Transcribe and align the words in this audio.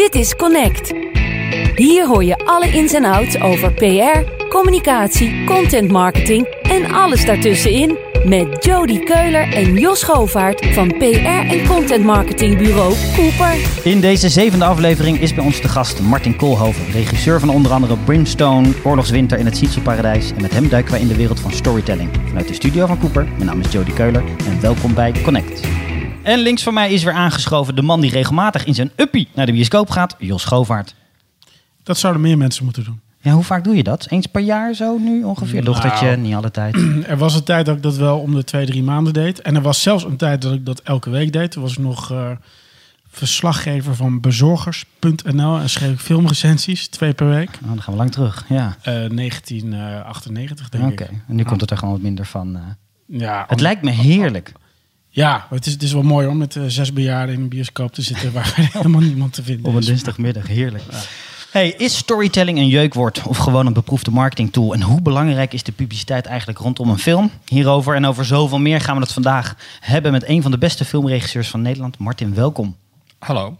Dit 0.00 0.14
is 0.14 0.36
Connect. 0.36 0.92
Hier 1.74 2.06
hoor 2.06 2.24
je 2.24 2.36
alle 2.36 2.72
ins 2.72 2.92
en 2.92 3.04
outs 3.04 3.40
over 3.40 3.72
PR, 3.72 4.46
communicatie, 4.48 5.44
content 5.44 5.90
marketing 5.90 6.46
en 6.62 6.92
alles 6.92 7.24
daartussenin 7.24 7.98
met 8.24 8.64
Jody 8.64 8.98
Keuler 8.98 9.52
en 9.52 9.74
Jos 9.74 10.02
Govaert 10.02 10.66
van 10.66 10.88
PR 10.98 11.04
en 11.48 11.66
content 11.66 12.04
marketingbureau 12.04 12.94
Cooper. 13.16 13.56
In 13.82 14.00
deze 14.00 14.28
zevende 14.28 14.64
aflevering 14.64 15.20
is 15.20 15.34
bij 15.34 15.44
ons 15.44 15.60
de 15.60 15.68
gast 15.68 16.00
Martin 16.00 16.36
Koolhoven, 16.36 16.92
regisseur 16.92 17.40
van 17.40 17.48
onder 17.48 17.72
andere 17.72 17.96
Brimstone, 17.96 18.68
Oorlogswinter 18.84 19.38
in 19.38 19.44
het 19.44 19.56
Sietse-paradijs. 19.56 20.32
En 20.32 20.42
met 20.42 20.52
hem 20.52 20.68
duiken 20.68 20.92
wij 20.92 21.00
in 21.00 21.08
de 21.08 21.16
wereld 21.16 21.40
van 21.40 21.52
storytelling. 21.52 22.10
Vanuit 22.26 22.48
de 22.48 22.54
studio 22.54 22.86
van 22.86 22.98
Cooper, 22.98 23.24
mijn 23.24 23.46
naam 23.46 23.60
is 23.60 23.72
Jody 23.72 23.92
Keuler 23.92 24.22
en 24.46 24.60
welkom 24.60 24.94
bij 24.94 25.12
Connect. 25.22 25.79
En 26.22 26.38
links 26.38 26.62
van 26.62 26.74
mij 26.74 26.92
is 26.92 27.02
weer 27.02 27.12
aangeschoven 27.12 27.74
de 27.74 27.82
man 27.82 28.00
die 28.00 28.10
regelmatig 28.10 28.64
in 28.64 28.74
zijn 28.74 28.90
uppie 28.96 29.28
naar 29.34 29.46
de 29.46 29.52
bioscoop 29.52 29.90
gaat, 29.90 30.16
Jos 30.18 30.44
Govaert. 30.44 30.94
Dat 31.82 31.98
zouden 31.98 32.22
meer 32.22 32.38
mensen 32.38 32.64
moeten 32.64 32.84
doen. 32.84 33.00
Ja, 33.20 33.32
hoe 33.32 33.44
vaak 33.44 33.64
doe 33.64 33.76
je 33.76 33.82
dat? 33.82 34.06
Eens 34.10 34.26
per 34.26 34.40
jaar 34.42 34.74
zo 34.74 34.98
nu 34.98 35.22
ongeveer? 35.24 35.64
Dochtertje, 35.64 36.06
Nou. 36.06 36.18
niet 36.18 36.34
alle 36.34 36.50
tijd. 36.50 36.76
Er 37.06 37.16
was 37.16 37.34
een 37.34 37.42
tijd 37.42 37.66
dat 37.66 37.76
ik 37.76 37.82
dat 37.82 37.96
wel 37.96 38.18
om 38.18 38.34
de 38.34 38.44
twee, 38.44 38.66
drie 38.66 38.82
maanden 38.82 39.12
deed. 39.12 39.42
En 39.42 39.54
er 39.56 39.62
was 39.62 39.82
zelfs 39.82 40.04
een 40.04 40.16
tijd 40.16 40.42
dat 40.42 40.52
ik 40.52 40.66
dat 40.66 40.80
elke 40.80 41.10
week 41.10 41.32
deed. 41.32 41.50
Toen 41.50 41.62
was 41.62 41.72
ik 41.72 41.78
nog 41.78 42.10
eh, 42.10 42.30
verslaggever 43.10 43.94
van 43.96 44.20
bezorgers.nl 44.20 45.58
en 45.58 45.70
schreef 45.70 45.92
ik 45.92 45.98
filmrecensies, 46.00 46.88
twee 46.88 47.12
per 47.12 47.28
week. 47.28 47.58
Oh, 47.62 47.68
dan 47.68 47.82
gaan 47.82 47.92
we 47.92 47.98
lang 47.98 48.12
terug, 48.12 48.44
ja. 48.48 48.76
Eh 48.82 48.92
1998 48.94 50.68
denk 50.68 50.84
Oké, 50.92 51.02
ik. 51.02 51.10
en 51.28 51.34
nu 51.34 51.42
komt 51.44 51.60
het 51.60 51.70
er 51.70 51.76
gewoon 51.76 51.94
wat 51.94 52.02
minder 52.02 52.24
van. 52.26 52.56
eh. 52.56 52.62
Ja, 53.06 53.44
Het 53.48 53.60
lijkt 53.60 53.82
me 53.82 53.90
heerlijk. 53.90 54.52
Ja 55.10 55.46
het, 55.50 55.66
is, 55.66 55.72
het 55.72 55.82
is 55.82 55.92
wel 55.92 56.02
mooi 56.02 56.26
om 56.26 56.36
met 56.36 56.56
eh, 56.56 56.62
zes 56.66 56.92
bejaarden 56.92 57.34
in 57.34 57.40
een 57.40 57.48
bioscoop 57.48 57.92
te 57.92 58.02
zitten 58.02 58.32
waar 58.32 58.52
helemaal 58.72 59.00
niemand 59.00 59.32
te 59.32 59.42
vinden 59.42 59.66
Op 59.66 59.72
een 59.72 59.80
is. 59.80 59.86
dinsdagmiddag, 59.86 60.46
heerlijk. 60.46 60.82
Hey, 61.50 61.68
is 61.70 61.96
storytelling 61.96 62.58
een 62.58 62.68
jeukwoord 62.68 63.22
of 63.26 63.36
gewoon 63.36 63.66
een 63.66 63.72
beproefde 63.72 64.10
marketingtool? 64.10 64.74
En 64.74 64.82
hoe 64.82 65.02
belangrijk 65.02 65.52
is 65.52 65.62
de 65.62 65.72
publiciteit 65.72 66.26
eigenlijk 66.26 66.58
rondom 66.58 66.90
een 66.90 66.98
film? 66.98 67.30
Hierover 67.48 67.94
en 67.94 68.04
over 68.06 68.24
zoveel 68.24 68.58
meer 68.58 68.80
gaan 68.80 68.94
we 68.96 69.02
het 69.02 69.12
vandaag 69.12 69.56
hebben 69.80 70.12
met 70.12 70.28
een 70.28 70.42
van 70.42 70.50
de 70.50 70.58
beste 70.58 70.84
filmregisseurs 70.84 71.48
van 71.48 71.62
Nederland, 71.62 71.98
Martin. 71.98 72.34
Welkom. 72.34 72.76
Hallo. 73.18 73.56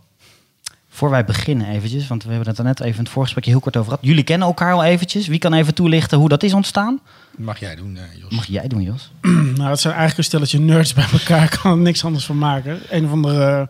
Voor 1.00 1.10
wij 1.10 1.24
beginnen 1.24 1.66
eventjes, 1.66 2.06
want 2.06 2.22
we 2.22 2.28
hebben 2.28 2.48
het 2.48 2.58
er 2.58 2.64
net 2.64 2.80
even 2.80 2.96
in 2.96 3.02
het 3.02 3.12
voorgesprekje 3.12 3.50
heel 3.50 3.60
kort 3.60 3.76
over 3.76 3.90
gehad. 3.90 4.06
Jullie 4.06 4.24
kennen 4.24 4.48
elkaar 4.48 4.72
al 4.72 4.84
eventjes. 4.84 5.26
Wie 5.26 5.38
kan 5.38 5.52
even 5.52 5.74
toelichten 5.74 6.18
hoe 6.18 6.28
dat 6.28 6.42
is 6.42 6.52
ontstaan? 6.52 7.00
Mag 7.36 7.60
jij 7.60 7.74
doen, 7.74 7.96
eh, 7.96 8.02
Jos? 8.20 8.30
Mag 8.34 8.46
jij 8.46 8.68
doen, 8.68 8.82
Jos? 8.82 9.12
Nou, 9.56 9.70
het 9.70 9.80
zijn 9.80 9.94
eigenlijk 9.94 10.16
een 10.16 10.24
stelletje 10.24 10.58
nerds 10.58 10.94
bij 10.94 11.06
elkaar. 11.12 11.42
Ik 11.44 11.50
kan 11.62 11.70
er 11.70 11.76
niks 11.78 12.04
anders 12.04 12.24
van 12.24 12.38
maken. 12.38 12.80
Een 12.88 13.04
of 13.04 13.10
andere 13.10 13.60
eh, 13.60 13.66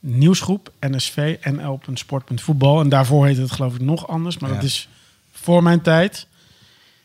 nieuwsgroep, 0.00 0.72
NSV, 0.80 1.36
NL.sport.voetbal. 1.42 2.80
En 2.80 2.88
daarvoor 2.88 3.26
heette 3.26 3.40
het 3.40 3.52
geloof 3.52 3.74
ik 3.74 3.80
nog 3.80 4.08
anders. 4.08 4.38
Maar 4.38 4.50
Ja. 4.50 4.54
dat 4.56 4.64
is 4.64 4.88
voor 5.32 5.62
mijn 5.62 5.80
tijd. 5.80 6.26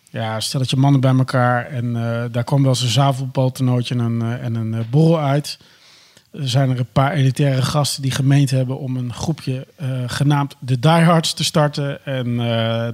Ja, 0.09 0.35
een 0.35 0.41
stelletje 0.41 0.77
mannen 0.77 1.01
bij 1.01 1.15
elkaar. 1.17 1.65
En 1.65 1.95
eh, 1.95 2.23
daar 2.31 2.43
kwam 2.43 2.61
wel 2.61 2.71
eens 2.71 2.81
een 2.81 2.89
zaalvoetbaltoernooitje 2.89 3.95
en 3.95 3.99
een, 3.99 4.21
en 4.39 4.55
een 4.55 4.85
borrel 4.89 5.19
uit. 5.19 5.59
Er 6.31 6.49
zijn 6.49 6.69
er 6.69 6.79
een 6.79 6.91
paar 6.93 7.11
elitaire 7.13 7.61
gasten 7.61 8.01
die 8.01 8.11
gemeend 8.11 8.49
hebben 8.49 8.79
om 8.79 8.97
een 8.97 9.13
groepje 9.13 9.67
eh, 9.75 9.87
genaamd 10.07 10.55
de 10.59 10.79
Diehards 10.79 11.33
te 11.33 11.43
starten. 11.43 12.05
En 12.05 12.25
eh, 12.27 12.45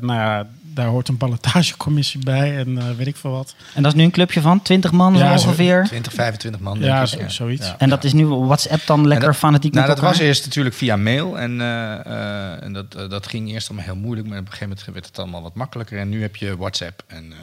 nou 0.02 0.14
ja, 0.14 0.48
daar 0.62 0.88
hoort 0.88 1.08
een 1.08 1.18
ballotagecommissie 1.18 2.24
bij 2.24 2.58
en 2.58 2.78
eh, 2.78 2.84
weet 2.98 3.08
ik 3.08 3.16
veel 3.16 3.32
wat. 3.32 3.56
En 3.74 3.84
dat 3.84 3.92
is 3.92 3.98
nu 3.98 4.04
een 4.04 4.12
clubje 4.12 4.42
van 4.42 4.62
20 4.62 4.92
man 4.92 5.16
Ja, 5.18 5.32
ongeveer. 5.32 5.84
20, 5.86 6.14
25 6.14 6.62
man. 6.62 6.80
Ja, 6.80 7.06
denk 7.06 7.22
ik, 7.22 7.30
zo- 7.30 7.36
zoiets. 7.36 7.68
Ja. 7.68 7.76
En 7.78 7.90
dat 7.90 8.04
is 8.04 8.14
nu 8.14 8.26
WhatsApp 8.26 8.82
dan 8.86 9.08
lekker 9.08 9.28
dat- 9.28 9.36
fanatiek 9.38 9.74
Nou, 9.74 9.88
met 9.88 9.96
dat 9.96 10.06
was 10.06 10.20
eerst 10.20 10.46
natuurlijk 10.46 10.76
via 10.76 10.96
mail. 10.96 11.40
En, 11.40 11.62
eh, 11.62 11.94
eh, 12.06 12.64
en 12.64 12.74
dat, 12.74 12.92
dat 13.10 13.28
ging 13.28 13.50
eerst 13.50 13.68
allemaal 13.70 13.86
heel 13.88 13.96
moeilijk. 13.96 14.28
Maar 14.28 14.38
op 14.40 14.46
een 14.46 14.52
gegeven 14.52 14.70
moment 14.78 14.94
werd 14.94 15.06
het 15.06 15.20
allemaal 15.20 15.42
wat 15.42 15.56
makkelijker. 15.56 16.00
En 16.00 16.10
nu 16.10 16.22
heb 16.22 16.36
je 16.36 16.58
WhatsApp. 16.58 17.04
En 17.08 17.24
eh, 17.32 17.38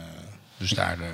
dus 0.57 0.71
daar, 0.71 0.97
eh, 1.01 1.07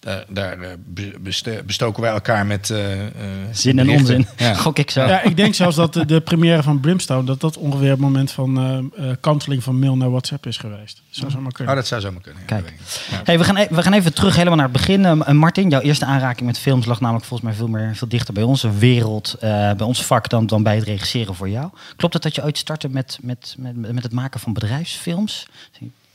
daar, 0.00 0.24
daar 0.28 0.58
eh, 0.60 1.62
bestoken 1.66 2.02
wij 2.02 2.10
elkaar 2.12 2.46
met 2.46 2.70
eh, 2.70 3.06
eh, 3.06 3.10
Zin 3.52 3.78
en 3.78 3.86
berichten. 3.86 4.16
onzin. 4.16 4.26
Ja. 4.46 4.54
Gok 4.54 4.78
ik 4.78 4.90
zo. 4.90 5.06
Ja, 5.06 5.22
ik 5.22 5.36
denk 5.36 5.54
zelfs 5.54 5.76
dat 5.76 5.92
de, 5.92 6.04
de 6.06 6.20
première 6.20 6.62
van 6.62 6.80
Brimstone... 6.80 7.24
dat 7.24 7.40
dat 7.40 7.56
ongeveer 7.56 7.90
het 7.90 7.98
moment 7.98 8.30
van 8.30 8.58
eh, 8.96 9.10
eh, 9.10 9.16
kanteling 9.20 9.62
van 9.62 9.78
mail 9.78 9.96
naar 9.96 10.10
WhatsApp 10.10 10.46
is 10.46 10.56
geweest. 10.56 11.02
Zou 11.10 11.30
zo 11.30 11.36
maar 11.36 11.46
Oh, 11.46 11.52
kunnen. 11.52 11.74
dat 11.74 11.86
zou 11.86 12.00
zomaar 12.00 12.20
kunnen. 12.20 12.40
ja, 12.40 12.46
Kijk. 12.46 12.74
Ja. 13.10 13.20
Hey, 13.24 13.38
we, 13.38 13.44
gaan, 13.44 13.56
e- 13.56 13.66
we 13.70 13.82
gaan 13.82 13.92
even 13.92 14.14
terug 14.14 14.36
helemaal 14.36 14.56
naar 14.56 14.68
het 14.68 14.76
begin. 14.76 15.04
Eh, 15.04 15.30
Martin, 15.30 15.68
jouw 15.70 15.80
eerste 15.80 16.04
aanraking 16.04 16.46
met 16.46 16.58
films 16.58 16.86
lag 16.86 17.00
namelijk 17.00 17.26
volgens 17.26 17.48
mij 17.50 17.58
veel, 17.58 17.68
meer, 17.68 17.96
veel 17.96 18.08
dichter 18.08 18.34
bij 18.34 18.42
onze 18.42 18.70
wereld, 18.70 19.34
eh, 19.40 19.48
bij 19.50 19.86
ons 19.86 20.04
vak, 20.04 20.28
dan, 20.28 20.46
dan 20.46 20.62
bij 20.62 20.74
het 20.74 20.84
regisseren 20.84 21.34
voor 21.34 21.48
jou. 21.48 21.70
Klopt 21.96 22.14
het 22.14 22.22
dat 22.22 22.34
je 22.34 22.44
ooit 22.44 22.58
startte 22.58 22.88
met, 22.88 23.18
met, 23.22 23.54
met, 23.58 23.92
met 23.92 24.02
het 24.02 24.12
maken 24.12 24.40
van 24.40 24.52
bedrijfsfilms? 24.52 25.46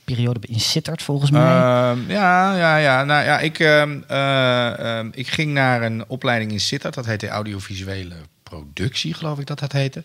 Periode 0.03 0.47
in 0.47 0.59
Sittard 0.59 1.01
volgens 1.01 1.31
mij. 1.31 1.41
Ehm, 1.41 2.11
ja, 2.11 2.55
ja, 2.55 2.77
ja. 2.77 3.03
Nou 3.03 3.23
ja, 3.23 3.39
ik, 3.39 3.59
ehm, 3.59 4.01
eh, 4.07 4.97
ehm, 4.97 5.09
ik 5.11 5.27
ging 5.27 5.53
naar 5.53 5.81
een 5.81 6.07
opleiding 6.07 6.51
in 6.51 6.59
Sittard. 6.59 6.93
Dat 6.93 7.05
heette 7.05 7.27
audiovisuele 7.27 8.15
productie, 8.43 9.13
geloof 9.13 9.39
ik 9.39 9.45
dat 9.45 9.59
dat 9.59 9.71
heette. 9.71 10.03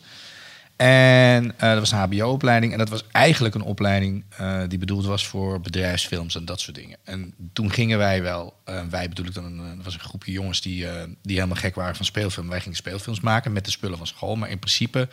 En 0.77 1.59
eh, 1.59 1.71
dat 1.71 1.79
was 1.79 1.93
een 1.93 1.99
HBO-opleiding. 1.99 2.73
En 2.73 2.79
dat 2.79 2.89
was 2.89 3.05
eigenlijk 3.11 3.55
een 3.55 3.63
opleiding 3.63 4.25
eh, 4.37 4.61
die 4.69 4.79
bedoeld 4.79 5.05
was 5.05 5.27
voor 5.27 5.61
bedrijfsfilms 5.61 6.35
en 6.35 6.45
dat 6.45 6.61
soort 6.61 6.77
dingen. 6.77 6.99
En 7.05 7.35
toen 7.53 7.71
gingen 7.71 7.99
wij 7.99 8.23
wel, 8.23 8.57
wij 8.91 9.09
bedoel 9.09 9.27
ik 9.27 9.35
dan, 9.35 9.45
een, 9.45 9.83
was 9.83 9.95
een 9.95 10.01
groepje 10.01 10.33
jongens 10.33 10.61
die, 10.61 10.87
die 11.23 11.37
helemaal 11.37 11.57
gek 11.57 11.75
waren 11.75 11.97
van 11.97 12.05
speelfilm. 12.05 12.49
Wij 12.49 12.61
gingen 12.61 12.77
speelfilms 12.77 13.21
maken 13.21 13.53
met 13.53 13.65
de 13.65 13.71
spullen 13.71 13.99
van 13.99 14.07
school. 14.07 14.37
Maar 14.37 14.51
in 14.51 14.59
principe 14.59 15.09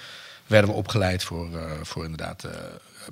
werden 0.48 0.70
we 0.70 0.76
opgeleid 0.76 1.24
voor, 1.24 1.48
voor 1.84 2.04
inderdaad 2.04 2.48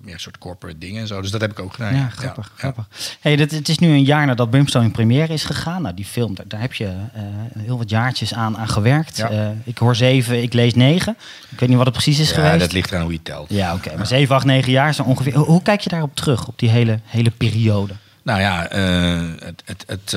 meer 0.01 0.19
soort 0.19 0.37
corporate 0.37 0.77
dingen 0.77 1.01
en 1.01 1.07
zo. 1.07 1.21
Dus 1.21 1.31
dat 1.31 1.41
heb 1.41 1.51
ik 1.51 1.59
ook 1.59 1.73
gedaan. 1.73 1.95
ja, 1.95 2.09
grappig. 2.09 2.51
grappig. 2.57 2.87
Hey, 3.19 3.35
dit, 3.35 3.51
het 3.51 3.69
is 3.69 3.77
nu 3.79 3.87
een 3.89 4.03
jaar 4.03 4.25
nadat 4.25 4.49
Brimstone 4.49 4.85
in 4.85 4.91
première 4.91 5.33
is 5.33 5.43
gegaan. 5.43 5.81
Nou, 5.81 5.95
die 5.95 6.05
film, 6.05 6.35
daar, 6.35 6.47
daar 6.47 6.61
heb 6.61 6.73
je 6.73 6.85
eh, 6.85 7.21
heel 7.57 7.77
wat 7.77 7.89
jaartjes 7.89 8.33
aan, 8.33 8.57
aan 8.57 8.69
gewerkt. 8.69 9.17
Ja. 9.17 9.29
Eh, 9.29 9.49
ik 9.63 9.77
hoor 9.77 9.95
zeven, 9.95 10.41
ik 10.41 10.53
lees 10.53 10.73
negen. 10.73 11.17
Ik 11.49 11.59
weet 11.59 11.69
niet 11.69 11.77
wat 11.77 11.85
het 11.87 11.95
precies 11.95 12.19
is 12.19 12.29
Ja, 12.29 12.35
geweest. 12.35 12.59
dat 12.59 12.71
ligt 12.71 12.91
eraan 12.91 13.03
hoe 13.03 13.11
je 13.11 13.21
telt. 13.23 13.49
Ja, 13.49 13.73
oké. 13.73 13.95
Maar 13.97 14.07
7, 14.07 14.35
8, 14.35 14.45
9 14.45 14.71
jaar 14.71 14.93
zo 14.93 15.03
ongeveer. 15.03 15.35
Hoe, 15.35 15.45
hoe 15.45 15.61
kijk 15.61 15.81
je 15.81 15.89
daarop 15.89 16.15
terug, 16.15 16.47
op 16.47 16.59
die 16.59 16.69
hele, 16.69 16.99
hele 17.05 17.31
periode? 17.31 17.93
Nou 18.23 18.39
ja, 18.39 18.67
eh, 18.67 19.21
het, 19.39 19.63
het, 19.65 19.83
het, 19.87 20.11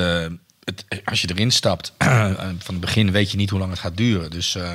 het, 0.65 0.85
als 1.05 1.21
je 1.21 1.29
erin 1.31 1.51
stapt, 1.51 1.93
van 2.67 2.75
het 2.75 2.81
begin 2.81 3.11
weet 3.11 3.31
je 3.31 3.37
niet 3.37 3.51
hoe 3.51 3.59
lang 3.59 3.71
het 3.71 3.81
gaat 3.81 3.97
duren. 3.97 4.31
Dus 4.31 4.55
eh, 4.55 4.75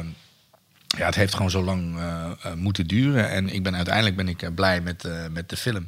ja, 0.98 1.06
het 1.06 1.16
heeft 1.16 1.36
gewoon 1.36 1.52
zo 1.52 1.64
lang 1.64 1.98
eh, 1.98 2.32
eh, 2.42 2.54
moeten 2.54 2.88
duren. 2.88 3.30
En 3.30 3.50
ik 3.50 3.64
ben 3.64 3.76
uiteindelijk 3.76 4.16
ben 4.16 4.28
ik 4.28 4.42
eh, 4.42 4.50
blij 4.56 4.82
met, 4.82 5.08
met 5.32 5.50
de 5.50 5.58
film. 5.58 5.88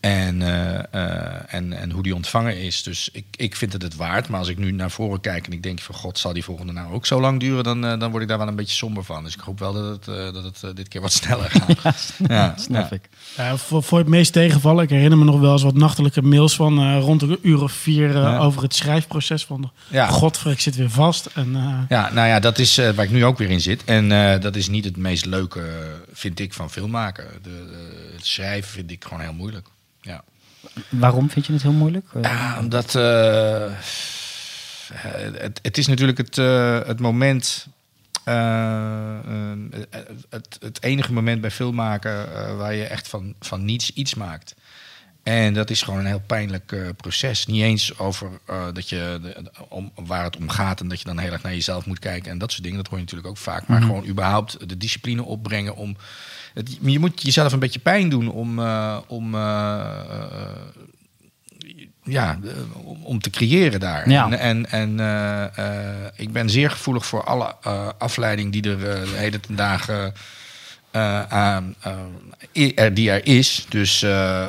En, 0.00 0.42
eh, 0.42 0.78
eh, 0.90 1.54
en, 1.54 1.72
en 1.72 1.90
hoe 1.90 2.02
die 2.02 2.14
ontvangen 2.14 2.58
is. 2.60 2.82
Dus 2.82 3.08
ik, 3.12 3.24
ik 3.36 3.56
vind 3.56 3.72
het 3.72 3.82
het 3.82 3.96
waard. 3.96 4.28
Maar 4.28 4.38
als 4.38 4.48
ik 4.48 4.58
nu 4.58 4.70
naar 4.70 4.90
voren 4.90 5.20
kijk 5.20 5.46
en 5.46 5.52
ik 5.52 5.62
denk 5.62 5.80
van 5.80 5.94
god, 5.94 6.18
zal 6.18 6.32
die 6.32 6.44
volgende 6.44 6.72
nou 6.72 6.92
ook 6.92 7.06
zo 7.06 7.20
lang 7.20 7.40
duren? 7.40 7.64
Dan, 7.64 7.84
eh, 7.86 7.98
dan 7.98 8.10
word 8.10 8.22
ik 8.22 8.28
daar 8.28 8.38
wel 8.38 8.48
een 8.48 8.56
beetje 8.56 8.74
somber 8.76 9.04
van. 9.04 9.24
Dus 9.24 9.34
ik 9.34 9.40
hoop 9.40 9.58
wel 9.58 9.72
dat 9.72 9.84
het, 9.84 10.08
eh, 10.08 10.32
dat 10.32 10.44
het 10.60 10.76
dit 10.76 10.88
keer 10.88 11.00
wat 11.00 11.12
sneller 11.22 11.50
gaat. 11.50 12.12
ja, 12.28 12.54
Snap 12.66 12.90
ja. 12.90 12.96
ik. 12.96 13.08
Ja, 13.36 13.56
voor, 13.56 13.82
voor 13.82 13.98
het 13.98 14.08
meest 14.08 14.32
tegenvallen, 14.32 14.84
ik 14.84 14.90
herinner 14.90 15.18
me 15.18 15.24
nog 15.24 15.40
wel 15.40 15.52
eens 15.52 15.62
wat 15.62 15.74
nachtelijke 15.74 16.22
mails 16.22 16.56
van 16.56 16.78
eh, 16.78 16.98
rond 17.00 17.22
een 17.22 17.38
uur 17.42 17.62
of 17.62 17.72
vier 17.72 18.12
Ja. 18.12 18.38
over 18.38 18.62
het 18.62 18.74
schrijfproces. 18.74 19.44
Van, 19.44 19.72
Ja. 19.90 20.06
godver, 20.06 20.50
ik 20.50 20.60
zit 20.60 20.76
weer 20.76 20.90
vast. 20.90 21.26
En, 21.26 21.56
eh, 21.56 21.78
Ja, 21.88 22.12
nou 22.12 22.28
ja, 22.28 22.40
dat 22.40 22.58
is 22.58 22.78
eh, 22.78 22.90
waar 22.90 23.04
ik 23.04 23.10
nu 23.10 23.24
ook 23.24 23.38
weer 23.38 23.50
in 23.50 23.60
zit. 23.60 23.84
En 23.84 24.12
eh, 24.12 24.40
dat 24.40 24.56
is 24.56 24.68
niet 24.68 24.84
het 24.84 24.96
meest 24.96 25.24
leuke, 25.26 25.62
vind 26.12 26.40
ik, 26.40 26.52
van 26.52 26.70
filmmaken. 26.70 27.26
De, 27.42 27.48
de- 27.50 28.10
het 28.16 28.26
schrijven 28.26 28.70
vind 28.70 28.90
ik 28.90 29.04
gewoon 29.04 29.20
heel 29.22 29.32
moeilijk. 29.32 29.66
Ja, 30.06 30.24
Waarom 30.88 31.30
vind 31.30 31.46
je 31.46 31.52
het 31.52 31.62
heel 31.62 31.72
moeilijk? 31.72 32.06
Ja 32.22 32.58
omdat 32.58 32.94
eh, 32.94 33.72
het, 35.38 35.58
het 35.62 35.78
is 35.78 35.86
natuurlijk 35.86 36.18
het, 36.18 36.38
eh, 36.38 36.80
het 36.86 37.00
moment... 37.00 37.66
eh, 38.24 39.18
het, 40.30 40.56
het 40.60 40.82
enige 40.82 41.12
moment 41.12 41.40
bij 41.40 41.50
filmmaken 41.50 42.26
waar 42.56 42.74
je 42.74 42.84
echt 42.84 43.08
van, 43.08 43.34
van 43.40 43.64
niets 43.64 43.92
iets 43.92 44.14
maakt. 44.14 44.54
En 45.22 45.54
dat 45.54 45.70
is 45.70 45.82
gewoon 45.82 46.00
een 46.00 46.06
heel 46.06 46.22
pijnlijk 46.26 46.76
proces. 46.96 47.46
Niet 47.46 47.62
eens 47.62 47.98
over 47.98 48.30
dat 48.72 48.88
je 48.88 49.18
de- 49.22 49.50
om, 49.68 49.92
waar 49.94 50.24
het 50.24 50.36
om 50.36 50.48
gaat 50.48 50.80
en 50.80 50.88
dat 50.88 50.98
je 50.98 51.04
dan 51.04 51.18
heel 51.18 51.32
erg 51.32 51.42
naar 51.42 51.52
jezelf 51.52 51.86
moet 51.86 51.98
kijken 51.98 52.30
en 52.30 52.38
dat 52.38 52.50
soort 52.50 52.62
dingen. 52.62 52.78
Dat 52.78 52.86
hoor 52.86 52.96
je 52.98 53.02
natuurlijk 53.04 53.30
ook 53.30 53.36
vaak. 53.38 53.66
Maar 53.66 53.82
gewoon 53.82 54.06
überhaupt 54.06 54.68
de 54.68 54.76
discipline 54.76 55.22
opbrengen 55.22 55.76
om. 55.76 55.96
Het, 56.56 56.78
je 56.80 56.98
moet 56.98 57.22
jezelf 57.22 57.52
een 57.52 57.58
beetje 57.58 57.78
pijn 57.80 58.08
doen 58.08 58.30
om. 58.30 58.58
eh, 58.58 58.98
om 59.06 59.34
eh, 59.34 59.40
eh, 60.10 60.26
ja, 62.02 62.38
om, 63.02 63.20
te 63.20 63.30
creëren 63.30 63.80
daar. 63.80 64.10
Ja. 64.10 64.30
En, 64.30 64.68
en, 64.70 64.98
en 64.98 66.10
ik 66.16 66.32
ben 66.32 66.50
zeer 66.50 66.70
gevoelig 66.70 67.06
voor 67.06 67.24
alle 67.24 67.54
eh, 67.62 67.88
afleiding 67.98 68.52
die 68.52 68.62
er 68.70 68.78
de 68.78 69.12
hele 69.14 69.40
dagen 69.48 70.12
aan, 71.28 71.74
eh, 71.80 71.92
i- 72.52 72.72
er, 72.74 72.94
die 72.94 73.10
er 73.10 73.26
is. 73.26 73.66
Dus 73.68 74.02
eh, 74.02 74.42
eh, 74.42 74.48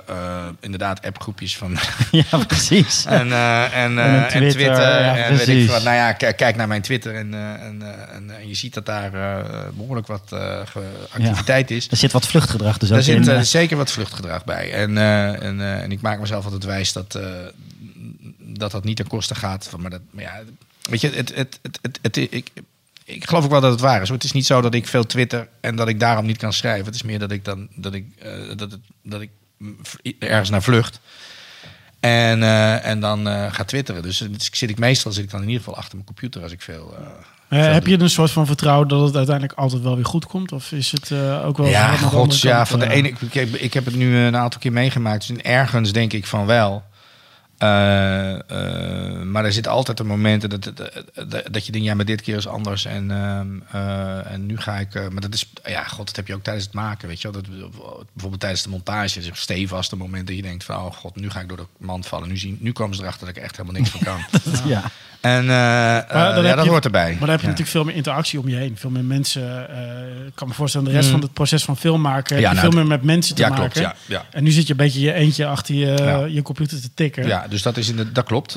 inderdaad 0.60 1.06
appgroepjes 1.06 1.58
van 1.58 1.78
ja, 2.12 2.38
precies. 2.48 3.06
en, 3.06 3.32
eh, 3.32 3.64
en, 3.64 3.72
En 3.74 3.98
eh, 4.00 4.06
een 4.14 4.22
en 4.24 4.28
Twitter, 4.30 4.52
Twitter. 4.52 4.82
ja, 5.02 5.16
en 5.16 5.36
weet 5.36 5.48
ik 5.48 5.70
wat. 5.70 5.84
Nou 5.84 5.96
ja, 5.96 6.12
kijk 6.14 6.56
naar 6.56 6.68
mijn 6.68 6.82
Twitter 6.82 7.16
en, 7.16 7.34
eh, 7.34 7.40
en, 7.52 7.82
eh, 7.82 8.16
en, 8.16 8.30
eh, 8.40 8.48
je 8.48 8.54
ziet 8.56 8.74
dat 8.74 8.86
daar 8.86 9.14
eh, 9.14 9.46
behoorlijk 9.74 10.08
wat 10.08 10.32
eh, 10.32 10.60
activiteit 11.12 11.72
is. 11.72 11.88
Er 11.92 11.98
zit 11.98 12.12
wat 12.12 12.28
vluchtgedrag 12.28 12.78
dus 12.78 12.92
ook 12.92 13.02
zit 13.02 13.16
in. 13.16 13.28
eh, 13.32 13.38
eh. 13.38 13.42
zeker 13.44 13.78
wat 13.78 13.92
vluchtgedrag 13.92 14.46
bij. 14.46 14.72
En, 14.74 14.98
eh, 14.98 15.44
en, 15.44 15.62
eh, 15.62 15.82
en 15.82 15.92
ik 15.92 16.02
maak 16.02 16.20
mezelf 16.20 16.44
altijd 16.46 16.64
wijs 16.64 16.94
dat 16.94 17.16
eh, 17.16 17.24
dat, 18.38 18.72
dat 18.72 18.84
niet 18.84 18.96
ten 18.96 19.08
koste 19.08 19.36
gaat. 19.36 19.68
Van, 19.70 19.82
maar, 19.82 19.90
dat, 19.92 20.02
maar 20.12 20.24
ja, 20.24 20.40
weet 20.90 21.02
je, 21.02 21.10
het, 21.10 21.36
het, 21.36 21.60
het, 21.62 21.80
het, 21.82 22.00
het- 22.02 22.18
ik, 22.18 22.50
ik 23.08 23.28
geloof 23.28 23.44
ook 23.44 23.52
wel 23.52 23.62
dat 23.62 23.72
het 23.72 23.80
waar 23.82 24.02
is. 24.02 24.10
Het 24.10 24.24
is 24.24 24.32
niet 24.32 24.46
zo 24.46 24.62
dat 24.62 24.74
ik 24.74 24.88
veel 24.88 25.06
twitter 25.06 25.48
en 25.62 25.76
dat 25.76 25.88
ik 25.88 26.00
daarom 26.00 26.26
niet 26.26 26.38
kan 26.38 26.54
schrijven. 26.54 26.86
Het 26.86 26.96
is 26.96 27.04
meer 27.04 27.20
dat 27.20 27.32
ik 27.32 27.46
dan 27.46 27.68
dat 27.76 27.94
ik, 27.94 28.06
eh, 28.20 28.32
dat 28.56 28.72
het, 28.72 28.80
dat 29.04 29.22
ik 29.22 29.30
ergens 30.20 30.50
naar 30.50 30.62
vlucht. 30.64 31.00
En, 32.00 32.44
eh, 32.44 32.86
en 32.86 33.00
dan 33.00 33.28
eh 33.28 33.54
ga 33.54 33.64
twitteren. 33.64 34.02
Dus 34.02 34.22
eh, 34.22 34.28
zit 34.52 34.70
ik 34.70 34.80
meestal 34.80 35.12
zit 35.12 35.24
ik 35.24 35.30
dan 35.32 35.42
in 35.42 35.48
ieder 35.48 35.64
geval 35.64 35.78
achter 35.78 35.94
mijn 35.94 36.06
computer 36.06 36.42
als 36.44 36.52
ik 36.52 36.62
veel. 36.62 36.96
veel 37.50 37.60
heb 37.60 37.84
doe. 37.86 37.98
je 37.98 38.04
een 38.04 38.10
soort 38.10 38.32
van 38.32 38.46
vertrouwen 38.46 38.88
dat 38.88 39.02
het 39.08 39.16
uiteindelijk 39.16 39.60
altijd 39.60 39.82
wel 39.82 39.96
weer 39.96 40.06
goed 40.06 40.26
komt? 40.26 40.52
Of 40.52 40.72
is 40.72 40.92
het 40.92 41.12
ook 41.44 41.58
wel... 41.58 41.68
Ja, 41.68 41.96
gods, 41.98 42.42
ja, 42.42 42.66
van 42.66 42.80
de 42.80 42.90
ene. 42.90 43.08
Ik, 43.20 43.34
heb- 43.34 43.56
ik 43.56 43.74
heb 43.74 43.86
het 43.86 43.96
nu 43.96 44.18
een 44.18 44.38
aantal 44.38 44.60
keer 44.60 44.72
meegemaakt. 44.72 45.28
Dus 45.28 45.38
ergens 45.38 45.92
denk 45.92 46.14
ik 46.14 46.26
van 46.26 46.46
wel. 46.46 46.84
Eh, 47.58 48.34
eh, 48.34 49.22
maar 49.22 49.46
er 49.46 49.54
zit 49.54 49.68
altijd 49.68 50.00
een 50.00 50.08
momenten 50.08 50.50
dat, 50.50 50.64
dat, 50.64 51.54
dat, 51.54 51.66
je 51.66 51.72
denkt, 51.72 51.88
ja, 51.88 51.96
maar 51.96 52.06
dit 52.06 52.22
keer 52.22 52.38
is 52.38 52.48
anders. 52.48 52.86
En, 52.86 53.12
ehm, 53.12 53.48
eh, 53.72 54.32
en 54.32 54.46
nu 54.46 54.58
ga 54.58 54.78
ik. 54.78 54.94
maar 54.94 55.22
dat 55.22 55.34
is, 55.34 55.52
ja, 55.64 55.84
god, 55.84 56.06
dat 56.06 56.16
heb 56.16 56.28
je 56.28 56.34
ook 56.34 56.44
tijdens 56.44 56.66
het 56.66 56.74
maken, 56.74 57.08
weet 57.08 57.22
je 57.22 57.32
wel. 57.32 57.42
Dat, 57.42 57.50
bijvoorbeeld 58.14 58.40
tijdens 58.40 58.64
de 58.64 58.70
montage 58.70 59.20
is 59.20 59.30
stevast 59.34 59.92
een 59.92 59.98
moment 59.98 60.28
dat 60.28 60.36
je 60.36 60.42
denkt 60.42 60.64
van, 60.64 60.76
oh 60.76 60.94
god, 60.94 61.16
nu 61.16 61.30
ga 61.30 61.40
ik 61.40 61.48
door 61.48 61.58
de 61.58 61.68
mand 61.78 62.08
vallen. 62.08 62.28
Nu, 62.28 62.38
zien, 62.38 62.58
nu 62.62 62.72
komen 62.72 62.96
ze 62.96 63.02
erachter 63.02 63.28
dat 63.28 63.36
ik 63.36 63.44
echt 63.44 63.58
helemaal 63.58 63.82
niks 63.82 63.92
van 63.92 64.00
kan. 64.00 64.26
ja. 64.74 64.92
En 65.22 65.50
eh, 65.50 65.98
eh, 65.98 66.04
ja, 66.10 66.56
dat 66.56 66.64
je- 66.64 66.70
hoort 66.70 66.86
erbij. 66.86 67.10
Maar 67.10 67.20
dan 67.20 67.30
heb 67.30 67.40
je 67.40 67.46
Ja. 67.46 67.52
natuurlijk 67.52 67.70
veel 67.78 67.84
meer 67.84 67.96
interactie 67.96 68.40
om 68.40 68.48
je 68.50 68.56
heen. 68.56 68.78
Veel 68.78 68.90
meer 68.90 69.04
mensen. 69.04 69.70
eh, 69.70 70.26
ik 70.28 70.36
kan 70.36 70.48
me 70.48 70.54
voorstellen, 70.54 70.88
de 70.88 70.94
rest 70.94 71.06
Mm. 71.06 71.12
van 71.12 71.22
het 71.22 71.34
proces 71.34 71.64
van 71.64 71.78
film 71.78 72.02
maken... 72.02 72.36
heb 72.36 72.44
Ja, 72.44 72.50
je 72.52 72.56
nou, 72.56 72.68
veel 72.70 72.80
meer 72.80 72.88
met 72.90 73.04
mensen 73.04 73.36
te 73.36 73.42
ja, 73.42 73.50
maken. 73.50 73.64
klopt. 73.72 73.78
Ja, 73.88 73.96
ja. 74.06 74.26
En 74.32 74.44
nu 74.44 74.52
zit 74.52 74.66
je 74.66 74.72
een 74.72 74.78
beetje 74.78 75.00
je 75.00 75.14
eentje 75.14 75.46
achter 75.46 75.76
je, 75.76 76.28
je 76.34 76.42
computer 76.42 76.82
te 76.82 76.94
tikken. 76.94 77.28
Ja, 77.28 77.48
dus 77.48 77.62
dat, 77.62 77.78
is 77.78 77.90
in 77.90 77.96
de, 77.96 78.12
dat 78.12 78.26
klopt. 78.26 78.52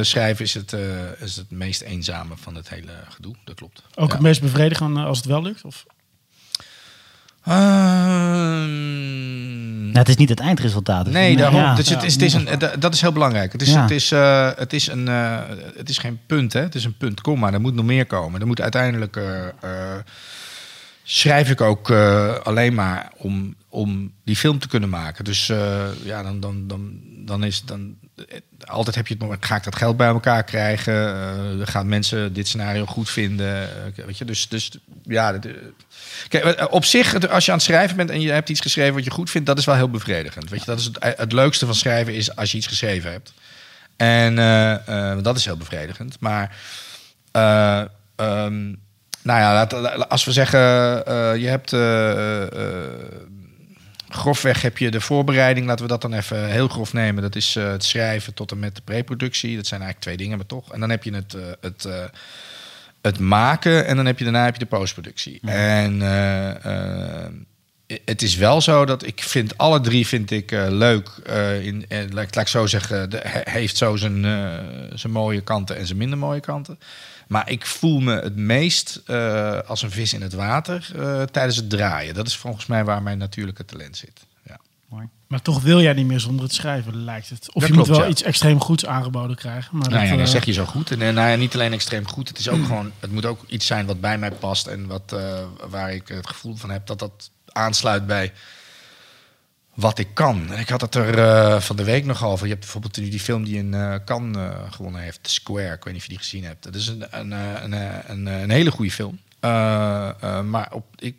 Schrijven 0.00 0.44
is 0.44 0.54
het, 0.54 0.76
is 1.20 1.36
het 1.36 1.50
meest 1.50 1.80
eenzame 1.80 2.34
van 2.40 2.54
het 2.54 2.68
hele 2.68 2.92
gedoe. 3.08 3.34
Dat 3.44 3.54
klopt. 3.54 3.82
Ook 3.94 4.12
het 4.12 4.20
meest 4.20 4.40
bevredigend 4.40 4.96
als 4.98 5.16
het 5.18 5.26
wel 5.26 5.42
lukt? 5.42 5.64
Of? 5.64 5.84
Ehm, 7.44 8.70
Nou, 9.84 9.98
het 9.98 10.08
is 10.08 10.16
niet 10.16 10.28
het 10.28 10.40
eindresultaat. 10.40 11.04
dus- 11.04 11.14
nee, 11.14 11.36
daarom. 11.36 11.60
Ja. 11.60 11.74
Dus 11.74 11.88
het 11.88 12.02
is, 12.02 12.12
het 12.12 12.22
is 12.22 12.32
een, 12.34 12.48
dat- 12.78 12.94
is 12.94 13.00
heel 13.00 13.12
belangrijk. 13.12 13.52
Het 13.52 13.62
is, 13.62 13.72
Ja. 13.72 13.80
het 13.82 13.90
is, 13.90 14.10
het 14.56 14.72
is, 14.72 14.86
een, 14.88 15.06
het 15.76 15.88
is 15.88 15.98
geen 15.98 16.18
punt, 16.26 16.52
hè? 16.52 16.60
het 16.60 16.74
is 16.74 16.84
een 16.84 16.96
punt, 16.96 17.20
komma. 17.20 17.52
Er 17.52 17.60
moet 17.60 17.74
nog 17.74 17.84
meer 17.84 18.06
komen. 18.06 18.40
Er 18.40 18.46
moet 18.46 18.60
uiteindelijk. 18.60 19.16
eh, 19.16 19.46
eh, 19.46 19.50
schrijf 21.14 21.50
ik 21.50 21.60
ook 21.60 21.90
eh, 21.90 22.34
alleen 22.34 22.74
maar 22.74 23.10
om, 23.16 23.54
om 23.68 24.12
die 24.24 24.36
film 24.36 24.58
te 24.58 24.68
kunnen 24.68 24.88
maken. 24.88 25.24
Dus 25.24 25.48
eh, 25.48 25.84
ja, 26.04 26.22
dan, 26.22 26.40
dan, 26.40 26.66
dan, 26.66 27.00
dan 27.16 27.44
is 27.44 27.62
dan. 27.64 27.94
eh, 28.16 28.24
Altijd 28.64 28.96
heb 28.96 29.06
je 29.06 29.14
het 29.14 29.22
moment, 29.22 29.44
ga 29.44 29.56
ik 29.56 29.64
dat 29.64 29.76
geld 29.76 29.96
bij 29.96 30.06
elkaar 30.08 30.44
krijgen? 30.44 31.14
Eh, 31.14 31.66
gaan 31.66 31.88
mensen 31.88 32.32
dit 32.32 32.48
scenario 32.48 32.86
goed 32.86 33.10
vinden? 33.10 33.68
Weet 34.06 34.18
je, 34.18 34.24
dus, 34.24 34.48
dus 34.48 34.70
ja. 35.02 35.32
eh, 35.34 35.50
Kijk, 36.28 36.72
op 36.72 36.84
zich, 36.84 37.28
als 37.28 37.44
je 37.44 37.50
aan 37.50 37.56
het 37.56 37.66
schrijven 37.66 37.96
bent 37.96 38.10
en 38.10 38.20
je 38.20 38.30
hebt 38.30 38.48
iets 38.48 38.60
geschreven 38.60 38.94
wat 38.94 39.04
je 39.04 39.10
goed 39.10 39.30
vindt, 39.30 39.46
dat 39.46 39.58
is 39.58 39.64
wel 39.64 39.74
heel 39.74 39.90
bevredigend. 39.90 40.50
Weet 40.50 40.60
je, 40.60 40.66
dat 40.66 40.78
is 40.78 40.84
het, 40.84 40.98
het 41.18 41.32
leukste 41.32 41.66
van 41.66 41.74
schrijven 41.74 42.14
is 42.14 42.36
als 42.36 42.50
je 42.50 42.56
iets 42.56 42.66
geschreven 42.66 43.10
hebt. 43.10 43.32
En 43.96 44.34
dat 45.22 45.36
is 45.36 45.44
heel 45.44 45.56
bevredigend. 45.56 46.16
Maar 46.20 46.56
eh, 47.32 47.82
ehm, 48.16 48.74
nou 49.22 49.40
ja, 49.40 49.64
als 50.08 50.24
we 50.24 50.32
zeggen, 50.32 50.60
eh, 51.06 51.36
je 51.36 51.46
hebt 51.48 51.72
eh, 51.72 52.42
eh, 52.42 52.82
grofweg 54.08 54.62
heb 54.62 54.78
je 54.78 54.90
de 54.90 55.00
voorbereiding, 55.00 55.66
laten 55.66 55.84
we 55.84 55.90
dat 55.90 56.02
dan 56.02 56.12
even 56.12 56.48
heel 56.50 56.68
grof 56.68 56.92
nemen. 56.92 57.22
Dat 57.22 57.36
is 57.36 57.54
het 57.54 57.84
schrijven 57.84 58.34
tot 58.34 58.50
en 58.50 58.58
met 58.58 58.76
de 58.76 58.82
preproductie. 58.84 59.56
Dat 59.56 59.66
zijn 59.66 59.80
eigenlijk 59.80 60.00
twee 60.00 60.16
dingen, 60.16 60.36
maar 60.36 60.46
toch. 60.46 60.72
En 60.72 60.80
dan 60.80 60.90
heb 60.90 61.04
je 61.04 61.14
het, 61.14 61.36
het, 61.60 61.88
het 63.02 63.18
maken 63.18 63.86
en 63.86 63.96
dan 63.96 64.06
heb 64.06 64.18
je 64.18 64.24
daarna 64.24 64.44
heb 64.44 64.54
je 64.54 64.58
de 64.60 64.66
postproductie. 64.76 65.40
En 65.44 66.02
eh, 66.02 67.24
eh, 67.24 67.32
het 68.04 68.22
is 68.22 68.36
wel 68.36 68.60
zo 68.60 68.84
dat 68.84 69.06
ik 69.06 69.22
vind 69.22 69.58
alle 69.58 69.80
drie 69.80 70.06
vind 70.06 70.30
ik 70.30 70.50
leuk. 70.68 71.08
in, 71.62 71.86
laat, 71.88 72.12
laat 72.14 72.36
ik 72.36 72.48
zo 72.48 72.66
zeggen, 72.66 73.10
de, 73.10 73.20
he- 73.22 73.50
heeft 73.50 73.76
zo 73.76 73.96
zijn, 73.96 74.22
zijn 74.94 75.12
mooie 75.12 75.40
kanten 75.40 75.76
en 75.76 75.86
zijn 75.86 75.98
minder 75.98 76.18
mooie 76.18 76.40
kanten. 76.40 76.78
Maar 77.28 77.50
ik 77.50 77.66
voel 77.66 78.00
me 78.00 78.20
het 78.20 78.36
meest 78.36 79.02
eh, 79.06 79.58
als 79.66 79.82
een 79.82 79.90
vis 79.90 80.12
in 80.12 80.22
het 80.22 80.32
water 80.32 80.90
eh, 80.96 81.22
tijdens 81.22 81.56
het 81.56 81.70
draaien. 81.70 82.14
Dat 82.14 82.26
is 82.26 82.36
volgens 82.36 82.66
mij 82.66 82.84
waar 82.84 83.02
mijn 83.02 83.18
natuurlijke 83.18 83.64
talent 83.64 83.96
zit. 83.96 84.26
Ja. 84.46 84.58
Maar 85.26 85.42
toch 85.42 85.62
wil 85.62 85.80
jij 85.80 85.92
niet 85.92 86.06
meer 86.06 86.20
zonder 86.20 86.44
het 86.44 86.54
schrijven, 86.54 87.04
lijkt 87.04 87.28
het. 87.28 87.52
Of 87.52 87.60
Dat 87.60 87.70
je 87.70 87.76
moet 87.76 87.86
wel 87.86 88.02
ja. 88.02 88.08
iets 88.08 88.22
extreem 88.22 88.60
goeds 88.60 88.86
aangeboden 88.86 89.36
krijgen. 89.36 89.76
Maar 89.76 89.88
Nou 89.88 90.00
dat, 90.00 90.10
ja, 90.10 90.16
dat 90.16 90.26
eh, 90.26 90.32
zeg 90.32 90.44
je 90.44 90.52
zo 90.52 90.64
goed. 90.64 90.90
En 90.90 90.98
nou 90.98 91.28
ja, 91.28 91.34
niet 91.36 91.54
alleen 91.54 91.72
extreem 91.72 92.08
goed. 92.08 92.28
Het 92.28 92.38
is 92.38 92.48
ook 92.48 92.64
gewoon. 92.66 92.92
Het 93.00 93.12
moet 93.12 93.26
ook 93.26 93.44
iets 93.46 93.66
zijn 93.66 93.86
wat 93.86 94.00
bij 94.00 94.18
mij 94.18 94.30
past 94.30 94.66
en 94.66 94.86
wat, 94.86 95.16
waar 95.68 95.92
ik 95.92 96.08
het 96.08 96.26
gevoel 96.26 96.56
van 96.56 96.70
heb 96.70 96.86
dat 96.86 96.98
dat 96.98 97.30
aansluit 97.46 98.06
bij 98.06 98.32
wat 99.74 99.98
ik 99.98 100.08
kan. 100.12 100.52
En 100.52 100.58
ik 100.58 100.68
had 100.68 100.80
het 100.80 100.94
er 100.94 101.18
eh, 101.18 101.60
van 101.60 101.76
de 101.76 101.84
week 101.84 102.04
nog 102.04 102.24
over. 102.24 102.44
Je 102.44 102.52
hebt 102.52 102.64
bijvoorbeeld 102.64 102.96
nu 102.96 103.08
die 103.08 103.20
film 103.20 103.44
die 103.44 103.56
in 103.56 103.74
eh 103.74 103.94
Cannes 104.04 104.36
eh, 104.36 104.72
gewonnen 104.72 105.00
heeft, 105.00 105.22
The 105.22 105.30
Square. 105.30 105.74
Ik 105.74 105.84
weet 105.84 105.92
niet 105.92 106.02
of 106.02 106.02
je 106.02 106.08
die 106.08 106.18
gezien 106.18 106.44
hebt. 106.44 106.62
Dat 106.62 106.74
is 106.74 106.86
een, 106.86 107.06
een, 107.10 107.32
een, 108.10 108.26
een, 108.26 108.50
hele 108.50 108.70
goede 108.70 108.90
film. 108.90 109.18
Maar 110.50 110.68
op, 110.72 110.84
ik, 110.98 111.16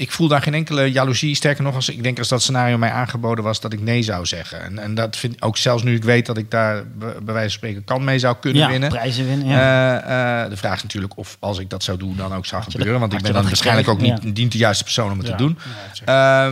ik 0.00 0.10
voel 0.10 0.28
daar 0.28 0.42
geen 0.42 0.54
enkele 0.54 0.92
jaloezie. 0.92 1.34
Sterker 1.34 1.62
nog, 1.62 1.74
als 1.74 1.88
ik 1.88 2.02
denk 2.02 2.18
als 2.18 2.28
dat 2.28 2.42
scenario 2.42 2.78
mij 2.78 2.90
aangeboden 2.90 3.44
was, 3.44 3.60
dat 3.60 3.72
ik 3.72 3.80
nee 3.80 4.02
zou 4.02 4.26
zeggen. 4.26 4.62
En, 4.62 4.78
en 4.78 4.94
dat 4.94 5.16
vind 5.16 5.32
ik 5.32 5.44
ook 5.44 5.56
zelfs 5.56 5.82
nu 5.82 5.94
ik 5.94 6.04
weet 6.04 6.26
dat 6.26 6.36
ik 6.36 6.50
daar 6.50 6.84
bij 6.96 7.12
wijze 7.24 7.40
van 7.40 7.50
spreken 7.50 7.84
kan 7.84 8.04
mee 8.04 8.18
zou 8.18 8.36
kunnen 8.40 8.62
ja, 8.62 8.68
winnen. 8.68 8.88
prijzen 8.88 9.26
winnen. 9.26 9.46
Ja. 9.46 10.00
Eh, 10.02 10.42
eh, 10.44 10.50
de 10.50 10.56
vraag 10.56 10.76
is 10.76 10.82
natuurlijk 10.82 11.16
of 11.16 11.36
als 11.40 11.58
ik 11.58 11.70
dat 11.70 11.82
zou 11.82 11.98
doen, 11.98 12.16
dan 12.16 12.34
ook 12.34 12.46
zou 12.46 12.62
gebeuren. 12.62 12.90
dat- 12.92 13.00
want 13.00 13.12
ik 13.12 13.22
ben 13.22 13.32
dan 13.32 13.42
waarschijnlijk 13.44 13.88
ook 13.88 14.00
niet, 14.00 14.34
niet 14.34 14.52
de 14.52 14.58
juiste 14.58 14.84
persoon 14.84 15.12
om 15.12 15.18
het 15.18 15.26
te 15.26 15.34
doen. 15.34 15.58
Eh, 16.04 16.48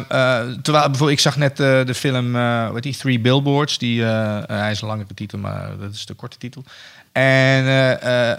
terwijl 0.62 0.62
bijvoorbeeld, 0.62 1.10
ik 1.10 1.20
zag 1.20 1.36
net 1.36 1.56
de 1.56 1.94
film, 1.94 2.32
wat 2.72 2.82
die, 2.82 2.96
Three 2.96 3.20
Billboards. 3.20 3.78
Die, 3.78 4.02
hij 4.02 4.70
is 4.70 4.80
een 4.80 4.88
langere 4.88 5.14
titel, 5.14 5.38
maar 5.38 5.70
dat 5.80 5.94
is 5.94 6.06
de 6.06 6.14
korte 6.14 6.38
titel. 6.38 6.64
En 7.12 7.64
eh, 7.64 8.30
eh, 8.32 8.38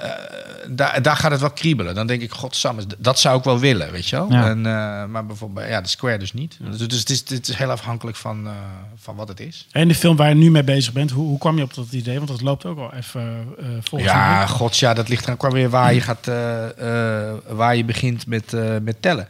daar, 0.68 1.02
daar 1.02 1.16
gaat 1.16 1.32
het 1.32 1.40
wel 1.40 1.52
kriebelen. 1.52 1.96
Dan 1.96 2.08
denk 2.08 2.22
ik, 2.22 2.32
godsamme, 2.32 2.84
dat 2.98 3.20
zou 3.20 3.38
ik 3.38 3.44
wel 3.44 3.60
willen, 3.60 3.92
weet 3.92 4.08
je 4.08 4.16
wel. 4.16 4.32
Ja. 4.32 4.50
En, 4.50 4.58
eh, 4.66 5.06
maar 5.06 5.26
bijvoorbeeld, 5.26 5.68
ja, 5.68 5.82
de 5.82 5.88
Square 5.88 6.18
dus 6.18 6.34
niet. 6.34 6.58
Dus, 6.62 6.78
dus 6.88 7.00
het, 7.00 7.10
is, 7.10 7.24
het 7.30 7.48
is 7.48 7.56
heel 7.56 7.72
afhankelijk 7.72 8.18
van, 8.18 8.48
eh, 8.48 8.52
van 8.96 9.16
wat 9.16 9.28
het 9.28 9.40
is. 9.40 9.68
En 9.72 9.88
de 9.88 9.96
film 9.96 10.16
waar 10.16 10.30
je 10.30 10.36
nu 10.36 10.52
mee 10.52 10.64
bezig 10.64 10.94
bent, 10.94 11.12
hoe, 11.12 11.28
hoe 11.28 11.38
kwam 11.38 11.58
je 11.58 11.64
op 11.64 11.74
dat 11.74 11.92
idee? 11.92 12.16
Want 12.16 12.28
dat 12.28 12.42
loopt 12.42 12.66
ook 12.66 12.78
al 12.78 12.94
even 12.94 13.48
eh 13.60 13.66
volgens 13.82 14.12
Ja, 14.12 14.46
gods, 14.46 14.80
ja, 14.80 14.94
dat 14.94 15.10
ligt 15.10 15.26
er 15.26 15.34
ook 15.34 15.52
weer 15.52 15.70
waar 15.70 15.94
je 15.94 16.02
gaat, 16.02 16.28
eh, 16.28 17.28
eh, 17.28 17.36
waar 17.48 17.76
je 17.76 17.86
begint 17.86 18.28
met, 18.28 18.54
eh, 18.54 18.76
met 18.82 19.02
tellen. 19.02 19.28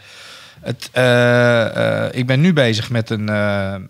Het, 0.61 0.89
eh, 0.91 2.05
eh, 2.05 2.13
ik 2.13 2.27
ben 2.27 2.41
nu 2.41 2.53
bezig 2.53 2.89
met 2.89 3.09
een, 3.09 3.29
eh, 3.29 3.73
eh, 3.75 3.81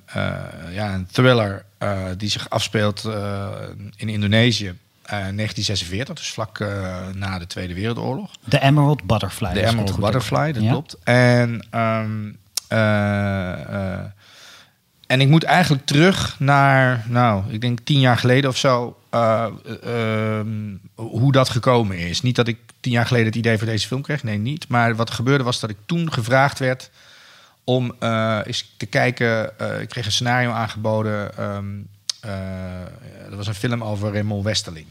ja, 0.72 0.94
een 0.94 1.08
thriller 1.12 1.65
eh, 1.77 1.98
die 2.18 2.29
zich 2.29 2.50
afspeelt 2.50 3.03
eh, 3.06 3.48
in 3.96 4.10
Indonesië. 4.10 4.74
Eh 5.10 5.18
1946, 5.18 6.16
dus 6.16 6.30
vlak 6.30 6.60
eh, 6.60 6.96
na 7.13 7.39
de 7.39 7.48
Tweede 7.48 7.74
Wereldoorlog. 7.74 8.32
De 8.44 8.60
Emerald 8.62 9.04
Butterfly. 9.04 9.54
De 9.54 9.66
Emerald 9.66 9.89
heb. 9.89 10.00
Butterfly, 10.00 10.51
dat 10.51 10.63
Ja. 10.63 10.70
klopt. 10.72 10.98
En, 11.04 11.66
ehm, 11.70 12.32
eh, 12.68 13.51
eh, 13.94 14.06
en 15.08 15.22
ik 15.22 15.28
moet 15.28 15.44
eigenlijk 15.44 15.86
terug 15.86 16.36
naar, 16.39 17.06
nou, 17.08 17.44
ik 17.54 17.62
denk 17.62 17.80
tien 17.84 18.00
jaar 18.00 18.18
geleden 18.18 18.50
of 18.50 18.58
zo, 18.58 18.98
eh, 19.10 19.46
eh, 19.84 20.39
ehm, 20.39 20.50
hoe 20.96 21.32
dat 21.32 21.50
gekomen 21.50 21.98
is. 21.98 22.22
Niet 22.22 22.36
dat 22.36 22.48
ik 22.48 22.58
tien 22.80 22.92
jaar 22.92 23.06
geleden 23.06 23.28
het 23.28 23.36
idee 23.36 23.58
voor 23.58 23.68
deze 23.68 23.88
film 23.88 24.01
kreeg, 24.01 24.24
nee, 24.24 24.38
niet. 24.38 24.68
Maar 24.68 24.96
wat 24.96 25.10
er 25.10 25.16
gebeurde 25.16 25.44
was 25.44 25.60
dat 25.60 25.70
ik 25.70 25.78
toen 25.86 26.13
gevraagd 26.13 26.60
werd 26.60 26.89
om 27.63 27.96
eh, 28.00 28.39
eens 28.44 28.74
te 28.78 28.86
kijken. 28.86 29.60
eh, 29.60 29.82
ik 29.82 29.89
kreeg 29.89 30.06
een 30.06 30.12
scenario 30.12 30.51
aangeboden. 30.51 31.38
ehm 31.38 31.66
eh, 31.68 31.74
dat 33.30 33.38
was 33.38 33.48
een 33.48 33.54
film 33.56 33.84
over 33.84 34.12
Raymond 34.12 34.44
Westerling. 34.44 34.88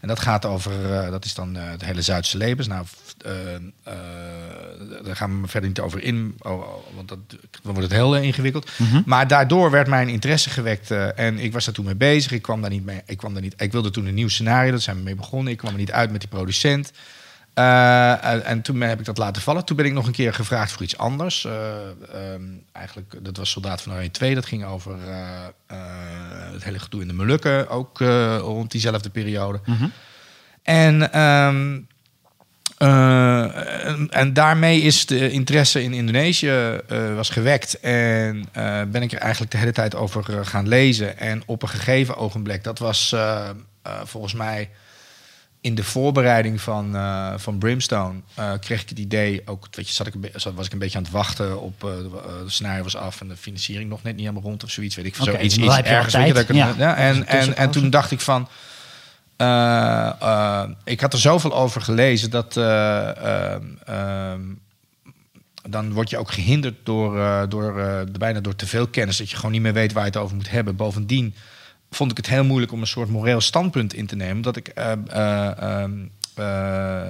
En 0.00 0.08
dat 0.08 0.20
gaat 0.20 0.44
over, 0.44 0.94
eh, 0.94 1.10
dat 1.10 1.24
is 1.24 1.34
dan 1.34 1.56
eh, 1.56 1.70
het 1.70 1.84
hele 1.84 2.02
Zuidse 2.02 2.36
levens. 2.36 2.66
Nou, 2.66 2.84
eh, 3.24 3.54
eh, 3.54 3.60
daar 5.04 5.16
gaan 5.16 5.42
we 5.42 5.48
verder 5.48 5.68
niet 5.68 5.80
over 5.80 6.02
in, 6.02 6.34
oh, 6.38 6.52
oh, 6.52 6.94
want 6.94 7.08
dat, 7.08 7.18
dan 7.28 7.38
wordt 7.62 7.82
het 7.82 7.92
heel 7.92 8.16
eh, 8.16 8.22
ingewikkeld. 8.22 8.70
Maar 9.06 9.26
daardoor 9.28 9.70
werd 9.70 9.88
mijn 9.88 10.08
interesse 10.08 10.50
gewekt 10.50 10.90
eh, 10.90 11.18
en 11.18 11.38
ik 11.38 11.52
was 11.52 11.64
daar 11.64 11.74
toen 11.74 11.84
mee 11.84 11.94
bezig. 11.94 12.32
Ik 12.32 12.42
kwam 12.42 12.60
daar 12.60 12.70
niet 12.70 12.84
mee. 12.84 13.02
Ik 13.06 13.16
kwam 13.16 13.32
daar 13.32 13.42
niet. 13.42 13.54
Ik 13.56 13.72
wilde 13.72 13.90
toen 13.90 14.06
een 14.06 14.14
nieuw 14.14 14.28
scenario. 14.28 14.70
Dat 14.70 14.82
zijn 14.82 14.96
we 14.96 15.02
mee 15.02 15.14
begonnen. 15.14 15.52
Ik 15.52 15.58
kwam 15.58 15.72
er 15.72 15.78
niet 15.78 15.92
uit 15.92 16.10
met 16.10 16.20
die 16.20 16.30
producent. 16.30 16.92
Eh, 17.54 18.24
en, 18.24 18.44
en 18.44 18.62
toen 18.62 18.80
heb 18.80 18.98
ik 18.98 19.04
dat 19.04 19.18
laten 19.18 19.42
vallen. 19.42 19.64
Toen 19.64 19.76
ben 19.76 19.86
ik 19.86 19.92
nog 19.92 20.06
een 20.06 20.12
keer 20.12 20.34
gevraagd 20.34 20.72
voor 20.72 20.82
iets 20.82 20.98
anders. 20.98 21.44
Eh, 21.44 21.52
ehm, 22.12 22.42
eigenlijk, 22.72 23.14
dat 23.22 23.36
was 23.36 23.50
Soldaat 23.50 23.82
van 23.82 23.92
Oranje 23.92 24.10
2. 24.10 24.34
Dat 24.34 24.46
ging 24.46 24.64
over 24.64 24.96
eh, 25.08 25.76
het 26.52 26.64
hele 26.64 26.78
gedoe 26.78 27.00
in 27.00 27.08
de 27.08 27.14
Molukken. 27.14 27.68
Ook 27.68 27.98
rond 28.38 28.70
diezelfde 28.70 29.10
periode. 29.10 29.60
En, 30.62 31.12
ehm, 31.12 31.80
eh, 32.78 33.86
en, 33.86 34.10
en 34.10 34.32
daarmee 34.32 34.80
is 34.80 35.06
de 35.06 35.30
interesse 35.30 35.82
in 35.82 35.92
Indonesië 35.92 36.80
was 37.14 37.30
gewekt. 37.30 37.80
En 37.80 38.48
ben 38.90 39.02
ik 39.02 39.12
er 39.12 39.18
eigenlijk 39.18 39.52
de 39.52 39.58
hele 39.58 39.72
tijd 39.72 39.94
over 39.94 40.44
gaan 40.46 40.68
lezen. 40.68 41.18
En 41.18 41.42
op 41.46 41.62
een 41.62 41.68
gegeven 41.68 42.16
ogenblik, 42.16 42.64
dat 42.64 42.78
was 42.78 43.14
volgens 44.04 44.34
mij 44.34 44.70
in 45.62 45.74
de 45.74 45.84
voorbereiding 45.84 46.60
van, 46.60 46.96
eh, 46.96 47.32
van 47.36 47.58
Brimstone 47.58 48.20
eh, 48.34 48.52
kreeg 48.60 48.82
ik 48.82 48.88
het 48.88 48.98
idee, 48.98 49.42
ook 49.44 49.66
weet 49.70 49.88
je, 49.88 49.94
zat 49.94 50.06
ik 50.06 50.14
zat- 50.34 50.54
was 50.54 50.66
ik 50.66 50.72
een 50.72 50.78
beetje 50.78 50.98
aan 50.98 51.04
het 51.04 51.12
wachten 51.12 51.60
op 51.60 51.84
eh, 51.84 51.90
de, 51.90 52.44
scenario 52.46 52.82
was 52.82 52.96
af 52.96 53.20
en 53.20 53.28
de 53.28 53.36
financiering 53.36 53.88
nog 53.90 54.02
net 54.02 54.12
niet 54.16 54.24
helemaal 54.26 54.42
rond 54.48 54.64
of 54.64 54.70
zoiets, 54.70 54.96
weet 54.96 55.04
ik. 55.04 55.14
Oké, 55.20 55.24
Zoiets 55.30 55.56
iets 55.58 55.76
ergens. 55.76 56.14
Weet 56.14 56.26
je, 56.26 56.32
dat 56.32 56.42
ik 56.42 56.48
het- 56.48 56.56
Ja. 56.56 56.74
ja, 56.78 56.96
en, 56.96 57.26
en, 57.26 57.56
en 57.56 57.70
toen 57.70 57.90
dacht 57.90 58.10
ik 58.10 58.20
van. 58.20 58.48
ik 60.84 61.00
had 61.00 61.12
er 61.12 61.18
zoveel 61.18 61.54
over 61.54 61.80
gelezen 61.80 62.30
dat. 62.30 62.56
eh, 62.56 63.54
ehm, 63.86 64.40
dan 65.68 65.92
word 65.92 66.10
je 66.10 66.18
ook 66.18 66.30
gehinderd 66.32 66.74
door, 66.82 67.48
door, 67.48 68.04
bijna 68.18 68.40
door 68.40 68.56
te 68.56 68.66
veel 68.66 68.86
kennis. 68.86 69.16
Dat 69.16 69.30
je 69.30 69.36
gewoon 69.36 69.52
niet 69.52 69.62
meer 69.62 69.72
weet 69.72 69.92
waar 69.92 70.04
je 70.04 70.10
het 70.10 70.18
over 70.18 70.36
moet 70.36 70.50
hebben. 70.50 70.76
Bovendien 70.76 71.34
vond 71.94 72.10
ik 72.10 72.16
het 72.16 72.26
heel 72.26 72.44
moeilijk 72.44 72.72
om 72.72 72.80
een 72.80 72.86
soort 72.86 73.08
moreel 73.08 73.40
standpunt 73.40 73.94
in 73.94 74.06
te 74.06 74.16
nemen. 74.16 74.42
Dat 74.42 74.56
ik 74.56 74.68
eh, 74.68 74.92
eh, 74.92 75.58
ehm, 75.82 75.92
eh, 76.34 77.00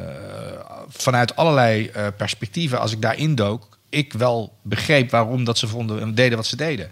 vanuit 0.89 1.37
allerlei 1.37 1.91
perspectieven, 2.17 2.81
als 2.81 2.93
ik 2.93 3.03
daarin 3.03 3.35
dook, 3.35 3.79
ik 3.91 4.13
wel 4.13 4.53
begreep 4.63 5.11
waarom 5.11 5.45
dat 5.45 5.59
ze 5.59 5.69
vonden 5.69 6.01
en 6.01 6.15
deden 6.15 6.37
wat 6.37 6.47
ze 6.47 6.57
deden. 6.57 6.91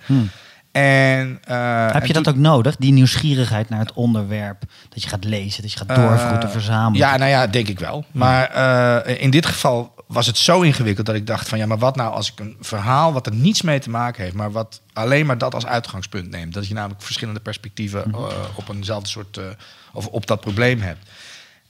En, 0.72 1.38
eh, 1.44 1.86
Heb 1.86 2.02
en 2.02 2.06
je 2.06 2.12
dat 2.12 2.28
ook 2.28 2.36
nodig, 2.36 2.76
die 2.76 2.92
nieuwsgierigheid 2.92 3.68
naar 3.68 3.78
het 3.78 3.92
onderwerp? 3.92 4.62
Dat 4.88 5.02
je 5.02 5.08
gaat 5.08 5.24
lezen, 5.24 5.62
dat 5.62 5.72
je 5.72 5.78
gaat 5.78 5.94
doorvroeten, 5.96 6.48
Eh, 6.48 6.54
verzamelen? 6.54 6.98
Ja, 7.08 7.16
nou 7.16 7.30
ja, 7.30 7.46
denk 7.46 7.68
ik 7.68 7.78
wel. 7.78 8.04
Maar 8.12 9.06
in 9.06 9.30
dit 9.30 9.46
geval 9.46 9.94
was 10.10 10.26
het 10.26 10.38
zo 10.38 10.60
ingewikkeld 10.60 11.06
dat 11.06 11.14
ik 11.14 11.26
dacht 11.26 11.48
van 11.48 11.58
ja, 11.58 11.66
maar 11.66 11.78
wat 11.78 11.96
nou 11.96 12.12
als 12.12 12.32
ik 12.32 12.38
een 12.40 12.56
verhaal 12.60 13.12
wat 13.12 13.26
er 13.26 13.34
niets 13.34 13.62
mee 13.62 13.78
te 13.78 13.90
maken 13.90 14.22
heeft, 14.22 14.34
maar 14.34 14.52
wat 14.52 14.80
alleen 14.92 15.26
maar 15.26 15.38
dat 15.38 15.54
als 15.54 15.66
uitgangspunt 15.66 16.30
neemt. 16.30 16.54
Dat 16.54 16.68
je 16.68 16.74
namelijk 16.74 17.02
verschillende 17.02 17.40
perspectieven 17.40 18.02
Mhm. 18.06 18.14
eh, 18.24 18.36
op 18.54 18.68
eenzelfde 18.68 19.08
soort 19.08 19.36
eh, 19.36 19.44
of 19.92 20.06
op 20.06 20.26
dat 20.26 20.40
probleem 20.40 20.80
hebt. 20.80 21.08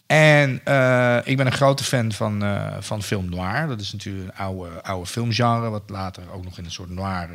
En 0.06 0.60
eh, 0.64 1.18
ik 1.24 1.36
ben 1.36 1.46
een 1.46 1.52
grote 1.52 1.84
fan 1.84 2.12
van, 2.12 2.42
van 2.80 3.02
film 3.02 3.30
noir. 3.30 3.66
Dat 3.68 3.80
is 3.80 3.92
natuurlijk 3.92 4.24
een 4.28 4.44
oude, 4.44 4.82
oude 4.82 5.06
filmgenre, 5.06 5.70
wat 5.70 5.82
later 5.86 6.22
ook 6.32 6.44
nog 6.44 6.58
in 6.58 6.64
een 6.64 6.70
soort 6.70 6.90
noir 6.90 7.28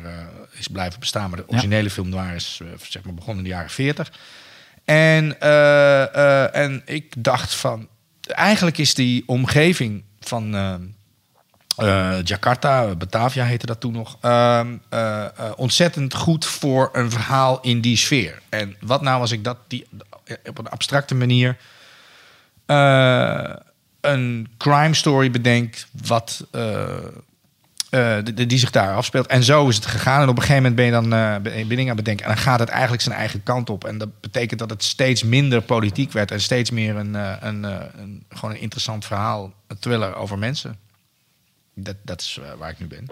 is 0.50 0.68
blijven 0.68 1.00
bestaan. 1.00 1.30
Maar 1.30 1.38
de 1.38 1.48
originele 1.48 1.90
film 1.90 2.08
noir 2.08 2.34
is 2.34 2.60
zeg 2.82 3.02
maar 3.04 3.14
begonnen 3.14 3.44
in 3.44 3.50
de 3.50 3.56
jaren 3.56 3.70
40. 3.70 4.12
En, 4.84 5.40
en 6.52 6.82
ik 6.84 7.14
dacht 7.18 7.54
van, 7.54 7.88
eigenlijk 8.26 8.78
is 8.78 8.94
die 8.94 9.22
omgeving 9.26 10.04
van 10.28 10.54
eh, 11.76 12.22
Jakarta, 12.24 12.94
Batavia 12.94 13.44
heette 13.44 13.66
dat 13.66 13.80
toen 13.80 13.92
nog, 13.92 14.16
ehm, 14.20 14.76
eh, 14.88 15.26
ontzettend 15.56 16.14
goed 16.14 16.44
voor 16.44 16.88
een 16.92 17.10
verhaal 17.10 17.60
in 17.60 17.80
die 17.80 17.96
sfeer. 17.96 18.42
En 18.48 18.76
wat 18.80 19.02
nou 19.02 19.20
als 19.20 19.32
ik 19.32 19.44
dat 19.44 19.56
die, 19.66 19.86
op 20.44 20.58
een 20.58 20.68
abstracte 20.68 21.14
manier 21.14 21.56
een 24.00 24.48
crime 24.56 24.94
story 24.94 25.30
bedenk 25.30 25.86
wat, 26.06 26.46
eh, 27.90 28.18
eh, 28.18 28.24
die, 28.24 28.46
die 28.46 28.58
zich 28.58 28.70
daar 28.70 28.94
afspeelt. 28.94 29.26
En 29.26 29.42
zo 29.44 29.68
is 29.68 29.76
het 29.76 29.86
gegaan. 29.86 30.22
En 30.22 30.28
op 30.28 30.36
een 30.36 30.42
gegeven 30.42 30.62
moment 30.62 30.74
ben 30.76 30.84
je 30.84 30.90
dan 30.90 31.12
eh, 31.12 31.36
ben 31.42 31.58
je 31.58 31.66
dingen 31.66 31.80
aan 31.80 31.86
het 31.86 31.96
bedenken. 31.96 32.24
En 32.26 32.30
dan 32.34 32.42
gaat 32.42 32.58
het 32.58 32.68
eigenlijk 32.68 33.02
zijn 33.02 33.14
eigen 33.16 33.42
kant 33.42 33.70
op. 33.70 33.84
En 33.84 33.98
dat 33.98 34.20
betekent 34.20 34.60
dat 34.60 34.70
het 34.70 34.84
steeds 34.84 35.22
minder 35.22 35.62
politiek 35.62 36.12
werd. 36.12 36.30
En 36.30 36.40
steeds 36.40 36.70
meer 36.70 36.96
een, 36.96 37.14
eh, 37.16 37.32
een, 37.40 37.64
eh, 37.64 37.76
een, 37.96 38.24
gewoon 38.28 38.54
een 38.54 38.60
interessant 38.60 39.04
verhaal. 39.04 39.52
Een 39.66 39.78
thriller 39.78 40.14
over 40.14 40.38
mensen. 40.38 40.76
Dat, 41.74 41.96
dat 42.02 42.20
is 42.20 42.40
eh, 42.42 42.58
waar 42.58 42.70
ik 42.70 42.78
nu 42.78 42.86
ben. 42.86 43.06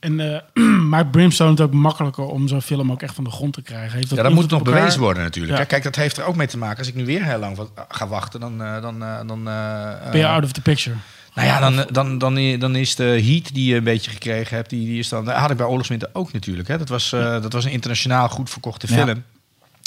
En 0.00 0.20
eh, 0.20 0.40
maakt 0.94 1.10
Brimstone 1.10 1.50
het 1.50 1.60
ook 1.60 1.72
makkelijker 1.72 2.24
om 2.24 2.48
zo'n 2.48 2.62
film 2.62 2.92
ook 2.92 3.02
echt 3.02 3.14
van 3.14 3.24
de 3.24 3.30
grond 3.30 3.52
te 3.52 3.62
krijgen? 3.62 3.96
Heeft 3.96 4.10
Ja, 4.10 4.22
dat 4.22 4.32
moet 4.32 4.50
nog 4.50 4.60
op 4.60 4.66
elkaar? 4.66 4.80
bewezen 4.80 5.00
worden 5.00 5.22
natuurlijk. 5.22 5.58
Ja. 5.58 5.64
Kijk, 5.64 5.82
dat 5.82 5.96
heeft 5.96 6.16
er 6.16 6.24
ook 6.24 6.36
mee 6.36 6.46
te 6.46 6.58
maken. 6.58 6.78
Als 6.78 6.88
ik 6.88 6.94
nu 6.94 7.04
weer 7.04 7.24
heel 7.24 7.38
lang 7.38 7.58
ga 7.88 8.06
wachten, 8.06 8.40
dan... 8.40 8.62
eh, 8.62 8.82
dan, 8.82 9.02
eh, 9.02 9.18
dan 9.26 9.48
eh, 9.48 10.10
Ben 10.10 10.18
je 10.18 10.24
eh, 10.24 10.32
out 10.32 10.44
of 10.44 10.52
the 10.52 10.60
picture? 10.60 10.96
Nou 11.34 11.48
ja, 11.48 11.60
dan, 11.60 11.86
dan, 11.90 12.18
dan, 12.18 12.58
dan 12.58 12.76
is 12.76 12.94
de 12.94 13.04
heat 13.04 13.54
die 13.54 13.68
je 13.70 13.76
een 13.76 13.84
beetje 13.84 14.10
gekregen 14.10 14.56
hebt, 14.56 14.70
die, 14.70 14.86
die 14.86 14.98
is 14.98 15.08
dan. 15.08 15.28
Had 15.28 15.50
ik 15.50 15.56
bij 15.56 15.66
Oorlogswinter 15.66 16.08
ook 16.12 16.32
natuurlijk. 16.32 16.68
Hè. 16.68 16.78
Dat, 16.78 16.88
was, 16.88 17.12
eh, 17.12 17.20
dat 17.42 17.52
was 17.52 17.64
een 17.64 17.70
internationaal 17.70 18.28
goed 18.28 18.50
verkochte 18.50 18.86
Ja. 18.88 18.94
film. 19.04 19.24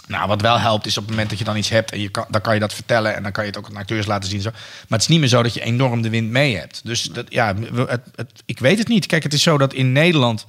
Nou, 0.08 0.28
wat 0.28 0.42
wel 0.42 0.60
helpt 0.60 0.86
is 0.86 0.98
op 0.98 1.04
het 1.04 1.12
moment 1.12 1.30
dat 1.30 1.40
je 1.40 1.46
dan 1.46 1.58
iets 1.58 1.70
hebt 1.70 1.92
en 1.92 2.00
je 2.00 2.10
kan, 2.10 2.26
dan 2.30 2.42
kan 2.42 2.54
je 2.54 2.60
dat 2.60 2.74
vertellen 2.74 3.16
en 3.16 3.24
dan 3.24 3.32
kan 3.32 3.44
je 3.44 3.50
het 3.50 3.60
ook 3.60 3.68
aan 3.70 3.76
acteurs 3.78 4.06
laten 4.06 4.30
zien. 4.30 4.38
en 4.38 4.44
Zo. 4.44 4.50
Maar 4.52 4.60
het 4.88 5.02
is 5.02 5.08
niet 5.08 5.20
meer 5.20 5.28
zo 5.28 5.44
dat 5.44 5.54
je 5.54 5.62
enorm 5.64 6.02
de 6.02 6.10
wind 6.10 6.30
mee 6.30 6.58
hebt. 6.58 6.82
Dus 6.84 7.02
dat, 7.04 7.26
ja, 7.30 7.54
het, 7.88 8.02
het, 8.16 8.44
ik 8.46 8.60
weet 8.60 8.78
het 8.78 8.88
niet. 8.88 9.06
Kijk, 9.06 9.24
het 9.24 9.34
is 9.34 9.42
zo 9.44 9.58
dat 9.58 9.74
in 9.74 9.92
Nederland 9.92 10.46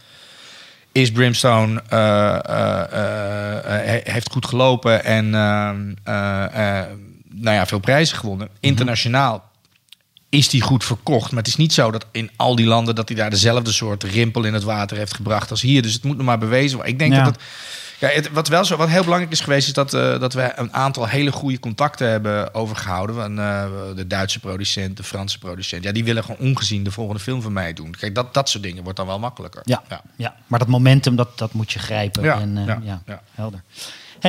is 0.92 1.12
Brimstone 1.12 1.82
eh, 1.88 2.34
eh, 2.34 3.86
he- 3.86 4.12
heeft 4.12 4.30
goed 4.32 4.46
gelopen 4.46 5.04
en 5.04 5.34
ehm, 5.34 5.92
eh, 6.04 6.78
eh, 6.80 6.86
nou 7.30 7.56
ja, 7.56 7.66
veel 7.66 7.78
prijzen 7.78 8.16
gewonnen. 8.18 8.48
Internationaal 8.60 9.50
is 10.34 10.48
die 10.48 10.62
goed 10.62 10.84
verkocht. 10.84 11.30
Maar 11.30 11.38
het 11.38 11.48
is 11.48 11.56
niet 11.56 11.72
zo 11.72 11.90
dat 11.90 12.06
in 12.12 12.30
al 12.36 12.56
die 12.56 12.66
landen 12.66 12.94
dat 12.94 13.08
hij 13.08 13.16
daar 13.16 13.30
dezelfde 13.30 13.72
soort 13.72 14.02
rimpel 14.02 14.44
in 14.44 14.54
het 14.54 14.62
water 14.62 14.96
heeft 14.96 15.14
gebracht 15.14 15.50
als 15.50 15.60
hier. 15.62 15.82
Dus 15.82 15.92
het 15.92 16.04
moet 16.04 16.16
nog 16.16 16.26
maar 16.26 16.38
bewezen 16.38 16.74
worden. 16.76 16.92
Ik 16.92 16.98
denk 16.98 17.12
Ja. 17.12 17.24
dat 17.24 17.32
het. 17.34 17.42
Ja, 17.98 18.08
het, 18.08 18.30
wat 18.32 18.48
wel 18.48 18.64
zo, 18.64 18.76
wat 18.76 18.88
heel 18.88 19.02
belangrijk 19.02 19.32
is 19.32 19.40
geweest, 19.40 19.66
is 19.66 19.72
dat, 19.72 19.94
eh, 19.94 20.20
dat 20.20 20.32
we 20.32 20.52
een 20.56 20.72
aantal 20.72 21.06
hele 21.06 21.32
goede 21.32 21.58
contacten 21.58 22.08
hebben 22.08 22.54
overgehouden. 22.54 23.16
Van, 23.16 23.38
eh, 23.38 23.64
de 23.96 24.06
Duitse 24.06 24.40
producent, 24.40 24.96
de 24.96 25.02
Franse 25.02 25.38
producent. 25.38 25.84
Ja, 25.84 25.92
die 25.92 26.04
willen 26.04 26.24
gewoon 26.24 26.48
ongezien 26.48 26.84
de 26.84 26.90
volgende 26.90 27.20
film 27.20 27.42
van 27.42 27.52
mij 27.52 27.72
doen. 27.72 27.94
Kijk, 27.98 28.14
dat, 28.14 28.34
dat 28.34 28.48
soort 28.48 28.62
dingen 28.62 28.82
wordt 28.82 28.98
dan 28.98 29.06
wel 29.06 29.18
makkelijker. 29.18 29.62
Ja, 29.64 29.82
ja. 29.88 30.00
ja. 30.16 30.34
maar 30.46 30.58
dat 30.58 30.68
momentum, 30.68 31.16
dat, 31.16 31.38
dat 31.38 31.52
moet 31.52 31.72
je 31.72 31.78
grijpen. 31.78 32.22
Ja, 32.22 32.40
en, 32.40 32.58
eh, 32.68 32.76
ja. 33.06 33.22
helder. 33.34 33.62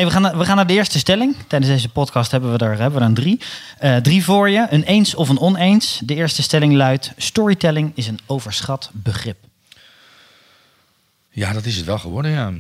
We, 0.04 0.12
gaan, 0.12 0.38
we 0.38 0.46
gaan 0.46 0.56
naar 0.56 0.68
de 0.68 0.74
eerste 0.74 1.00
stelling. 1.00 1.36
Tijdens 1.48 1.72
deze 1.72 1.90
podcast 1.90 2.32
hebben 2.32 2.52
we 2.52 2.66
er, 2.66 2.80
hebben 2.80 3.00
we 3.00 3.06
er 3.06 3.14
drie. 3.14 3.42
Eh, 3.78 3.96
drie 3.96 4.24
voor 4.24 4.50
je, 4.50 4.68
een 4.70 4.84
eens 4.84 5.16
of 5.16 5.30
een 5.30 5.40
oneens. 5.40 6.02
De 6.04 6.16
eerste 6.16 6.42
stelling 6.44 6.74
luidt... 6.74 7.12
storytelling 7.18 7.92
is 7.96 8.08
een 8.08 8.20
overschat 8.26 8.90
begrip. 8.94 9.38
ja, 11.30 11.54
dat 11.54 11.66
is 11.66 11.76
het 11.76 11.86
wel 11.86 12.00
geworden, 12.00 12.32
ja. 12.32 12.54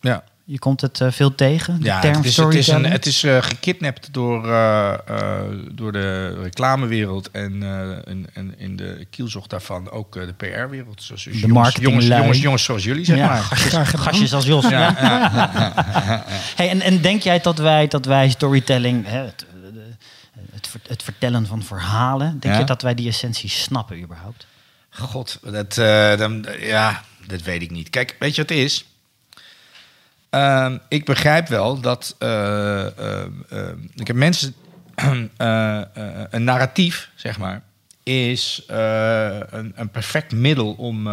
Ja. 0.00 0.24
Je 0.46 0.58
komt 0.58 0.80
het 0.80 1.00
eh, 1.00 1.10
veel 1.10 1.34
tegen, 1.34 1.78
de 1.80 1.84
Ja, 1.84 2.00
term 2.00 2.16
het 2.16 2.24
is, 2.24 2.36
het 2.36 2.54
is, 2.54 2.68
een, 2.68 2.84
het 2.84 3.06
is 3.06 3.22
eh, 3.22 3.42
gekidnapt 3.42 4.08
door, 4.12 4.48
eh, 4.48 4.92
eh, 4.92 5.40
door 5.72 5.92
de 5.92 6.40
reclamewereld 6.42 7.30
en, 7.30 7.62
eh, 7.62 8.14
en 8.34 8.54
in 8.58 8.76
de 8.76 9.06
kielzocht 9.10 9.50
daarvan 9.50 9.90
ook 9.90 10.16
eh, 10.16 10.26
de 10.26 10.32
PR-wereld. 10.32 11.02
Zoals 11.02 11.24
De 11.24 11.38
jongens, 11.38 11.76
jongens, 11.80 12.06
jongens, 12.06 12.40
jongens 12.40 12.64
zoals 12.64 12.84
jullie, 12.84 13.04
zeg 13.04 13.16
ja, 13.16 13.26
maar. 13.26 13.42
gastjes, 13.52 14.00
gastjes 14.00 14.32
als 14.34 14.44
Jos. 14.44 14.68
Ja, 14.68 14.94
Hey, 16.56 16.70
en, 16.70 16.80
en 16.80 17.00
denk 17.00 17.22
jij 17.22 17.40
dat 17.40 17.58
wij, 17.58 17.88
dat 17.88 18.04
wij 18.04 18.28
storytelling, 18.30 19.06
hè, 19.06 19.18
het, 19.24 19.46
het, 20.52 20.68
het 20.88 21.02
vertellen 21.02 21.46
van 21.46 21.62
verhalen, 21.62 22.38
denk 22.40 22.54
Ja. 22.54 22.60
je 22.60 22.66
dat 22.66 22.82
wij 22.82 22.94
die 22.94 23.08
essentie 23.08 23.48
snappen 23.50 24.00
überhaupt? 24.02 24.46
God, 24.90 25.38
dat, 25.42 25.78
eh, 25.78 26.16
dan, 26.16 26.46
ja, 26.60 27.02
dat 27.26 27.42
weet 27.42 27.62
ik 27.62 27.70
niet. 27.70 27.90
Kijk, 27.90 28.16
weet 28.18 28.34
je 28.34 28.40
wat 28.40 28.50
het 28.50 28.58
is? 28.58 28.84
Ehm, 30.34 30.76
ik 30.88 31.04
begrijp 31.04 31.48
wel 31.48 31.80
dat 31.80 32.16
eh, 32.18 32.86
eh, 32.86 33.22
eh, 33.48 33.68
ik 33.94 34.06
heb 34.06 34.16
mensen 34.16 34.54
een 36.30 36.44
narratief, 36.44 37.10
zeg 37.14 37.38
maar, 37.38 37.62
is 38.02 38.62
een, 38.66 39.72
een 39.74 39.88
perfect 39.90 40.32
middel 40.32 40.72
om, 40.72 41.08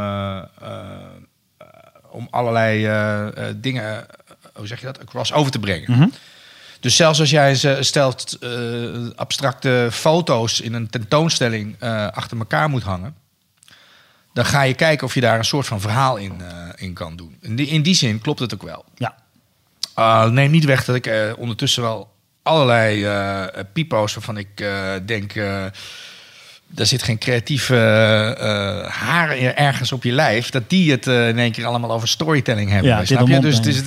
om 2.10 2.28
allerlei 2.30 2.90
dingen, 3.56 4.06
hoe 4.54 4.68
zeg 4.68 4.80
je 4.80 4.86
dat, 4.86 5.00
across 5.00 5.34
over 5.34 5.52
te 5.52 5.60
brengen. 5.60 6.14
Dus 6.80 6.96
zelfs 6.96 7.20
als 7.20 7.30
jij 7.30 7.56
ze 7.56 7.78
stelt 7.80 8.40
abstracte 9.16 9.88
foto's 9.92 10.62
in 10.62 10.74
een 10.74 10.90
tentoonstelling 10.90 11.82
achter 12.12 12.38
elkaar 12.38 12.70
moet 12.70 12.84
hangen, 12.84 13.16
dan 14.34 14.46
ga 14.46 14.62
je 14.62 14.74
kijken 14.74 15.08
of 15.08 15.14
je 15.14 15.22
daar 15.22 15.38
een 15.38 15.46
soort 15.46 15.68
van 15.68 15.82
verhaal 15.82 16.18
in, 16.18 16.42
eh, 16.42 16.68
in 16.76 16.94
kan 16.94 17.16
doen. 17.16 17.36
In 17.42 17.56
die, 17.56 17.68
in 17.68 17.82
die 17.82 17.96
zin 17.96 18.22
klopt 18.22 18.40
het 18.40 18.54
ook 18.54 18.64
wel. 18.64 18.86
Ja. 18.96 19.16
Uh, 20.00 20.30
neem 20.30 20.52
niet 20.52 20.66
weg 20.66 20.86
dat 20.86 20.96
ik 20.96 21.08
eh, 21.08 21.32
ondertussen 21.38 21.82
wel 21.84 22.12
allerlei 22.44 23.04
eh 23.06 23.64
pipo's 23.74 24.14
waarvan 24.14 24.38
ik 24.38 24.66
denk. 25.06 25.34
daar 26.68 26.86
zit 26.86 27.04
geen 27.04 27.18
creatieve 27.18 27.76
haar 28.90 29.38
ergens 29.38 29.92
op 29.92 30.04
je 30.04 30.12
lijf. 30.12 30.50
Dat 30.50 30.70
die 30.70 30.92
het 30.92 31.08
in 31.08 31.40
één 31.40 31.52
keer 31.52 31.66
allemaal 31.66 31.92
over 31.92 32.08
storytelling 32.08 32.70
hebben. 32.70 32.90
Ja, 32.90 33.06
snap 33.06 33.28
je? 33.28 33.40
Dus, 33.40 33.62
dus, 33.62 33.82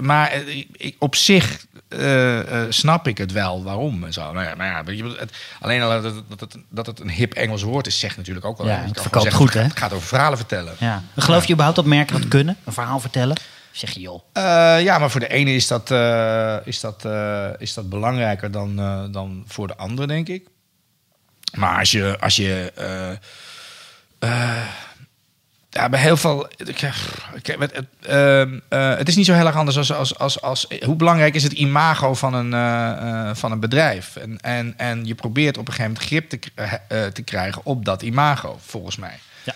maar 0.00 0.42
ik- 0.76 0.96
op 0.98 1.14
zich 1.16 1.64
eh, 1.92 2.62
eh, 2.62 2.70
snap 2.70 3.06
ik 3.06 3.18
het 3.18 3.32
wel 3.32 3.62
waarom 3.62 4.04
en 4.04 4.12
zo. 4.12 4.32
Nou 4.32 4.46
ja, 4.46 4.54
maar 4.54 4.66
ja, 4.66 4.84
weet 4.84 4.98
je, 4.98 5.16
het, 5.18 5.32
alleen 5.60 5.82
al 5.82 5.88
dat 6.02 6.04
het, 6.04 6.14
dat, 6.28 6.40
het, 6.40 6.56
dat 6.68 6.86
het 6.86 7.00
een 7.00 7.10
hip 7.10 7.32
Engels 7.32 7.62
woord 7.62 7.86
is, 7.86 7.98
zegt 7.98 8.16
natuurlijk 8.16 8.46
ook 8.46 8.58
wel. 8.58 8.66
Ja, 8.66 8.84
het 8.84 9.00
verkoopt 9.00 9.22
zeggen, 9.22 9.40
goed, 9.40 9.54
hè? 9.54 9.62
Het 9.62 9.78
gaat 9.78 9.92
over 9.92 10.06
verhalen 10.06 10.38
vertellen. 10.38 10.74
Ja. 10.78 11.02
Geloof 11.16 11.44
je 11.44 11.52
überhaupt 11.52 11.76
dat 11.76 11.86
merken 11.86 12.20
dat 12.20 12.28
kunnen? 12.28 12.56
Een 12.64 12.72
verhaal 12.72 13.00
vertellen? 13.00 13.36
Of 13.36 13.78
zeg 13.78 13.90
je, 13.90 14.00
joh. 14.00 14.22
Eh, 14.32 14.82
ja, 14.82 14.98
maar 14.98 15.10
voor 15.10 15.20
de 15.20 15.28
ene 15.28 15.54
is 15.54 15.66
dat, 15.66 15.90
is 16.64 16.80
dat, 16.80 17.06
is 17.58 17.74
dat 17.74 17.88
belangrijker 17.88 18.50
dan, 18.50 18.76
dan 19.12 19.44
voor 19.46 19.66
de 19.66 19.76
andere, 19.76 20.06
denk 20.06 20.28
ik. 20.28 20.46
Maar 21.56 21.78
als 21.78 21.90
je. 21.90 22.16
Als 22.20 22.36
je 22.36 22.72
ja, 25.72 25.88
bij 25.88 26.00
heel 26.00 26.16
veel. 26.16 26.46
ik- 26.56 26.68
ik- 26.68 27.56
Het, 27.58 27.74
het, 27.76 27.86
ehm, 28.00 28.58
eh, 28.68 28.96
het 28.96 29.08
is 29.08 29.16
niet 29.16 29.26
zo 29.26 29.32
heel 29.34 29.46
erg 29.46 29.56
anders 29.56 29.76
als, 29.76 29.92
als, 29.92 30.18
als, 30.18 30.40
als. 30.40 30.66
Hoe 30.84 30.96
belangrijk 30.96 31.34
is 31.34 31.42
het 31.42 31.52
imago 31.52 32.14
van 32.14 32.34
een, 32.34 32.52
eh, 32.54 33.28
eh, 33.28 33.36
van 33.36 33.52
een 33.52 33.60
bedrijf? 33.60 34.16
En, 34.16 34.40
en, 34.40 34.74
en 34.76 35.04
je 35.06 35.14
probeert 35.14 35.58
op 35.58 35.68
een 35.68 35.74
gegeven 35.74 35.92
moment 35.92 36.06
grip 36.08 36.28
te, 36.30 37.10
te 37.12 37.22
krijgen 37.22 37.60
op 37.64 37.84
dat 37.84 38.02
imago, 38.02 38.58
volgens 38.66 38.96
mij. 38.96 39.18
Ja. 39.44 39.54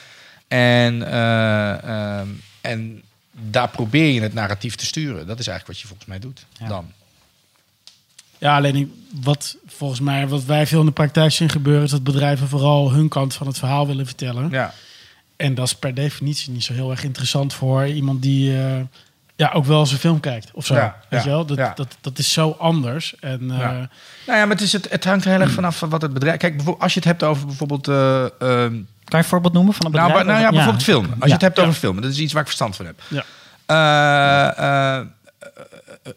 En, 0.48 1.02
eh, 1.12 2.18
ehm, 2.18 2.28
en 2.60 3.02
daar 3.32 3.68
probeer 3.68 4.12
je 4.12 4.20
het 4.20 4.34
narratief 4.34 4.74
te 4.74 4.86
sturen. 4.86 5.26
Dat 5.26 5.38
is 5.38 5.46
eigenlijk 5.46 5.66
wat 5.66 5.80
je 5.80 5.86
volgens 5.86 6.08
mij 6.08 6.18
doet. 6.18 6.46
Ja. 6.58 6.66
Dan. 6.68 6.92
Ja, 8.38 8.56
alleen 8.56 9.06
wat 9.22 9.56
volgens 9.66 10.00
mij, 10.00 10.28
wat 10.28 10.44
wij 10.44 10.66
veel 10.66 10.80
in 10.80 10.86
de 10.86 10.92
praktijk 10.92 11.32
zien 11.32 11.48
gebeuren, 11.48 11.84
is 11.84 11.90
dat 11.90 12.04
bedrijven 12.04 12.48
vooral 12.48 12.90
hun 12.92 13.08
kant 13.08 13.34
van 13.34 13.46
het 13.46 13.58
verhaal 13.58 13.86
willen 13.86 14.06
vertellen. 14.06 14.50
Ja. 14.50 14.72
En 15.36 15.54
dat 15.54 15.66
is 15.66 15.74
per 15.74 15.94
definitie 15.94 16.52
niet 16.52 16.64
zo 16.64 16.72
heel 16.72 16.90
erg 16.90 17.04
interessant 17.04 17.54
voor 17.54 17.86
iemand 17.86 18.22
die 18.22 18.56
eh, 18.58 18.80
ja, 19.36 19.50
ook 19.52 19.64
wel 19.64 19.80
eens 19.80 19.92
een 19.92 19.98
film 19.98 20.20
kijkt 20.20 20.50
of 20.54 20.66
zo. 20.66 20.74
Ja, 20.74 20.96
Weet 21.08 21.20
ja, 21.20 21.24
je 21.26 21.30
wel? 21.34 21.46
Dat, 21.46 21.56
ja. 21.56 21.72
dat, 21.74 21.96
dat 22.00 22.18
is 22.18 22.32
zo 22.32 22.56
anders. 22.58 23.14
En 23.20 23.50
eh, 23.50 23.58
Ja. 23.58 23.70
Nou 23.72 24.38
ja, 24.38 24.40
maar 24.40 24.48
het, 24.48 24.60
is 24.60 24.72
het, 24.72 24.90
het 24.90 25.04
hangt 25.04 25.24
er 25.24 25.30
heel 25.30 25.40
erg 25.40 25.50
vanaf 25.50 25.78
van 25.78 25.88
wat 25.88 26.02
het 26.02 26.12
bedrijf... 26.12 26.36
Kijk, 26.36 26.52
bijvoorbeeld, 26.56 26.82
als 26.84 26.92
je 26.94 26.98
het 26.98 27.08
hebt 27.08 27.22
over 27.22 27.46
bijvoorbeeld... 27.46 27.88
eh, 27.88 28.24
ehm, 28.24 28.30
Kan 29.04 29.18
je 29.18 29.24
een 29.24 29.24
voorbeeld 29.24 29.52
noemen 29.54 29.74
van 29.74 29.86
een 29.86 29.92
nou, 29.92 30.06
bedrijf? 30.06 30.26
ba- 30.26 30.32
nou 30.32 30.44
ja, 30.44 30.50
bijvoorbeeld 30.50 30.84
film. 30.84 31.06
Als 31.18 31.26
je 31.26 31.32
het 31.32 31.42
hebt 31.42 31.58
over 31.58 31.74
film, 31.74 32.00
dat 32.00 32.10
is 32.10 32.18
iets 32.18 32.32
waar 32.32 32.40
ik 32.42 32.46
verstand 32.48 32.76
van 32.76 32.86
heb. 32.86 33.00
ja. 33.08 33.24
Eh, 33.66 34.98
eh, 34.98 35.06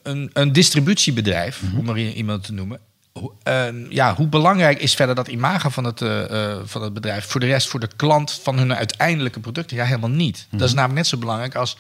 een, 0.04 0.30
een 0.34 0.52
distributiebedrijf, 0.54 1.62
Mhm. 1.62 1.78
om 1.90 1.96
i- 1.98 2.12
iemand 2.14 2.44
te 2.44 2.54
noemen. 2.54 2.80
Hoe- 3.14 3.32
eh, 3.44 3.66
ja, 3.90 4.16
hoe 4.16 4.28
belangrijk 4.28 4.80
is 4.82 4.94
verder 4.96 5.16
dat 5.16 5.28
imago 5.28 5.70
van 5.70 5.84
het, 5.84 6.02
eh, 6.02 6.52
eh, 6.52 6.58
van 6.66 6.82
het 6.82 6.94
bedrijf 6.94 7.26
voor 7.26 7.40
de 7.40 7.46
rest, 7.46 7.68
voor 7.68 7.80
de 7.80 7.90
klant 7.96 8.32
van 8.44 8.58
hun 8.58 8.76
uiteindelijke 8.76 9.40
producten? 9.40 9.78
Ja, 9.78 9.86
helemaal 9.86 10.10
niet. 10.10 10.46
Mhm. 10.50 10.58
Dat 10.58 10.68
is 10.68 10.74
namelijk 10.74 10.98
net 11.00 11.08
zo 11.08 11.18
belangrijk 11.18 11.56
als 11.56 11.78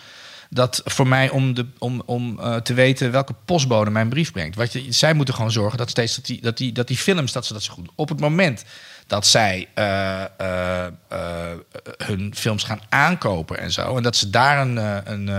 dat 0.49 0.81
voor 0.85 1.07
mij 1.07 1.29
om, 1.29 1.53
de, 1.53 1.65
om, 1.77 2.01
om 2.05 2.39
eh, 2.39 2.55
te 2.55 2.73
weten 2.73 3.11
welke 3.11 3.33
postbode 3.45 3.89
mijn 3.89 4.09
brief 4.09 4.31
brengt. 4.31 4.55
Wat 4.55 4.73
je, 4.73 4.85
zij 4.89 5.13
moeten 5.13 5.33
gewoon 5.33 5.51
zorgen 5.51 5.77
dat 5.77 5.89
steeds 5.89 6.15
dat 6.15 6.25
die, 6.25 6.41
dat 6.41 6.57
die, 6.57 6.71
dat 6.71 6.87
die 6.87 6.97
films 6.97 7.31
dat 7.31 7.45
ze 7.45 7.53
dat 7.53 7.63
zo 7.63 7.73
goed 7.73 7.85
doen. 7.85 7.93
Op 7.95 8.09
het 8.09 8.19
moment 8.19 8.63
dat 9.07 9.27
zij 9.27 9.67
hun 11.97 12.33
films 12.35 12.63
gaan 12.63 12.81
aankopen 12.89 13.59
en 13.59 13.71
zo. 13.71 13.97
En 13.97 14.03
dat 14.03 14.15
ze 14.15 14.29
daar 14.29 14.59
een, 14.61 14.77
een, 15.11 15.29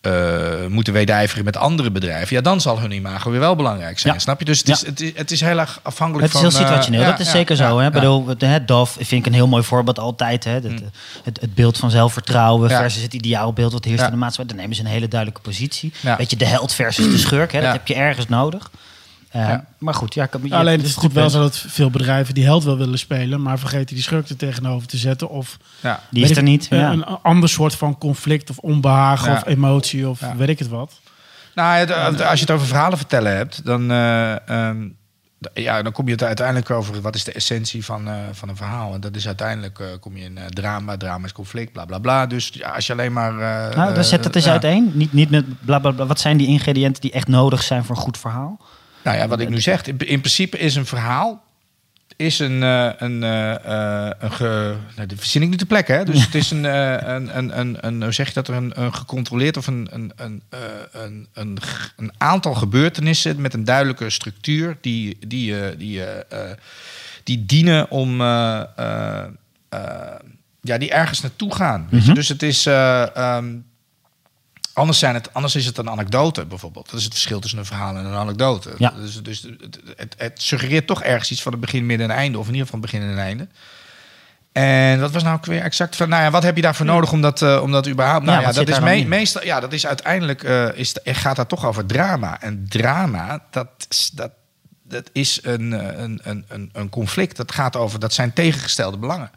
eh, 0.00 0.10
eh, 0.10 0.64
eh, 0.64 0.70
moeten 0.70 0.92
wedijveren 0.92 1.44
met 1.44 1.56
andere 1.56 1.90
bedrijven. 1.90 2.36
Ja, 2.36 2.42
dan 2.42 2.60
zal 2.60 2.80
hun 2.80 2.90
imago 2.90 3.30
weer 3.30 3.40
wel 3.40 3.56
belangrijk 3.56 3.98
zijn. 3.98 4.14
Ja. 4.14 4.20
Snap 4.20 4.38
je? 4.38 4.44
Dus 4.44 4.58
het, 4.58 4.66
Ja. 4.66 4.74
is, 4.74 4.86
het, 4.86 5.00
is, 5.00 5.12
het 5.14 5.30
is 5.30 5.40
heel 5.40 5.58
erg 5.58 5.80
afhankelijk 5.82 6.32
Het 6.32 6.34
is 6.34 6.40
van... 6.40 6.50
heel 6.50 6.58
eh, 6.60 6.66
situationeel, 6.66 7.00
ja, 7.00 7.10
dat 7.10 7.20
is 7.20 7.30
zeker 7.30 7.56
zo. 7.56 7.78
Hè? 7.78 7.90
Bedoel, 7.90 8.26
het, 8.38 8.68
Dove 8.68 9.04
vind 9.04 9.20
ik 9.20 9.26
een 9.26 9.32
heel 9.32 9.48
mooi 9.48 9.62
voorbeeld 9.62 9.98
altijd. 9.98 10.44
Hè? 10.44 10.52
Het, 10.52 10.82
het, 11.24 11.40
het 11.40 11.54
beeld 11.54 11.78
van 11.78 11.90
zelfvertrouwen 11.90 12.70
versus 12.70 13.02
het 13.02 13.14
ideaalbeeld 13.14 13.72
wat 13.72 13.84
heerst 13.84 14.04
in 14.04 14.10
de 14.10 14.16
maatschappij. 14.16 14.54
Dan 14.54 14.62
nemen 14.62 14.76
ze 14.76 14.82
een 14.82 14.88
hele 14.88 15.08
duidelijke 15.08 15.42
positie. 15.42 15.92
Weet 16.18 16.30
je, 16.30 16.36
de 16.36 16.46
held 16.46 16.72
versus 16.72 17.10
de 17.10 17.18
schurk. 17.18 17.52
Hè? 17.52 17.60
Dat 17.60 17.72
heb 17.72 17.86
je 17.86 17.94
ergens 17.94 18.28
nodig. 18.28 18.70
Uh, 19.36 19.48
Ja. 19.48 19.64
Maar 19.78 19.94
goed, 19.94 20.14
ja, 20.14 20.28
je- 20.42 20.54
Alleen 20.54 20.76
het 20.76 20.86
is 20.86 20.94
natuurlijk 20.94 21.14
wel 21.20 21.30
zo 21.30 21.40
dat 21.40 21.56
veel 21.68 21.90
bedrijven 21.90 22.34
die 22.34 22.44
held 22.44 22.64
wel 22.64 22.76
willen 22.78 22.98
spelen, 22.98 23.42
maar 23.42 23.58
vergeten 23.58 23.94
die 23.94 24.04
schurk 24.04 24.28
er 24.28 24.36
tegenover 24.36 24.88
te 24.88 24.96
zetten. 24.96 25.28
Of 25.28 25.56
Ja. 25.80 26.00
Die 26.10 26.24
is 26.24 26.36
er 26.36 26.42
niet. 26.42 26.66
Een, 26.70 26.78
Ja. 26.78 26.90
een 26.92 27.04
ander 27.04 27.48
soort 27.48 27.74
van 27.74 27.98
conflict 27.98 28.50
of 28.50 28.58
onbehagen 28.58 29.30
Ja. 29.32 29.36
of 29.36 29.46
emotie 29.46 30.08
of 30.08 30.20
Ja. 30.20 30.36
weet 30.36 30.48
ik 30.48 30.58
het 30.58 30.68
wat. 30.68 31.00
Nou, 31.54 31.90
als 32.22 32.34
je 32.38 32.44
het 32.46 32.50
over 32.50 32.66
verhalen 32.66 32.98
vertellen 32.98 33.36
hebt, 33.36 33.64
dan, 33.64 33.90
eh, 33.90 34.48
ehm, 34.48 34.88
ja, 35.54 35.82
dan 35.82 35.92
kom 35.92 36.06
je 36.06 36.12
het 36.12 36.22
uiteindelijk 36.22 36.70
over 36.70 37.00
wat 37.00 37.14
is 37.14 37.24
de 37.24 37.32
essentie 37.32 37.84
van, 37.84 38.08
eh, 38.08 38.14
van 38.32 38.48
een 38.48 38.56
verhaal. 38.56 38.94
En 38.94 39.00
dat 39.00 39.16
is 39.16 39.26
uiteindelijk 39.26 39.78
eh, 39.78 39.86
kom 40.00 40.16
je 40.16 40.24
in 40.24 40.38
eh, 40.38 40.46
drama, 40.46 40.96
drama 40.96 41.24
is 41.24 41.32
conflict, 41.32 41.72
bla 41.72 41.84
bla 41.84 41.98
bla. 41.98 42.26
Dus 42.26 42.50
ja, 42.52 42.70
als 42.70 42.86
je 42.86 42.92
alleen 42.92 43.12
maar. 43.12 43.32
eh, 43.70 43.76
Nou, 43.76 43.94
dan 43.94 44.04
zet 44.04 44.24
het 44.24 44.36
eens 44.36 44.48
uiteen. 44.48 44.90
Niet, 44.94 45.12
niet 45.12 45.30
met 45.30 45.44
bla, 45.64 45.78
bla, 45.78 45.90
bla. 45.90 46.06
Wat 46.06 46.20
zijn 46.20 46.36
die 46.36 46.46
ingrediënten 46.46 47.00
die 47.02 47.12
echt 47.12 47.28
nodig 47.28 47.62
zijn 47.62 47.84
voor 47.84 47.96
een 47.96 48.02
goed 48.02 48.18
verhaal? 48.18 48.60
Nou 49.02 49.16
ja, 49.16 49.28
wat 49.28 49.40
ik 49.40 49.48
nu 49.48 49.60
zeg, 49.60 49.82
in, 49.82 49.98
in 49.98 50.20
principe 50.20 50.58
is 50.58 50.74
een 50.74 50.86
verhaal. 50.86 51.48
Is 52.16 52.38
een, 52.38 52.62
eh, 52.62 52.90
een, 52.96 53.22
eh, 53.22 53.54
eh, 53.54 54.12
een 54.18 54.32
ge, 54.32 54.74
nou, 54.96 55.08
dat 55.08 55.18
verzin 55.18 55.42
ik 55.42 55.48
niet 55.48 55.58
te 55.58 55.66
plekken. 55.66 55.96
Hè? 55.96 56.04
Dus 56.04 56.24
het 56.24 56.34
is 56.34 56.50
een, 56.50 56.64
een, 56.64 57.38
een, 57.38 57.58
een, 57.58 57.76
een, 57.80 58.02
hoe 58.02 58.12
zeg 58.12 58.26
je 58.26 58.34
dat, 58.34 58.48
een, 58.48 58.80
een 58.80 58.94
gecontroleerd 58.94 59.56
of 59.56 59.66
een, 59.66 59.88
een, 59.90 60.12
een, 60.16 60.42
een, 60.92 61.26
een, 61.32 61.58
een 61.96 62.12
aantal 62.18 62.54
gebeurtenissen 62.54 63.40
met 63.40 63.54
een 63.54 63.64
duidelijke 63.64 64.10
structuur 64.10 64.76
die, 64.80 65.16
die, 65.26 65.76
die, 65.76 66.02
die 67.24 67.46
dienen 67.46 67.90
om, 67.90 68.20
ja, 70.60 70.78
die 70.78 70.90
ergens 70.90 71.20
naartoe 71.20 71.54
gaan. 71.54 71.86
weet 71.90 72.06
je? 72.06 72.14
Dus 72.14 72.28
het 72.28 72.42
is, 72.42 72.66
eh, 72.66 73.16
ehm, 73.16 73.56
Anders, 74.72 74.98
zijn 74.98 75.14
het, 75.14 75.34
anders 75.34 75.54
is 75.56 75.66
het 75.66 75.78
een 75.78 75.90
anekdote 75.90 76.46
bijvoorbeeld. 76.46 76.90
Dat 76.90 76.98
is 76.98 77.04
het 77.04 77.12
verschil 77.12 77.40
tussen 77.40 77.58
een 77.58 77.64
verhaal 77.64 77.96
en 77.96 78.04
een 78.04 78.14
anekdote. 78.14 78.70
Ja. 78.78 78.90
Dus, 78.90 79.22
dus 79.22 79.42
het, 79.42 79.78
het, 79.96 80.14
het 80.18 80.42
suggereert 80.42 80.86
toch 80.86 81.02
ergens 81.02 81.30
iets 81.30 81.42
van 81.42 81.52
het 81.52 81.60
begin, 81.60 81.86
midden 81.86 82.10
en 82.10 82.16
einde. 82.16 82.38
Of 82.38 82.46
in 82.46 82.52
ieder 82.54 82.66
geval 82.66 82.80
een 82.84 82.90
begin 82.90 83.02
en 83.10 83.18
einde. 83.18 83.48
En 84.52 85.00
wat 85.00 85.10
was 85.10 85.22
nou 85.22 85.36
ook 85.36 85.46
weer 85.46 85.62
exact 85.62 85.96
van... 85.96 86.08
Nou 86.08 86.22
ja, 86.22 86.30
wat 86.30 86.42
heb 86.42 86.56
je 86.56 86.62
daarvoor 86.62 86.86
nodig 86.86 87.12
om 87.12 87.20
dat, 87.20 87.42
eh, 87.42 87.62
om 87.62 87.72
dat 87.72 87.88
überhaupt... 87.88 88.24
Nou 88.24 88.40
Ja, 88.40 88.46
ja, 88.48 88.52
dat 88.52 88.68
is 88.68 88.78
me- 88.80 89.04
meestal... 89.04 89.44
Ja, 89.44 89.60
dat 89.60 89.72
is 89.72 89.86
uiteindelijk... 89.86 90.42
eh, 90.42 90.68
is, 90.74 90.94
gaat 91.04 91.36
dat 91.36 91.48
toch 91.48 91.66
over 91.66 91.86
drama. 91.86 92.40
En 92.40 92.66
drama, 92.68 93.42
dat, 93.50 93.68
is- 93.88 94.10
dat, 94.14 94.30
dat 94.82 95.10
is 95.12 95.38
een, 95.42 95.72
eh, 95.72 95.98
een, 96.02 96.20
een, 96.22 96.44
een, 96.48 96.70
een 96.72 96.88
conflict. 96.88 97.36
Dat 97.36 97.52
gaat 97.52 97.76
over... 97.76 98.00
Dat 98.00 98.12
zijn 98.14 98.32
tegengestelde 98.32 98.96
belangen. 98.96 99.30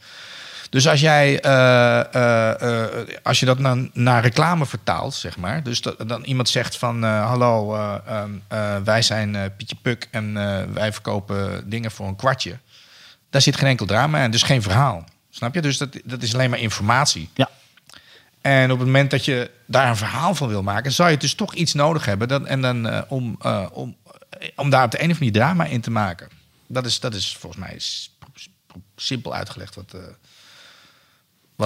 Dus 0.74 0.88
als 0.88 1.00
jij, 1.00 1.40
eh, 1.42 2.14
eh, 2.14 2.90
eh, 2.90 3.08
als 3.24 3.40
je 3.40 3.46
dat 3.46 3.58
dan 3.58 3.90
naar 3.94 4.22
reclame 4.22 4.66
vertaalt, 4.66 5.14
zeg 5.14 5.38
maar. 5.38 5.64
Dus 5.64 5.82
dat, 5.82 6.10
dan 6.10 6.24
iemand 6.24 6.50
zegt 6.50 6.78
van, 6.78 7.04
hallo, 7.04 7.76
eh, 7.76 7.96
ehm, 8.06 8.32
eh, 8.48 8.76
wij 8.84 9.02
zijn 9.02 9.54
Pietje 9.58 9.76
Puk 9.82 10.08
en 10.12 10.34
wij 10.74 10.94
verkopen 10.94 11.70
dingen 11.70 11.92
voor 11.92 12.08
een 12.08 12.16
kwartje. 12.16 12.58
Daar 13.30 13.42
zit 13.42 13.56
geen 13.56 13.70
enkel 13.70 13.86
drama 13.86 14.24
in, 14.24 14.32
dus 14.32 14.44
geen 14.44 14.62
verhaal. 14.62 15.06
Snap 15.30 15.54
je? 15.54 15.62
Dus 15.62 15.78
dat, 15.78 16.00
dat 16.04 16.22
is 16.22 16.34
alleen 16.34 16.50
maar 16.50 16.60
informatie. 16.60 17.30
Ja. 17.34 17.50
En 18.42 18.72
op 18.72 18.78
het 18.78 18.88
moment 18.88 19.12
dat 19.12 19.26
je 19.26 19.52
daar 19.66 19.90
een 19.90 19.98
verhaal 19.98 20.36
van 20.36 20.48
wil 20.48 20.64
maken, 20.64 20.92
zou 20.92 21.10
je 21.10 21.18
dus 21.18 21.34
toch 21.34 21.54
iets 21.54 21.74
nodig 21.74 22.06
hebben. 22.06 22.28
Dan, 22.28 22.48
en 22.48 22.62
dan, 22.62 23.08
om, 23.10 23.38
om, 23.72 23.96
om 24.56 24.70
daar 24.70 24.84
op 24.84 24.92
de 24.92 24.98
een 25.04 25.12
of 25.12 25.20
andere 25.20 25.20
manier 25.20 25.32
drama 25.32 25.66
in 25.66 25.82
te 25.82 25.92
maken. 25.92 26.30
Dat 26.68 26.86
is, 26.86 27.00
dat 27.00 27.14
is 27.14 27.38
volgens 27.40 27.62
mij 27.66 27.80
simpel 28.96 29.34
uitgelegd 29.34 29.76
wat, 29.76 29.96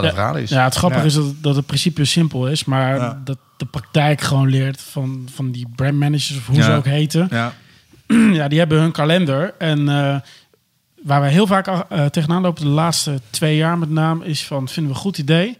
wat 0.01 0.11
een 0.11 0.17
Ja, 0.17 0.23
verhaal 0.23 0.35
is. 0.43 0.49
Ja, 0.49 0.63
het 0.63 0.75
grappige 0.75 1.01
Ja. 1.01 1.07
is 1.07 1.13
dat, 1.13 1.33
dat 1.41 1.55
het 1.55 1.65
principe 1.65 2.05
simpel 2.05 2.47
is, 2.47 2.65
maar 2.65 2.95
Ja. 2.95 3.21
dat 3.23 3.37
de 3.57 3.65
praktijk 3.65 4.21
gewoon 4.21 4.49
leert 4.49 4.81
van, 4.81 5.27
van 5.33 5.51
die 5.51 5.67
brandmanagers 5.75 6.37
of 6.37 6.47
hoe 6.47 6.61
ze 6.61 6.71
ook 6.71 6.85
heten. 6.85 7.27
Ja. 7.31 7.53
ja, 8.39 8.47
die 8.47 8.59
hebben 8.59 8.79
hun 8.79 8.91
kalender. 8.91 9.53
En 9.57 9.79
eh, 9.89 10.15
waar 11.03 11.21
wij 11.21 11.31
heel 11.31 11.47
vaak 11.47 11.67
eh, 11.67 12.05
tegenaan 12.05 12.41
lopen 12.41 12.63
de 12.63 12.69
laatste 12.69 13.19
twee 13.29 13.55
jaar 13.55 13.77
met 13.77 13.89
name, 13.89 14.25
is 14.25 14.45
van 14.45 14.67
vinden 14.67 14.91
we 14.91 14.97
een 14.97 15.03
goed 15.03 15.17
idee, 15.17 15.57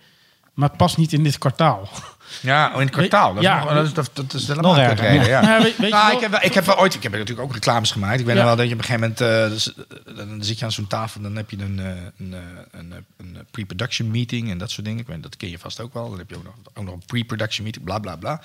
maar 0.53 0.67
het 0.69 0.77
past 0.77 0.97
niet 0.97 1.13
in 1.13 1.23
dit 1.23 1.37
kwartaal. 1.37 1.89
Ja, 2.41 2.73
in 2.73 2.79
het 2.79 2.89
kwartaal. 2.89 3.33
Dat 3.33 3.43
is, 3.43 3.49
Ja. 3.49 3.63
nog, 3.63 3.73
dat 3.73 3.85
is, 3.85 3.93
dat, 3.93 4.09
dat 4.13 4.33
is 4.33 4.47
helemaal 4.47 4.73
Nog 4.75 4.83
erger, 4.83 5.07
reden, 5.07 5.27
ja. 5.27 5.41
Nou, 5.41 5.63
weet, 5.63 5.77
Nou, 5.77 5.91
wel- 5.91 6.11
ik, 6.15 6.19
heb, 6.21 6.31
wel- 6.31 6.43
ik 6.43 6.53
heb 6.53 6.65
wel 6.65 6.79
ooit, 6.79 6.93
ik 6.93 7.03
heb 7.03 7.11
natuurlijk 7.11 7.39
ook 7.41 7.53
reclames 7.53 7.91
gemaakt. 7.91 8.19
Ik 8.19 8.25
weet 8.25 8.35
nog 8.35 8.43
wel 8.43 8.55
dat 8.55 8.67
je 8.67 8.73
op 8.73 8.79
een 8.79 8.85
gegeven 8.85 9.15
moment, 9.17 9.43
eh, 9.45 9.49
dus, 9.49 9.73
eh, 9.73 10.15
dan 10.17 10.43
zit 10.43 10.59
je 10.59 10.65
aan 10.65 10.71
zo'n 10.71 10.87
tafel, 10.87 11.21
dan 11.21 11.35
heb 11.35 11.49
je 11.49 11.57
een, 11.57 11.79
eh, 11.79 11.85
een, 12.17 12.33
eh, 12.33 12.39
een, 12.71 12.93
een 13.17 13.37
pre-production 13.51 14.11
meeting 14.11 14.49
en 14.49 14.57
dat 14.57 14.71
soort 14.71 14.85
dingen. 14.85 14.99
Ik 15.01 15.07
weet, 15.07 15.23
dat 15.23 15.37
ken 15.37 15.49
je 15.49 15.59
vast 15.59 15.79
ook 15.81 15.93
wel. 15.93 16.09
Dan 16.09 16.17
heb 16.17 16.29
je 16.29 16.35
ook 16.35 16.43
nog, 16.43 16.53
ook 16.73 16.83
nog 16.85 16.93
een 16.93 17.03
pre-production 17.05 17.63
meeting, 17.63 17.85
bla 17.85 17.99
bla 17.99 18.15
bla. 18.15 18.41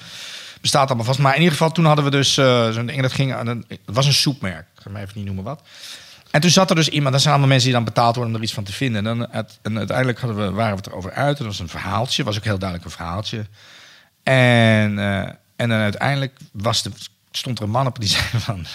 Bestaat 0.60 0.86
allemaal 0.86 1.04
vast. 1.06 1.18
Maar 1.18 1.32
in 1.32 1.38
ieder 1.38 1.52
geval, 1.52 1.72
toen 1.72 1.84
hadden 1.84 2.04
we 2.04 2.10
dus 2.10 2.36
eh, 2.36 2.70
zo'n 2.70 2.86
ding, 2.86 3.02
dat 3.02 3.12
ging 3.12 3.34
aan 3.34 3.46
een, 3.46 3.64
het 3.68 3.78
was 3.84 4.06
een 4.06 4.12
soepmerk. 4.12 4.66
Ik 4.76 4.82
ga 4.82 4.90
maar 4.90 5.02
even 5.02 5.12
niet 5.16 5.26
noemen 5.26 5.44
wat. 5.44 5.62
En 6.32 6.40
toen 6.40 6.50
zat 6.50 6.70
er 6.70 6.76
dus 6.76 6.88
iemand, 6.88 7.12
dat 7.12 7.20
zijn 7.20 7.32
allemaal 7.32 7.50
mensen 7.52 7.68
die 7.68 7.76
dan 7.78 7.86
betaald 7.86 8.14
worden 8.16 8.34
om 8.34 8.40
er 8.40 8.46
iets 8.46 8.54
van 8.54 8.64
te 8.64 8.72
vinden. 8.72 9.06
En, 9.06 9.18
dan, 9.18 9.32
en 9.62 9.78
uiteindelijk 9.78 10.18
hadden 10.20 10.38
we, 10.44 10.50
waren 10.50 10.70
we 10.70 10.76
het 10.76 10.86
erover 10.86 11.12
uit. 11.12 11.36
Dat 11.38 11.46
was 11.46 11.58
een 11.58 11.68
verhaaltje, 11.68 12.24
was 12.24 12.36
ook 12.36 12.44
heel 12.44 12.58
duidelijk 12.58 12.88
een 12.90 12.96
verhaaltje. 12.96 13.46
En, 14.22 14.98
eh, 14.98 15.18
en 15.56 15.68
dan 15.68 15.78
uiteindelijk 15.78 16.38
was 16.52 16.82
de, 16.82 16.90
stond 17.30 17.58
er 17.58 17.64
een 17.64 17.70
man 17.70 17.86
op 17.86 17.98
die 18.00 18.08
zei 18.16 18.24
van, 18.38 18.66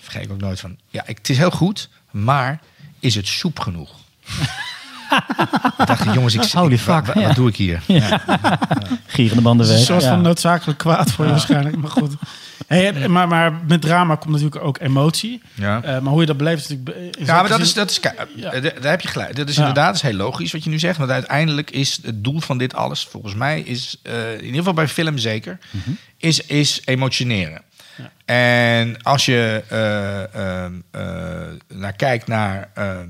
vergeet 0.00 0.24
ik 0.24 0.30
ook 0.32 0.40
nooit 0.40 0.60
van, 0.60 0.78
ja, 0.88 1.02
ik- 1.06 1.16
het 1.18 1.28
is 1.28 1.38
heel 1.38 1.50
goed, 1.50 1.88
maar 2.10 2.60
is 2.98 3.14
het 3.14 3.26
soep 3.26 3.58
genoeg? 3.60 3.94
Ik 5.78 5.86
dacht, 5.86 6.14
jongens, 6.14 6.34
ik, 6.34 6.42
Holy 6.52 6.72
ik- 6.72 6.80
wa- 6.80 7.02
fuck, 7.02 7.14
wa- 7.14 7.20
ja. 7.20 7.26
wat 7.26 7.36
doe 7.36 7.48
ik 7.48 7.56
hier? 7.56 7.82
Ja. 7.86 8.20
Gierende 9.06 9.42
banden 9.42 9.66
weg. 9.66 9.76
een 9.78 9.82
soort 9.84 10.02
Ja. 10.02 10.08
van 10.08 10.20
noodzakelijk 10.22 10.78
kwaad 10.78 11.10
voor 11.10 11.24
je 11.24 11.30
waarschijnlijk. 11.30 11.76
Maar 11.76 11.90
goed. 11.90 12.12
Hey, 12.66 13.08
maar, 13.08 13.28
maar 13.28 13.52
met 13.68 13.80
drama 13.80 14.14
komt 14.14 14.30
natuurlijk 14.32 14.64
ook 14.64 14.78
emotie. 14.80 15.42
Ja. 15.54 15.82
Eh, 15.82 15.98
maar 16.00 16.12
hoe 16.12 16.20
je 16.20 16.26
dat 16.26 16.36
beleeft 16.36 16.70
is 16.70 16.76
natuurlijk... 16.78 17.16
Ja, 17.26 17.40
maar 17.40 17.48
dat 17.48 17.60
is, 17.60 17.74
dat 17.74 17.90
is, 17.90 18.00
eh, 18.00 18.12
daar 18.80 18.90
heb 18.90 19.00
je 19.00 19.08
gelijk. 19.08 19.36
Dat 19.36 19.48
is 19.48 19.54
Ja. 19.54 19.60
inderdaad 19.60 19.86
dat 19.86 19.94
is 19.94 20.02
heel 20.02 20.12
logisch 20.16 20.52
wat 20.52 20.64
je 20.64 20.70
nu 20.70 20.78
zegt. 20.78 20.98
Want 20.98 21.10
uiteindelijk 21.10 21.70
is 21.70 21.98
het 22.02 22.24
doel 22.24 22.40
van 22.40 22.58
dit 22.58 22.74
alles, 22.74 23.04
volgens 23.10 23.34
mij, 23.34 23.60
is 23.60 24.00
eh, 24.02 24.32
in 24.32 24.40
ieder 24.44 24.56
geval 24.58 24.72
bij 24.74 24.88
film 24.88 25.18
zeker, 25.18 25.58
is, 26.18 26.40
is 26.46 26.80
emotioneren. 26.84 27.62
En 28.24 29.02
als 29.02 29.24
je 29.24 29.62
eh, 29.68 30.34
ehm, 30.64 30.72
eh, 30.90 31.02
naar 31.68 31.92
kijkt 31.92 32.26
naar 32.26 32.68
ehm, 32.74 32.86
ehm, 32.86 33.00
eh, 33.00 33.06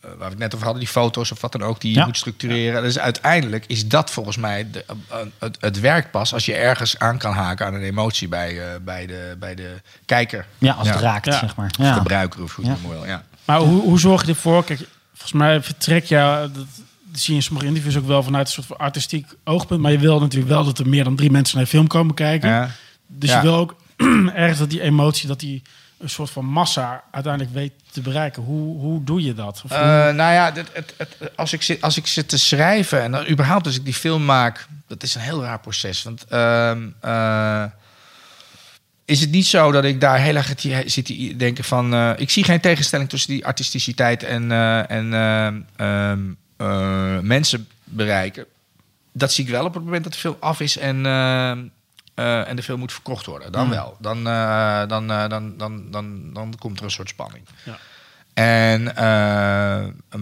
waar 0.00 0.18
we 0.18 0.24
het 0.24 0.38
net 0.38 0.52
over 0.54 0.64
hadden, 0.66 0.84
die 0.84 0.92
foto's 0.92 1.30
of 1.32 1.40
wat 1.40 1.52
dan 1.52 1.62
ook, 1.62 1.80
die 1.80 1.92
je 1.92 1.98
Ja. 1.98 2.04
moet 2.06 2.16
structureren. 2.16 2.82
Dus 2.82 2.98
uiteindelijk 2.98 3.64
is 3.66 3.88
dat 3.88 4.10
volgens 4.10 4.36
mij 4.36 4.70
de, 4.70 4.84
eh, 5.08 5.16
het, 5.38 5.56
het 5.60 5.80
werkt 5.80 6.10
pas 6.10 6.32
als 6.32 6.44
je 6.44 6.54
ergens 6.54 6.98
aan 6.98 7.18
kan 7.18 7.32
haken 7.32 7.66
aan 7.66 7.74
een 7.74 7.82
emotie 7.82 8.28
bij, 8.28 8.58
eh, 8.60 8.80
bij, 8.82 9.06
de, 9.06 9.36
bij 9.38 9.54
de 9.54 9.80
kijker. 10.06 10.46
Ja, 10.58 10.72
als 10.72 10.88
het 10.88 11.00
raakt, 11.00 11.24
Ja. 11.26 11.38
zeg 11.38 11.56
maar. 11.56 11.70
Of 11.78 11.84
Ja. 11.86 11.92
gebruiker 11.92 12.42
of 12.42 12.54
hoe 12.54 12.64
je 12.64 12.70
het 12.70 12.80
noemen 12.82 12.98
wil. 13.00 13.08
Ja. 13.08 13.24
Maar 13.44 13.58
hoe, 13.58 13.82
hoe 13.82 13.98
zorg 14.00 14.22
je 14.22 14.28
ervoor? 14.28 14.64
Kijk, 14.64 14.78
volgens 15.10 15.32
mij 15.32 15.62
vertrek 15.62 16.04
je, 16.04 16.16
dat, 16.54 16.54
dat 16.54 16.66
zie 17.12 17.30
je 17.30 17.38
in 17.38 17.42
sommige 17.44 17.66
interviews 17.66 17.96
ook 17.96 18.06
wel 18.06 18.22
vanuit 18.22 18.46
een 18.46 18.52
soort 18.52 18.66
van 18.66 18.76
artistiek 18.76 19.26
oogpunt. 19.44 19.80
Maar 19.80 19.92
je 19.92 19.98
wil 19.98 20.20
natuurlijk 20.20 20.52
wel 20.52 20.64
dat 20.64 20.78
er 20.78 20.88
meer 20.88 21.04
dan 21.04 21.16
drie 21.16 21.30
mensen 21.30 21.56
naar 21.56 21.64
je 21.64 21.70
film 21.70 21.86
komen 21.86 22.14
kijken. 22.14 22.48
Ja. 22.48 22.70
Dus 23.06 23.30
Ja. 23.30 23.36
je 23.36 23.42
wil 23.42 23.54
ook 23.54 23.76
ergens 24.34 24.58
dat 24.58 24.70
die 24.70 24.80
emotie, 24.80 25.28
dat 25.28 25.40
die 25.40 25.62
een 25.98 26.10
soort 26.10 26.30
van 26.30 26.44
massa 26.44 27.02
uiteindelijk 27.10 27.54
weet 27.54 27.72
te 27.94 28.00
bereiken. 28.00 28.42
Hoe, 28.42 28.78
hoe 28.80 29.04
doe 29.04 29.22
je 29.22 29.34
dat? 29.34 29.62
Of 29.64 29.70
hoe- 29.70 29.78
Eh, 29.78 30.14
nou 30.14 30.32
ja, 30.32 30.52
het, 30.54 30.68
het, 30.72 30.94
het- 30.96 31.36
als, 31.36 31.52
ik 31.52 31.62
zit, 31.62 31.80
als 31.82 31.96
ik 31.96 32.06
zit 32.06 32.28
te 32.28 32.38
schrijven 32.38 33.02
en 33.02 33.10
dan 33.12 33.28
überhaupt 33.28 33.66
als 33.66 33.76
ik 33.76 33.84
die 33.84 33.94
film 33.94 34.24
maak, 34.24 34.66
dat 34.86 35.02
is 35.02 35.14
een 35.14 35.20
heel 35.20 35.42
raar 35.42 35.60
proces. 35.60 36.02
Want 36.02 36.24
ehm, 36.28 36.88
eh, 37.00 37.64
is 39.04 39.20
het 39.20 39.30
niet 39.30 39.46
zo 39.46 39.72
dat 39.72 39.84
ik 39.84 40.00
daar 40.00 40.18
heel 40.18 40.36
erg 40.36 40.52
zit 40.86 41.04
te 41.06 41.34
denken 41.36 41.64
van, 41.64 41.94
eh, 41.94 42.10
ik 42.16 42.30
zie 42.30 42.44
geen 42.44 42.60
tegenstelling 42.60 43.08
tussen 43.08 43.30
die 43.30 43.46
artisticiteit 43.46 44.22
en, 44.22 44.52
en 44.88 45.14
ehm, 45.14 45.60
ehm, 45.76 46.20
eh, 46.56 47.18
mensen 47.18 47.68
bereiken. 47.84 48.44
Dat 49.12 49.32
zie 49.32 49.44
ik 49.44 49.50
wel 49.50 49.64
op 49.64 49.74
het 49.74 49.84
moment 49.84 50.04
dat 50.04 50.12
de 50.12 50.18
film 50.18 50.36
af 50.40 50.60
is 50.60 50.76
en, 50.78 51.00
eh, 52.14 52.48
en 52.48 52.56
de 52.56 52.62
film 52.62 52.78
moet 52.78 52.92
verkocht 52.92 53.26
worden. 53.26 53.52
Dan 53.52 53.70
wel. 53.70 53.96
Dan, 53.98 54.26
eh, 54.26 54.86
dan, 54.86 55.10
eh, 55.10 55.28
dan, 55.28 55.56
dan, 55.56 55.90
dan, 55.90 56.32
dan 56.32 56.54
komt 56.58 56.78
er 56.78 56.84
een 56.84 56.90
soort 56.90 57.08
spanning. 57.08 57.44
Ja. 57.64 57.78
En, 58.34 58.82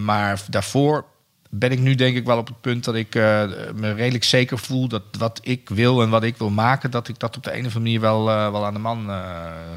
maar 0.03 0.41
daarvoor 0.49 1.05
ben 1.49 1.71
ik 1.71 1.79
nu 1.79 1.95
denk 1.95 2.15
ik 2.15 2.25
wel 2.25 2.37
op 2.37 2.47
het 2.47 2.61
punt 2.61 2.83
dat 2.83 2.95
ik 2.95 3.13
me 3.13 3.93
redelijk 3.95 4.23
zeker 4.23 4.57
voel 4.57 4.87
dat 4.87 5.03
wat 5.17 5.39
ik 5.41 5.69
wil 5.69 6.01
en 6.01 6.09
wat 6.09 6.23
ik 6.23 6.37
wil 6.37 6.49
maken, 6.49 6.91
dat 6.91 7.07
ik 7.07 7.19
dat 7.19 7.37
op 7.37 7.43
de 7.43 7.49
een 7.49 7.65
of 7.65 7.75
andere 7.75 7.79
manier 7.79 7.99
wel, 7.99 8.25
wel 8.25 8.65
aan 8.65 8.73
de 8.73 8.79
man 8.79 9.11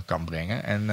kan 0.05 0.25
brengen. 0.25 0.65
En, 0.65 0.87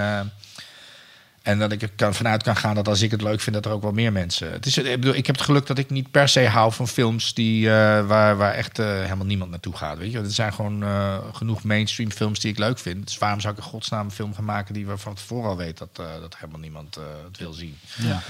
en 1.43 1.60
dat 1.60 1.71
ik 1.71 1.82
er 1.82 1.89
kan, 1.95 2.13
vanuit 2.13 2.43
kan 2.43 2.56
gaan 2.56 2.75
dat 2.75 2.88
als 2.88 3.01
ik 3.01 3.12
het 3.12 3.21
leuk 3.21 3.41
vind, 3.41 3.56
dat 3.56 3.65
er 3.65 3.71
ook 3.71 3.82
wel 3.82 3.91
meer 3.91 4.12
mensen. 4.12 4.51
Het 4.51 4.65
is, 4.65 4.77
ik, 4.77 4.99
bedoel, 4.99 5.15
ik 5.15 5.25
heb 5.25 5.36
het 5.36 5.45
geluk 5.45 5.65
dat 5.65 5.77
ik 5.77 5.89
niet 5.89 6.12
per 6.12 6.29
se 6.29 6.47
hou 6.47 6.73
van 6.73 6.88
films 6.88 7.34
die, 7.34 7.69
eh, 7.69 8.06
waar, 8.08 8.38
waar 8.38 8.53
echt 8.53 8.79
eh, 8.79 8.86
helemaal 8.86 9.25
niemand 9.25 9.51
naartoe 9.51 9.75
gaat. 9.75 9.97
Weet 9.97 10.12
je? 10.12 10.17
Er 10.17 10.32
zijn 10.32 10.53
gewoon 10.53 10.84
eh, 10.84 11.17
genoeg 11.34 11.63
mainstream 11.63 12.12
films 12.12 12.39
die 12.39 12.51
ik 12.51 12.58
leuk 12.58 12.79
vind. 12.79 13.06
Dus 13.06 13.17
waarom 13.17 13.39
zou 13.39 13.53
ik 13.53 13.60
een 13.60 13.69
godsnaam 13.69 14.06
een 14.06 14.12
film 14.12 14.34
gaan 14.34 14.45
maken 14.45 14.73
die 14.73 14.86
we 14.86 14.97
van 14.97 15.13
tevoren 15.13 15.49
al 15.49 15.58
weet 15.58 15.77
dat, 15.77 15.95
dat 15.95 16.36
helemaal 16.38 16.60
niemand 16.60 16.97
het 17.27 17.38
wil 17.38 17.53
zien? 17.53 17.77
Ja. 17.97 18.21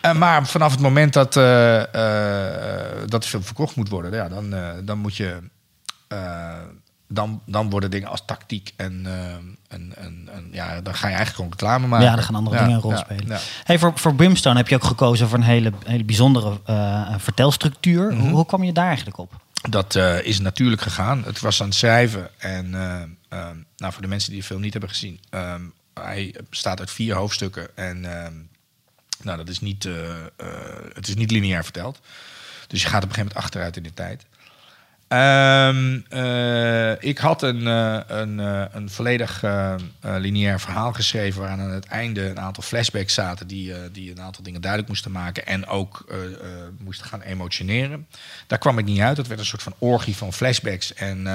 Eh, 0.00 0.14
maar 0.14 0.46
vanaf 0.46 0.72
het 0.72 0.80
moment 0.80 1.12
dat, 1.12 1.32
dat 1.32 3.22
de 3.22 3.28
film 3.28 3.42
verkocht 3.42 3.76
moet 3.76 3.88
worden, 3.88 4.12
ja, 4.12 4.28
dan, 4.28 4.54
dan 4.84 4.98
moet 4.98 5.16
je. 5.16 5.38
Dan, 7.08 7.40
dan 7.46 7.70
worden 7.70 7.90
dingen 7.90 8.08
als 8.08 8.22
tactiek 8.26 8.72
en, 8.76 9.06
eh, 9.06 9.12
en, 9.68 9.92
en, 9.96 10.28
en 10.32 10.48
ja, 10.52 10.80
dan 10.80 10.94
ga 10.94 11.08
je 11.08 11.14
eigenlijk 11.14 11.34
gewoon 11.34 11.50
reclame 11.50 11.86
maken. 11.86 12.06
Ja, 12.06 12.14
dan 12.14 12.24
gaan 12.24 12.34
andere 12.34 12.56
dingen 12.56 12.74
een 12.74 12.80
rol 12.80 12.90
ja, 12.90 12.96
spelen. 12.96 13.26
ja. 13.26 13.38
Hey, 13.64 13.78
voor, 13.78 13.92
voor 13.94 14.14
Brimstone 14.14 14.56
heb 14.56 14.68
je 14.68 14.74
ook 14.74 14.84
gekozen 14.84 15.28
voor 15.28 15.38
een 15.38 15.44
hele, 15.44 15.72
hele 15.84 16.04
bijzondere 16.04 16.60
eh, 16.64 17.14
vertelstructuur. 17.18 18.12
Mhm. 18.12 18.20
hoe, 18.20 18.30
hoe 18.30 18.46
kwam 18.46 18.64
je 18.64 18.72
daar 18.72 18.86
eigenlijk 18.86 19.18
op? 19.18 19.44
Dat 19.70 19.94
eh, 19.94 20.22
is 20.22 20.38
natuurlijk 20.40 20.82
gegaan. 20.82 21.24
Het 21.24 21.40
was 21.40 21.60
aan 21.60 21.66
het 21.66 21.76
schrijven. 21.76 22.30
En 22.38 22.74
eh, 22.74 23.02
eh, 23.28 23.56
nou, 23.76 23.92
voor 23.92 24.02
de 24.02 24.08
mensen 24.08 24.30
die 24.30 24.40
de 24.40 24.46
film 24.46 24.60
niet 24.60 24.72
hebben 24.72 24.90
gezien, 24.90 25.20
ehm, 25.30 25.62
hij 25.94 26.34
bestaat 26.50 26.80
uit 26.80 26.90
vier 26.90 27.14
hoofdstukken. 27.14 27.76
En 27.76 28.04
ehm, 28.04 28.34
nou, 29.22 29.36
dat 29.36 29.48
is 29.48 29.60
niet, 29.60 29.88
het 30.94 31.08
is 31.08 31.14
niet 31.14 31.30
lineair 31.30 31.64
verteld. 31.64 32.00
Dus 32.66 32.82
je 32.82 32.88
gaat 32.88 33.02
op 33.02 33.08
een 33.08 33.14
gegeven 33.14 33.28
moment 33.28 33.44
achteruit 33.44 33.76
in 33.76 33.82
de 33.82 33.94
tijd. 33.94 34.26
Ehm, 35.08 36.00
eh, 36.08 37.02
ik 37.02 37.18
had 37.18 37.42
een, 37.42 37.66
eh, 37.66 37.98
een, 38.06 38.40
eh, 38.40 38.64
een 38.70 38.90
volledig 38.90 39.44
lineair 40.00 40.60
verhaal 40.60 40.92
geschreven... 40.92 41.40
waar 41.40 41.50
aan 41.50 41.70
het 41.70 41.86
einde 41.86 42.28
een 42.28 42.40
aantal 42.40 42.62
flashbacks 42.62 43.14
zaten... 43.14 43.46
die, 43.46 43.90
die 43.92 44.10
een 44.10 44.20
aantal 44.20 44.42
dingen 44.42 44.60
duidelijk 44.60 44.90
moesten 44.90 45.12
maken... 45.12 45.46
en 45.46 45.66
ook 45.66 46.04
moesten 46.78 47.06
gaan 47.06 47.20
emotioneren. 47.20 48.06
Daar 48.46 48.58
kwam 48.58 48.78
ik 48.78 48.84
niet 48.84 49.00
uit. 49.00 49.16
Dat 49.16 49.26
werd 49.26 49.40
een 49.40 49.46
soort 49.46 49.62
van 49.62 49.74
orgie 49.78 50.16
van 50.16 50.32
flashbacks. 50.32 50.94
En 50.94 51.26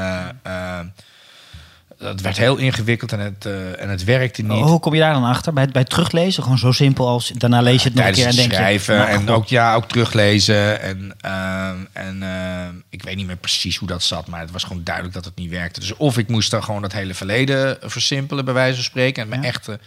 dat 2.01 2.21
werd 2.21 2.37
heel 2.37 2.57
ingewikkeld 2.57 3.11
en 3.11 3.19
het, 3.19 3.45
eh, 3.45 3.81
en 3.81 3.89
het 3.89 4.03
werkte 4.03 4.41
niet. 4.41 4.51
Hoe 4.63 4.79
kom 4.79 4.93
je 4.93 4.99
daar 4.99 5.13
dan 5.13 5.23
achter? 5.23 5.53
Bij, 5.53 5.63
het- 5.63 5.73
bij 5.73 5.83
teruglezen? 5.83 6.43
Gewoon 6.43 6.57
zo 6.57 6.71
simpel 6.71 7.07
als 7.07 7.27
daarna 7.35 7.61
lees 7.61 7.83
je 7.83 7.87
het 7.89 7.97
nog 7.97 8.05
een 8.07 8.13
keer 8.13 8.27
en 8.27 8.35
denk 8.35 8.51
schrijven 8.53 8.93
je... 8.95 8.99
nou, 8.99 9.11
en 9.11 9.29
ook, 9.29 9.47
ja, 9.47 9.75
ook 9.75 9.87
teruglezen. 9.87 10.81
En, 10.81 11.13
ehm, 11.21 11.75
en 11.93 12.23
ehm, 12.23 12.73
ik 12.89 13.03
weet 13.03 13.15
niet 13.15 13.27
meer 13.27 13.35
precies 13.35 13.77
hoe 13.77 13.87
dat 13.87 14.03
zat, 14.03 14.27
maar 14.27 14.39
het 14.39 14.51
was 14.51 14.63
gewoon 14.63 14.83
duidelijk 14.83 15.15
dat 15.15 15.25
het 15.25 15.35
niet 15.35 15.49
werkte. 15.49 15.79
Dus 15.79 15.95
of 15.95 16.17
ik 16.17 16.27
moest 16.27 16.51
dan 16.51 16.63
gewoon 16.63 16.81
dat 16.81 16.91
hele 16.93 17.13
verleden 17.13 17.77
versimpelen, 17.81 18.45
bij 18.45 18.53
wijze 18.53 18.75
van 18.75 18.83
spreken. 18.83 19.23
En 19.23 19.29
mijn 19.29 19.41
Ja. 19.41 19.47
echte. 19.47 19.79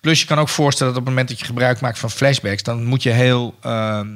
Plus, 0.00 0.20
je 0.20 0.26
kan 0.26 0.38
ook 0.38 0.48
voorstellen 0.48 0.92
dat 0.92 1.02
op 1.02 1.06
het 1.08 1.14
moment 1.16 1.32
dat 1.32 1.40
je 1.46 1.52
gebruik 1.52 1.80
maakt 1.80 1.98
van 1.98 2.10
flashbacks, 2.10 2.62
dan 2.62 2.84
moet 2.84 3.02
je 3.02 3.10
heel. 3.10 3.54
ehm, 3.62 4.08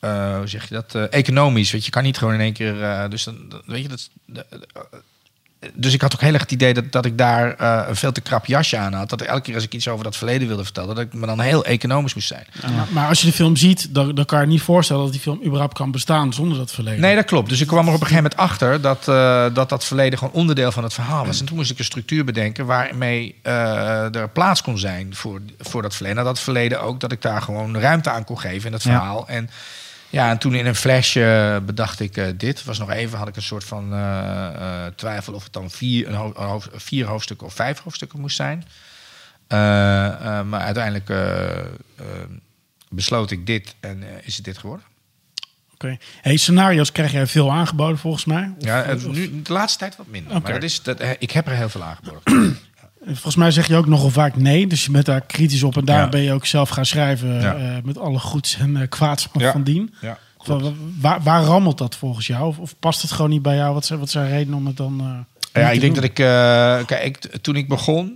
eh, 0.00 0.36
hoe 0.36 0.46
zeg 0.46 0.68
je 0.68 0.74
dat? 0.74 0.94
eh, 0.94 1.02
economisch. 1.18 1.70
Weet 1.70 1.80
je, 1.80 1.86
je 1.86 1.92
kan 1.92 2.02
niet 2.02 2.18
gewoon 2.18 2.34
in 2.34 2.40
één 2.40 2.52
keer. 2.52 2.82
eh, 2.82 3.08
dus 3.10 3.24
dan- 3.24 3.62
weet 3.66 3.82
je 3.82 3.88
dat. 3.88 4.08
Dus 5.74 5.94
ik 5.94 6.00
had 6.00 6.14
ook 6.14 6.20
heel 6.20 6.32
erg 6.32 6.42
het 6.42 6.52
idee 6.52 6.74
dat, 6.74 6.92
dat 6.92 7.04
ik 7.04 7.18
daar 7.18 7.54
eh, 7.54 7.88
een 7.88 7.96
veel 7.96 8.12
te 8.12 8.20
krap 8.20 8.46
jasje 8.46 8.76
aan 8.76 8.92
had. 8.92 9.08
Dat 9.08 9.20
elke 9.22 9.40
keer 9.42 9.54
als 9.54 9.64
ik 9.64 9.74
iets 9.74 9.88
over 9.88 10.04
dat 10.04 10.16
verleden 10.16 10.48
wilde 10.48 10.64
vertellen, 10.64 10.94
dat 10.94 11.04
ik 11.04 11.12
me 11.14 11.26
dan 11.26 11.40
heel 11.40 11.64
economisch 11.64 12.14
moest 12.14 12.26
zijn. 12.28 12.46
Ja, 12.62 12.68
maar, 12.70 12.86
maar 12.90 13.08
als 13.08 13.20
je 13.20 13.26
de 13.26 13.32
film 13.32 13.56
ziet, 13.56 13.94
dan, 13.94 14.14
dan 14.14 14.24
kan 14.24 14.40
je 14.40 14.46
niet 14.46 14.62
voorstellen 14.62 15.02
dat 15.02 15.12
die 15.12 15.20
film 15.20 15.40
überhaupt 15.44 15.74
kan 15.74 15.90
bestaan 15.90 16.32
zonder 16.32 16.58
dat 16.58 16.72
verleden. 16.72 17.00
Nee, 17.00 17.14
dat 17.14 17.24
klopt. 17.24 17.48
Dus 17.48 17.60
ik 17.60 17.66
kwam 17.66 17.86
er 17.88 17.94
op 17.94 18.00
een 18.00 18.06
gegeven 18.06 18.22
moment 18.22 18.40
achter 18.50 18.80
dat 18.80 19.08
eh, 19.08 19.44
dat, 19.54 19.68
dat 19.68 19.84
verleden 19.84 20.18
gewoon 20.18 20.34
onderdeel 20.34 20.72
van 20.72 20.82
het 20.82 20.94
verhaal 20.94 21.26
was. 21.26 21.40
En 21.40 21.46
toen 21.46 21.56
moest 21.56 21.70
ik 21.70 21.78
een 21.78 21.84
structuur 21.84 22.24
bedenken 22.24 22.66
waarmee 22.66 23.34
eh, 23.42 24.14
er 24.14 24.28
plaats 24.28 24.62
kon 24.62 24.78
zijn 24.78 25.14
voor, 25.14 25.40
voor 25.58 25.82
dat 25.82 25.94
verleden. 25.94 26.18
En 26.18 26.24
dat 26.24 26.40
verleden 26.40 26.82
ook, 26.82 27.00
dat 27.00 27.12
ik 27.12 27.22
daar 27.22 27.42
gewoon 27.42 27.78
ruimte 27.78 28.10
aan 28.10 28.24
kon 28.24 28.38
geven 28.40 28.66
in 28.66 28.72
het 28.72 28.82
Ja. 28.82 28.90
verhaal. 28.90 29.28
En 29.28 29.50
ja, 30.10 30.30
en 30.30 30.38
toen 30.38 30.54
in 30.54 30.66
een 30.66 30.74
flash 30.74 31.16
eh, 31.16 31.56
bedacht 31.66 32.00
ik 32.00 32.16
eh, 32.16 32.26
dit. 32.36 32.64
Was 32.64 32.78
nog 32.78 32.90
even, 32.90 33.18
had 33.18 33.28
ik 33.28 33.36
een 33.36 33.42
soort 33.42 33.64
van 33.64 33.92
eh, 33.94 34.86
twijfel 34.96 35.34
of 35.34 35.44
het 35.44 35.52
dan 35.52 35.70
vier, 35.70 36.08
een 36.08 36.14
ho- 36.14 36.32
een 36.36 36.46
hoofd- 36.46 36.68
vier 36.72 37.06
hoofdstukken 37.06 37.46
of 37.46 37.54
vijf 37.54 37.78
hoofdstukken 37.78 38.20
moest 38.20 38.36
zijn. 38.36 38.64
Maar 40.48 40.60
uiteindelijk 40.60 41.10
besloot 42.88 43.30
ik 43.30 43.46
dit 43.46 43.74
en 43.80 44.02
is 44.22 44.36
het 44.36 44.44
dit 44.44 44.58
geworden. 44.58 44.84
Oké. 45.74 45.96
Hey, 46.20 46.36
scenario's 46.36 46.92
krijg 46.92 47.12
jij 47.12 47.26
veel 47.26 47.52
aangeboden 47.52 47.98
volgens 47.98 48.24
mij? 48.24 48.52
Of- 48.58 48.64
Ja, 48.64 48.94
nu, 49.06 49.42
de 49.42 49.52
laatste 49.52 49.78
tijd 49.78 49.96
wat 49.96 50.06
minder. 50.06 50.32
Maar 50.42 50.52
dat 50.52 50.62
is, 50.62 50.82
dat, 50.82 51.02
ik 51.18 51.30
heb 51.30 51.46
er 51.46 51.52
heel 51.54 51.68
veel 51.68 51.82
aangeboden. 51.82 52.22
Volgens 53.06 53.36
mij 53.36 53.50
zeg 53.50 53.66
je 53.66 53.76
ook 53.76 53.86
nogal 53.86 54.10
vaak 54.10 54.36
nee. 54.36 54.66
Dus 54.66 54.84
je 54.84 54.90
bent 54.90 55.06
daar 55.06 55.20
kritisch 55.20 55.62
op. 55.62 55.76
En 55.76 55.84
daar 55.84 55.98
Ja. 56.00 56.08
ben 56.08 56.20
je 56.20 56.32
ook 56.32 56.46
zelf 56.46 56.68
gaan 56.68 56.86
schrijven 56.86 57.40
Ja. 57.40 57.54
eh, 57.56 57.76
met 57.84 57.98
alle 57.98 58.18
goeds 58.18 58.56
en 58.58 58.76
eh, 58.76 58.88
kwaads 58.88 59.28
van, 59.32 59.40
Ja. 59.42 59.52
van 59.52 59.62
dien. 59.62 59.94
waar, 61.00 61.22
waar 61.22 61.42
rammelt 61.42 61.78
dat 61.78 61.96
volgens 61.96 62.26
jou? 62.26 62.46
Of, 62.46 62.58
of 62.58 62.74
past 62.78 63.02
het 63.02 63.10
gewoon 63.10 63.30
niet 63.30 63.42
bij 63.42 63.56
jou? 63.56 63.74
Wat 63.74 63.84
zijn, 63.86 63.98
wat 63.98 64.10
zijn 64.10 64.28
redenen 64.28 64.58
om 64.58 64.66
het 64.66 64.76
dan... 64.76 65.00
eh, 65.52 65.62
ja, 65.62 65.70
ik 65.70 65.80
denk 65.80 65.94
doen? 65.94 66.02
dat 66.02 66.10
ik... 66.10 66.14
kijk, 66.86 67.18
toen 67.42 67.56
ik 67.56 67.68
begon... 67.68 68.06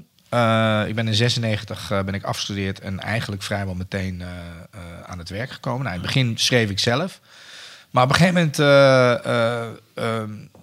ik 0.87 0.95
ben 0.95 1.07
in 1.07 1.15
96 1.15 1.91
eh, 1.91 2.03
ben 2.03 2.15
ik 2.15 2.23
afgestudeerd 2.25 2.81
en 2.81 3.01
eigenlijk 3.01 3.43
vrijwel 3.43 3.75
meteen 3.75 4.23
aan 5.07 5.19
het 5.19 5.29
werk 5.29 5.51
gekomen. 5.51 5.83
Nou, 5.83 5.95
in 5.97 6.01
het 6.03 6.13
begin 6.13 6.33
schreef 6.39 6.71
ik 6.71 6.79
zelf. 6.79 7.21
Maar 7.91 8.05
op 8.05 8.09
een 8.11 8.15
gegeven 8.17 8.35
moment 8.35 8.57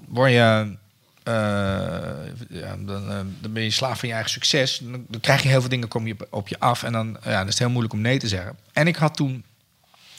word 0.08 0.32
je... 0.32 0.80
eh, 1.32 2.60
ja, 2.62 2.76
dan, 2.80 3.12
eh, 3.12 3.20
dan 3.40 3.54
ben 3.54 3.64
je 3.64 3.72
slaaf 3.72 4.00
van 4.00 4.08
je 4.08 4.14
eigen 4.14 4.32
succes. 4.32 4.82
Dan, 4.84 5.20
krijg 5.22 5.42
je 5.44 5.50
heel 5.50 5.60
veel 5.60 5.70
dingen 5.70 5.88
kom 5.88 6.08
je 6.08 6.16
op, 6.30 6.48
je 6.48 6.60
af. 6.60 6.84
En 6.84 6.92
dan, 6.92 7.18
ja, 7.24 7.32
dan 7.32 7.42
is 7.42 7.50
het 7.50 7.60
heel 7.60 7.70
moeilijk 7.70 7.94
om 7.94 8.02
nee 8.02 8.20
te 8.20 8.28
zeggen. 8.28 8.58
En 8.74 8.88
ik 8.88 8.96
had 8.96 9.16
toen 9.16 9.44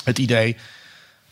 het 0.05 0.19
idee 0.19 0.57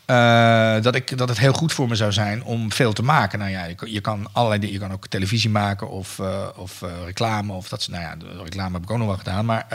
eh, 0.05 0.81
dat, 0.81 0.95
ik, 0.95 1.17
dat 1.17 1.29
het 1.29 1.39
heel 1.39 1.53
goed 1.53 1.73
voor 1.73 1.87
me 1.87 1.95
zou 1.95 2.11
zijn 2.11 2.43
om 2.43 2.71
veel 2.71 2.93
te 2.93 3.03
maken. 3.03 3.39
Nou 3.39 3.51
ja, 3.51 3.67
je, 3.85 4.01
kan- 4.01 4.27
allerlei 4.31 4.59
dingen. 4.59 4.75
Je 4.75 4.81
kan 4.81 4.91
ook 4.91 5.07
televisie 5.07 5.49
maken 5.49 5.89
of, 5.89 6.19
of 6.55 6.81
reclame. 7.05 7.53
Of 7.53 7.69
dat, 7.69 7.87
nou 7.89 8.03
ja, 8.03 8.15
de 8.15 8.41
reclame 8.43 8.73
heb 8.73 8.83
ik 8.83 8.91
ook 8.91 8.97
nog 8.97 9.07
wel 9.07 9.17
gedaan. 9.17 9.45
Maar 9.45 9.65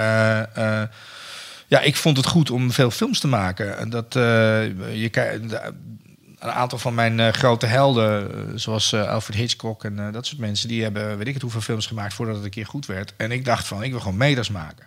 ja, 1.68 1.80
ik 1.80 1.96
vond 1.96 2.16
het 2.16 2.26
goed 2.26 2.50
om 2.50 2.72
veel 2.72 2.90
films 2.90 3.20
te 3.20 3.28
maken. 3.28 3.78
En 3.78 3.90
dat, 3.90 4.12
je, 4.12 5.10
een 6.38 6.50
aantal 6.50 6.78
van 6.78 6.94
mijn 6.94 7.20
eh, 7.20 7.32
grote 7.32 7.66
helden, 7.66 8.34
eh, 8.34 8.52
zoals 8.54 8.92
eh, 8.92 9.08
Alfred 9.08 9.36
Hitchcock 9.36 9.84
en 9.84 10.12
dat 10.12 10.26
soort 10.26 10.40
mensen, 10.40 10.68
die 10.68 10.82
hebben 10.82 11.18
weet 11.18 11.26
ik 11.26 11.32
het 11.34 11.42
hoeveel 11.42 11.60
films 11.60 11.86
gemaakt 11.86 12.14
voordat 12.14 12.34
het 12.34 12.44
een 12.44 12.50
keer 12.50 12.66
goed 12.66 12.86
werd. 12.86 13.14
En 13.16 13.32
ik 13.32 13.44
dacht 13.44 13.66
van, 13.66 13.82
ik 13.82 13.90
wil 13.90 14.00
gewoon 14.00 14.16
meters 14.16 14.50
maken. 14.50 14.86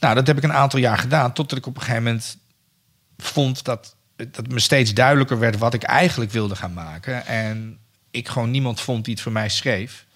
Nou, 0.00 0.14
dat 0.14 0.26
heb 0.26 0.36
ik 0.36 0.42
een 0.42 0.52
aantal 0.52 0.78
jaar 0.78 0.98
gedaan, 0.98 1.32
totdat 1.32 1.58
ik 1.58 1.66
op 1.66 1.74
een 1.74 1.82
gegeven 1.82 2.02
moment 2.02 2.38
vond 3.18 3.64
dat, 3.64 3.94
dat 4.16 4.48
me 4.48 4.60
steeds 4.60 4.94
duidelijker 4.94 5.38
werd 5.38 5.58
wat 5.58 5.74
ik 5.74 5.82
eigenlijk 5.82 6.30
wilde 6.30 6.56
gaan 6.56 6.72
maken. 6.72 7.26
En 7.26 7.78
ik 8.10 8.28
gewoon 8.28 8.50
niemand 8.50 8.80
vond 8.80 9.04
die 9.04 9.14
het 9.14 9.22
voor 9.22 9.32
mij 9.32 9.48
schreef. 9.48 10.06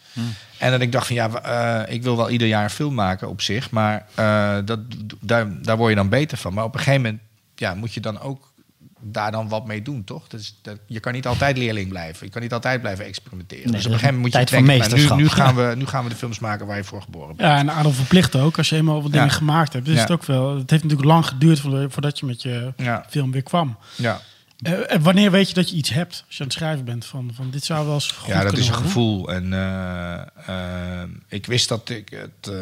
En 0.58 0.70
dat 0.70 0.80
ik 0.80 0.92
dacht 0.92 1.06
van 1.06 1.16
ja, 1.16 1.86
ik 1.86 2.02
wil 2.02 2.16
wel 2.16 2.30
ieder 2.30 2.48
jaar 2.48 2.64
een 2.64 2.70
film 2.70 2.94
maken 2.94 3.28
op 3.28 3.40
zich, 3.40 3.70
maar 3.70 4.06
dat, 4.64 4.78
daar, 5.20 5.62
daar 5.62 5.76
word 5.76 5.90
je 5.90 5.96
dan 5.96 6.08
beter 6.08 6.38
van. 6.38 6.54
Maar 6.54 6.64
op 6.64 6.74
een 6.74 6.80
gegeven 6.80 7.02
moment 7.02 7.22
ja, 7.54 7.74
moet 7.74 7.94
je 7.94 8.00
dan 8.00 8.20
ook 8.20 8.53
daar 9.06 9.32
dan 9.32 9.48
wat 9.48 9.66
mee 9.66 9.82
doen, 9.82 10.04
toch? 10.04 10.28
Dus 10.28 10.58
dat, 10.62 10.78
je 10.86 11.00
kan 11.00 11.12
niet 11.12 11.26
altijd 11.26 11.58
leerling 11.58 11.88
blijven. 11.88 12.26
Je 12.26 12.32
kan 12.32 12.42
niet 12.42 12.52
altijd 12.52 12.80
blijven 12.80 13.04
experimenteren. 13.04 13.64
Nee, 13.64 13.72
dus 13.72 13.86
op 13.86 13.92
een 13.92 13.98
gegeven 13.98 14.14
moment 14.14 14.34
moet 14.34 14.42
je 14.42 14.46
tijd 14.46 14.60
van 14.60 14.76
denken, 14.78 15.06
nou, 15.06 15.16
nu, 15.16 15.22
nu, 15.22 15.28
gaan 15.28 15.54
we, 15.54 15.74
nu 15.76 15.86
gaan 15.86 16.04
we 16.04 16.10
de 16.10 16.16
films 16.16 16.38
maken 16.38 16.66
waar 16.66 16.76
je 16.76 16.84
voor 16.84 17.02
geboren 17.02 17.36
bent. 17.36 17.48
Ja, 17.48 17.56
en 17.56 17.70
adel 17.70 17.92
verplicht 17.92 18.36
ook. 18.36 18.58
Als 18.58 18.68
je 18.68 18.76
eenmaal 18.76 19.02
wat 19.02 19.12
dingen 19.12 19.26
Ja. 19.26 19.32
gemaakt 19.32 19.72
hebt. 19.72 19.84
Dus 19.84 19.94
Ja. 19.94 20.02
is 20.02 20.08
het 20.08 20.18
ook 20.18 20.24
wel. 20.26 20.56
Het 20.56 20.70
heeft 20.70 20.82
natuurlijk 20.82 21.10
lang 21.10 21.26
geduurd 21.26 21.60
voordat 21.60 22.18
je 22.18 22.26
met 22.26 22.42
je 22.42 22.72
Ja. 22.76 23.04
film 23.08 23.30
weer 23.32 23.42
kwam. 23.42 23.78
Ja. 23.96 24.20
Eh, 24.62 24.92
en 24.92 25.02
wanneer 25.02 25.30
weet 25.30 25.48
je 25.48 25.54
dat 25.54 25.70
je 25.70 25.76
iets 25.76 25.90
hebt? 25.90 26.24
Als 26.26 26.36
je 26.36 26.40
aan 26.42 26.48
het 26.48 26.56
schrijven 26.56 26.84
bent 26.84 27.04
van, 27.04 27.30
van 27.34 27.50
dit 27.50 27.64
zou 27.64 27.84
wel 27.86 27.94
eens 27.94 28.10
goed 28.10 28.28
Ja, 28.28 28.42
dat 28.42 28.56
is 28.58 28.68
een 28.68 28.74
gevoel. 28.74 29.32
En 29.32 29.52
eh, 29.52 30.20
eh, 31.02 31.08
ik 31.28 31.46
wist 31.46 31.68
dat 31.68 31.88
ik 31.88 32.08
het 32.10 32.52
eh, 32.54 32.58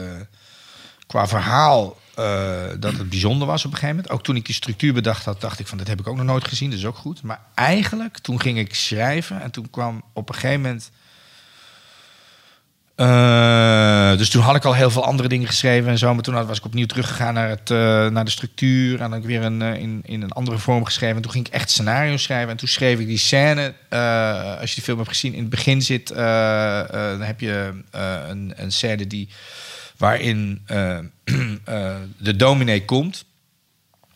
qua 1.06 1.26
verhaal 1.26 1.96
eh, 2.14 2.62
dat 2.78 2.92
het 2.92 3.08
bijzonder 3.08 3.46
was 3.46 3.64
op 3.64 3.70
een 3.70 3.78
gegeven 3.78 3.96
moment. 3.96 4.12
Ook 4.12 4.22
toen 4.22 4.36
ik 4.36 4.46
die 4.46 4.54
structuur 4.54 4.92
bedacht 4.92 5.24
had, 5.24 5.40
dacht 5.40 5.58
ik 5.58 5.66
van 5.66 5.78
dat 5.78 5.86
heb 5.86 6.00
ik 6.00 6.06
ook 6.06 6.16
nog 6.16 6.26
nooit 6.26 6.48
gezien. 6.48 6.70
Dat 6.70 6.78
is 6.78 6.86
ook 6.86 6.96
goed. 6.96 7.22
Maar 7.22 7.40
eigenlijk, 7.54 8.18
toen 8.18 8.40
ging 8.40 8.58
ik 8.58 8.74
schrijven 8.74 9.42
en 9.42 9.50
toen 9.50 9.70
kwam 9.70 10.02
op 10.12 10.28
een 10.28 10.34
gegeven 10.34 10.60
moment. 10.60 10.90
eh, 12.94 14.18
dus 14.18 14.30
toen 14.30 14.42
had 14.42 14.56
ik 14.56 14.64
al 14.64 14.74
heel 14.74 14.90
veel 14.90 15.04
andere 15.04 15.28
dingen 15.28 15.46
geschreven 15.46 15.90
en 15.90 15.98
zo. 15.98 16.14
Maar 16.14 16.22
toen 16.22 16.46
was 16.46 16.58
ik 16.58 16.64
opnieuw 16.64 16.86
teruggegaan 16.86 17.34
naar, 17.34 17.48
het, 17.48 17.70
eh, 17.70 18.06
naar 18.06 18.24
de 18.24 18.30
structuur. 18.30 19.00
En 19.00 19.10
dan 19.10 19.18
ik 19.18 19.24
weer 19.24 19.42
een, 19.42 19.62
in, 19.62 20.00
in 20.04 20.22
een 20.22 20.32
andere 20.32 20.58
vorm 20.58 20.84
geschreven. 20.84 21.16
En 21.16 21.22
toen 21.22 21.32
ging 21.32 21.46
ik 21.46 21.52
echt 21.52 21.70
scenario 21.70 22.16
schrijven. 22.16 22.50
En 22.50 22.56
toen 22.56 22.68
schreef 22.68 22.98
ik 22.98 23.06
die 23.06 23.18
scène. 23.18 23.74
als 24.60 24.68
je 24.68 24.74
die 24.74 24.84
film 24.84 24.98
hebt 24.98 25.10
gezien, 25.10 25.32
in 25.32 25.40
het 25.40 25.50
begin 25.50 25.82
zit. 25.82 26.08
dan 26.08 27.20
heb 27.20 27.40
je 27.40 27.82
een, 27.90 28.52
een 28.56 28.72
scène 28.72 29.06
die, 29.06 29.28
waarin 30.02 30.62
eh, 30.66 30.98
eh, 31.64 31.96
de 32.18 32.36
dominee 32.36 32.84
komt. 32.84 33.24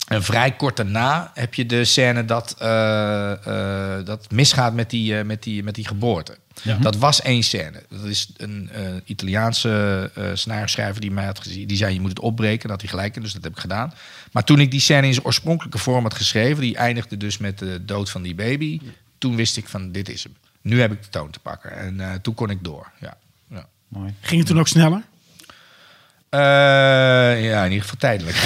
En 0.08 0.22
vrij 0.22 0.52
kort 0.52 0.76
daarna 0.76 1.30
heb 1.34 1.54
je 1.54 1.66
de 1.66 1.84
scène 1.84 2.24
dat, 2.24 2.54
eh, 2.58 3.32
eh, 3.32 4.04
dat 4.04 4.30
misgaat 4.30 4.74
met 4.74 4.90
die, 4.90 5.18
eh, 5.18 5.24
met 5.24 5.42
die, 5.42 5.62
met 5.62 5.74
die 5.74 5.86
geboorte. 5.86 6.38
Dat 6.80 6.96
was 6.96 7.22
één 7.22 7.42
scène. 7.42 7.82
Dat 7.88 8.04
is 8.04 8.28
een 8.36 8.68
eh, 8.72 8.94
Italiaanse 9.04 10.10
uh, 10.18 10.30
scenario-schrijver 10.34 11.00
die 11.00 11.10
mij 11.10 11.24
had 11.24 11.40
gezien. 11.40 11.66
Die 11.66 11.76
zei, 11.76 11.94
je 11.94 12.00
moet 12.00 12.10
het 12.10 12.20
opbreken. 12.20 12.68
Dat 12.68 12.70
had 12.70 12.80
hij 12.80 12.90
gelijk 12.90 13.16
in, 13.16 13.22
dus 13.22 13.32
dat 13.32 13.42
heb 13.42 13.52
ik 13.52 13.58
gedaan. 13.58 13.92
Maar 14.32 14.44
toen 14.44 14.60
ik 14.60 14.70
die 14.70 14.80
scène 14.80 15.06
in 15.06 15.12
zijn 15.12 15.26
oorspronkelijke 15.26 15.78
vorm 15.78 16.02
had 16.02 16.14
geschreven... 16.14 16.60
die 16.60 16.76
eindigde 16.76 17.16
dus 17.16 17.38
met 17.38 17.58
de 17.58 17.84
dood 17.84 18.10
van 18.10 18.22
die 18.22 18.34
baby... 18.34 18.80
toen 19.18 19.36
wist 19.36 19.56
ik 19.56 19.68
van, 19.68 19.92
dit 19.92 20.08
is 20.08 20.22
hem. 20.22 20.34
Nu 20.60 20.80
heb 20.80 20.92
ik 20.92 21.02
de 21.02 21.08
toon 21.08 21.30
te 21.30 21.38
pakken. 21.38 21.72
En 21.72 22.00
eh, 22.00 22.14
toen 22.14 22.34
kon 22.34 22.50
ik 22.50 22.64
door, 22.64 22.90
ja. 23.00 23.16
ja. 23.48 23.66
Mooi. 23.88 24.14
Ging 24.20 24.40
het 24.40 24.48
toen 24.48 24.58
ook 24.58 24.68
sneller? 24.68 25.02
Eh, 26.36 27.44
ja, 27.50 27.64
in 27.64 27.70
ieder 27.72 27.88
geval 27.88 27.96
tijdelijk. 27.98 28.36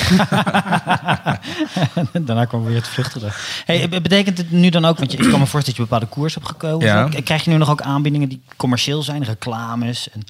Daarna 2.27 2.45
kwam 2.45 2.65
weer 2.65 2.77
het 2.77 2.89
vluchten. 2.89 3.21
Hey, 3.65 3.89
be- 3.89 4.01
betekent 4.01 4.39
het 4.39 4.51
nu 4.51 4.69
dan 4.69 4.85
ook, 4.85 4.99
want 4.99 5.13
je, 5.13 5.19
ik 5.19 5.23
kan 5.31 5.39
me 5.41 5.47
voorstellen 5.47 5.65
dat 5.65 5.77
je 5.77 5.83
bepaalde 5.83 6.07
koers 6.07 6.35
hebt 6.35 6.47
gekozen. 6.47 6.89
Ja. 6.89 7.09
Krijg 7.25 7.45
je 7.45 7.51
nu 7.51 7.57
nog 7.57 7.71
ook 7.71 7.81
aanbiedingen 7.83 8.29
die 8.29 8.43
commercieel 8.57 9.03
zijn, 9.03 9.25
reclames? 9.25 10.11
En 10.11 10.23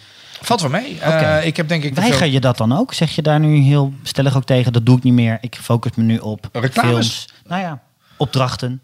Valt 0.42 0.60
wel 0.60 0.70
mee. 0.70 1.00
Eh, 1.00 1.46
ik 1.46 1.56
heb 1.56 1.68
denk 1.68 1.82
ik... 1.84 1.94
weiger 1.94 2.26
je 2.26 2.40
dat 2.40 2.56
dan 2.56 2.76
ook? 2.78 2.94
Zeg 2.94 3.14
je 3.14 3.22
daar 3.22 3.40
nu 3.40 3.56
heel 3.56 3.92
stellig 4.02 4.36
ook 4.36 4.44
tegen, 4.44 4.72
dat 4.72 4.86
doe 4.86 4.96
ik 4.96 5.02
niet 5.02 5.12
meer. 5.12 5.38
Ik 5.40 5.56
focus 5.62 5.90
me 5.94 6.02
nu 6.02 6.18
op 6.18 6.48
Reclames? 6.52 6.90
films. 6.90 7.28
Nou 7.46 7.62
ja, 7.62 7.80
opdrachten. 8.16 8.80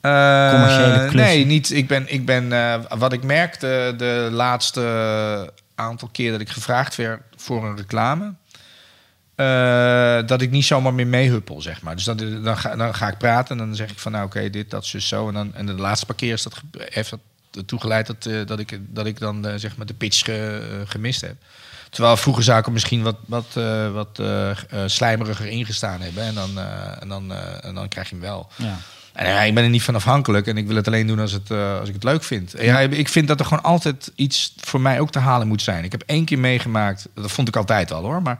Eh, 0.00 0.50
Commerciële 0.50 0.94
klussen. 1.08 1.14
Nee, 1.36 1.46
niet. 1.46 1.70
Ik 1.70 1.88
ben, 1.88 2.12
ik 2.12 2.26
ben 2.26 2.48
wat 2.98 3.12
ik 3.12 3.22
merkte 3.24 3.94
de 3.96 4.28
laatste 4.32 4.80
aantal 5.76 6.08
keer 6.12 6.30
dat 6.32 6.40
ik 6.40 6.48
gevraagd 6.50 6.96
werd 6.96 7.22
voor 7.36 7.64
een 7.64 7.76
reclame. 7.76 8.34
eh, 9.34 10.26
dat 10.26 10.40
ik 10.42 10.50
niet 10.50 10.64
zomaar 10.64 10.94
meer 10.94 11.06
meehuppel, 11.06 11.60
zeg 11.62 11.82
maar. 11.82 11.94
Dus 11.94 12.04
dat, 12.04 12.18
dan, 12.18 12.58
ga, 12.58 12.76
dan 12.76 12.94
ga 12.94 13.08
ik 13.08 13.18
praten 13.18 13.58
en 13.60 13.66
dan 13.66 13.76
zeg 13.76 13.90
ik 13.90 13.98
van, 13.98 14.12
nou 14.12 14.24
oké, 14.26 14.50
dit, 14.50 14.70
dat, 14.70 14.86
zus, 14.86 15.08
zo. 15.08 15.28
En, 15.28 15.34
dan, 15.34 15.54
en 15.54 15.66
de 15.66 15.72
laatste 15.72 16.06
paar 16.06 16.16
keer 16.16 16.32
is 16.32 16.42
dat, 16.42 16.60
heeft 16.78 17.10
dat 17.10 17.20
ertoe 17.50 17.80
geleid 17.80 18.06
dat, 18.06 18.26
eh, 18.26 18.46
dat, 18.46 18.58
ik, 18.58 18.78
dat 18.80 19.06
ik 19.06 19.18
dan 19.18 19.46
eh, 19.46 19.54
zeg 19.56 19.76
maar 19.76 19.86
de 19.86 19.94
pitch 19.94 20.24
ge- 20.24 20.82
gemist 20.86 21.20
heb. 21.20 21.36
Terwijl 21.90 22.16
vroeger 22.16 22.42
zou 22.44 22.58
ik 22.58 22.66
misschien 22.68 23.02
wat, 23.02 23.16
wat, 23.26 23.46
wat 23.92 24.20
slijmeriger 24.86 25.46
ingestaan 25.46 26.00
hebben. 26.00 26.22
En 26.22 26.34
dan, 26.34 26.58
en, 27.00 27.08
dan, 27.08 27.32
en 27.62 27.74
dan 27.74 27.88
krijg 27.88 28.08
je 28.08 28.14
hem 28.14 28.24
wel. 28.24 28.48
Ja. 28.56 28.78
En 29.16 29.26
ja, 29.26 29.40
ik 29.42 29.54
ben 29.54 29.64
er 29.64 29.70
niet 29.70 29.82
van 29.82 29.94
afhankelijk 29.94 30.46
en 30.46 30.56
ik 30.56 30.66
wil 30.66 30.76
het 30.76 30.86
alleen 30.86 31.06
doen 31.06 31.18
als, 31.18 31.32
het, 31.32 31.50
eh, 31.50 31.78
als 31.78 31.88
ik 31.88 31.94
het 31.94 32.04
leuk 32.04 32.22
vind. 32.24 32.54
Ja, 32.58 32.78
ik 32.78 33.08
vind 33.08 33.28
dat 33.28 33.40
er 33.40 33.46
gewoon 33.46 33.62
altijd 33.62 34.12
iets 34.14 34.54
voor 34.60 34.80
mij 34.80 35.00
ook 35.00 35.10
te 35.10 35.18
halen 35.18 35.48
moet 35.48 35.62
zijn. 35.62 35.84
Ik 35.84 35.92
heb 35.92 36.02
één 36.06 36.24
keer 36.24 36.38
meegemaakt, 36.38 37.08
dat 37.14 37.30
vond 37.30 37.48
ik 37.48 37.56
altijd 37.56 37.92
al 37.92 38.02
hoor, 38.02 38.22
maar 38.22 38.38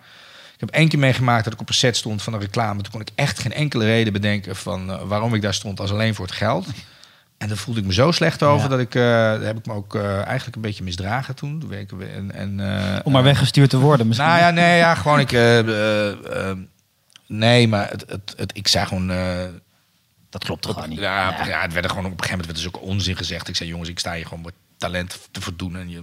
ik 0.54 0.60
heb 0.60 0.70
één 0.70 0.88
keer 0.88 0.98
meegemaakt 0.98 1.44
dat 1.44 1.52
ik 1.52 1.60
op 1.60 1.68
een 1.68 1.74
set 1.74 1.96
stond 1.96 2.22
van 2.22 2.32
een 2.32 2.40
reclame. 2.40 2.82
Toen 2.82 2.92
kon 2.92 3.00
ik 3.00 3.08
echt 3.14 3.38
geen 3.38 3.52
enkele 3.52 3.84
reden 3.84 4.12
bedenken 4.12 4.56
van 4.56 4.90
eh, 4.90 5.02
waarom 5.02 5.34
ik 5.34 5.42
daar 5.42 5.54
stond 5.54 5.80
als 5.80 5.90
alleen 5.90 6.14
voor 6.14 6.26
het 6.26 6.34
geld. 6.34 6.66
En 7.38 7.48
daar 7.48 7.56
voelde 7.56 7.80
ik 7.80 7.86
me 7.86 7.92
zo 7.92 8.10
slecht 8.10 8.42
over 8.42 8.62
Ja. 8.62 8.68
dat 8.68 8.78
ik, 8.78 8.94
eh, 8.94 9.02
daar 9.02 9.40
heb 9.40 9.58
ik 9.58 9.66
me 9.66 9.72
ook 9.72 9.94
eigenlijk 10.04 10.56
een 10.56 10.62
beetje 10.62 10.84
misdragen 10.84 11.34
toen. 11.34 11.72
En, 12.14 12.32
en, 12.34 12.60
Om 13.04 13.12
maar 13.12 13.22
weggestuurd 13.22 13.70
te 13.70 13.78
worden 13.78 14.06
misschien. 14.06 14.28
nou 14.28 14.40
ja, 14.40 14.50
nee, 14.50 14.78
ja, 14.78 14.94
gewoon 14.94 15.20
ik. 15.20 15.30
nee, 17.26 17.68
maar 17.68 17.90
het, 17.90 18.04
het, 18.08 18.34
het, 18.36 18.50
ik 18.54 18.68
zei 18.68 18.86
gewoon. 18.86 19.12
Dat 20.38 20.44
klopt 20.44 20.62
toch 20.62 20.74
gewoon 20.74 20.88
niet. 20.88 20.98
ja, 20.98 21.30
Ja. 21.38 21.46
ja. 21.46 21.60
het 21.60 21.72
werd 21.72 21.84
er 21.84 21.90
gewoon 21.90 22.04
op 22.06 22.10
een 22.12 22.22
gegeven 22.24 22.38
moment 22.38 22.46
werd 22.46 22.72
dus 22.72 22.80
ook 22.82 22.88
onzin 22.90 23.16
gezegd. 23.16 23.48
Ik 23.48 23.56
zei, 23.56 23.68
jongens, 23.68 23.88
ik 23.88 23.98
sta 23.98 24.12
hier 24.14 24.26
gewoon 24.26 24.42
met 24.44 24.52
talent 24.76 25.28
te 25.30 25.40
voldoen. 25.40 25.76
En 25.76 25.88
je, 25.90 26.02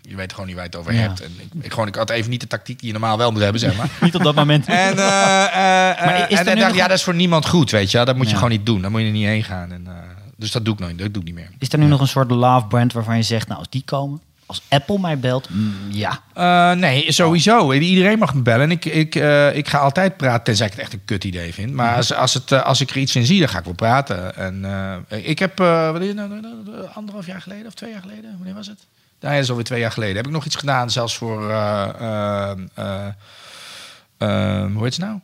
je 0.00 0.16
weet 0.16 0.30
gewoon 0.32 0.46
niet 0.46 0.54
waar 0.54 0.64
je 0.64 0.70
het 0.70 0.78
over 0.80 0.92
Ja. 0.94 1.00
hebt. 1.00 1.20
En 1.22 1.30
ik, 1.38 1.64
ik, 1.64 1.70
gewoon, 1.72 1.88
ik 1.88 1.94
had 1.94 2.10
even 2.10 2.30
niet 2.30 2.40
de 2.40 2.46
tactiek 2.46 2.78
die 2.78 2.86
je 2.86 2.92
normaal 2.92 3.16
wel 3.18 3.30
moet 3.32 3.42
hebben, 3.42 3.60
zeg 3.60 3.76
maar. 3.76 3.88
Niet 4.00 4.14
op 4.14 4.22
dat 4.22 4.34
moment. 4.34 4.66
En, 4.66 4.90
eh, 4.90 4.96
Maar 4.96 5.94
eh, 6.14 6.30
is 6.30 6.38
er 6.38 6.46
en 6.46 6.56
dacht, 6.56 6.68
nog 6.68 6.76
ja, 6.76 6.88
dat 6.88 6.96
is 6.96 7.02
voor 7.04 7.14
niemand 7.14 7.46
goed, 7.48 7.70
weet 7.70 7.90
je. 7.90 8.04
Dat 8.04 8.16
moet 8.16 8.28
je 8.30 8.34
gewoon 8.34 8.50
niet 8.50 8.66
doen. 8.66 8.80
Daar 8.82 8.90
moet 8.90 9.00
je 9.00 9.06
er 9.06 9.12
niet 9.12 9.26
heen 9.26 9.44
gaan. 9.44 9.72
En, 9.72 9.86
dus 10.36 10.50
dat 10.50 10.64
doe 10.64 10.74
ik 10.74 10.80
nooit. 10.80 10.98
Dat 10.98 11.12
doe 11.14 11.22
ik 11.22 11.28
niet 11.28 11.36
meer. 11.36 11.50
Is 11.58 11.72
er 11.72 11.78
nu 11.78 11.86
nog 11.86 12.00
een 12.00 12.08
soort 12.08 12.30
love 12.30 12.66
brand 12.66 12.92
waarvan 12.92 13.16
je 13.16 13.22
zegt, 13.22 13.46
nou 13.48 13.58
als 13.58 13.68
die 13.70 13.82
komen, 13.84 14.20
als 14.54 14.80
Apple 14.80 14.98
mij 14.98 15.18
belt, 15.18 15.48
mm, 15.50 15.74
ja. 15.90 16.20
Eh, 16.34 16.72
nee, 16.72 17.12
sowieso. 17.12 17.72
Iedereen 17.72 18.18
mag 18.18 18.34
me 18.34 18.42
bellen. 18.42 18.60
En 18.62 18.70
ik, 18.70 18.84
ik, 18.84 19.14
eh, 19.14 19.56
ik 19.56 19.68
ga 19.68 19.78
altijd 19.78 20.16
praten, 20.16 20.44
tenzij 20.44 20.66
ik 20.66 20.72
het 20.72 20.80
echt 20.80 20.92
een 20.92 21.04
kut 21.04 21.24
idee 21.24 21.54
vind. 21.54 21.72
Maar 21.72 21.96
als, 21.96 22.14
als, 22.14 22.34
het, 22.34 22.52
eh, 22.52 22.62
als 22.62 22.80
ik 22.80 22.90
er 22.90 22.96
iets 22.96 23.16
in 23.16 23.26
zie, 23.26 23.38
dan 23.38 23.48
ga 23.48 23.58
ik 23.58 23.64
wel 23.64 23.74
praten. 23.74 24.36
En 24.36 24.64
ik 25.08 25.38
heb, 25.38 25.58
wat 25.58 26.00
is 26.00 26.08
het 26.08 26.16
nou, 26.16 26.42
anderhalf 26.94 27.26
jaar 27.26 27.40
geleden 27.40 27.66
of 27.66 27.74
twee 27.74 27.90
jaar 27.90 28.00
geleden? 28.00 28.34
Wanneer 28.36 28.54
was 28.54 28.66
het? 28.66 28.86
Dat 29.18 29.32
is 29.32 29.48
alweer 29.48 29.64
twee 29.64 29.80
jaar 29.80 29.92
geleden. 29.92 30.16
Heb 30.16 30.26
ik 30.26 30.32
nog 30.32 30.44
iets 30.44 30.56
gedaan, 30.56 30.90
zelfs 30.90 31.16
voor, 31.16 31.42
hoe 34.18 34.82
heet 34.82 34.96
het 34.96 34.98
nou? 34.98 35.20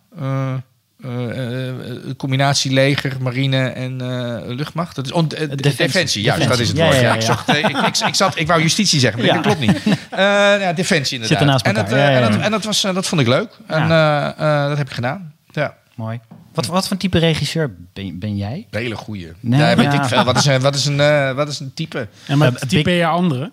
Eh, 1.05 1.69
eh, 1.69 1.75
een 2.07 2.17
combinatie 2.17 2.73
leger, 2.73 3.17
marine 3.21 3.69
en 3.69 4.01
eh, 4.01 4.55
luchtmacht. 4.57 4.95
Dat 4.97 5.05
is 5.07 5.13
on- 5.13 5.29
Defensie. 5.29 5.77
defensie. 5.77 6.23
juist, 6.23 6.49
dat 6.49 6.59
is 6.59 6.69
het 6.69 6.77
woord. 6.79 6.95
Ja, 6.95 7.01
Ja, 7.01 7.07
ja, 7.09 7.15
ik, 7.15 7.21
zocht, 7.23 7.49
ik, 7.49 7.69
ik, 7.69 7.99
ik, 8.07 8.15
zat, 8.15 8.39
ik 8.39 8.47
wou 8.47 8.63
justitie 8.63 9.01
zeggen, 9.01 9.19
maar 9.21 9.29
Ja. 9.29 9.35
dat 9.35 9.45
klopt 9.45 9.61
niet. 9.61 9.79
Eh, 10.11 10.27
ja, 10.61 10.73
defensie 10.73 11.19
inderdaad. 11.21 11.29
Zitten 11.29 11.47
naast 11.47 11.67
en, 11.67 11.75
dat, 11.75 11.93
en, 11.93 12.33
dat, 12.33 12.41
en 12.41 12.51
dat, 12.51 12.65
was, 12.65 12.81
dat 12.81 13.07
vond 13.07 13.21
ik 13.21 13.27
leuk. 13.27 13.49
En 13.67 13.91
eh, 13.91 14.27
eh, 14.27 14.69
dat 14.69 14.79
heb 14.79 14.87
ik 14.89 14.95
gedaan. 14.95 15.33
Ja. 15.51 15.75
Mooi. 15.95 16.21
Wat, 16.55 16.67
wat 16.67 16.89
voor 16.89 16.97
type 16.97 17.19
regisseur 17.19 17.75
ben, 17.93 18.19
ben 18.19 18.37
jij? 18.37 18.67
Een 18.71 18.81
hele 18.81 18.97
goeie. 18.97 19.33
Nee, 19.41 19.61
ja, 19.61 19.77
weet 19.77 19.93
ik 19.93 20.05
veel. 20.05 20.25
Wat 20.25 20.37
is 20.37 20.45
een, 20.47 20.61
wat 20.61 20.75
is 20.75 20.87
een, 20.87 21.35
wat 21.35 21.49
is 21.49 21.61
een 21.61 21.75
type? 21.75 22.09
En 22.27 22.39
maar 22.39 22.49
Eh, 22.55 22.69
typeer 22.69 22.97
je 22.97 23.07
anderen? 23.07 23.53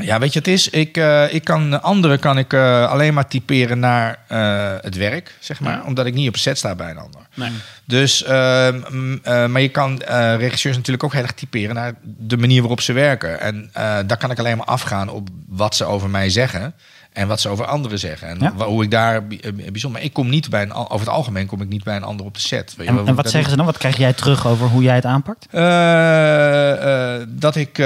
Ja, 0.00 0.18
weet 0.18 0.32
je, 0.32 0.38
het 0.38 0.48
is. 0.48 0.68
Ik, 0.68 0.96
eh, 0.96 1.34
ik 1.34 1.44
kan 1.44 1.82
anderen 1.82 2.18
kan 2.18 2.38
ik 2.38 2.52
eh, 2.52 2.90
alleen 2.90 3.14
maar 3.14 3.28
typeren 3.28 3.78
naar 3.78 4.18
eh, 4.26 4.72
het 4.80 4.96
werk, 4.96 5.36
zeg 5.40 5.60
maar, 5.60 5.84
omdat 5.84 6.06
ik 6.06 6.14
niet 6.14 6.28
op 6.28 6.36
set 6.36 6.58
sta 6.58 6.74
bij 6.74 6.90
een 6.90 6.98
ander. 6.98 7.20
Nee. 7.34 7.50
Dus, 7.84 8.24
ehm, 8.24 9.50
maar 9.52 9.60
je 9.60 9.68
kan 9.68 10.02
regisseurs 10.38 10.76
natuurlijk 10.76 11.04
ook 11.04 11.12
heel 11.12 11.22
erg 11.22 11.32
typeren 11.32 11.74
naar 11.74 11.94
de 12.02 12.36
manier 12.36 12.60
waarop 12.60 12.80
ze 12.80 12.92
werken. 12.92 13.40
En 13.40 13.70
daar 14.06 14.16
kan 14.16 14.30
ik 14.30 14.38
alleen 14.38 14.56
maar 14.56 14.66
afgaan 14.66 15.08
op 15.08 15.28
wat 15.46 15.74
ze 15.74 15.84
over 15.84 16.10
mij 16.10 16.30
zeggen. 16.30 16.74
En 17.14 17.28
wat 17.28 17.40
ze 17.40 17.48
over 17.48 17.64
anderen 17.64 17.98
zeggen. 17.98 18.28
En 18.28 18.38
Ja. 18.40 18.52
hoe 18.64 18.82
ik 18.84 18.90
daar 18.90 19.14
eh, 19.14 19.52
bijzonder. 19.52 19.90
Maar 19.90 20.02
ik 20.02 20.12
kom 20.12 20.28
niet 20.28 20.50
bij 20.50 20.62
een. 20.62 20.72
Over 20.72 20.98
het 20.98 21.08
algemeen 21.08 21.46
kom 21.46 21.60
ik 21.60 21.68
niet 21.68 21.84
bij 21.84 21.96
een 21.96 22.02
ander 22.02 22.26
op 22.26 22.34
de 22.34 22.40
set. 22.40 22.74
Weet 22.76 22.86
En, 22.86 23.14
wat 23.14 23.24
ik 23.24 23.30
zeggen 23.30 23.50
ze 23.50 23.56
dan? 23.56 23.66
Wat 23.66 23.78
krijg 23.78 23.96
jij 23.96 24.12
terug 24.12 24.46
over 24.46 24.66
hoe 24.68 24.82
jij 24.82 24.94
het 24.94 25.04
aanpakt? 25.04 25.46
eh, 25.50 27.20
eh, 27.20 27.26
dat 27.28 27.56
ik 27.56 27.76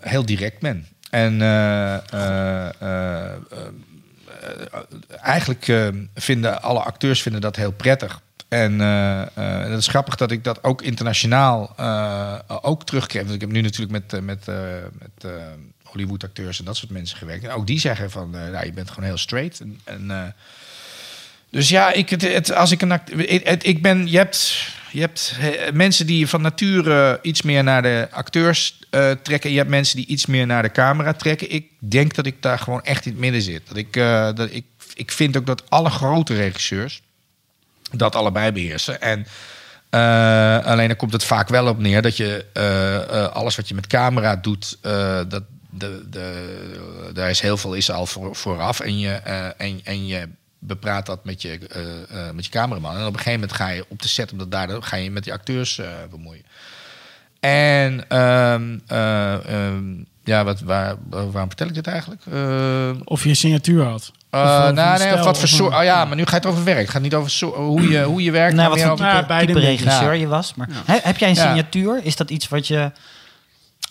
heel 0.00 0.24
direct 0.24 0.60
ben. 0.60 0.86
En 1.10 1.40
eigenlijk 5.20 5.82
vinden 6.14 6.62
alle 6.62 6.80
acteurs 6.80 7.22
vinden 7.22 7.40
dat 7.40 7.56
heel 7.56 7.72
prettig. 7.72 8.20
En 8.48 8.80
eh, 8.80 9.68
dat 9.68 9.78
is 9.78 9.86
grappig 9.88 10.16
dat 10.16 10.30
ik 10.30 10.44
dat 10.44 10.64
ook 10.64 10.82
internationaal 10.82 11.72
eh, 11.76 12.34
ook 12.62 12.84
terugkreeg. 12.84 13.22
Want 13.22 13.34
ik 13.34 13.40
heb 13.40 13.50
nu 13.50 13.60
natuurlijk 13.60 13.92
met, 13.92 14.24
met, 14.24 14.46
met 14.98 15.32
Hollywood-acteurs 15.92 16.58
en 16.58 16.64
dat 16.64 16.76
soort 16.76 16.90
mensen 16.90 17.16
gewerkt. 17.18 17.44
En 17.44 17.50
ook 17.50 17.66
die 17.66 17.80
zeggen 17.80 18.10
van, 18.10 18.36
eh, 18.36 18.50
nou, 18.50 18.64
je 18.66 18.72
bent 18.72 18.88
gewoon 18.90 19.04
heel 19.04 19.18
straight. 19.18 19.60
En, 19.60 19.80
en, 19.84 20.10
eh, 20.10 20.22
dus 21.50 21.68
ja, 21.68 21.92
ik, 21.92 22.10
het, 22.10 22.22
het- 22.22 22.52
als 22.54 22.70
ik 22.70 22.82
een 22.82 22.90
het, 23.44 23.66
ik 23.66 23.82
ben, 23.82 24.10
je 24.10 24.16
hebt, 24.16 24.66
je 24.90 25.00
hebt 25.00 25.34
mensen 25.72 26.06
die 26.06 26.26
van 26.26 26.40
nature 26.42 27.18
iets 27.22 27.42
meer 27.42 27.64
naar 27.64 27.82
de 27.82 28.08
acteurs 28.10 28.78
eh, 28.90 29.10
trekken. 29.10 29.50
Je 29.50 29.56
hebt 29.56 29.70
mensen 29.70 29.96
die 29.96 30.06
iets 30.06 30.26
meer 30.26 30.46
naar 30.46 30.62
de 30.62 30.70
camera 30.70 31.12
trekken. 31.12 31.50
Ik 31.52 31.66
denk 31.78 32.14
dat 32.14 32.26
ik 32.26 32.42
daar 32.42 32.58
gewoon 32.58 32.82
echt 32.84 33.06
in 33.06 33.12
het 33.12 33.20
midden 33.20 33.42
zit. 33.42 33.62
Dat 33.68 33.76
ik, 33.76 33.92
dat 34.36 34.48
ik, 34.50 34.64
ik 34.94 35.12
vind 35.12 35.36
ook 35.36 35.46
dat 35.46 35.70
alle 35.70 35.90
grote 35.90 36.34
regisseurs 36.34 37.02
dat 37.92 38.14
allebei 38.14 38.52
beheersen. 38.52 39.00
En 39.00 39.26
alleen 40.64 40.88
dan 40.88 40.96
komt 40.96 41.12
het 41.12 41.24
vaak 41.24 41.48
wel 41.48 41.66
op 41.66 41.78
neer 41.78 42.02
dat 42.02 42.16
je 42.16 42.44
alles 43.32 43.56
wat 43.56 43.68
je 43.68 43.74
met 43.74 43.86
camera 43.86 44.36
doet, 44.36 44.78
dat 45.28 45.42
de, 45.74 46.04
de, 46.10 47.10
daar 47.14 47.30
is 47.30 47.40
heel 47.40 47.56
veel 47.56 47.74
is 47.74 47.90
al 47.90 48.06
voor, 48.06 48.36
vooraf. 48.36 48.80
En 48.80 48.98
je, 48.98 49.10
eh, 49.12 49.44
en, 49.56 49.80
en 49.84 50.06
je 50.06 50.28
bepraat 50.58 51.06
dat 51.06 51.24
met 51.24 51.42
je, 51.42 51.58
eh, 51.68 52.26
eh, 52.26 52.34
met 52.34 52.44
je 52.44 52.50
cameraman. 52.50 52.96
En 52.96 53.00
op 53.00 53.12
een 53.12 53.18
gegeven 53.18 53.40
moment 53.40 53.52
ga 53.52 53.68
je 53.68 53.84
op 53.88 54.02
de 54.02 54.08
set, 54.08 54.32
omdat 54.32 54.50
daar 54.50 54.66
dan 54.66 54.84
ga 54.84 54.96
je 54.96 55.10
met 55.10 55.24
die 55.24 55.32
acteurs 55.32 55.78
eh, 55.78 55.86
bemoeien. 56.10 56.44
En 57.40 58.04
ehm, 58.08 58.78
eh, 58.86 59.66
ehm, 59.66 59.84
ja, 60.24 60.44
wat, 60.44 60.60
waar, 60.60 60.94
waarom 61.08 61.48
vertel 61.48 61.66
ik 61.66 61.74
dit 61.74 61.86
eigenlijk? 61.86 62.22
Of 63.04 63.22
je 63.22 63.28
een 63.28 63.36
signatuur 63.36 63.84
had. 63.84 64.12
Of, 64.30 64.40
nou, 64.40 64.74
nee, 64.74 64.94
stijl 64.96 65.18
of 65.18 65.24
wat 65.24 65.38
voor 65.38 65.48
soort. 65.48 65.74
Oh 65.74 65.82
ja, 65.82 66.04
maar 66.04 66.16
nu 66.16 66.24
gaat 66.24 66.44
het 66.44 66.52
over 66.52 66.64
werk. 66.64 66.78
Het 66.80 66.90
gaat 66.90 67.02
niet 67.02 67.14
over 67.14 67.46
hoe, 67.46 67.88
je, 67.88 68.02
hoe 68.02 68.22
je 68.22 68.30
werkt. 68.30 68.54
Nou, 68.56 68.68
maar 68.68 68.78
wat 68.78 68.88
voor 68.88 69.06
type, 69.06 69.24
beide 69.26 69.52
type 69.52 69.64
regisseur 69.66 70.02
Ja. 70.14 70.20
je 70.20 70.26
was. 70.26 70.54
Maar 70.54 70.68
He- 70.84 70.98
heb 71.02 71.16
jij 71.18 71.28
een 71.28 71.36
signatuur? 71.36 72.00
Is 72.02 72.16
dat 72.16 72.30
iets 72.30 72.48
wat 72.48 72.66
je 72.66 72.90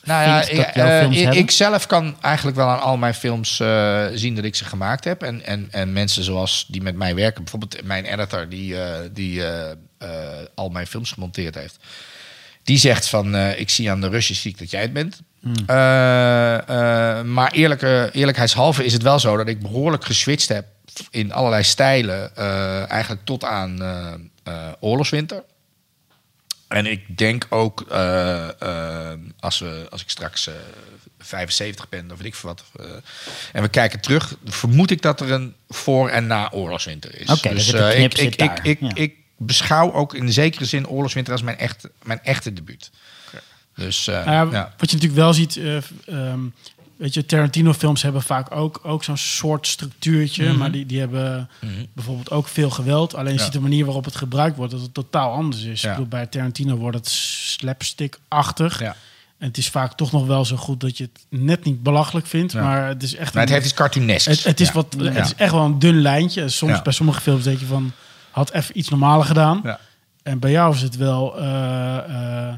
Nou 0.03 0.23
ja, 0.23 0.41
ik, 0.41 0.75
eh, 0.75 1.31
ik, 1.31 1.51
zelf 1.51 1.87
kan 1.87 2.15
eigenlijk 2.21 2.57
wel 2.57 2.67
aan 2.67 2.81
al 2.81 2.97
mijn 2.97 3.13
films 3.13 3.59
eh, 3.59 4.05
zien 4.13 4.35
dat 4.35 4.43
ik 4.43 4.55
ze 4.55 4.65
gemaakt 4.65 5.03
heb. 5.03 5.21
En, 5.21 5.45
en, 5.45 5.67
en 5.71 5.93
mensen 5.93 6.23
zoals 6.23 6.65
die 6.67 6.81
met 6.81 6.95
mij 6.95 7.15
werken, 7.15 7.43
bijvoorbeeld 7.43 7.83
mijn 7.83 8.05
editor 8.05 8.49
die, 8.49 8.81
eh, 8.81 8.99
die 9.11 9.43
al 10.55 10.69
mijn 10.69 10.87
films 10.87 11.11
gemonteerd 11.11 11.55
heeft. 11.55 11.77
Die 12.63 12.77
zegt 12.77 13.09
van, 13.09 13.35
ik 13.35 13.69
zie 13.69 13.91
aan 13.91 14.01
de 14.01 14.09
Rusjes 14.09 14.41
zie 14.41 14.51
ik 14.51 14.59
dat 14.59 14.71
jij 14.71 14.81
het 14.81 14.93
bent. 14.93 15.21
Hmm. 15.41 15.65
Maar 17.33 17.51
eerlijke, 17.51 18.09
eerlijkheidshalve 18.13 18.85
is 18.85 18.93
het 18.93 19.01
wel 19.01 19.19
zo 19.19 19.37
dat 19.37 19.47
ik 19.47 19.61
behoorlijk 19.61 20.05
geswitcht 20.05 20.47
heb 20.47 20.65
in 21.09 21.33
allerlei 21.33 21.63
stijlen. 21.63 22.35
eigenlijk 22.87 23.25
tot 23.25 23.43
aan 23.43 23.79
oorlogswinter. 24.79 25.43
En 26.71 26.85
ik 26.85 27.17
denk 27.17 27.45
ook, 27.49 27.81
eh, 27.89 28.61
eh, 28.61 29.19
als, 29.39 29.59
we, 29.59 29.87
als 29.89 30.01
ik 30.01 30.09
straks 30.09 30.47
eh 30.47 30.53
75 31.19 31.89
ben, 31.89 32.11
of 32.11 32.17
weet 32.17 32.27
ik 32.27 32.35
veel 32.35 32.49
wat. 32.49 32.63
eh, 32.79 32.85
en 33.53 33.61
we 33.61 33.69
kijken 33.69 33.99
terug, 33.99 34.35
vermoed 34.45 34.91
ik 34.91 35.01
dat 35.01 35.21
er 35.21 35.31
een 35.31 35.55
voor- 35.69 36.09
en 36.09 36.27
na-oorlogswinter 36.27 37.19
is. 37.19 37.27
Eh, 37.27 37.91
knip 37.95 38.13
ik, 38.13 38.35
ik, 38.35 38.41
ik, 38.41 38.59
ik, 38.63 38.77
ja. 38.79 38.91
ik 38.93 39.15
beschouw 39.37 39.93
ook 39.93 40.13
in 40.13 40.33
zekere 40.33 40.65
zin 40.65 40.87
oorlogswinter 40.87 41.33
als 41.33 41.41
mijn 41.41 41.57
echte, 41.57 41.91
mijn 42.03 42.19
echte 42.23 42.53
debuut. 42.53 42.91
Dus 43.75 44.07
eh, 44.07 44.25
Nou 44.25 44.51
ja, 44.51 44.57
ja. 44.57 44.73
Wat 44.77 44.89
je 44.89 44.95
natuurlijk 44.95 45.21
wel 45.21 45.33
ziet, 45.33 45.57
eh, 45.57 45.77
ehm, 46.05 46.39
weet 47.01 47.13
je, 47.13 47.25
Tarantino-films 47.25 48.01
hebben 48.01 48.21
vaak 48.21 48.55
ook, 48.55 48.79
ook 48.83 49.03
zo'n 49.03 49.17
soort 49.17 49.67
structuurtje, 49.67 50.53
maar 50.53 50.71
die, 50.71 50.85
die 50.85 50.99
hebben 50.99 51.49
bijvoorbeeld 51.93 52.31
ook 52.31 52.47
veel 52.47 52.69
geweld. 52.69 53.15
Alleen 53.15 53.33
Ja. 53.33 53.43
ziet 53.43 53.53
de 53.53 53.59
manier 53.59 53.85
waarop 53.85 54.05
het 54.05 54.15
gebruikt 54.15 54.57
wordt, 54.57 54.71
dat 54.71 54.81
het 54.81 54.93
totaal 54.93 55.31
anders 55.31 55.63
is. 55.63 55.81
Ja. 55.81 55.87
Ik 55.89 55.93
bedoel, 55.95 56.09
bij 56.09 56.25
Tarantino 56.25 56.75
wordt 56.75 56.97
het 56.97 57.07
slapstick-achtig. 57.09 58.79
Ja. 58.79 58.95
En 59.37 59.47
het 59.47 59.57
is 59.57 59.69
vaak 59.69 59.93
toch 59.93 60.11
nog 60.11 60.25
wel 60.25 60.45
zo 60.45 60.55
goed 60.55 60.79
dat 60.79 60.97
je 60.97 61.03
het 61.03 61.25
net 61.41 61.63
niet 61.63 61.83
belachelijk 61.83 62.25
vindt, 62.27 62.51
Ja. 62.51 62.61
maar 62.63 62.87
het 62.87 63.03
is 63.03 63.15
echt. 63.15 63.33
Maar 63.33 63.41
het 63.41 63.51
een- 63.51 63.55
heeft 63.57 63.67
iets 63.67 63.77
cartoonesks. 63.79 64.25
het, 64.25 64.43
het 64.43 64.59
is 64.59 64.67
Ja. 64.67 64.73
wat, 64.73 64.95
Ja. 64.97 65.03
het 65.11 65.25
is 65.25 65.35
echt 65.35 65.51
wel 65.51 65.65
een 65.65 65.79
dun 65.79 66.01
lijntje. 66.01 66.49
Soms 66.49 66.81
bij 66.81 66.93
sommige 66.93 67.21
films 67.21 67.43
denk 67.43 67.59
je 67.59 67.65
van, 67.65 67.91
had 68.31 68.51
even 68.51 68.77
iets 68.77 68.89
normaler 68.89 69.25
gedaan. 69.25 69.77
En 70.23 70.39
bij 70.39 70.51
jou 70.51 70.75
is 70.75 70.81
het 70.81 70.95
wel. 70.97 71.39
eh, 71.39 71.97
eh, 72.47 72.53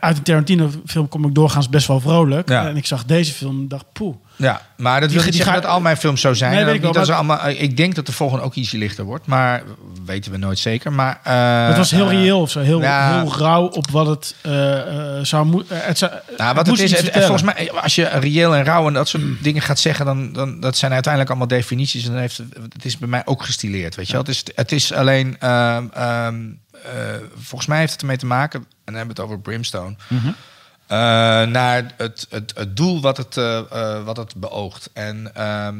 uit 0.00 0.16
een 0.16 0.22
Tarantino-film 0.22 1.08
kom 1.08 1.24
ik 1.24 1.34
doorgaans 1.34 1.68
best 1.68 1.86
wel 1.86 2.00
vrolijk. 2.00 2.48
Ja. 2.48 2.68
En 2.68 2.76
ik 2.76 2.86
zag 2.86 3.04
deze 3.04 3.32
film 3.32 3.58
en 3.58 3.68
dacht, 3.68 3.84
poeh. 3.92 4.16
Ja, 4.36 4.62
maar 4.76 5.00
dat 5.00 5.08
Die- 5.08 5.18
wil 5.18 5.24
niet 5.26 5.34
die 5.34 5.42
zeggen 5.42 5.54
ga- 5.54 5.60
dat 5.60 5.70
al 5.70 5.80
mijn 5.80 5.96
films 5.96 6.20
zo 6.20 6.34
zijn. 6.34 6.52
Nee, 6.52 6.64
ik 6.64 6.72
niet 6.72 6.82
wel, 6.82 6.92
dat 6.92 7.06
ze 7.06 7.14
allemaal, 7.14 7.48
ik 7.48 7.76
denk 7.76 7.94
dat 7.94 8.06
de 8.06 8.12
volgende 8.12 8.44
ook 8.44 8.54
ietsje 8.54 8.78
lichter 8.78 9.04
wordt, 9.04 9.26
maar 9.26 9.62
weten 10.04 10.32
we 10.32 10.38
nooit 10.38 10.58
zeker. 10.58 10.92
Maar, 10.92 11.20
eh, 11.22 11.66
het 11.66 11.76
was 11.76 11.90
heel 11.90 12.10
eh, 12.10 12.18
reëel 12.18 12.40
of 12.40 12.50
zo. 12.50 12.60
Heel, 12.60 12.80
ja. 12.80 13.20
heel 13.20 13.32
rauw 13.38 13.66
op 13.66 13.90
wat 13.90 14.06
het 14.06 14.34
eh, 14.42 15.18
eh, 15.18 15.24
zou 15.24 15.46
moeten. 15.46 15.80
het 15.84 15.98
zou, 15.98 16.12
Nou, 16.36 16.54
wat 16.54 16.66
het 16.66 16.78
is, 16.80 16.90
het, 16.90 17.00
vertellen. 17.00 17.26
volgens 17.28 17.54
mij, 17.54 17.72
als 17.72 17.94
je 17.94 18.04
reëel 18.04 18.54
en 18.56 18.64
rauw 18.64 18.86
en 18.86 18.92
dat 18.92 19.08
soort 19.08 19.22
dingen 19.42 19.62
gaat 19.62 19.78
zeggen, 19.78 20.04
dan, 20.06 20.32
dan 20.32 20.60
dat 20.60 20.76
zijn 20.76 20.92
uiteindelijk 20.92 21.30
allemaal 21.32 21.58
definities. 21.58 22.04
En 22.04 22.10
dan 22.10 22.20
heeft 22.20 22.36
het, 22.72 22.84
is 22.84 22.98
bij 22.98 23.08
mij 23.08 23.22
ook 23.24 23.42
gestileerd, 23.44 23.94
weet 23.94 24.06
je 24.06 24.12
wel. 24.12 24.20
Het 24.22 24.30
is, 24.30 24.42
het 24.54 24.72
is 24.72 24.92
alleen, 24.92 25.36
ehm, 25.38 25.84
ehm, 25.94 26.34
eh, 26.72 26.90
volgens 27.38 27.66
mij 27.66 27.78
heeft 27.78 27.92
het 27.92 28.00
ermee 28.00 28.16
te 28.16 28.26
maken, 28.26 28.66
en 28.86 28.92
dan 28.92 28.94
hebben 28.94 29.16
we 29.16 29.22
het 29.22 29.30
over 29.30 29.40
Brimstone, 29.42 29.96
eh, 30.86 30.96
naar 31.46 31.92
het, 31.96 32.26
het, 32.30 32.52
het 32.54 32.76
doel 32.76 33.00
wat 33.00 33.16
het, 33.16 33.36
eh, 33.36 33.58
eh, 33.58 34.04
wat 34.04 34.16
het 34.16 34.34
beoogt. 34.36 34.90
En 34.92 35.34
ehm, 35.34 35.76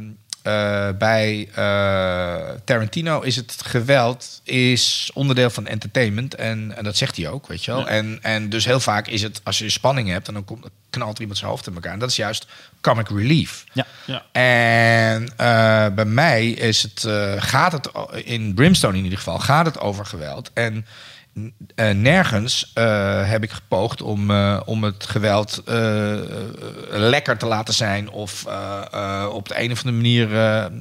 eh, 0.47 0.88
bij 0.99 1.49
eh, 1.55 2.51
Tarantino 2.64 3.21
is 3.21 3.37
het 3.37 3.57
geweld 3.64 4.40
is 4.45 5.11
onderdeel 5.14 5.51
van 5.51 5.66
entertainment. 5.66 6.35
En, 6.35 6.77
en 6.77 6.85
dat 6.85 6.97
zegt 6.97 7.16
hij 7.16 7.29
ook, 7.29 7.47
weet 7.47 7.64
je 7.64 7.71
wel. 7.71 7.88
En, 7.88 8.19
en 8.23 8.49
dus 8.49 8.64
heel 8.64 8.81
vaak 8.81 9.07
is 9.07 9.23
het, 9.23 9.40
als 9.45 9.59
je 9.59 9.71
spanning 9.71 10.09
hebt... 10.09 10.29
en 10.29 10.35
dan 10.35 10.45
komt, 10.45 10.66
knalt 10.90 11.14
er 11.14 11.21
iemand 11.21 11.38
zijn 11.38 11.51
hoofd 11.51 11.66
in 11.66 11.75
elkaar. 11.75 11.92
En 11.92 11.99
dat 11.99 12.11
is 12.11 12.16
juist 12.16 12.47
comic 12.81 13.09
relief. 13.09 13.64
Ja. 13.73 13.87
Ja. 14.05 14.25
En 14.33 15.29
eh, 15.37 15.95
bij 15.95 16.05
mij 16.05 16.49
is 16.49 16.83
het, 16.83 17.05
eh, 17.05 17.33
gaat 17.38 17.73
het, 17.73 17.90
in 18.25 18.55
Brimstone 18.55 18.97
in 18.97 19.03
ieder 19.03 19.19
geval, 19.19 19.38
gaat 19.38 19.66
het 19.66 19.79
over 19.81 20.07
geweld. 20.07 20.51
En 20.55 20.87
eh, 21.75 21.90
nergens 21.90 22.70
eh, 22.75 23.29
heb 23.29 23.42
ik 23.42 23.51
gepoogd 23.51 24.03
om, 24.03 24.31
eh, 24.31 24.61
om 24.64 24.85
het 24.85 25.07
geweld 25.07 25.62
lekker 26.90 27.37
te 27.37 27.46
laten 27.46 27.75
zijn 27.75 28.11
of 28.11 28.44
op 29.31 29.49
de 29.49 29.62
een 29.62 29.72
of 29.72 29.85
andere 29.85 30.03
manier 30.03 30.29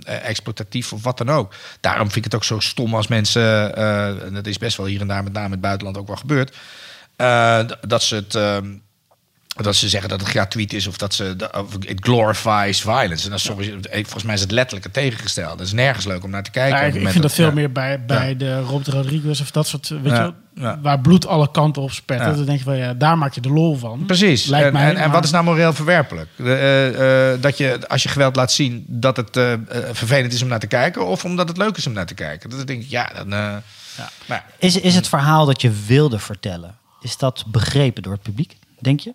exploitatief 0.03 0.93
of 0.93 1.03
wat 1.03 1.17
dan 1.17 1.29
ook. 1.29 1.53
Daarom 1.79 2.03
vind 2.03 2.17
ik 2.17 2.23
het 2.23 2.35
ook 2.35 2.43
zo 2.43 2.59
stom 2.59 2.95
als 2.95 3.07
mensen, 3.07 3.75
en 4.25 4.33
dat 4.33 4.45
is 4.47 4.57
best 4.57 4.77
wel 4.77 4.85
hier 4.85 5.01
en 5.01 5.07
daar 5.07 5.23
met 5.23 5.33
name 5.33 5.45
in 5.45 5.51
het 5.51 5.61
buitenland 5.61 5.97
ook 5.97 6.07
wel 6.07 6.15
gebeurd, 6.15 6.57
dat 7.87 8.03
ze 8.03 8.15
het. 8.15 8.37
Dat 9.63 9.75
ze 9.75 9.89
zeggen 9.89 10.09
dat 10.09 10.19
het 10.19 10.29
gratuit 10.29 10.73
is 10.73 10.87
of 10.87 10.97
dat 10.97 11.13
ze 11.13 11.35
it 11.79 11.99
glorifies 12.05 12.81
violence. 12.81 13.23
En 13.25 13.29
dat 13.29 13.39
is 13.39 13.45
volgens 14.03 14.23
mij 14.23 14.33
is 14.33 14.41
het 14.41 14.51
letterlijk 14.51 14.85
het 14.85 14.93
tegengestelde. 14.93 15.57
Dat 15.57 15.65
is 15.65 15.73
nergens 15.73 16.05
leuk 16.05 16.23
om 16.23 16.29
naar 16.29 16.43
te 16.43 16.51
kijken. 16.51 16.79
Ja, 16.79 16.85
ik, 16.85 16.93
het 16.93 17.11
vind 17.11 17.21
dat 17.23 17.33
veel 17.33 17.47
ja. 17.47 17.53
meer 17.53 17.71
bij, 17.71 18.05
bij 18.05 18.29
Ja. 18.29 18.35
de 18.35 18.59
Robert 18.59 18.87
Rodriguez 18.87 19.41
of 19.41 19.51
dat 19.51 19.67
soort, 19.67 19.87
weet 19.87 20.05
Ja, 20.05 20.33
je 20.55 20.81
waar 20.81 20.99
bloed 20.99 21.27
alle 21.27 21.51
kanten 21.51 21.81
op 21.81 21.91
spettert. 21.91 22.29
Ja. 22.29 22.35
Dan 22.35 22.45
denk 22.45 22.57
je 22.57 22.63
van, 22.63 22.77
ja, 22.77 22.93
daar 22.93 23.17
maak 23.17 23.33
je 23.33 23.41
de 23.41 23.49
lol 23.49 23.75
van. 23.75 24.03
Precies. 24.05 24.45
Lijkt 24.45 24.67
en, 24.67 24.73
mij, 24.73 24.95
en, 24.95 25.11
wat 25.11 25.23
is 25.23 25.31
nou 25.31 25.43
moreel 25.43 25.73
verwerpelijk? 25.73 26.29
De, 26.35 26.43
eh, 26.55 27.31
eh, 27.33 27.41
dat 27.41 27.57
je, 27.57 27.87
als 27.87 28.03
je 28.03 28.09
geweld 28.09 28.35
laat 28.35 28.51
zien, 28.51 28.85
dat 28.87 29.17
het 29.17 29.37
eh, 29.37 29.53
eh, 29.53 29.59
vervelend 29.91 30.33
is 30.33 30.41
om 30.41 30.47
naar 30.47 30.59
te 30.59 30.67
kijken, 30.67 31.05
of 31.07 31.25
omdat 31.25 31.47
het 31.47 31.57
leuk 31.57 31.77
is 31.77 31.87
om 31.87 31.93
naar 31.93 32.05
te 32.05 32.13
kijken? 32.13 32.49
Dat 32.49 32.67
denk 32.67 32.81
ik, 32.83 32.89
ja, 32.89 33.11
dan. 33.15 33.33
eh, 33.33 33.55
Ja. 33.97 34.09
Maar, 34.25 34.45
Is, 34.59 34.79
is 34.79 34.95
het 34.95 35.07
verhaal 35.07 35.45
dat 35.45 35.61
je 35.61 35.71
wilde 35.85 36.19
vertellen, 36.19 36.75
is 37.01 37.17
dat 37.17 37.43
begrepen 37.47 38.03
door 38.03 38.13
het 38.13 38.21
publiek, 38.21 38.55
denk 38.79 38.99
je? 38.99 39.13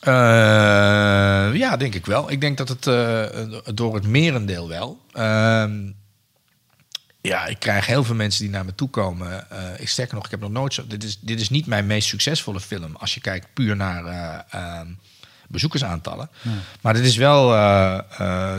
Eh, 0.00 1.54
ja, 1.54 1.76
denk 1.76 1.94
ik 1.94 2.06
wel. 2.06 2.30
Ik 2.30 2.40
denk 2.40 2.56
dat 2.56 2.68
het 2.68 2.86
eh, 2.86 3.74
door 3.74 3.94
het 3.94 4.06
merendeel 4.06 4.68
wel. 4.68 5.00
Ehm, 5.12 5.90
ja, 7.20 7.46
ik 7.46 7.58
krijg 7.58 7.86
heel 7.86 8.04
veel 8.04 8.14
mensen 8.14 8.42
die 8.42 8.50
naar 8.50 8.64
me 8.64 8.74
toe 8.74 8.88
komen. 8.88 9.50
Eh, 9.50 9.80
ik 9.80 9.88
sterker 9.88 10.14
nog, 10.14 10.24
ik 10.24 10.30
heb 10.30 10.40
nog 10.40 10.50
nooit 10.50 10.74
zo. 10.74 10.86
Dit 10.86 11.04
is, 11.04 11.18
dit 11.20 11.40
is 11.40 11.50
niet 11.50 11.66
mijn 11.66 11.86
meest 11.86 12.08
succesvolle 12.08 12.60
film. 12.60 12.96
Als 12.96 13.14
je 13.14 13.20
kijkt 13.20 13.46
puur 13.54 13.76
naar 13.76 14.04
eh, 14.04 14.38
ehm, 14.50 14.86
bezoekersaantallen. 15.48 16.30
Maar 16.80 16.94
dit 16.94 17.04
is 17.04 17.16
wel 17.16 17.48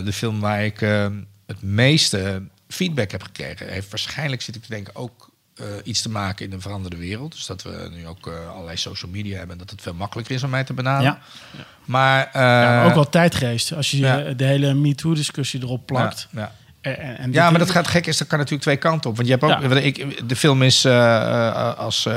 de 0.03 0.13
film 0.13 0.39
waar 0.39 0.65
ik 0.65 0.81
eh, 0.81 1.07
het 1.45 1.61
meeste 1.61 2.43
feedback 2.67 3.11
heb 3.11 3.23
gekregen. 3.23 3.67
Heeft 3.67 3.89
waarschijnlijk 3.89 4.41
zit 4.41 4.55
ik 4.55 4.61
te 4.63 4.69
denken 4.69 4.95
ook 4.95 5.28
eh, 5.59 5.65
iets 5.83 6.01
te 6.01 6.09
maken 6.09 6.45
in 6.45 6.51
een 6.51 6.61
veranderde 6.61 6.97
wereld. 6.97 7.31
Dus 7.31 7.45
dat 7.45 7.63
we 7.63 7.89
nu 7.91 8.07
ook 8.07 8.27
eh, 8.27 8.49
allerlei 8.51 8.77
social 8.77 9.11
media 9.11 9.37
hebben. 9.37 9.51
En 9.51 9.57
dat 9.57 9.69
het 9.69 9.81
veel 9.81 9.93
makkelijker 9.93 10.35
is 10.35 10.43
om 10.43 10.49
mij 10.49 10.63
te 10.63 10.73
benaderen. 10.73 11.17
Ja. 11.57 11.63
Maar, 11.85 12.29
eh, 12.33 12.41
Ja, 12.41 12.75
maar 12.75 12.85
ook 12.85 12.93
wel 12.93 13.09
tijdgeest. 13.09 13.73
Als 13.73 13.91
je 13.91 13.97
ja. 13.97 14.17
de 14.33 14.43
hele 14.43 14.73
MeToo-discussie 14.73 15.61
erop 15.61 15.85
plakt. 15.85 16.27
Ja, 16.31 16.39
ja. 16.39 16.51
En, 16.81 17.17
en, 17.17 17.31
Ja, 17.31 17.49
maar 17.49 17.59
dat 17.59 17.69
gaat 17.69 17.87
gek 17.87 18.07
is, 18.07 18.17
dat 18.17 18.27
kan 18.27 18.37
natuurlijk 18.37 18.63
twee 18.63 18.77
kanten 18.77 19.09
op. 19.09 19.15
Want 19.15 19.27
je 19.27 19.33
hebt 19.33 19.45
ook, 19.45 19.71
Ja. 19.71 19.79
ik, 19.79 20.29
de 20.29 20.35
film 20.35 20.61
is 20.61 20.85
als 21.77 22.07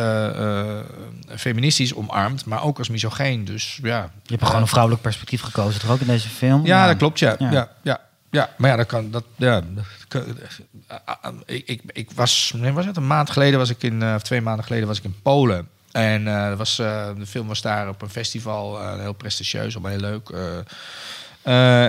feministisch 1.36 1.94
omarmd, 1.94 2.44
maar 2.44 2.62
ook 2.62 2.78
als 2.78 2.88
misogeen. 2.88 3.44
Dus 3.44 3.78
ja. 3.82 4.10
Je 4.22 4.32
hebt 4.34 4.44
gewoon 4.44 4.60
een 4.60 4.68
vrouwelijk 4.68 5.02
perspectief 5.02 5.42
gekozen, 5.42 5.80
toch 5.80 5.90
ook 5.90 6.00
in 6.00 6.06
deze 6.06 6.28
film? 6.28 6.66
Ja, 6.66 6.86
dat 6.86 6.96
klopt, 6.96 7.18
ja. 7.18 7.36
Ja. 7.38 7.68
ja. 7.82 8.00
Ja, 8.32 8.50
maar 8.56 8.70
ja, 8.70 8.76
dat 8.76 8.86
kan. 8.86 9.10
Dat, 9.10 9.24
ja, 9.36 9.62
dat 9.74 9.84
eh, 10.08 10.98
eh, 11.22 11.32
ik, 11.44 11.68
ik, 11.68 11.80
ik 11.92 12.10
was, 12.10 12.52
nee, 12.56 12.72
was 12.72 12.86
het 12.86 12.96
een 12.96 13.06
maand 13.06 13.30
geleden 13.30 13.58
was 13.58 13.70
ik 13.70 13.82
in, 13.82 14.02
eh, 14.02 14.14
of 14.14 14.22
twee 14.22 14.40
maanden 14.40 14.64
geleden 14.64 14.88
was 14.88 14.98
ik 14.98 15.04
in 15.04 15.16
Polen. 15.22 15.68
En 15.90 16.56
was, 16.56 16.76
de 16.76 17.26
film 17.26 17.46
was 17.46 17.62
daar 17.62 17.88
op 17.88 18.02
een 18.02 18.10
festival, 18.10 18.96
heel 18.98 19.12
prestigieus, 19.12 19.74
allemaal 19.74 19.92
heel 19.92 20.00
leuk. 20.00 20.30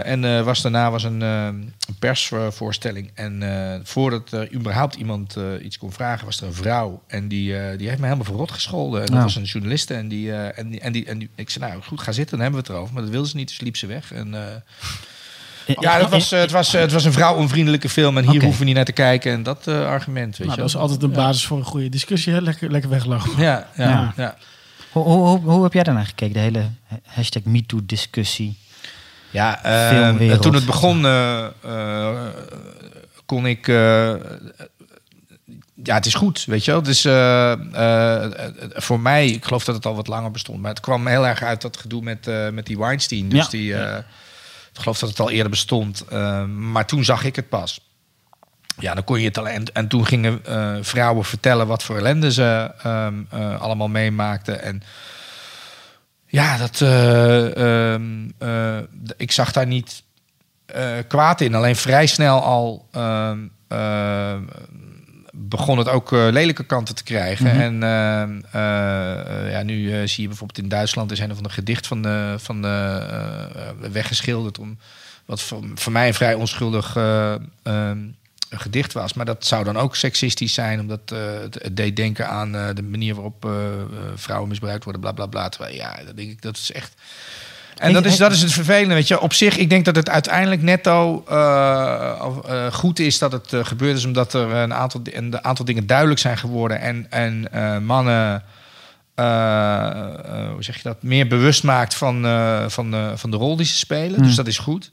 en 0.06 0.44
was 0.44 0.62
daarna 0.62 0.92
was 0.92 1.04
een, 1.04 1.22
een 1.22 1.74
persvoorstelling. 2.00 3.12
En 3.14 3.42
voordat 3.84 4.32
er 4.32 4.54
überhaupt 4.54 4.96
iemand 4.96 5.38
iets 5.62 5.78
kon 5.78 5.92
vragen, 5.92 6.26
was 6.26 6.42
er 6.42 6.48
een 6.48 6.54
vrouw. 6.54 7.04
En 7.08 7.28
die, 7.28 7.78
die 7.78 7.88
heeft 7.88 8.00
me 8.00 8.06
helemaal 8.06 8.26
verrot 8.26 8.52
gescholden. 8.52 9.00
En 9.00 9.06
dat 9.06 9.16
Nou. 9.16 9.24
was 9.24 9.36
een 9.36 9.44
journaliste. 9.44 9.94
En, 9.94 10.08
die, 10.08 10.36
en, 10.36 10.70
die, 10.70 10.80
en, 10.80 10.92
die, 10.92 11.06
en 11.06 11.18
die, 11.18 11.30
ik 11.36 11.50
zei, 11.50 11.70
nou 11.70 11.82
goed, 11.82 12.02
ga 12.02 12.12
zitten, 12.12 12.38
dan 12.38 12.46
hebben 12.46 12.62
we 12.62 12.68
het 12.68 12.76
erover. 12.76 12.94
Maar 12.94 13.04
dat 13.04 13.12
wilde 13.12 13.28
ze 13.28 13.36
niet, 13.36 13.48
dus 13.48 13.60
liep 13.60 13.78
ze 13.78 13.88
weg. 13.88 14.14
En, 14.14 14.34
ja, 15.66 15.98
dat 16.00 16.10
was, 16.10 16.32
eh, 16.32 16.40
het, 16.40 16.52
was, 16.52 16.74
eh, 16.74 16.82
het 16.82 16.92
was 16.92 17.06
een 17.06 17.14
vrouwonvriendelijke 17.14 17.90
film. 17.90 18.18
En 18.18 18.30
hier 18.30 18.42
hoeven 18.42 18.60
we 18.60 18.66
niet 18.66 18.76
naar 18.76 18.86
te 18.86 18.92
kijken. 18.92 19.32
En 19.32 19.44
dat 19.44 19.68
eh, 19.68 19.86
argument, 19.86 20.38
weet 20.38 20.48
Nou, 20.48 20.52
je 20.52 20.58
dat 20.58 20.70
is 20.70 20.76
altijd 20.76 21.04
een 21.04 21.12
basis 21.12 21.46
voor 21.46 21.58
een 21.58 21.64
goede 21.66 21.90
discussie. 21.90 22.34
Hè? 22.34 22.40
Lekker, 22.42 22.72
lekker 22.72 22.90
weglopen. 22.90 23.30
Ja, 23.38 23.68
ja, 23.76 23.90
Ja. 23.90 24.14
ja. 24.18 24.36
Hoe, 24.92 25.04
hoe, 25.04 25.28
hoe, 25.28 25.40
hoe 25.40 25.64
heb 25.64 25.74
jij 25.74 25.84
daarnaar 25.84 26.06
gekeken, 26.06 26.34
de 26.34 26.40
hele 26.40 26.70
hashtag 27.06 27.44
MeToo-discussie? 27.44 28.58
Ja, 29.32 29.64
eh, 29.64 29.88
Filmwereld. 29.90 30.42
toen 30.42 30.54
het 30.54 30.66
begon, 30.66 31.06
eh, 31.06 31.46
eh, 31.64 32.10
kon 33.26 33.46
ik. 33.46 33.68
eh, 33.68 34.14
ja, 35.84 35.96
het 35.96 36.06
is 36.06 36.14
goed, 36.14 36.44
weet 36.48 36.66
je 36.66 36.72
wel. 36.72 36.84
Dus 36.84 37.06
eh, 37.06 37.52
eh, 37.52 38.24
eh, 38.24 38.32
voor 38.74 39.00
mij, 39.00 39.28
ik 39.28 39.46
geloof 39.46 39.64
dat 39.64 39.76
het 39.76 39.86
al 39.86 39.96
wat 39.96 40.08
langer 40.08 40.32
bestond, 40.32 40.62
maar 40.62 40.70
het 40.72 40.80
kwam 40.80 41.08
heel 41.08 41.28
erg 41.28 41.42
uit 41.44 41.62
dat 41.62 41.78
gedoe 41.78 42.02
met, 42.02 42.28
eh, 42.28 42.50
met 42.50 42.66
die 42.66 42.78
Weinstein. 42.78 43.30
Dus 43.30 43.44
Ja. 43.44 43.50
die, 43.50 43.76
eh, 43.76 43.98
ik 44.74 44.80
geloof 44.80 45.00
dat 45.00 45.10
het 45.10 45.20
al 45.20 45.30
eerder 45.30 45.50
bestond, 45.50 46.06
eh, 46.10 46.46
maar 46.46 46.86
toen 46.86 47.04
zag 47.04 47.24
ik 47.24 47.36
het 47.36 47.50
pas. 47.50 47.80
Ja, 48.80 48.94
dan 48.94 49.04
kon 49.04 49.20
je 49.20 49.28
het 49.28 49.38
al. 49.38 49.48
En, 49.48 49.74
en 49.74 49.88
toen 49.88 50.06
gingen 50.06 50.46
eh, 50.46 50.76
vrouwen 50.82 51.26
vertellen 51.26 51.68
wat 51.68 51.84
voor 51.84 51.98
ellende 51.98 52.32
ze 52.32 52.72
ehm, 52.84 53.24
eh, 53.30 53.62
allemaal 53.62 53.88
meemaakten. 53.88 54.62
En 54.62 54.84
ja, 56.34 56.58
dat, 56.58 56.82
eh, 56.82 57.94
ehm, 57.94 58.30
eh, 58.38 58.78
ik 59.18 59.32
zag 59.32 59.52
daar 59.52 59.68
niet 59.68 60.04
kwaad 61.08 61.42
in. 61.42 61.56
Alleen 61.56 61.76
vrij 61.76 62.06
snel 62.06 62.42
al 62.42 62.88
ehm, 62.92 63.40
eh, 63.68 64.36
begon 65.50 65.78
het 65.78 65.90
ook 65.90 66.12
eh, 66.12 66.28
lelijke 66.32 66.64
kanten 66.64 66.96
te 66.96 67.04
krijgen. 67.04 67.46
Mhm. 67.46 67.60
En 67.60 67.84
ehm, 67.84 68.42
eh, 68.52 69.52
ja, 69.52 69.64
nu 69.64 69.92
eh, 69.92 70.08
zie 70.08 70.22
je 70.22 70.28
bijvoorbeeld 70.28 70.64
in 70.64 70.70
Duitsland... 70.70 71.12
er 71.12 71.18
zijn 71.18 71.30
er 71.30 71.36
van 71.36 71.46
een 71.46 71.52
gedicht 71.52 71.88
van 71.88 72.02
de, 72.02 72.36
van 72.38 72.62
de, 72.62 72.68
eh, 73.56 73.90
weggeschilderd... 73.92 74.60
Om, 74.60 74.78
wat 75.26 75.42
voor, 75.42 75.64
voor 75.76 75.92
mij 75.92 76.08
een 76.08 76.14
vrij 76.14 76.34
onschuldig 76.34 76.96
eh, 76.96 77.36
ehm, 77.64 78.00
gedicht 78.50 78.94
was. 78.94 79.14
Maar 79.14 79.26
dat 79.26 79.46
zou 79.46 79.64
dan 79.64 79.78
ook 79.78 79.96
seksistisch 79.96 80.54
zijn... 80.54 80.80
omdat 80.80 81.12
eh, 81.12 81.20
het, 81.42 81.54
het 81.62 81.78
deed 81.78 81.96
denken 81.96 82.28
aan 82.28 82.56
eh, 82.56 82.68
de 82.74 82.84
manier 82.84 83.14
waarop 83.14 83.46
eh, 83.46 83.52
eh, 83.52 83.88
vrouwen 84.16 84.50
misbruikt 84.50 84.84
worden... 84.84 85.02
bla 85.02 85.12
bla 85.12 85.26
bla. 85.26 85.50
Terwijl, 85.50 85.76
ja, 85.76 86.04
dat 86.06 86.18
denk 86.18 86.32
ik, 86.32 86.42
dat 86.42 86.58
is 86.58 86.72
echt... 86.72 86.94
En 87.78 87.94
dat 87.94 88.06
is, 88.06 88.18
dat 88.18 88.32
is 88.32 88.42
het 88.42 88.52
vervelende, 88.52 88.94
weet 88.94 89.08
je. 89.08 89.22
Op 89.22 89.34
zich, 89.34 89.58
ik 89.58 89.70
denk 89.70 89.86
dat 89.86 89.96
het 89.96 90.10
uiteindelijk 90.10 90.62
netto 90.62 91.24
eh, 91.28 92.14
eh, 92.46 92.74
goed 92.74 93.00
is 93.00 93.18
dat 93.18 93.32
het 93.32 93.54
eh, 93.54 93.66
gebeurd 93.66 93.98
is... 93.98 94.06
omdat 94.06 94.34
er 94.34 94.52
een 94.52 94.74
aantal, 94.74 95.02
een 95.04 95.44
aantal 95.44 95.66
dingen 95.66 95.88
duidelijk 95.88 96.20
zijn 96.20 96.38
geworden... 96.38 96.80
en, 96.80 97.08
en 97.10 97.84
mannen, 97.86 98.44
hoe 99.16 100.64
zeg 100.64 100.76
je 100.76 100.84
dat, 100.84 101.04
meer 101.04 101.28
bewust 101.28 101.64
maakt 101.64 101.96
van, 101.96 102.22
van, 102.68 102.92
de, 102.92 103.12
van 103.16 103.32
de 103.32 103.38
rol 103.38 103.56
die 103.56 103.66
ze 103.66 103.76
spelen. 103.76 104.20
Mm. 104.20 104.26
Dus 104.26 104.36
dat 104.36 104.48
is 104.48 104.58
goed. 104.58 104.92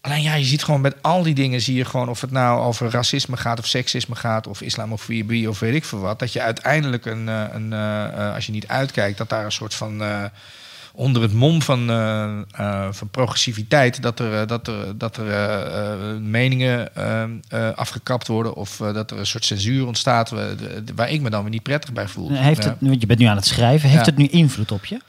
Alleen 0.00 0.22
ja, 0.22 0.34
je 0.34 0.44
ziet 0.44 0.64
gewoon 0.64 0.80
met 0.80 0.94
al 1.00 1.22
die 1.22 1.34
dingen... 1.34 1.60
zie 1.60 1.76
je 1.76 1.84
gewoon 1.84 2.08
of 2.08 2.20
het 2.20 2.30
nou 2.30 2.60
over 2.60 2.90
racisme 2.90 3.36
gaat 3.36 3.58
of 3.58 3.66
seksisme 3.66 4.14
gaat... 4.14 4.46
of 4.46 4.60
islamofobie 4.60 5.48
of 5.48 5.58
weet 5.58 5.74
ik 5.74 5.84
veel 5.84 6.00
wat... 6.00 6.18
dat 6.18 6.32
je 6.32 6.40
uiteindelijk, 6.40 7.06
een, 7.06 7.26
een, 7.26 7.72
als 8.34 8.46
je 8.46 8.52
niet 8.52 8.68
uitkijkt... 8.68 9.18
dat 9.18 9.28
daar 9.28 9.44
een 9.44 9.52
soort 9.52 9.74
van... 9.74 10.02
onder 10.92 11.22
het 11.22 11.32
mom 11.32 11.62
van, 11.62 11.90
eh, 11.90 12.40
eh, 12.52 12.88
van 12.90 13.08
progressiviteit 13.08 14.02
dat 14.02 14.18
er, 14.18 14.40
eh, 14.40 14.46
dat 14.46 14.66
er, 14.66 14.98
dat 14.98 15.16
er 15.16 16.20
meningen 16.20 16.90
afgekapt 17.74 18.26
worden 18.26 18.54
of 18.54 18.76
dat 18.76 19.10
er 19.10 19.18
een 19.18 19.26
soort 19.26 19.44
censuur 19.44 19.86
ontstaat 19.86 20.32
waar, 20.94 21.10
ik 21.10 21.20
me 21.20 21.30
dan 21.30 21.42
weer 21.42 21.50
niet 21.50 21.62
prettig 21.62 21.92
bij 21.92 22.08
voel. 22.08 22.30
Heeft 22.32 22.64
het, 22.64 22.76
want 22.80 23.00
je 23.00 23.06
bent 23.06 23.18
nu 23.18 23.26
aan 23.26 23.36
het 23.36 23.46
schrijven. 23.46 23.88
Heeft 23.88 24.06
het 24.06 24.16
nu 24.16 24.26
invloed 24.26 24.72
op 24.72 24.84
je? 24.84 25.00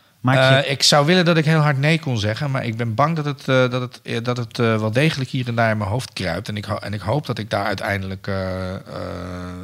Ik 0.68 0.84
zou 0.84 1.06
willen 1.06 1.26
dat 1.26 1.38
ik 1.38 1.46
heel 1.46 1.60
hard 1.60 1.78
nee 1.78 2.00
kon 2.00 2.18
zeggen, 2.18 2.52
maar 2.52 2.66
ik 2.66 2.78
ben 2.78 2.94
bang 2.94 3.16
dat 3.16 3.26
het, 3.26 3.46
dat 3.46 3.82
het, 3.82 4.26
dat 4.26 4.38
het 4.38 4.58
wel 4.58 4.92
degelijk 4.92 5.30
hier 5.30 5.48
en 5.48 5.56
daar 5.56 5.72
in 5.72 5.78
mijn 5.78 5.90
hoofd 5.90 6.14
kruipt. 6.14 6.48
En 6.48 6.58
ik, 6.58 6.68
en 6.68 6.94
ik 6.94 7.02
hoop 7.02 7.26
dat 7.26 7.38
ik 7.38 7.50
daar 7.50 7.66
uiteindelijk 7.66 8.28
eh, 8.28 8.74
eh, 8.74 8.80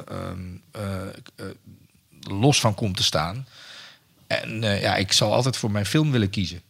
ehm, 0.07 0.39
eh, 0.71 0.81
eh, 1.35 1.45
los 2.19 2.59
van 2.59 2.75
kom 2.75 2.95
te 2.95 3.03
staan. 3.03 3.45
En 4.29 4.63
eh, 4.63 4.81
ja, 4.81 4.95
ik 4.95 5.11
zal 5.11 5.33
altijd 5.33 5.57
voor 5.57 5.71
mijn 5.71 5.85
film 5.85 6.11
willen 6.11 6.29
kiezen. 6.29 6.61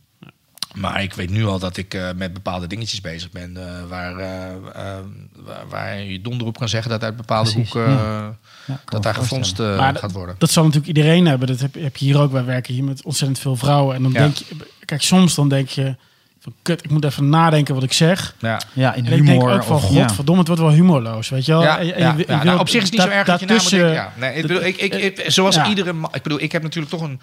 Maar 0.75 1.03
ik 1.03 1.13
weet 1.13 1.29
nu 1.29 1.45
al 1.45 1.59
dat 1.59 1.77
ik 1.77 1.93
eh, 1.93 2.09
met 2.15 2.33
bepaalde 2.33 2.67
dingetjes 2.67 3.01
bezig 3.01 3.31
ben. 3.31 3.57
eh, 3.57 3.83
waar, 3.89 4.17
eh, 4.17 4.51
eh, 4.55 4.97
waar, 5.35 5.67
waar 5.69 5.99
je 6.01 6.21
donder 6.21 6.47
op 6.47 6.57
kan 6.57 6.69
zeggen 6.69 6.91
dat 6.91 7.03
uit 7.03 7.15
bepaalde 7.15 7.51
Precies, 7.51 7.71
hoeken. 7.73 7.91
ja. 7.91 7.97
eh, 7.97 8.27
Ja, 8.65 8.81
kan 8.85 9.01
dat 9.01 9.03
daar 9.03 9.75
Maar 9.77 9.95
gaat 9.95 10.11
worden. 10.11 10.35
Dat 10.37 10.51
zal 10.51 10.63
natuurlijk 10.63 10.97
iedereen 10.97 11.25
hebben. 11.27 11.47
Dat 11.47 11.59
heb, 11.59 11.73
heb 11.73 11.97
je 11.97 12.05
hier 12.05 12.19
ook. 12.19 12.31
Wij 12.31 12.45
werken 12.45 12.73
hier 12.73 12.83
met 12.83 13.03
ontzettend 13.03 13.39
veel 13.39 13.55
vrouwen. 13.55 13.95
En 13.95 14.03
dan 14.03 14.11
Ja. 14.11 14.19
denk 14.19 14.35
je... 14.35 14.45
Kijk, 14.85 15.01
soms 15.01 15.35
dan 15.35 15.49
denk 15.49 15.69
je... 15.69 15.95
Van, 16.41 16.53
kut, 16.61 16.83
ik 16.83 16.89
moet 16.89 17.05
even 17.05 17.29
nadenken 17.29 17.73
wat 17.73 17.83
ik 17.83 17.93
zeg. 17.93 18.35
Ja. 18.39 18.61
Ja, 18.73 18.93
in 18.93 19.05
En 19.05 19.11
ik 19.13 19.25
denk 19.25 19.39
humor. 19.41 19.53
ook 19.53 19.63
van, 19.63 19.75
of, 19.75 19.83
godverdomme, 19.83 20.39
het 20.39 20.47
wordt 20.47 20.61
wel 20.63 20.71
humorloos, 20.71 21.29
weet 21.29 21.45
je 21.45 21.51
wel? 21.51 21.61
Ja, 21.61 21.79
En 21.79 21.85
je- 21.85 21.93
en 21.93 21.99
ja, 22.01 22.11
je- 22.11 22.17
je 22.17 22.21
ja. 22.21 22.27
wilt 22.33 22.43
Nou, 22.43 22.59
op 22.59 22.69
zich 22.69 22.81
is 22.81 22.89
het 22.89 22.91
niet 22.91 23.01
zo 23.01 23.07
da- 23.07 23.13
erg 23.13 23.25
dat 23.27 23.39
je 23.39 23.45
daartussen- 23.45 23.91
ja. 23.91 24.13
Nee, 24.17 24.33
ik 24.35 24.41
bedoel, 24.41 24.63
ik, 24.63 24.77
ik, 24.77 24.93
ik, 24.93 25.23
zoals 25.31 25.55
Ja. 25.55 25.67
iedere 25.67 25.93
man, 25.93 26.09
ik 26.13 26.21
bedoel, 26.23 26.41
ik 26.41 26.51
heb 26.51 26.61
natuurlijk 26.61 26.91
toch 26.93 27.01
een 27.01 27.21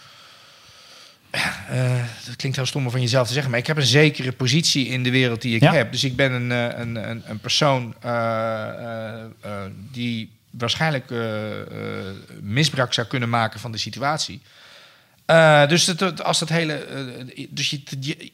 eh, 1.70 2.04
dat 2.26 2.36
klinkt 2.36 2.56
heel 2.56 2.66
stom 2.66 2.84
om 2.84 2.90
van 2.90 3.00
jezelf 3.00 3.26
te 3.26 3.32
zeggen, 3.32 3.50
maar 3.50 3.60
ik 3.60 3.66
heb 3.66 3.76
een 3.76 3.82
zekere 3.86 4.32
positie 4.32 4.86
in 4.86 5.02
de 5.02 5.10
wereld 5.10 5.42
die 5.42 5.54
ik 5.54 5.62
Ja. 5.62 5.72
heb. 5.72 5.92
Dus 5.92 6.04
ik 6.04 6.16
ben 6.16 6.32
een, 6.32 6.52
eh, 6.52 6.78
een, 6.78 7.10
een, 7.10 7.22
een 7.26 7.38
persoon 7.40 7.94
eh, 8.00 9.12
die 9.92 10.30
waarschijnlijk 10.50 11.10
misbruik 12.40 12.92
zou 12.92 13.06
kunnen 13.06 13.28
maken 13.28 13.60
van 13.60 13.72
de 13.72 13.78
situatie. 13.78 14.40
Eh, 15.26 15.68
dus 15.68 15.86
het, 15.86 16.22
als 16.24 16.38
dat 16.38 16.48
hele. 16.48 16.72
eh, 16.72 17.44
dus 17.50 17.70
je, 17.70 17.80
je, 18.00 18.30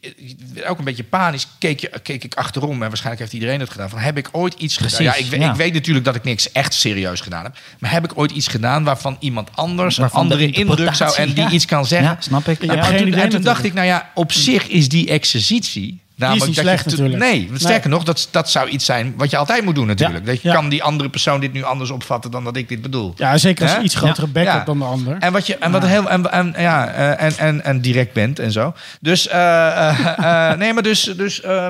je- 0.55 0.67
ook 0.67 0.79
een 0.79 0.85
beetje 0.85 1.05
panisch 1.05 1.47
keek, 1.59 1.81
je, 1.81 1.91
keek 2.03 2.25
ik 2.25 2.35
achterom. 2.35 2.73
En 2.73 2.79
waarschijnlijk 2.89 3.19
heeft 3.21 3.33
iedereen 3.33 3.61
het 3.61 3.71
gedaan. 3.71 3.91
Van 3.91 3.99
heb 3.99 4.17
ik 4.19 4.29
ooit 4.33 4.55
iets 4.55 4.77
gedaan? 4.77 5.03
Ja, 5.03 5.15
ik, 5.15 5.27
we- 5.27 5.39
ja. 5.39 5.51
ik 5.51 5.57
weet 5.57 5.73
natuurlijk 5.73 6.05
dat 6.05 6.15
ik 6.15 6.25
niks 6.25 6.53
echt 6.53 6.75
serieus 6.75 7.21
gedaan 7.21 7.45
heb. 7.45 7.59
Maar 7.79 7.91
heb 7.93 8.05
ik 8.05 8.19
ooit 8.19 8.31
iets 8.31 8.49
gedaan 8.49 8.85
waarvan 8.85 9.17
iemand 9.21 9.49
anders 9.55 9.97
Waarvan 9.97 10.21
een 10.23 10.29
de 10.29 10.35
andere 10.35 10.53
indruk 10.53 10.95
zou 10.95 11.17
en 11.17 11.27
die 11.33 11.45
ja. 11.45 11.51
iets 11.51 11.65
kan 11.67 11.87
zeggen? 11.87 12.09
Ja, 12.09 12.17
snap 12.21 12.49
ik. 12.49 12.61
Je 12.63 12.67
En 12.73 12.97
toen, 12.97 13.13
en 13.15 13.29
toen 13.29 13.43
dacht 13.43 13.65
ik, 13.65 13.73
nou 13.75 13.87
ja, 13.87 14.11
op 14.15 14.33
zich 14.33 14.69
is 14.69 14.89
die 14.89 15.09
exercitie. 15.09 16.01
Namelijk 16.17 16.47
niet 16.47 16.57
dat 16.57 16.65
slecht 16.65 16.87
natuurlijk. 16.87 17.19
Nee, 17.19 17.51
sterker 17.55 17.91
nog, 17.91 18.05
dat, 18.05 18.29
dat 18.31 18.51
zou 18.51 18.69
iets 18.69 18.85
zijn 18.85 19.15
wat 19.17 19.31
je 19.31 19.37
altijd 19.37 19.65
moet 19.65 19.75
doen 19.75 19.87
natuurlijk. 19.87 20.27
Dat 20.27 20.43
je 20.43 20.49
Ja. 20.49 20.55
kan 20.55 20.69
die 20.69 20.83
andere 20.83 21.09
persoon 21.11 21.41
dit 21.41 21.53
nu 21.53 21.63
anders 21.63 21.91
opvatten 21.91 22.31
dan 22.31 22.45
dat 22.45 22.57
ik 22.57 22.69
dit 22.69 22.83
bedoel. 22.83 23.15
Ja, 23.17 23.39
zeker 23.39 23.65
als 23.67 23.77
je 23.77 23.83
iets 23.83 23.95
grotere 23.95 24.27
bek 24.29 24.47
hebt 24.47 24.67
dan 24.67 24.79
de 24.79 24.85
ander. 24.85 25.17
En 25.19 25.33
wat 25.33 25.47
je 25.47 25.57
en 25.57 25.71
wat 25.71 25.87
heel 25.87 26.11
en, 26.11 26.33
en 26.33 26.55
ja 26.59 26.89
eh, 26.89 27.27
en, 27.27 27.37
en, 27.39 27.65
en 27.65 27.81
direct 27.81 28.13
bent 28.13 28.39
en 28.39 28.53
zo. 28.53 28.75
Dus 29.01 29.29
eh, 29.29 30.55
nee, 30.61 30.73
maar 30.73 30.83
dus 30.83 31.03
dus 31.03 31.41
eh, 31.41 31.67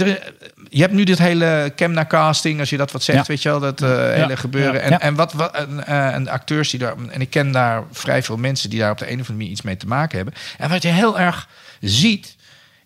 er- 0.00 0.32
je 0.68 0.80
hebt 0.80 0.92
nu 0.92 1.04
dit 1.04 1.18
hele 1.18 1.72
Chemna 1.76 2.06
casting, 2.06 2.60
als 2.60 2.70
je 2.70 2.76
dat 2.76 2.92
wat 2.92 3.02
zegt, 3.02 3.18
Ja. 3.18 3.24
weet 3.26 3.42
je 3.42 3.48
wel, 3.48 3.60
dat 3.60 3.82
eh, 3.82 3.88
hele 4.12 4.36
gebeuren. 4.36 4.74
Ja. 4.74 4.80
En, 4.80 5.00
en 5.00 5.14
wat, 5.14 5.32
wat 5.32 5.54
en, 5.54 5.86
eh, 5.86 6.14
en 6.14 6.24
de 6.24 6.30
acteurs 6.30 6.70
die 6.70 6.78
daar, 6.80 6.94
en 7.10 7.20
ik 7.20 7.30
ken 7.30 7.52
daar 7.52 7.82
vrij 7.92 8.22
veel 8.22 8.36
mensen 8.36 8.70
die 8.70 8.78
daar 8.78 8.90
op 8.90 8.98
de 8.98 9.04
een 9.04 9.12
of 9.12 9.18
andere 9.18 9.36
manier 9.36 9.50
iets 9.50 9.62
mee 9.62 9.76
te 9.76 9.86
maken 9.86 10.16
hebben. 10.16 10.34
En 10.58 10.70
wat 10.70 10.82
je 10.82 10.88
heel 10.88 11.18
erg 11.18 11.48
ziet, 11.80 12.36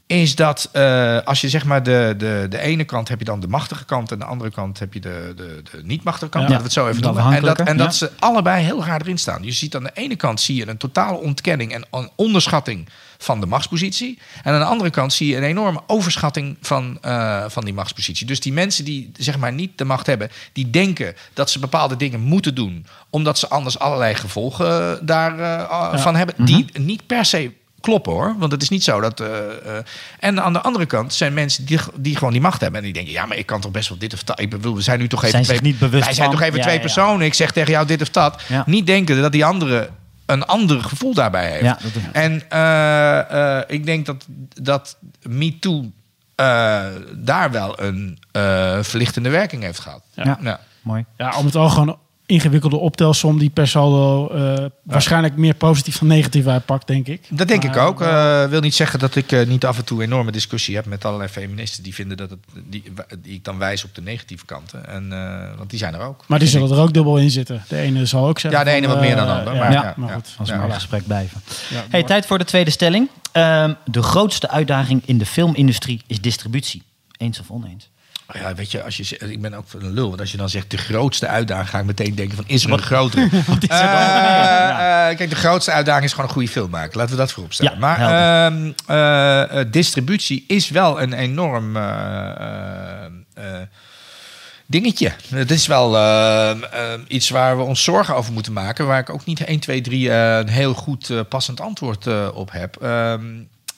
is 0.06 0.34
dat 0.34 0.68
eh, 0.72 1.18
als 1.24 1.40
je 1.40 1.48
zeg 1.48 1.64
maar 1.64 1.82
de, 1.82 2.14
de, 2.18 2.46
de 2.48 2.58
ene 2.58 2.84
kant 2.84 3.08
heb 3.08 3.18
je 3.18 3.24
dan 3.24 3.40
de 3.40 3.48
machtige 3.48 3.84
kant 3.84 4.12
en 4.12 4.18
de 4.18 4.24
andere 4.24 4.50
kant 4.50 4.78
heb 4.78 4.94
je 4.94 5.00
de, 5.00 5.32
de, 5.36 5.62
de 5.70 5.80
niet 5.84 6.02
machtige 6.04 6.30
kant. 6.30 6.44
Ja. 6.44 6.50
Laten 6.50 6.66
we 6.66 6.74
het 6.74 6.84
zo 6.84 6.88
even 6.88 7.02
noemen. 7.02 7.34
En 7.36 7.42
dat, 7.42 7.60
en 7.60 7.76
dat 7.76 7.86
ja. 7.86 8.06
ze 8.06 8.10
allebei 8.18 8.64
heel 8.64 8.84
raar 8.84 9.00
erin 9.00 9.18
staan. 9.18 9.42
Je 9.42 9.52
ziet 9.52 9.74
aan 9.76 9.82
de 9.82 9.90
ene 9.94 10.16
kant 10.16 10.40
zie 10.40 10.56
je 10.56 10.68
een 10.68 10.76
totale 10.76 11.18
ontkenning 11.18 11.72
en 11.74 11.84
een 11.90 12.10
onderschatting 12.14 12.88
van 13.18 13.40
de 13.40 13.46
machtspositie. 13.46 14.18
En 14.42 14.52
aan 14.52 14.60
de 14.60 14.66
andere 14.66 14.90
kant 14.90 15.12
zie 15.12 15.28
je 15.28 15.36
een 15.36 15.42
enorme 15.42 15.80
overschatting 15.86 16.56
van, 16.60 16.98
eh, 17.00 17.44
van 17.48 17.64
die 17.64 17.74
machtspositie. 17.74 18.26
Dus 18.26 18.40
die 18.40 18.52
mensen 18.52 18.84
die 18.84 19.10
zeg 19.18 19.38
maar 19.38 19.52
niet 19.52 19.78
de 19.78 19.84
macht 19.84 20.06
hebben, 20.06 20.30
die 20.52 20.70
denken 20.70 21.14
dat 21.32 21.50
ze 21.50 21.58
bepaalde 21.58 21.96
dingen 21.96 22.20
moeten 22.20 22.54
doen, 22.54 22.86
omdat 23.10 23.38
ze 23.38 23.48
anders 23.48 23.78
allerlei 23.78 24.14
gevolgen 24.14 25.06
daarvan 25.06 26.16
hebben, 26.16 26.34
die 26.44 26.66
niet 26.72 27.06
per 27.06 27.24
se 27.24 27.52
kloppen 27.80 28.12
hoor. 28.12 28.34
Want 28.38 28.52
het 28.52 28.62
is 28.62 28.68
niet 28.68 28.84
zo 28.84 29.00
dat. 29.00 29.20
eh, 29.20 29.28
eh, 29.28 29.84
en 30.20 30.42
aan 30.42 30.52
de 30.52 30.60
andere 30.60 30.86
kant 30.86 31.14
zijn 31.14 31.34
mensen 31.34 31.64
die, 31.66 31.78
die 31.94 32.16
gewoon 32.16 32.32
die 32.32 32.40
macht 32.42 32.60
hebben. 32.60 32.78
En 32.78 32.84
die 32.84 32.94
denken, 32.94 33.12
ja, 33.12 33.26
maar 33.26 33.36
ik 33.36 33.46
kan 33.46 33.60
toch 33.60 33.70
best 33.70 33.88
wel 33.88 33.98
dit 33.98 34.14
of 34.14 34.22
dat. 34.24 34.40
Ik 34.40 34.50
bedoel, 34.50 34.74
we 34.74 34.80
zijn 34.80 34.98
nu 34.98 35.08
toch 35.08 35.18
even 35.24 35.44
Zijn 35.44 35.58
twee. 35.58 35.70
niet 35.72 35.78
bewust 35.78 36.04
wij 36.04 36.14
zijn 36.14 36.26
van. 36.28 36.36
toch 36.36 36.44
even 36.46 36.56
Ja, 36.58 36.62
twee 36.64 36.74
ja. 36.74 36.80
personen. 36.80 37.26
Ik 37.26 37.34
zeg 37.34 37.52
tegen 37.52 37.70
jou 37.72 37.86
dit 37.86 38.02
of 38.02 38.10
dat. 38.10 38.42
Niet 38.66 38.86
denken 38.86 39.20
dat 39.20 39.32
die 39.32 39.44
andere 39.44 39.90
een 40.26 40.44
ander 40.44 40.82
gevoel 40.82 41.14
daarbij 41.14 41.50
heeft. 41.50 41.62
Ja, 41.64 41.78
dat- 41.82 41.92
En 42.12 42.50
eh, 42.50 43.56
eh, 43.58 43.62
ik 43.66 43.86
denk 43.86 44.06
dat, 44.06 44.26
dat 44.62 44.96
MeToo 45.28 45.90
eh 46.34 46.84
daar 47.14 47.50
wel 47.50 47.80
een 47.82 48.18
eh, 48.32 48.78
verlichtende 48.82 49.28
werking 49.30 49.62
heeft 49.62 49.78
gehad. 49.78 50.02
Ja. 50.14 50.38
Ja. 50.42 50.60
Mooi. 50.82 51.04
Ja, 51.16 51.36
om 51.38 51.44
het 51.46 51.54
al 51.54 51.68
gewoon 51.70 51.98
ingewikkelde 52.26 52.76
optelsom 52.76 53.38
die 53.38 53.50
per 53.50 53.68
saldo 53.68 54.28
eh, 54.28 54.64
waarschijnlijk 54.82 55.36
meer 55.36 55.54
positief 55.54 55.98
dan 55.98 56.08
negatief 56.08 56.46
uitpakt, 56.46 56.86
denk 56.86 57.06
ik. 57.06 57.20
Dat 57.30 57.48
denk 57.48 57.64
Maar, 57.64 57.76
ik 57.76 57.82
ook. 57.82 58.00
eh, 58.00 58.42
Eh 58.44 58.50
wil 58.50 58.60
niet 58.60 58.74
zeggen 58.74 58.98
dat 58.98 59.16
ik 59.16 59.32
eh, 59.32 59.46
niet 59.46 59.64
af 59.64 59.78
en 59.78 59.84
toe 59.84 60.02
enorme 60.02 60.30
discussie 60.32 60.74
heb 60.74 60.86
met 60.86 61.04
allerlei 61.04 61.28
feministen 61.30 61.82
die 61.82 61.94
vinden 61.94 62.16
dat 62.16 62.30
het 62.30 62.38
die, 62.64 62.82
die 63.18 63.34
ik 63.34 63.44
dan 63.44 63.58
wijs 63.58 63.84
op 63.84 63.94
de 63.94 64.02
negatieve 64.02 64.44
kanten. 64.44 64.88
En, 64.88 65.12
eh, 65.12 65.56
want 65.56 65.70
die 65.70 65.78
zijn 65.78 65.94
er 65.94 66.00
ook. 66.00 66.24
maar 66.28 66.38
die 66.38 66.48
zullen 66.48 66.70
er 66.70 66.78
ook 66.78 66.92
dubbel 66.94 67.16
in 67.18 67.30
zitten. 67.30 67.64
De 67.68 67.76
ene 67.76 68.06
zal 68.06 68.26
ook 68.28 68.38
zeggen. 68.38 68.60
Ja, 68.60 68.66
de 68.66 68.70
ene 68.76 68.86
wat 68.86 69.00
meer 69.00 69.16
dan 69.16 69.26
de 69.26 69.32
ander, 69.32 69.52
ja, 69.54 69.58
maar 69.58 69.72
ja, 69.72 69.82
ja, 69.82 69.94
maar 69.96 70.08
ja. 70.08 70.14
goed. 70.14 70.34
Als 70.38 70.48
we 70.48 70.54
Ja. 70.54 70.60
maar 70.60 70.70
gesprek 70.72 71.06
blijven. 71.06 71.40
Ja, 71.70 71.84
Hey, 71.90 72.02
tijd 72.02 72.26
voor 72.26 72.38
de 72.38 72.44
tweede 72.44 72.70
stelling. 72.70 73.08
Ehm, 73.32 73.72
de 73.84 74.02
grootste 74.02 74.48
uitdaging 74.50 75.02
in 75.04 75.18
de 75.18 75.26
filmindustrie 75.26 76.02
is 76.06 76.20
distributie. 76.20 76.82
Eens 77.16 77.40
of 77.40 77.50
oneens? 77.50 77.90
Ik. 78.34 78.40
Ja, 78.40 78.54
weet 78.54 78.70
je, 78.70 78.82
als 78.82 78.96
je, 78.96 79.16
ik 79.18 79.40
ben 79.40 79.54
ook 79.54 79.64
een 79.78 79.92
lul. 79.92 80.08
Want 80.08 80.20
als 80.20 80.30
je 80.30 80.36
dan 80.36 80.48
zegt 80.48 80.70
de 80.70 80.76
grootste 80.76 81.26
uitdaging, 81.26 81.68
ga 81.70 81.78
ik 81.78 81.84
meteen 81.84 82.14
denken 82.14 82.36
van 82.36 82.44
is 82.48 82.62
er 82.62 82.68
er? 82.68 83.14
Eh, 83.68 83.78
Ja. 83.78 85.08
eh, 85.10 85.16
kijk, 85.16 85.30
de 85.30 85.36
grootste 85.36 85.70
uitdaging 85.72 86.04
is 86.04 86.10
gewoon 86.10 86.26
een 86.26 86.32
goede 86.32 86.48
film 86.48 86.70
maken. 86.70 86.96
Laten 86.98 87.12
we 87.12 87.20
dat 87.20 87.32
voorop 87.32 87.52
stellen. 87.52 87.72
Ja, 87.72 87.78
maar 87.78 87.98
ehm, 88.46 88.72
eh, 88.86 89.64
distributie 89.70 90.44
is 90.48 90.70
wel 90.70 91.02
een 91.02 91.12
enorm 91.12 91.76
dingetje. 94.66 95.12
Het 95.28 95.50
is 95.50 95.66
wel 95.66 95.96
eh, 95.96 96.50
eh, 96.50 97.00
iets 97.08 97.28
waar 97.30 97.56
we 97.56 97.62
ons 97.62 97.84
zorgen 97.84 98.14
over 98.16 98.32
moeten 98.32 98.52
maken. 98.52 98.86
Waar 98.86 98.98
ik 99.00 99.10
ook 99.10 99.24
niet 99.24 99.44
1, 99.44 99.60
2, 99.60 99.80
3 99.80 100.10
eh, 100.10 100.36
een 100.38 100.48
heel 100.48 100.74
goed 100.74 101.28
passend 101.28 101.60
antwoord 101.60 102.32
op 102.32 102.52
heb. 102.52 102.76
Ehm, 102.76 103.24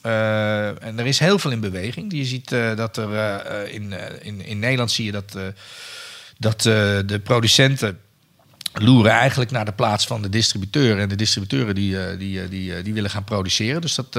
eh, 0.09 0.87
en 0.87 0.99
er 0.99 1.05
is 1.05 1.19
heel 1.19 1.39
veel 1.39 1.51
in 1.51 1.59
beweging. 1.59 2.13
Je 2.13 2.25
ziet 2.25 2.51
eh, 2.51 2.75
dat 2.75 2.97
er 2.97 3.15
eh, 3.15 3.73
in, 3.73 3.93
in, 4.21 4.45
in 4.45 4.59
Nederland 4.59 4.91
zie 4.91 5.05
je 5.05 5.11
dat, 5.11 5.37
dat 6.37 6.61
de 6.61 7.21
producenten 7.23 7.99
loeren 8.73 9.11
eigenlijk 9.11 9.51
naar 9.51 9.65
de 9.65 9.71
plaats 9.71 10.07
van 10.07 10.21
de 10.21 10.29
distributeur. 10.29 10.99
En 10.99 11.09
de 11.09 11.15
distributeuren 11.15 11.75
die, 11.75 12.17
die, 12.17 12.47
die, 12.47 12.81
die 12.81 12.93
willen 12.93 13.09
gaan 13.09 13.23
produceren. 13.23 13.81
Dus 13.81 13.95
dat, 13.95 14.13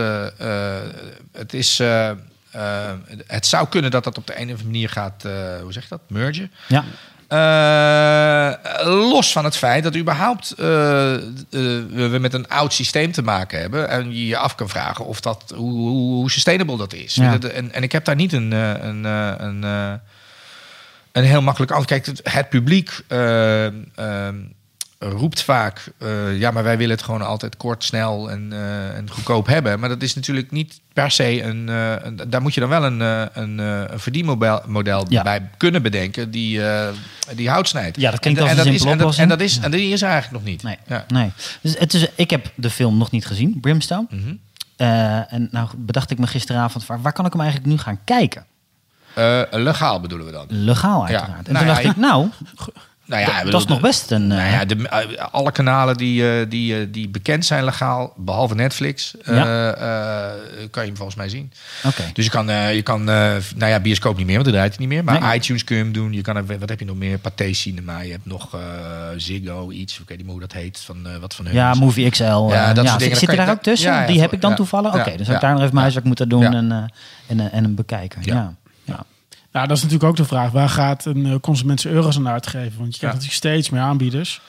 het, 1.33 1.55
is, 1.55 1.79
het 3.27 3.47
zou 3.47 3.69
kunnen 3.69 3.91
dat 3.91 4.05
dat 4.05 4.19
op 4.19 4.27
de 4.27 4.33
een 4.33 4.43
of 4.43 4.51
andere 4.51 4.65
manier 4.65 4.89
gaat, 4.89 5.23
hoe 5.63 5.73
zeg 5.73 5.83
je 5.83 5.89
dat, 5.89 6.01
mergen. 6.09 6.51
Ja. 6.69 6.85
Eh, 7.31 8.53
los 8.85 9.33
van 9.33 9.45
het 9.45 9.57
feit 9.57 9.83
dat 9.83 9.97
überhaupt 9.97 10.55
eh, 10.59 11.15
eh, 11.15 11.21
we 11.91 12.19
met 12.21 12.35
een 12.35 12.49
oud 12.49 12.73
systeem 12.73 13.13
te 13.13 13.23
maken 13.23 13.61
hebben. 13.61 13.89
En 13.89 14.15
je 14.15 14.27
je 14.27 14.37
af 14.37 14.55
kan 14.55 14.69
vragen 14.69 15.05
of 15.05 15.21
dat, 15.21 15.53
hoe, 15.57 15.73
hoe, 15.73 16.15
hoe 16.15 16.31
sustainable 16.31 16.77
dat 16.77 16.93
is. 16.93 17.15
Ja. 17.15 17.39
En, 17.39 17.73
en 17.73 17.83
ik 17.83 17.93
heb 17.93 18.05
daar 18.05 18.15
niet 18.15 18.33
een, 18.33 18.53
een, 18.53 19.05
een, 19.45 19.63
een 21.13 21.25
heel 21.25 21.43
makkelijk 21.43 21.73
antwoord. 21.73 22.03
Kijk, 22.03 22.19
het, 22.19 22.33
het 22.35 22.49
publiek 22.49 23.05
roept 25.03 25.43
vaak... 25.43 25.93
eh, 25.99 26.39
ja, 26.39 26.51
maar 26.51 26.63
wij 26.63 26.77
willen 26.79 26.97
het 26.97 27.05
gewoon 27.05 27.23
altijd 27.23 27.57
kort, 27.57 27.85
snel 27.85 28.31
en, 28.31 28.49
eh, 28.53 28.97
en 28.97 29.11
goedkoop 29.11 29.47
hebben. 29.47 29.81
Maar 29.81 29.89
dat 29.89 30.03
is 30.03 30.15
natuurlijk 30.15 30.51
niet 30.51 30.81
per 30.93 31.11
se 31.11 31.43
een... 31.43 31.69
een- 31.69 32.21
daar 32.29 32.43
moet 32.43 32.55
je 32.55 32.61
dan 32.61 32.69
wel 32.69 32.85
een, 32.85 33.01
een, 33.01 33.59
een 33.59 34.01
verdienmodel 34.01 34.61
model 34.67 35.07
Ja. 35.09 35.23
bij 35.23 35.49
kunnen 35.57 35.83
bedenken... 35.83 36.31
die, 36.31 36.61
die 37.35 37.49
hout 37.51 37.69
snijdt. 37.69 38.01
Ja, 38.01 38.11
dat 38.11 38.21
klinkt 38.21 38.41
en, 38.41 38.45
als 38.49 38.53
en 38.59 38.59
een 38.67 38.73
dat 38.73 38.75
is, 38.75 38.81
en, 38.81 38.87
dat, 38.87 38.97
en, 38.99 39.01
oplossing. 39.05 39.29
dat 39.29 39.41
is, 39.41 39.59
en 39.59 39.71
die 39.71 39.93
is 39.93 40.03
er 40.03 40.09
eigenlijk 40.09 40.43
nog 40.45 40.53
niet. 40.53 40.63
Nee. 40.63 40.77
Ja. 40.87 41.05
nee. 41.09 41.33
Dus 41.61 41.79
het 41.79 41.95
is, 41.95 42.07
ik 42.15 42.31
heb 42.31 42.53
de 42.55 42.71
film 42.71 42.99
nog 42.99 43.11
niet 43.11 43.27
gezien, 43.27 43.59
Brimstone. 43.61 44.07
Mhm. 44.11 44.35
En 44.77 45.49
nou 45.51 45.69
bedacht 45.77 46.11
ik 46.11 46.19
me 46.19 46.27
gisteravond, 46.27 46.87
waar, 46.87 47.03
waar 47.03 47.13
kan 47.13 47.27
ik 47.27 47.33
hem 47.33 47.41
eigenlijk 47.41 47.71
nu 47.71 47.79
gaan 47.79 47.99
kijken? 48.05 48.45
Legaal 49.51 50.01
bedoelen 50.01 50.27
we 50.27 50.33
dan. 50.33 50.47
Legaal 50.49 51.07
uiteraard. 51.07 51.47
En 51.47 51.53
Nou 51.53 51.67
toen 51.67 51.75
dacht 51.75 51.87
ik, 51.87 51.97
nou, 51.97 52.29
Nou 53.11 53.23
ja, 53.23 53.45
dat 53.45 53.61
is 53.61 53.67
nog 53.67 53.81
best 53.81 54.11
een... 54.11 54.27
Nou 54.27 54.41
eh, 54.41 54.53
ja, 54.53 54.65
de, 54.65 54.89
eh, 54.89 55.25
alle 55.31 55.53
kanalen 55.53 55.97
die, 55.97 56.31
eh, 56.41 56.47
die, 56.49 56.77
eh, 56.81 56.87
die 56.91 57.09
bekend 57.09 57.45
zijn 57.45 57.65
legaal, 57.65 58.13
behalve 58.17 58.55
Netflix, 58.55 59.15
eh, 59.25 59.69
eh, 59.69 60.31
kan 60.71 60.83
je 60.83 60.89
hem 60.89 60.97
volgens 60.97 61.17
mij 61.17 61.29
zien. 61.29 61.53
Oké. 61.87 62.03
Dus 62.13 62.25
je 62.25 62.31
kan, 62.31 62.51
eh, 62.51 62.75
je 62.75 62.83
kan 62.83 63.01
eh, 63.01 63.15
nou 63.57 63.71
ja, 63.71 63.81
bioscoop 63.81 64.17
niet 64.17 64.27
meer, 64.27 64.35
want 64.35 64.47
dat 64.47 64.55
draait 64.55 64.77
hij 64.77 64.87
niet 64.87 64.95
meer. 64.95 65.05
Maar 65.05 65.21
Nee. 65.21 65.35
iTunes 65.37 65.65
kun 65.65 65.77
je 65.77 65.83
hem 65.83 65.93
doen. 65.93 66.13
Je 66.13 66.21
kan, 66.21 66.37
er- 66.37 66.59
wat 66.59 66.69
heb 66.69 66.79
je 66.79 66.85
nog 66.85 66.97
meer? 66.97 67.19
Pathé 67.19 67.53
Cinema. 67.53 68.01
Je 68.01 68.11
hebt 68.11 68.27
nog 68.27 68.55
eh, 68.55 68.61
Ziggo, 69.17 69.71
iets. 69.71 69.99
Ik 70.01 70.09
weet 70.09 70.17
niet 70.17 70.27
meer 70.27 70.37
hoe 70.37 70.47
dat 70.47 70.53
heet. 70.53 70.81
Van, 70.85 71.07
eh, 71.07 71.17
wat 71.17 71.35
van 71.35 71.45
hun 71.45 71.55
Ja, 71.55 71.71
is. 71.71 71.79
Movie 71.79 72.11
XL. 72.11 72.23
eh, 72.25 72.49
Ja, 72.51 72.73
dat 72.73 72.87
soort 72.87 72.99
dingen, 73.01 73.17
Zit 73.17 73.31
je- 73.31 73.37
daar 73.37 73.51
ook 73.51 73.63
tussen? 73.63 74.07
Die 74.07 74.21
heb 74.21 74.33
ik 74.33 74.41
dan 74.41 74.55
toevallig? 74.55 74.95
Oké, 74.95 75.11
Ja, 75.11 75.17
dus 75.17 75.25
zou 75.27 75.35
ik 75.37 75.43
daar 75.43 75.51
nog 75.51 75.59
even 75.61 75.71
mijn 75.71 75.81
huiswerk 75.83 76.07
moeten 76.07 76.29
doen 76.29 76.55
en, 76.55 76.73
eh, 76.73 76.79
en, 77.27 77.41
eh, 77.41 77.55
en 77.57 77.63
hem 77.65 77.75
bekijken. 77.75 78.21
Ja. 78.25 78.55
Nou, 79.53 79.67
dat 79.67 79.77
is 79.77 79.83
natuurlijk 79.83 80.11
ook 80.11 80.17
de 80.17 80.25
vraag. 80.25 80.51
Waar 80.51 80.69
gaat 80.69 81.05
een 81.05 81.27
eh, 81.27 81.35
consument 81.41 81.81
zijn 81.81 81.95
euro's 81.95 82.17
aan 82.17 82.29
uitgeven? 82.29 82.79
Want 82.79 82.93
je 82.93 82.99
krijgt 82.99 83.17
natuurlijk 83.17 83.45
steeds 83.45 83.71
meer 83.71 83.81
aanbieders. 83.81 84.41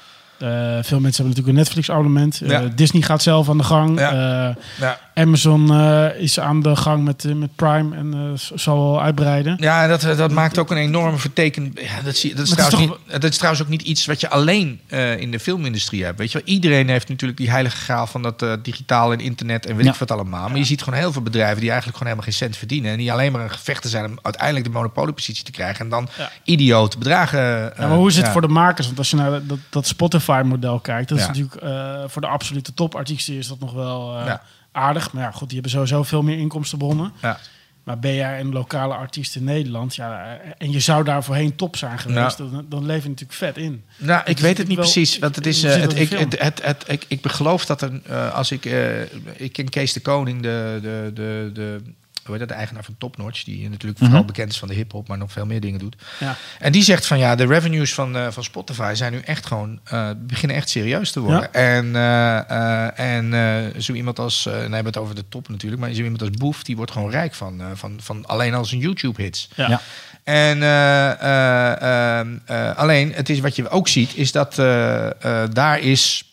Eh, 0.41 0.47
veel 0.49 0.99
mensen 0.99 1.01
hebben 1.01 1.09
natuurlijk 1.09 1.47
een 1.47 1.53
Netflix-abonnement. 1.53 2.41
Eh. 2.41 2.61
Disney 2.75 3.01
gaat 3.01 3.21
zelf 3.21 3.49
aan 3.49 3.57
de 3.57 3.63
gang. 3.63 3.99
Ja. 3.99 4.11
Eh, 4.49 4.55
Ja. 4.79 4.99
Amazon 5.13 5.73
is 6.17 6.39
aan 6.39 6.61
de 6.61 6.75
gang 6.75 7.03
met, 7.03 7.35
met 7.35 7.55
Prime 7.55 7.95
en 7.95 8.37
zal 8.55 8.77
wel 8.77 9.01
uitbreiden. 9.01 9.57
Ja, 9.59 9.87
dat, 9.87 10.01
dat 10.01 10.31
maakt 10.31 10.57
ook 10.57 10.71
een 10.71 10.77
enorme 10.77 11.17
verteken. 11.17 11.71
Ja, 11.75 12.01
dat, 12.03 12.15
zie, 12.15 12.35
dat, 12.35 12.47
is 12.47 12.51
trouwens 12.51 12.79
niet, 12.79 13.21
dat 13.21 13.23
is 13.23 13.35
trouwens 13.35 13.63
ook 13.63 13.69
niet 13.69 13.81
iets 13.81 14.05
wat 14.05 14.21
je 14.21 14.29
alleen 14.29 14.79
in 15.17 15.31
de 15.31 15.39
filmindustrie 15.39 16.03
hebt. 16.03 16.17
Weet 16.17 16.31
je 16.31 16.37
wel? 16.37 16.47
Iedereen 16.47 16.89
heeft 16.89 17.09
natuurlijk 17.09 17.39
die 17.39 17.49
heilige 17.49 17.75
graal 17.77 18.07
van 18.07 18.21
dat 18.21 18.45
digitaal 18.61 19.11
en 19.11 19.19
internet 19.19 19.65
en 19.65 19.75
weet 19.75 19.85
ik 19.85 19.95
wat 19.95 20.11
allemaal. 20.11 20.49
Maar 20.49 20.57
je 20.57 20.63
ziet 20.63 20.83
gewoon 20.83 20.99
heel 20.99 21.11
veel 21.11 21.21
bedrijven 21.21 21.59
die 21.59 21.69
eigenlijk 21.69 21.97
gewoon 21.97 22.13
helemaal 22.13 22.33
geen 22.33 22.47
cent 22.47 22.57
verdienen. 22.57 22.91
En 22.91 22.97
die 22.97 23.11
alleen 23.11 23.31
maar 23.31 23.41
een 23.43 23.51
gevechten 23.51 23.89
zijn 23.89 24.05
om 24.05 24.19
uiteindelijk 24.21 24.65
de 24.65 24.71
monopoliepositie 24.71 25.43
te 25.43 25.51
krijgen. 25.51 25.83
En 25.85 25.89
dan 25.89 26.09
Ja. 26.17 26.31
idiote 26.43 26.97
bedragen. 26.97 27.39
Ja, 27.39 27.73
maar 27.77 27.89
hoe 27.97 28.07
is 28.07 28.17
het 28.17 28.27
voor 28.27 28.41
de 28.41 28.47
makers? 28.47 28.85
Want 28.87 28.97
als 28.97 29.09
je 29.09 29.15
naar 29.15 29.45
dat, 29.45 29.57
dat 29.69 29.87
Spotify-model 30.31 30.79
kijkt, 30.79 31.09
dat 31.09 31.17
is 31.17 31.27
natuurlijk 31.27 31.55
eh, 31.55 32.03
voor 32.07 32.21
de 32.21 32.27
absolute 32.27 32.73
topartiesten 32.73 33.33
is 33.35 33.47
dat 33.47 33.59
nog 33.59 33.73
wel 33.73 34.17
eh, 34.17 34.33
aardig. 34.71 35.13
Maar 35.13 35.23
ja, 35.23 35.31
goed, 35.31 35.45
die 35.49 35.53
hebben 35.53 35.71
sowieso 35.71 36.03
veel 36.03 36.21
meer 36.21 36.37
inkomstenbronnen. 36.37 37.13
Ja. 37.21 37.39
Maar 37.83 37.99
ben 37.99 38.13
jij 38.13 38.39
een 38.39 38.51
lokale 38.53 38.93
artiest 38.93 39.35
in 39.35 39.43
Nederland, 39.43 39.95
ja, 39.95 40.37
eh, 40.41 40.51
en 40.57 40.71
je 40.71 40.79
zou 40.79 41.03
daar 41.03 41.23
voorheen 41.23 41.55
top 41.55 41.75
zijn 41.75 41.99
geweest, 41.99 42.37
dan, 42.37 42.65
dan 42.69 42.85
leef 42.85 43.03
je 43.03 43.09
natuurlijk 43.09 43.37
vet 43.37 43.57
in. 43.57 43.83
Nou, 43.97 44.21
ik 44.25 44.39
weet 44.39 44.57
het 44.57 44.67
niet 44.67 44.77
wel- 44.77 44.85
precies. 44.85 45.19
Want 45.19 45.35
het 45.35 45.45
is. 45.45 45.63
het, 45.63 45.93
in 45.93 46.01
ik, 46.01 46.09
het, 46.09 46.39
het, 46.39 46.63
het, 46.63 46.83
ik, 46.87 47.05
ik 47.07 47.27
geloof 47.27 47.65
dat 47.65 47.81
er. 47.81 48.01
eh, 48.05 48.33
als 48.33 48.51
ik. 48.51 48.65
eh, 48.65 49.01
ik 49.35 49.53
ken 49.53 49.69
Kees 49.69 49.93
de 49.93 49.99
Koning, 49.99 50.41
de. 50.41 50.79
de, 50.81 51.11
de, 51.13 51.49
de 51.53 51.81
hoe 52.23 52.31
heet 52.31 52.39
dat, 52.39 52.47
de 52.49 52.53
eigenaar 52.55 52.83
van 52.83 52.95
Top 52.97 53.17
Notch, 53.17 53.43
die 53.43 53.69
natuurlijk 53.69 53.99
vooral 53.99 54.17
Mhm. 54.17 54.27
bekend 54.27 54.51
is 54.51 54.59
van 54.59 54.67
de 54.67 54.73
hip-hop, 54.73 55.07
maar 55.07 55.17
nog 55.17 55.31
veel 55.31 55.45
meer 55.45 55.59
dingen 55.59 55.79
doet. 55.79 55.95
Ja. 56.19 56.35
En 56.59 56.71
die 56.71 56.83
zegt 56.83 57.05
van 57.05 57.19
ja, 57.19 57.35
de 57.35 57.45
revenues 57.45 57.93
van, 57.93 58.15
eh, 58.17 58.27
van 58.29 58.43
Spotify 58.43 58.91
zijn 58.95 59.11
nu 59.11 59.19
echt 59.19 59.45
gewoon. 59.45 59.79
eh, 59.83 60.09
beginnen 60.17 60.57
echt 60.57 60.69
serieus 60.69 61.11
te 61.11 61.19
worden. 61.19 61.41
Ja. 61.41 61.51
En, 61.51 61.95
eh, 61.95 62.37
eh, 62.49 63.15
en 63.15 63.33
eh, 63.33 63.81
zo 63.81 63.93
iemand 63.93 64.19
als. 64.19 64.45
eh, 64.45 64.53
en 64.53 64.61
dan 64.61 64.71
hebben 64.71 64.93
we 64.93 64.99
het 64.99 65.07
over 65.09 65.15
de 65.15 65.25
top 65.29 65.49
natuurlijk, 65.49 65.81
maar 65.81 65.93
zo 65.93 66.01
iemand 66.03 66.21
als 66.21 66.29
Boef, 66.31 66.63
die 66.63 66.75
wordt 66.75 66.91
gewoon 66.91 67.09
rijk 67.11 67.33
van, 67.33 67.61
eh, 67.61 67.67
van, 67.73 67.99
van 68.01 68.25
alleen 68.25 68.53
al 68.53 68.65
zijn 68.65 68.81
YouTube-hits. 68.81 69.49
Ja. 69.55 69.69
Ja. 69.69 69.81
En 70.23 70.63
eh, 70.63 71.11
eh, 71.21 72.19
ehm, 72.19 72.37
eh, 72.45 72.75
alleen, 72.77 73.13
het 73.13 73.29
is 73.29 73.39
wat 73.39 73.55
je 73.55 73.69
ook 73.69 73.87
ziet, 73.87 74.15
is 74.15 74.31
dat 74.31 74.59
eh, 74.59 75.05
eh, 75.43 75.49
daar 75.53 75.79
is 75.79 76.25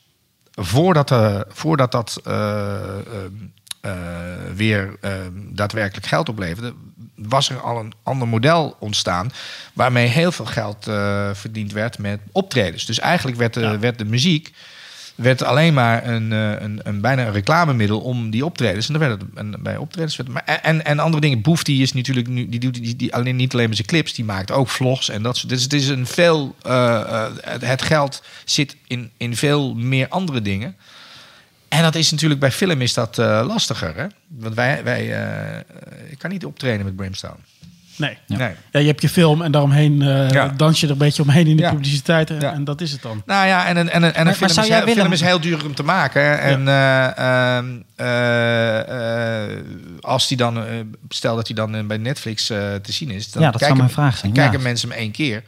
voordat, 0.54 1.10
eh, 1.10 1.40
voordat 1.48 1.92
dat 1.92 2.20
eh, 2.24 2.32
ehm, 2.34 2.74
eh, 3.06 3.22
weer 4.54 4.96
ehm, 5.00 5.32
daadwerkelijk 5.34 6.06
geld 6.06 6.28
opleverde, 6.28 6.74
was 7.14 7.50
er 7.50 7.60
al 7.60 7.78
een 7.78 7.92
ander 8.02 8.28
model 8.28 8.76
ontstaan 8.80 9.32
waarmee 9.72 10.06
heel 10.06 10.32
veel 10.32 10.44
geld 10.46 10.86
eh, 10.86 11.30
verdiend 11.32 11.72
werd 11.72 11.98
met 11.98 12.20
optredens. 12.32 12.86
Dus 12.86 12.98
eigenlijk 12.98 13.38
werd 13.38 13.54
de, 13.54 13.60
Ja. 13.60 13.78
werd 13.78 13.98
de 13.98 14.04
muziek 14.04 14.52
werd 15.14 15.42
alleen 15.42 15.74
maar 15.74 16.06
een, 16.06 16.32
eh, 16.32 16.60
een, 16.60 16.80
een 16.82 17.00
bijna 17.00 17.26
een 17.26 17.32
reclamemiddel 17.32 18.00
om 18.00 18.30
die 18.30 18.44
optredens. 18.44 18.86
En, 18.86 18.92
dan 18.98 19.08
werd 19.08 19.20
het, 19.20 19.30
en 19.34 19.62
bij 19.62 19.76
optredens 19.76 20.16
werd 20.16 20.28
maar 20.28 20.44
en, 20.44 20.84
en 20.84 20.98
andere 20.98 21.20
dingen. 21.20 21.40
Boef 21.40 21.62
die 21.62 21.82
is 21.82 21.92
natuurlijk 21.92 22.28
nu 22.28 22.48
die 22.48 22.60
doet 22.60 22.74
die, 22.74 22.96
die 22.96 23.14
alleen 23.14 23.36
niet 23.36 23.52
alleen 23.52 23.66
maar 23.66 23.74
zijn 23.74 23.88
clips, 23.88 24.14
die 24.14 24.24
maakt 24.24 24.50
ook 24.50 24.68
vlogs 24.68 25.08
en 25.08 25.22
dat 25.22 25.36
soort. 25.36 25.48
Dus 25.52 25.62
het 25.62 25.72
is 25.72 25.88
een 25.88 26.06
veel. 26.06 26.56
eh, 26.62 27.00
eh, 27.00 27.26
het, 27.40 27.62
het 27.66 27.82
geld 27.82 28.22
zit 28.44 28.76
in, 28.86 29.10
in 29.16 29.36
veel 29.36 29.74
meer 29.74 30.08
andere 30.08 30.42
dingen. 30.42 30.76
En 31.68 31.82
dat 31.82 31.94
is 31.94 32.10
natuurlijk 32.10 32.40
bij 32.40 32.52
film 32.52 32.80
is 32.80 32.94
dat 32.94 33.18
eh, 33.18 33.44
lastiger, 33.46 33.96
hè? 33.96 34.06
Want 34.28 34.54
wij, 34.54 34.84
wij 34.84 35.22
eh, 35.24 35.58
ik 36.10 36.18
kan 36.18 36.30
niet 36.30 36.44
optreden 36.44 36.84
met 36.84 36.96
Brimstone. 36.96 37.34
Nee. 37.96 38.18
Ja. 38.26 38.36
Nee. 38.36 38.50
Ja, 38.72 38.80
je 38.80 38.86
hebt 38.86 39.02
je 39.02 39.08
film 39.08 39.42
en 39.42 39.50
daaromheen 39.52 40.02
eh, 40.02 40.30
Ja. 40.30 40.48
dans 40.48 40.80
je 40.80 40.86
er 40.86 40.92
een 40.92 40.98
beetje 40.98 41.22
omheen 41.22 41.46
in 41.46 41.56
de 41.56 41.62
Ja. 41.62 41.70
publiciteit 41.70 42.30
en, 42.30 42.40
Ja. 42.40 42.52
en 42.52 42.64
dat 42.64 42.80
is 42.80 42.92
het 42.92 43.02
dan. 43.02 43.22
Nou 43.26 43.46
ja, 43.46 43.66
en 43.66 43.76
een, 43.76 43.90
en 43.90 44.02
en 44.02 44.18
een 44.18 44.24
maar 44.24 44.34
film, 44.34 44.50
zou 44.50 44.66
is 44.66 44.72
heel, 44.72 44.80
willen- 44.84 45.00
film 45.00 45.12
is 45.12 45.20
heel 45.20 45.40
duur 45.40 45.64
om 45.66 45.74
te 45.74 45.82
maken. 45.82 46.40
En 46.40 46.68
eh, 46.68 47.56
ehm, 47.56 47.66
eh, 47.96 49.44
eh, 49.54 49.58
als 50.00 50.28
die 50.28 50.36
dan, 50.36 50.64
stel 51.08 51.36
dat 51.36 51.46
hij 51.46 51.56
dan 51.56 51.86
bij 51.86 51.96
Netflix 51.96 52.50
eh, 52.50 52.74
te 52.74 52.92
zien 52.92 53.10
is, 53.10 53.30
dan 53.30 53.42
Ja, 53.42 53.50
dat 53.50 53.60
zou 53.60 53.72
kijken, 53.72 53.76
mijn 53.76 53.90
vraag 53.90 54.16
zijn, 54.18 54.32
kijken 54.32 54.58
ja. 54.58 54.64
mensen 54.64 54.88
hem 54.88 54.98
één 54.98 55.10
keer. 55.10 55.42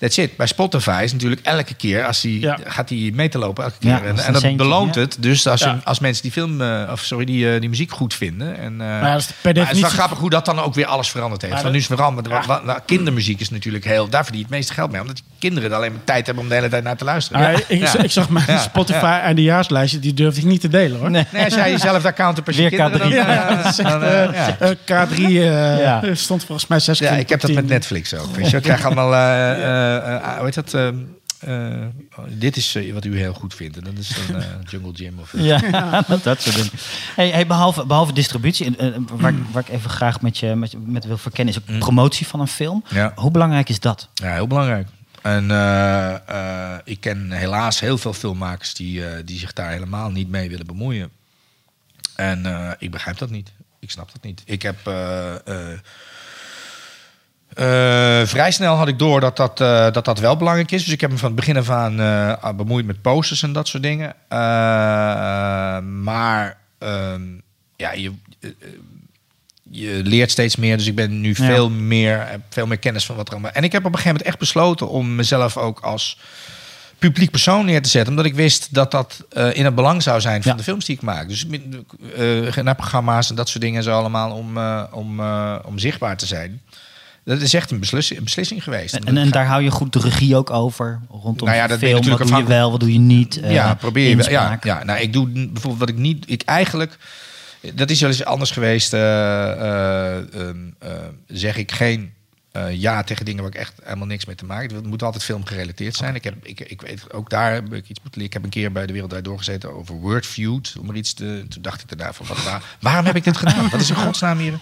That's 0.00 0.16
it. 0.16 0.36
Bij 0.36 0.46
Spotify 0.46 1.00
is 1.04 1.12
natuurlijk 1.12 1.40
elke 1.44 1.74
keer 1.74 2.04
als 2.06 2.22
hij 2.22 2.30
Ja. 2.32 2.58
gaat 2.64 2.88
hij 2.88 3.10
mee 3.14 3.28
te 3.28 3.38
lopen 3.38 3.64
elke 3.64 3.76
keer. 3.78 3.90
Ja, 3.90 4.00
en, 4.02 4.18
en 4.18 4.32
dat 4.32 4.40
centje, 4.40 4.56
beloont 4.56 4.94
ja. 4.94 5.00
het. 5.00 5.16
Dus 5.18 5.46
als, 5.46 5.60
Ja. 5.60 5.70
je, 5.70 5.84
als 5.84 5.98
mensen 5.98 6.22
die 6.22 6.32
film, 6.32 6.60
eh, 6.60 6.88
of 6.92 7.00
sorry, 7.00 7.24
die, 7.24 7.54
eh, 7.54 7.60
die 7.60 7.68
muziek 7.68 7.90
goed 7.92 8.14
vinden. 8.14 8.58
En, 8.58 8.80
eh, 8.80 8.86
ja, 8.86 9.12
dat 9.12 9.20
is 9.20 9.26
per 9.26 9.34
maar 9.34 9.44
het 9.44 9.46
is 9.46 9.54
wel 9.54 9.64
definitie- 9.64 9.96
grappig 9.98 10.18
hoe 10.18 10.30
dat 10.30 10.44
dan 10.44 10.58
ook 10.60 10.74
weer 10.74 10.86
alles 10.86 11.10
veranderd 11.10 11.40
heeft. 11.42 11.54
Maar 11.54 11.62
Van 11.62 11.72
dat- 11.72 11.80
nu 11.80 11.84
is 11.84 11.88
het 11.88 11.98
veranderd. 11.98 12.46
want 12.66 12.84
kindermuziek 12.86 13.40
is 13.40 13.50
natuurlijk 13.50 13.84
heel. 13.84 14.08
Daar 14.08 14.22
verdien 14.24 14.40
je 14.40 14.46
het 14.46 14.54
meeste 14.54 14.72
geld 14.72 14.90
mee. 14.90 15.00
Omdat 15.00 15.16
die 15.16 15.24
kinderen 15.38 15.70
er 15.70 15.76
alleen 15.76 15.92
maar 15.92 16.04
tijd 16.04 16.26
hebben 16.26 16.42
om 16.44 16.48
de 16.48 16.54
hele 16.56 16.68
tijd 16.68 16.84
naar 16.84 16.96
te 16.96 17.04
luisteren. 17.04 17.54
Ik, 17.54 17.64
Ja. 17.80 17.98
ik 17.98 18.10
zag 18.10 18.28
mijn 18.28 18.44
Ja. 18.48 18.58
Spotify 18.58 19.04
eindejaarslijstje, 19.04 19.98
die 19.98 20.14
durfde 20.14 20.40
ik 20.40 20.46
niet 20.46 20.60
te 20.60 20.68
delen 20.68 20.98
hoor. 20.98 21.10
Nee. 21.10 21.24
Nee, 21.32 21.44
als 21.44 21.54
jij 21.54 21.70
jezelf 21.70 22.02
daar 22.02 22.14
count 22.14 22.38
op 22.38 22.46
als 22.46 22.56
je 22.56 22.68
kinderen, 22.68 22.92
K3. 22.92 22.98
dan, 22.98 23.08
Ja, 23.12 23.48
eh, 23.48 23.56
dat 23.62 23.72
is 23.72 23.78
echt, 23.78 23.90
dan, 23.90 24.02
eh, 24.02 24.24
eh, 24.24 24.34
ja. 24.34 24.56
eh, 24.58 24.70
K3 24.84 25.22
eh, 25.24 25.78
Ja. 25.80 26.02
stond 26.12 26.44
volgens 26.44 26.66
mij 26.68 26.78
6 26.80 26.98
Ja, 26.98 27.10
ik 27.10 27.28
heb 27.28 27.40
dat 27.40 27.52
met 27.52 27.66
Netflix 27.68 28.14
ook. 28.14 28.36
Weet 28.36 28.50
je, 28.50 28.56
ik 28.56 28.62
krijg 28.62 28.84
allemaal, 28.84 29.14
eh, 29.14 29.50
eh, 29.50 29.84
eh, 29.84 29.88
hoe 30.36 30.44
heet 30.44 30.54
dat? 30.54 30.74
ehm, 30.74 30.96
eh, 31.40 31.86
dit 32.28 32.56
is 32.56 32.74
eh, 32.74 32.92
wat 32.92 33.04
u 33.04 33.18
heel 33.18 33.32
goed 33.34 33.54
vindt. 33.54 33.76
En 33.76 33.84
dat 33.84 33.98
is 33.98 34.16
een 34.28 34.34
eh, 34.34 34.46
Jungle 34.70 34.90
Gym 34.94 35.18
of 35.18 35.32
Ja, 35.36 35.60
dat, 36.08 36.22
dat 36.22 36.40
soort 36.42 36.56
dingen. 36.56 36.70
Hey, 37.16 37.30
hey, 37.30 37.46
behalve, 37.46 37.86
behalve 37.86 38.12
distributie, 38.12 38.76
eh, 38.76 38.86
eh, 38.86 38.94
waar, 39.12 39.32
ik- 39.32 39.44
waar 39.52 39.62
ik 39.62 39.74
even 39.74 39.90
graag 39.90 40.20
met 40.20 40.38
je, 40.38 40.54
met 40.54 40.70
je 40.70 40.78
met 40.78 41.04
wil 41.04 41.18
verkennen, 41.18 41.54
is 41.54 41.60
ook 41.60 41.78
promotie 41.78 42.26
van 42.26 42.40
een 42.40 42.48
film. 42.48 42.84
Ja. 42.90 43.12
Hoe 43.14 43.30
belangrijk 43.30 43.68
is 43.68 43.80
dat? 43.80 44.08
Ja, 44.14 44.32
heel 44.32 44.46
belangrijk. 44.46 44.88
En 45.22 45.50
eh, 45.50 46.14
eh, 46.28 46.78
ik 46.84 47.00
ken 47.00 47.30
helaas 47.30 47.80
heel 47.80 47.98
veel 47.98 48.12
filmmakers 48.12 48.74
die, 48.74 49.06
eh, 49.06 49.22
die 49.24 49.38
zich 49.38 49.52
daar 49.52 49.70
helemaal 49.70 50.10
niet 50.10 50.28
mee 50.28 50.48
willen 50.50 50.66
bemoeien. 50.66 51.10
En 52.16 52.46
eh, 52.46 52.70
ik 52.78 52.90
begrijp 52.90 53.18
dat 53.18 53.30
niet. 53.30 53.52
Ik 53.78 53.90
snap 53.90 54.12
dat 54.12 54.22
niet. 54.22 54.42
Ik 54.44 54.62
heb. 54.62 54.76
Eh, 57.54 58.26
vrij 58.26 58.50
snel 58.50 58.74
had 58.74 58.88
ik 58.88 58.98
door 58.98 59.20
dat 59.20 59.36
dat, 59.36 59.60
eh, 59.60 59.92
dat 59.92 60.04
dat 60.04 60.18
wel 60.18 60.36
belangrijk 60.36 60.70
is. 60.70 60.84
Dus 60.84 60.92
ik 60.92 61.00
heb 61.00 61.10
me 61.10 61.16
van 61.18 61.26
het 61.26 61.36
begin 61.36 61.56
af 61.56 61.70
aan 61.70 62.00
eh, 62.00 62.48
bemoeid 62.56 62.86
met 62.86 63.02
posters 63.02 63.42
en 63.42 63.52
dat 63.52 63.68
soort 63.68 63.82
dingen. 63.82 64.14
Maar 66.02 66.56
ehm, 66.78 67.22
ja, 67.76 67.92
je, 67.92 68.12
je 69.70 70.00
leert 70.04 70.30
steeds 70.30 70.56
meer. 70.56 70.76
Dus 70.76 70.86
ik 70.86 70.94
ben 70.94 71.20
nu 71.20 71.28
Ja. 71.28 71.34
veel, 71.34 71.70
meer, 71.70 72.40
veel 72.48 72.66
meer 72.66 72.78
kennis 72.78 73.06
van 73.06 73.16
wat 73.16 73.26
er 73.26 73.32
allemaal... 73.32 73.52
En 73.52 73.64
ik 73.64 73.72
heb 73.72 73.80
op 73.84 73.92
een 73.92 73.98
gegeven 73.98 74.12
moment 74.12 74.28
echt 74.28 74.38
besloten 74.38 74.88
om 74.88 75.14
mezelf 75.14 75.56
ook 75.56 75.80
als 75.80 76.18
publiek 76.98 77.30
persoon 77.30 77.64
neer 77.64 77.82
te 77.82 77.88
zetten. 77.88 78.10
Omdat 78.10 78.24
ik 78.24 78.34
wist 78.34 78.74
dat 78.74 78.90
dat 78.90 79.24
in 79.52 79.64
het 79.64 79.74
belang 79.74 80.02
zou 80.02 80.20
zijn 80.20 80.42
van 80.42 80.50
Ja. 80.50 80.56
de 80.56 80.62
films 80.64 80.84
die 80.84 80.96
ik 80.96 81.02
maak. 81.02 81.28
Dus 81.28 81.46
uh, 82.18 82.56
naar 82.56 82.74
programma's 82.74 83.30
en 83.30 83.34
dat 83.36 83.48
soort 83.48 83.62
dingen 83.62 83.82
zo 83.82 83.98
allemaal 83.98 84.30
om, 84.30 84.58
om, 84.90 85.20
om 85.64 85.78
zichtbaar 85.78 86.16
te 86.16 86.26
zijn. 86.26 86.60
Dat 87.24 87.40
is 87.40 87.54
echt 87.54 87.70
een 87.70 87.78
beslissing, 87.80 88.18
een 88.18 88.24
beslissing 88.24 88.62
geweest. 88.62 88.94
En, 88.94 89.16
en 89.16 89.30
daar 89.30 89.46
hou 89.46 89.62
je 89.62 89.70
goed 89.70 89.92
de 89.92 89.98
regie 89.98 90.36
ook 90.36 90.50
over 90.50 91.00
rondom 91.10 91.46
Nou 91.46 91.58
ja, 91.58 91.66
dat 91.66 91.78
film. 91.78 92.08
Wat 92.08 92.26
doe 92.26 92.36
je 92.36 92.44
wel, 92.44 92.70
wat 92.70 92.80
doe 92.80 92.92
je 92.92 92.98
niet? 92.98 93.40
eh, 93.40 93.52
ja, 93.52 93.74
probeer 93.74 94.08
je 94.08 94.16
wel. 94.16 94.30
Ja, 94.30 94.58
ja, 94.62 94.84
nou, 94.84 95.00
ik 95.00 95.12
doe 95.12 95.28
bijvoorbeeld 95.28 95.78
wat 95.78 95.88
ik 95.88 95.96
niet. 95.96 96.24
Ik 96.30 96.42
eigenlijk. 96.42 96.96
Dat 97.74 97.90
is 97.90 98.00
wel 98.00 98.10
eens 98.10 98.24
anders 98.24 98.50
geweest. 98.50 98.92
eh, 98.92 99.50
eh, 99.50 100.16
ehm, 100.34 100.56
eh, 100.78 100.90
zeg 101.26 101.56
ik 101.56 101.72
geen 101.72 102.12
eh, 102.52 102.80
ja 102.80 103.02
tegen 103.02 103.24
dingen 103.24 103.42
waar 103.42 103.52
ik 103.52 103.58
echt 103.58 103.72
helemaal 103.82 104.06
niks 104.06 104.24
mee 104.24 104.36
te 104.36 104.44
maken 104.44 104.66
heb. 104.66 104.76
Het 104.76 104.86
moet 104.86 105.02
altijd 105.02 105.24
film 105.24 105.44
gerelateerd 105.44 105.96
zijn. 105.96 106.14
Ik, 106.14 106.24
heb, 106.24 106.34
ik, 106.42 106.60
ik 106.60 106.80
weet 106.80 107.12
ook 107.12 107.30
daar 107.30 107.52
heb 107.52 107.74
ik 107.74 107.88
iets 107.88 108.00
moeten 108.02 108.20
leren. 108.20 108.24
Ik 108.24 108.32
heb 108.32 108.44
een 108.44 108.50
keer 108.50 108.72
bij 108.72 108.86
de 108.86 108.92
Wereld 108.92 109.10
Draait 109.10 109.26
doorgezeten 109.26 109.76
over 109.76 109.94
Wordfeud. 109.94 110.74
Om 110.80 110.88
er 110.88 110.96
iets 110.96 111.12
te. 111.12 111.44
Toen 111.48 111.62
dacht 111.62 111.80
ik 111.80 111.88
daarna 111.88 112.12
van 112.12 112.26
wat, 112.26 112.44
waar, 112.44 112.62
waarom 112.80 113.04
heb 113.06 113.16
ik 113.16 113.24
dit 113.24 113.36
gedaan? 113.36 113.68
Wat 113.70 113.80
is 113.80 113.90
in 113.90 113.96
godsnaam 113.96 114.38
hier? 114.38 114.58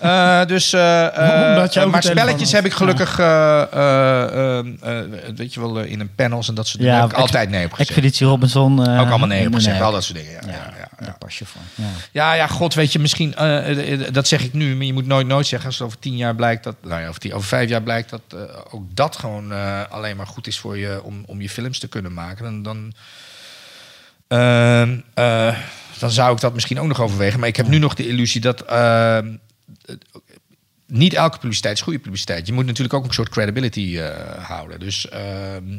Eh, 0.00 0.44
dus, 0.46 0.74
ook 0.74 1.90
maar 1.90 2.02
spelletjes 2.02 2.52
heb 2.52 2.64
ik 2.64 2.72
gelukkig, 2.72 3.16
weet 5.36 5.54
je 5.54 5.60
wel, 5.60 5.78
in 5.78 6.00
een 6.00 6.14
panels 6.14 6.48
en 6.48 6.54
dat 6.54 6.66
soort 6.66 6.82
dingen. 6.82 7.00
heb 7.00 7.10
ik 7.10 7.16
altijd 7.16 7.50
nee 7.50 7.64
op. 7.64 7.78
Expeditie 7.78 8.26
Robinson. 8.26 8.80
Ook 8.80 9.08
allemaal 9.08 9.26
nee 9.26 9.46
op 9.46 9.54
gezegd, 9.54 9.80
al 9.80 9.92
dat 9.92 10.04
soort 10.04 10.18
dingen. 10.18 10.32
Ja, 10.32 10.40
Ja, 10.46 10.52
ja, 10.52 10.72
ja, 10.78 10.88
ja. 10.98 11.06
daar 11.06 11.18
pas 11.18 11.38
je 11.38 11.44
voor. 11.46 11.62
Ja. 11.74 11.84
Ja, 12.12 12.32
ja, 12.32 12.46
god, 12.46 12.74
weet 12.74 12.92
je, 12.92 12.98
misschien, 12.98 13.34
dat 14.12 14.28
zeg 14.28 14.42
ik 14.42 14.52
nu, 14.52 14.76
maar 14.76 14.86
je 14.86 14.92
moet 14.92 15.06
nooit, 15.06 15.26
nooit 15.26 15.46
zeggen 15.46 15.68
als 15.68 15.78
het 15.78 15.86
over 15.86 15.98
tien 15.98 16.16
jaar 16.16 16.34
blijkt 16.34 16.64
dat, 16.64 16.76
nou 16.82 17.00
ja, 17.00 17.11
over, 17.12 17.24
tien, 17.24 17.34
over 17.34 17.48
vijf 17.48 17.68
jaar 17.68 17.82
blijkt 17.82 18.10
dat 18.10 18.22
eh, 18.28 18.38
ook 18.70 18.84
dat 18.94 19.16
gewoon 19.16 19.52
eh, 19.52 19.82
alleen 19.88 20.16
maar 20.16 20.26
goed 20.26 20.46
is 20.46 20.58
voor 20.58 20.78
je 20.78 21.02
om, 21.02 21.22
om 21.26 21.40
je 21.40 21.48
films 21.48 21.78
te 21.78 21.88
kunnen 21.88 22.12
maken. 22.12 22.44
Dan, 22.44 22.62
dan, 22.62 22.92
eh, 25.14 25.56
dan 25.98 26.10
zou 26.10 26.34
ik 26.34 26.40
dat 26.40 26.54
misschien 26.54 26.80
ook 26.80 26.86
nog 26.86 27.00
overwegen. 27.00 27.40
Maar 27.40 27.48
ik 27.48 27.56
heb 27.56 27.68
nu 27.68 27.78
nog 27.78 27.94
de 27.94 28.08
illusie 28.08 28.40
dat 28.40 28.64
niet 30.86 31.14
elke 31.14 31.38
publiciteit 31.38 31.76
is 31.76 31.82
goede 31.82 31.98
publiciteit. 31.98 32.46
Je 32.46 32.52
moet 32.52 32.66
natuurlijk 32.66 32.94
ook 32.94 33.04
een 33.04 33.12
soort 33.12 33.28
credibility 33.28 33.98
houden. 34.38 34.80
Dus 34.80 35.06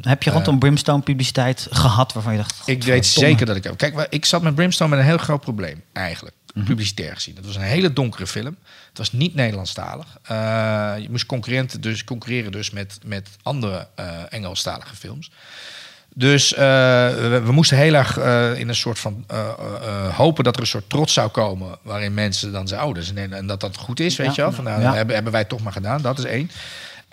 Heb 0.00 0.22
je 0.22 0.30
rondom 0.30 0.58
Brimstone 0.58 1.02
publiciteit 1.02 1.66
gehad 1.70 2.12
waarvan 2.12 2.32
je 2.32 2.38
dacht... 2.38 2.62
ik 2.64 2.82
weet 2.82 3.06
zeker 3.06 3.46
dat 3.46 3.56
ik 3.56 3.64
heb. 3.64 3.76
Kijk, 3.76 4.06
ik 4.10 4.24
zat 4.24 4.42
met 4.42 4.54
Brimstone 4.54 4.90
met 4.90 4.98
een 4.98 5.04
heel 5.04 5.18
groot 5.18 5.40
probleem, 5.40 5.82
eigenlijk. 5.92 6.34
Mhm. 6.54 6.64
Publicitair 6.66 7.14
gezien. 7.14 7.36
Het 7.36 7.46
was 7.46 7.56
een 7.56 7.62
hele 7.62 7.92
donkere 7.92 8.26
film. 8.26 8.56
Het 8.88 8.98
was 8.98 9.12
niet 9.12 9.34
Nederlandstalig. 9.34 10.06
Eh, 10.22 10.94
je 10.98 11.06
moest 11.10 11.26
concurrenten 11.26 11.80
dus, 11.80 12.04
concurreren 12.04 12.52
dus 12.52 12.70
met, 12.70 12.98
met 13.04 13.28
andere 13.42 13.88
eh 13.94 14.06
Engelstalige 14.28 14.96
films. 14.96 15.30
Dus 16.16 16.54
eh, 16.54 16.60
we, 17.08 17.40
we 17.44 17.52
moesten 17.52 17.76
heel 17.76 17.94
erg 17.94 18.16
in 18.58 18.68
een 18.68 18.74
soort 18.74 18.98
van 18.98 19.24
hopen 20.12 20.44
dat 20.44 20.54
er 20.54 20.60
een 20.60 20.66
soort 20.66 20.90
trots 20.90 21.12
zou 21.12 21.28
komen. 21.30 21.78
Waarin 21.82 22.14
mensen 22.14 22.52
dan 22.52 22.68
zouden. 22.68 23.02
Dus, 23.02 23.14
en, 23.14 23.32
en 23.32 23.46
dat 23.46 23.60
dat 23.60 23.76
goed 23.76 24.00
is, 24.00 24.16
weet 24.16 24.26
Ja. 24.26 24.32
je 24.34 24.40
wel. 24.40 24.52
Van, 24.52 24.64
nou, 24.64 24.80
Ja. 24.80 24.94
hebben, 24.94 25.14
hebben 25.14 25.32
wij 25.32 25.44
toch 25.44 25.62
maar 25.62 25.72
gedaan. 25.72 26.02
Dat 26.02 26.18
is 26.18 26.24
één. 26.24 26.50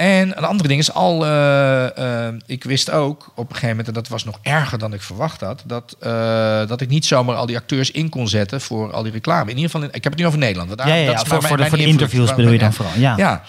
En 0.02 0.38
een 0.38 0.44
andere 0.46 0.68
ding 0.70 0.80
is 0.80 0.94
al, 0.94 1.26
eh, 1.26 2.28
eh, 2.28 2.34
ik 2.46 2.64
wist 2.64 2.92
ook 2.92 3.32
op 3.36 3.38
een 3.46 3.46
gegeven 3.56 3.70
moment, 3.70 3.88
en 3.88 3.94
dat 3.94 4.08
was 4.08 4.24
nog 4.24 4.40
erger 4.42 4.78
dan 4.78 4.94
ik 4.94 5.02
verwacht 5.02 5.42
had, 5.42 5.64
dat, 5.66 5.96
eh, 6.00 6.68
dat 6.68 6.82
ik 6.82 6.90
niet 6.90 7.06
zomaar 7.06 7.36
al 7.36 7.46
die 7.46 7.58
acteurs 7.58 7.92
in 7.92 8.10
kon 8.10 8.28
zetten 8.28 8.62
voor 8.62 8.92
al 8.94 9.04
die 9.04 9.12
reclame. 9.12 9.50
In 9.50 9.56
ieder 9.56 9.72
geval, 9.72 9.82
in- 9.88 9.94
ik 9.94 10.04
heb 10.04 10.12
het 10.12 10.22
nu 10.22 10.28
over 10.28 10.40
Nederland. 10.40 10.68
want 10.68 10.80
daar- 10.82 10.90
Ja, 10.90 10.96
ja, 10.96 11.06
dat 11.06 11.14
ja, 11.16 11.22
is 11.22 11.28
voor, 11.28 11.38
mijn- 11.38 11.48
voor 11.48 11.58
de, 11.58 11.64
voor 11.70 11.78
de 11.78 11.84
invloed. 11.84 12.02
interviews 12.02 12.36
bedoel 12.36 12.52
je 12.52 12.60
dan 12.60 12.74
vooral. 12.74 12.94
Ja. 12.98 13.18
Ja. 13.18 13.44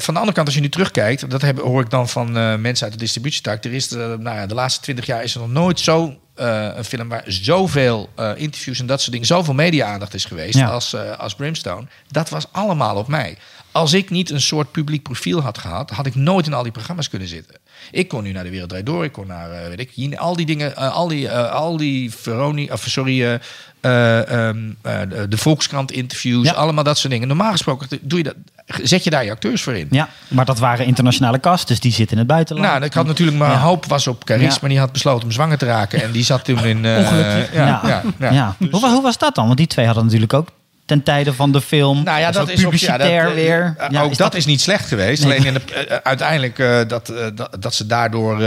Van 0.00 0.14
de 0.14 0.20
andere 0.20 0.32
kant, 0.32 0.46
als 0.46 0.54
je 0.54 0.60
nu 0.60 0.68
terugkijkt, 0.68 1.30
dat 1.30 1.42
heb, 1.42 1.58
hoor 1.60 1.82
ik 1.82 1.90
dan 1.90 2.08
van 2.08 2.32
mensen 2.60 2.84
uit 2.84 2.92
de 2.92 2.98
distributietak. 2.98 3.64
Er 3.64 3.72
is, 3.72 3.92
eh, 3.92 3.98
nou 3.98 4.36
ja, 4.36 4.46
de 4.46 4.54
laatste 4.54 4.80
twintig 4.80 5.06
jaar 5.06 5.22
is 5.22 5.34
er 5.34 5.40
nog 5.40 5.50
nooit 5.50 5.80
zo 5.80 6.14
een 6.34 6.84
film 6.84 7.08
waar 7.08 7.22
zoveel 7.26 8.08
interviews 8.36 8.80
en 8.80 8.86
dat 8.86 9.00
soort 9.00 9.12
dingen, 9.12 9.26
zoveel 9.26 9.54
media-aandacht 9.54 10.14
is 10.14 10.24
geweest 10.24 10.58
Ja. 10.58 10.68
als, 10.68 10.96
als 11.18 11.34
Brimstone. 11.34 11.86
Dat 12.08 12.28
was 12.28 12.46
allemaal 12.52 12.96
op 12.96 13.08
mij. 13.08 13.36
Als 13.72 13.92
ik 13.92 14.10
niet 14.10 14.30
een 14.30 14.40
soort 14.40 14.72
publiek 14.72 15.02
profiel 15.02 15.40
had 15.40 15.58
gehad, 15.58 15.90
had 15.90 16.06
ik 16.06 16.14
nooit 16.14 16.46
in 16.46 16.54
al 16.54 16.62
die 16.62 16.72
programma's 16.72 17.08
kunnen 17.08 17.28
zitten. 17.28 17.54
Ik 17.90 18.08
kon 18.08 18.22
nu 18.22 18.32
naar 18.32 18.44
de 18.44 18.50
Wereld 18.50 18.68
Draait 18.68 18.86
Door, 18.86 19.04
ik 19.04 19.12
kon 19.12 19.26
naar, 19.26 19.50
eh, 19.50 19.68
weet 19.68 19.80
ik, 19.80 20.18
al 20.18 20.36
die 20.36 20.46
dingen, 20.46 20.76
eh, 20.76 20.92
al 20.94 21.08
die, 21.08 21.28
eh, 21.28 21.50
al 21.52 21.76
die 21.76 22.10
Veroni, 22.14 22.70
of 22.70 22.84
sorry, 22.86 23.22
eh, 23.24 23.34
eh, 23.80 24.48
ehm, 24.48 24.58
eh, 24.82 25.00
de, 25.28 25.36
Volkskrant 25.36 25.92
interviews, 25.92 26.46
Ja. 26.46 26.52
allemaal 26.52 26.84
dat 26.84 26.98
soort 26.98 27.12
dingen. 27.12 27.28
Normaal 27.28 27.50
gesproken 27.52 27.88
doe 28.00 28.18
je 28.18 28.24
dat, 28.24 28.34
zet 28.82 29.04
je 29.04 29.10
daar 29.10 29.24
je 29.24 29.30
acteurs 29.30 29.62
voor 29.62 29.74
in. 29.76 29.86
Ja, 29.90 30.08
maar 30.28 30.44
dat 30.44 30.58
waren 30.58 30.86
internationale 30.86 31.40
cast, 31.40 31.68
dus 31.68 31.80
die 31.80 31.92
zitten 31.92 32.12
in 32.12 32.18
het 32.18 32.26
buitenland. 32.32 32.68
Nou, 32.70 32.84
ik 32.84 32.92
had 32.92 33.06
natuurlijk 33.06 33.38
mijn 33.38 33.50
Ja. 33.50 33.58
hoop 33.58 33.84
was 33.86 34.06
op 34.06 34.24
Caris, 34.24 34.52
Ja. 34.54 34.58
maar 34.60 34.70
die 34.70 34.78
had 34.78 34.92
besloten 34.92 35.24
om 35.24 35.32
zwanger 35.32 35.58
te 35.58 35.66
raken. 35.66 36.02
En 36.02 36.10
die 36.12 36.24
zat 36.24 36.44
toen 36.44 36.64
in... 36.64 36.84
eh, 36.84 36.96
Ongelukkig. 36.98 37.52
Ja, 37.54 38.02
Ja. 38.18 38.54
hoe 38.70 39.02
was 39.02 39.18
dat 39.18 39.34
dan? 39.34 39.46
Want 39.46 39.58
die 39.58 39.66
twee 39.66 39.86
hadden 39.86 40.04
natuurlijk 40.04 40.32
ook 40.32 40.48
ten 40.88 41.02
tijde 41.02 41.32
van 41.34 41.52
de 41.52 41.60
film. 41.60 42.02
Nou 42.02 42.20
ja, 42.20 42.30
dat 42.30 42.42
ook 42.42 42.48
is 42.48 42.52
ook, 42.52 42.58
ja, 42.58 42.64
publicitair 42.64 43.22
dat, 43.22 43.30
eh, 43.30 43.38
weer. 43.38 43.74
eh, 43.78 43.90
Ja, 43.90 44.02
ook 44.02 44.10
is 44.10 44.16
dat, 44.16 44.34
is 44.34 44.46
niet 44.46 44.60
slecht 44.60 44.86
geweest. 44.86 45.24
Nee. 45.24 45.32
Alleen 45.32 45.46
in 45.46 45.54
de, 45.54 45.74
eh, 45.74 45.96
uiteindelijk 46.02 46.56
dat, 46.88 47.12
dat, 47.34 47.56
dat 47.60 47.74
ze 47.74 47.86
daardoor 47.86 48.38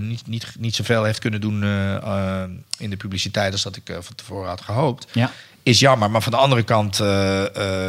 niet, 0.00 0.26
niet, 0.26 0.46
niet 0.58 0.74
zoveel 0.74 1.04
heeft 1.04 1.18
kunnen 1.18 1.40
doen 1.40 1.62
in 2.78 2.90
de 2.90 2.96
publiciteit 2.96 3.52
als 3.52 3.62
dat 3.62 3.76
ik 3.76 3.96
van 4.00 4.14
tevoren 4.14 4.48
had 4.48 4.60
gehoopt. 4.60 5.06
Ja. 5.12 5.30
Is 5.62 5.80
jammer, 5.80 6.10
maar 6.10 6.22
van 6.22 6.32
de 6.32 6.38
andere 6.38 6.62
kant, 6.62 6.98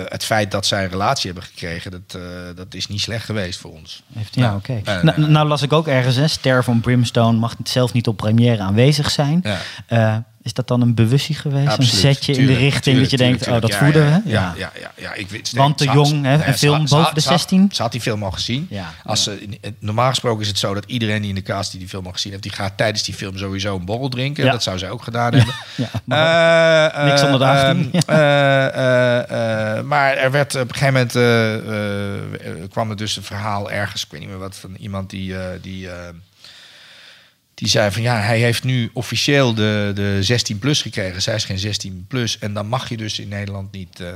het 0.10 0.24
feit 0.24 0.52
dat 0.52 0.66
zij 0.66 0.84
een 0.84 0.90
relatie 0.90 1.32
hebben 1.32 1.50
gekregen, 1.50 1.92
dat, 1.92 2.22
dat 2.56 2.74
is 2.74 2.88
niet 2.88 3.02
slecht 3.02 3.26
geweest 3.26 3.60
voor 3.60 3.72
ons. 3.72 4.04
Heeft, 4.14 4.36
ja, 4.36 4.42
Nou, 4.42 4.58
oké. 4.58 4.82
Nou, 5.02 5.30
nou 5.30 5.48
las 5.48 5.62
ik 5.62 5.74
ook 5.74 5.88
ergens, 5.88 6.16
hè, 6.16 6.28
Ster 6.28 6.64
van 6.64 6.80
Brimstone 6.80 7.38
mag 7.38 7.56
zelf 7.64 7.94
niet 7.94 8.08
op 8.08 8.18
première 8.18 8.62
aanwezig 8.64 9.12
zijn. 9.12 9.44
Ja. 9.88 10.24
Eh, 10.40 10.46
is 10.46 10.54
dat 10.54 10.68
dan 10.68 10.82
een 10.82 10.94
bewustie 10.96 11.36
geweest? 11.36 11.68
Absoluut, 11.68 11.92
een 11.92 11.98
setje 11.98 12.34
in 12.34 12.48
de 12.48 12.54
richting 12.54 12.84
tuurlijk, 12.84 13.02
dat 13.02 13.12
je 13.12 13.18
denkt, 13.18 13.44
tuurlijk, 13.44 13.64
oh, 13.64 13.70
dat 13.70 13.80
voeden 13.80 14.06
we? 14.24 14.30
Ja, 14.30 14.54
ja, 14.58 14.72
ja, 14.82 14.92
ja, 14.96 15.14
ik 15.14 15.30
weet 15.30 15.52
Want 15.52 15.78
te 15.78 15.86
jong, 15.86 16.24
hè, 16.26 16.34
een 16.48 16.54
film 16.58 16.86
boven 16.86 17.14
de 17.14 17.22
ze 17.22 17.30
had- 17.30 17.40
16? 17.40 17.70
Ze 17.72 17.82
had 17.82 17.92
die 17.92 18.02
film 18.02 18.24
al 18.24 18.32
gezien. 18.32 18.70
Als 19.06 19.24
ze, 19.24 19.48
normaal 19.80 20.10
gesproken 20.10 20.42
is 20.42 20.48
het 20.48 20.58
zo 20.60 20.74
dat 20.74 20.84
iedereen 20.88 21.20
die 21.22 21.30
in 21.30 21.36
de 21.36 21.42
cast 21.42 21.72
die 21.72 21.80
die 21.80 21.90
film 21.90 22.06
al 22.06 22.12
gezien 22.12 22.32
heeft, 22.32 22.44
die 22.44 22.52
gaat 22.52 22.78
tijdens 22.78 23.04
die 23.04 23.14
film 23.14 23.38
sowieso 23.38 23.76
een 23.76 23.86
borrel 23.86 24.10
drinken. 24.10 24.46
Dat 24.46 24.64
zou 24.64 24.78
zij 24.78 24.90
ook 24.90 25.04
gedaan 25.04 25.34
hebben. 25.34 25.54
Eh, 26.08 27.06
niks 27.06 27.20
eh, 27.22 27.26
onder 27.26 27.40
de 27.40 27.46
18. 27.46 27.92
ehm, 27.94 28.02
eh, 28.20 28.66
eh, 28.68 29.78
eh, 29.78 29.84
maar 29.86 30.14
er 30.18 30.32
werd 30.32 30.56
op 30.56 30.62
een 30.62 30.76
gegeven 30.76 30.94
moment 30.94 31.16
eh, 31.16 31.56
eh, 31.56 32.70
kwam 32.70 32.90
er 32.90 32.96
dus 32.98 33.16
een 33.16 33.24
verhaal 33.24 33.72
ergens, 33.72 34.04
ik 34.04 34.12
weet 34.12 34.20
niet 34.20 34.30
meer 34.30 34.38
wat, 34.40 34.56
van 34.58 34.76
iemand 34.80 35.10
die. 35.10 35.38
eh, 35.38 35.46
die 35.62 35.90
eh, 35.90 35.96
Die 37.60 37.68
zei 37.68 37.92
van 37.92 38.02
ja, 38.02 38.20
hij 38.20 38.40
heeft 38.40 38.64
nu 38.64 38.90
officieel 38.94 39.54
de, 39.54 39.92
de 39.96 40.18
16 40.22 40.60
plus 40.60 40.82
gekregen. 40.82 41.22
Zij 41.22 41.36
is 41.36 41.46
geen 41.46 41.60
16 41.60 42.06
plus. 42.08 42.40
En 42.40 42.54
dan 42.54 42.68
mag 42.68 42.90
je 42.90 42.98
dus 42.98 43.20
in 43.20 43.28
Nederland 43.28 43.72
niet. 43.72 44.00
eh, 44.00 44.08
eh, 44.10 44.16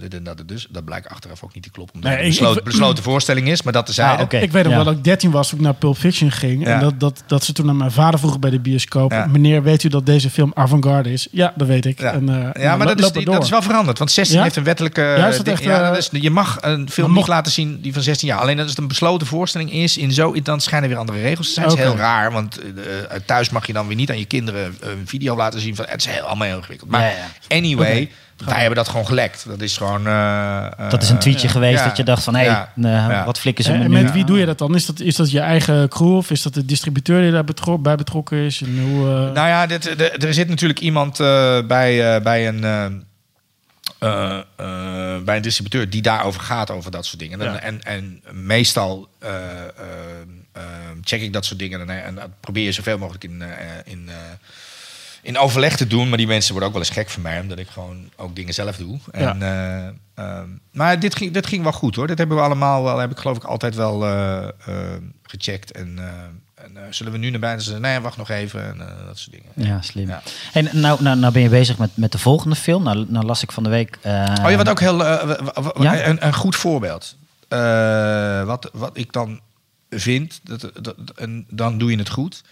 de- 0.00 0.08
de- 0.08 0.22
dat, 0.22 0.42
dus, 0.48 0.66
dat 0.70 0.84
blijkt 0.84 1.08
achteraf 1.08 1.42
ook 1.44 1.54
niet 1.54 1.62
te 1.62 1.70
kloppen. 1.70 1.94
Omdat 1.94 2.10
Nee, 2.10 2.18
het 2.20 2.26
een 2.28 2.32
ik- 2.34 2.38
besloten, 2.40 2.64
besloten 2.64 3.02
voorstelling 3.04 3.48
is. 3.48 3.62
Maar 3.62 3.72
dat 3.72 3.86
tezijde. 3.86 4.16
Ah, 4.16 4.20
oké. 4.22 4.36
Ik 4.38 4.52
weet 4.52 4.62
nog 4.62 4.70
Ja. 4.72 4.76
wel 4.78 4.86
dat 4.86 4.96
ik 4.96 5.04
13 5.04 5.30
was 5.30 5.48
toen 5.48 5.58
ik 5.58 5.64
naar 5.64 5.74
Pulp 5.74 5.96
Fiction 5.96 6.30
ging. 6.30 6.66
Ja. 6.66 6.74
En 6.74 6.80
dat, 6.80 7.00
dat, 7.00 7.22
dat 7.26 7.44
ze 7.44 7.52
toen 7.52 7.66
naar 7.66 7.74
mijn 7.74 7.90
vader 7.92 8.18
vroegen 8.18 8.40
bij 8.40 8.50
de 8.50 8.60
bioscoop. 8.60 9.10
Ja. 9.10 9.26
Meneer, 9.26 9.62
weet 9.62 9.82
u 9.82 9.88
dat 9.88 10.06
deze 10.06 10.30
film 10.30 10.50
avant-garde 10.54 11.12
is? 11.12 11.28
Ja, 11.30 11.52
dat 11.56 11.66
weet 11.66 11.86
ik. 11.86 12.00
Ja, 12.00 12.12
En, 12.12 12.28
eh, 12.54 12.62
ja 12.62 12.76
maar 12.76 12.86
dat 12.86 12.98
is, 13.16 13.24
dat 13.24 13.42
is 13.42 13.50
wel 13.50 13.62
veranderd. 13.62 13.98
Want 13.98 14.10
16 14.10 14.36
Ja? 14.36 14.42
heeft 14.42 14.56
een 14.56 14.64
wettelijke. 14.64 15.00
Ja, 15.00 15.26
is 15.28 15.36
dat 15.36 15.46
echt, 15.48 15.62
ja, 15.62 15.88
dat 15.90 15.98
is, 15.98 16.08
je 16.12 16.30
mag 16.30 16.58
een 16.60 16.90
film 16.90 17.10
mocht- 17.10 17.28
laten 17.28 17.52
zien 17.52 17.80
die 17.80 17.92
van 17.92 18.02
16 18.02 18.28
jaar. 18.28 18.38
Alleen 18.38 18.56
dat 18.56 18.68
het 18.68 18.78
een 18.78 18.88
besloten 18.88 19.26
voorstelling 19.26 19.72
is. 19.72 19.96
In 19.96 20.12
zo, 20.12 20.34
dan 20.42 20.60
schijnen 20.60 20.88
weer 20.88 20.98
andere 20.98 21.20
regels 21.20 21.46
te 21.46 21.52
zijn. 21.52 21.68
Dat 21.68 21.78
is 21.78 21.82
heel 21.84 21.96
raar. 21.96 22.32
Want 22.32 22.49
eh, 22.58 23.16
thuis 23.26 23.50
mag 23.50 23.66
je 23.66 23.72
dan 23.72 23.86
weer 23.86 23.96
niet 23.96 24.10
aan 24.10 24.18
je 24.18 24.24
kinderen 24.24 24.76
een 24.80 25.06
video 25.06 25.36
laten 25.36 25.60
zien. 25.60 25.76
Van, 25.76 25.84
het 25.88 26.00
is 26.00 26.06
heel, 26.12 26.22
allemaal 26.22 26.46
heel 26.46 26.56
ingewikkeld. 26.56 26.90
Maar 26.90 27.00
Ja, 27.00 27.08
ja. 27.08 27.56
anyway, 27.56 28.10
wij 28.44 28.58
hebben 28.58 28.76
dat 28.76 28.88
gewoon 28.88 29.06
gelekt. 29.06 29.44
Dat 29.48 29.60
is 29.60 29.76
gewoon. 29.76 30.06
eh, 30.06 30.90
Dat 30.90 31.02
is 31.02 31.10
een 31.10 31.18
tweetje 31.18 31.46
eh, 31.46 31.52
geweest 31.52 31.78
ja. 31.78 31.84
dat 31.88 31.96
je 31.96 32.04
dacht 32.04 32.24
van, 32.24 32.34
hé, 32.34 32.42
Ja. 32.44 32.72
hey, 32.80 32.90
Ja. 32.90 33.24
wat 33.24 33.38
flikken 33.38 33.64
ze 33.64 33.72
En, 33.72 33.78
me 33.78 33.84
en 33.84 33.90
nu? 33.90 34.02
met 34.02 34.12
wie 34.12 34.24
doe 34.24 34.38
je 34.38 34.46
dat 34.46 34.58
dan? 34.58 34.74
Is 34.74 34.86
dat, 34.86 35.00
is 35.00 35.16
dat 35.16 35.30
je 35.30 35.40
eigen 35.40 35.88
crew 35.88 36.16
of 36.16 36.30
is 36.30 36.42
dat 36.42 36.54
de 36.54 36.64
distributeur 36.64 37.22
die 37.22 37.30
daar 37.30 37.78
bij 37.80 37.96
betrokken 37.96 38.38
is? 38.38 38.60
En 38.62 38.80
hoe, 38.82 39.06
eh, 39.08 39.14
Nou 39.32 39.48
ja, 39.48 39.66
dit, 39.66 39.82
de- 39.98 40.10
er 40.10 40.34
zit 40.34 40.48
natuurlijk 40.48 40.80
iemand 40.80 41.20
eh, 41.20 41.58
bij, 41.66 42.14
eh, 42.16 42.22
bij 42.22 42.48
een. 42.48 42.64
eh, 42.64 42.84
eh, 43.98 44.38
eh, 44.56 45.22
bij 45.24 45.36
een 45.36 45.42
distributeur 45.42 45.90
die 45.90 46.02
daarover 46.02 46.40
gaat, 46.40 46.70
over 46.70 46.90
dat 46.90 47.06
soort 47.06 47.18
dingen. 47.18 47.40
En, 47.40 47.52
Ja. 47.52 47.60
en, 47.60 47.82
en 47.82 48.22
meestal 48.32 49.08
eh, 49.18 49.30
eh, 49.30 49.64
eh, 49.76 49.84
check 51.02 51.20
ik 51.20 51.32
dat 51.32 51.44
soort 51.44 51.58
dingen 51.58 51.80
en, 51.80 52.04
en 52.04 52.14
dat 52.14 52.28
probeer 52.40 52.64
je 52.64 52.72
zoveel 52.72 52.98
mogelijk 52.98 53.24
in, 53.24 53.42
eh, 53.42 53.48
in, 53.84 54.08
eh, 54.08 54.14
in 55.22 55.38
overleg 55.38 55.76
te 55.76 55.86
doen. 55.86 56.08
Maar 56.08 56.18
die 56.18 56.26
mensen 56.26 56.50
worden 56.50 56.68
ook 56.68 56.74
wel 56.74 56.84
eens 56.84 56.94
gek 56.94 57.10
van 57.10 57.22
mij, 57.22 57.40
omdat 57.40 57.58
ik 57.58 57.68
gewoon 57.68 58.10
ook 58.16 58.36
dingen 58.36 58.54
zelf 58.54 58.76
doe. 58.76 58.98
En, 59.10 59.42
eh, 59.42 59.86
ehm, 60.14 60.48
maar 60.72 61.00
dit 61.00 61.16
ging, 61.16 61.32
dit 61.32 61.46
ging 61.46 61.62
wel 61.62 61.72
goed 61.72 61.96
hoor. 61.96 62.06
Dit 62.06 62.18
hebben 62.18 62.36
we 62.36 62.42
allemaal 62.42 62.82
wel, 62.82 62.98
heb 62.98 63.10
ik 63.10 63.18
geloof 63.18 63.36
ik 63.36 63.44
altijd 63.44 63.74
wel 63.74 64.00
gecheckt. 65.22 65.72
En, 65.72 65.98
en 66.54 66.94
zullen 66.94 67.12
we 67.12 67.18
nu 67.18 67.30
naar 67.30 67.40
buiten 67.40 67.64
zeggen, 67.64 67.82
nee, 67.82 68.00
wacht 68.00 68.16
nog 68.16 68.30
even. 68.30 68.64
En 68.64 68.78
dat 69.06 69.18
soort 69.18 69.36
dingen. 69.36 69.70
Ja, 69.70 69.82
slim. 69.82 70.08
Ja. 70.08 70.22
En 70.52 70.68
nou, 70.72 71.02
nou, 71.02 71.18
nou 71.18 71.32
ben 71.32 71.42
je 71.42 71.48
bezig 71.48 71.78
met, 71.78 71.90
met 71.94 72.12
de 72.12 72.18
volgende 72.18 72.56
film. 72.56 72.82
Nou, 72.82 73.06
nou 73.08 73.26
las 73.26 73.42
ik 73.42 73.52
van 73.52 73.62
de 73.62 73.68
week... 73.68 73.98
Oh 74.02 74.50
ja, 74.50 74.56
wat 74.56 74.68
ook 74.68 74.80
heel 74.80 75.04
Ja? 75.04 76.06
een, 76.06 76.26
een 76.26 76.34
goed 76.34 76.56
voorbeeld. 76.56 77.16
Wat, 78.44 78.70
wat 78.72 78.90
ik 78.92 79.12
dan 79.12 79.40
vind, 79.90 80.40
dat, 80.42 80.70
dat, 80.80 80.96
dan 81.48 81.78
doe 81.78 81.90
je 81.90 81.98
het 81.98 82.10
goed, 82.10 82.42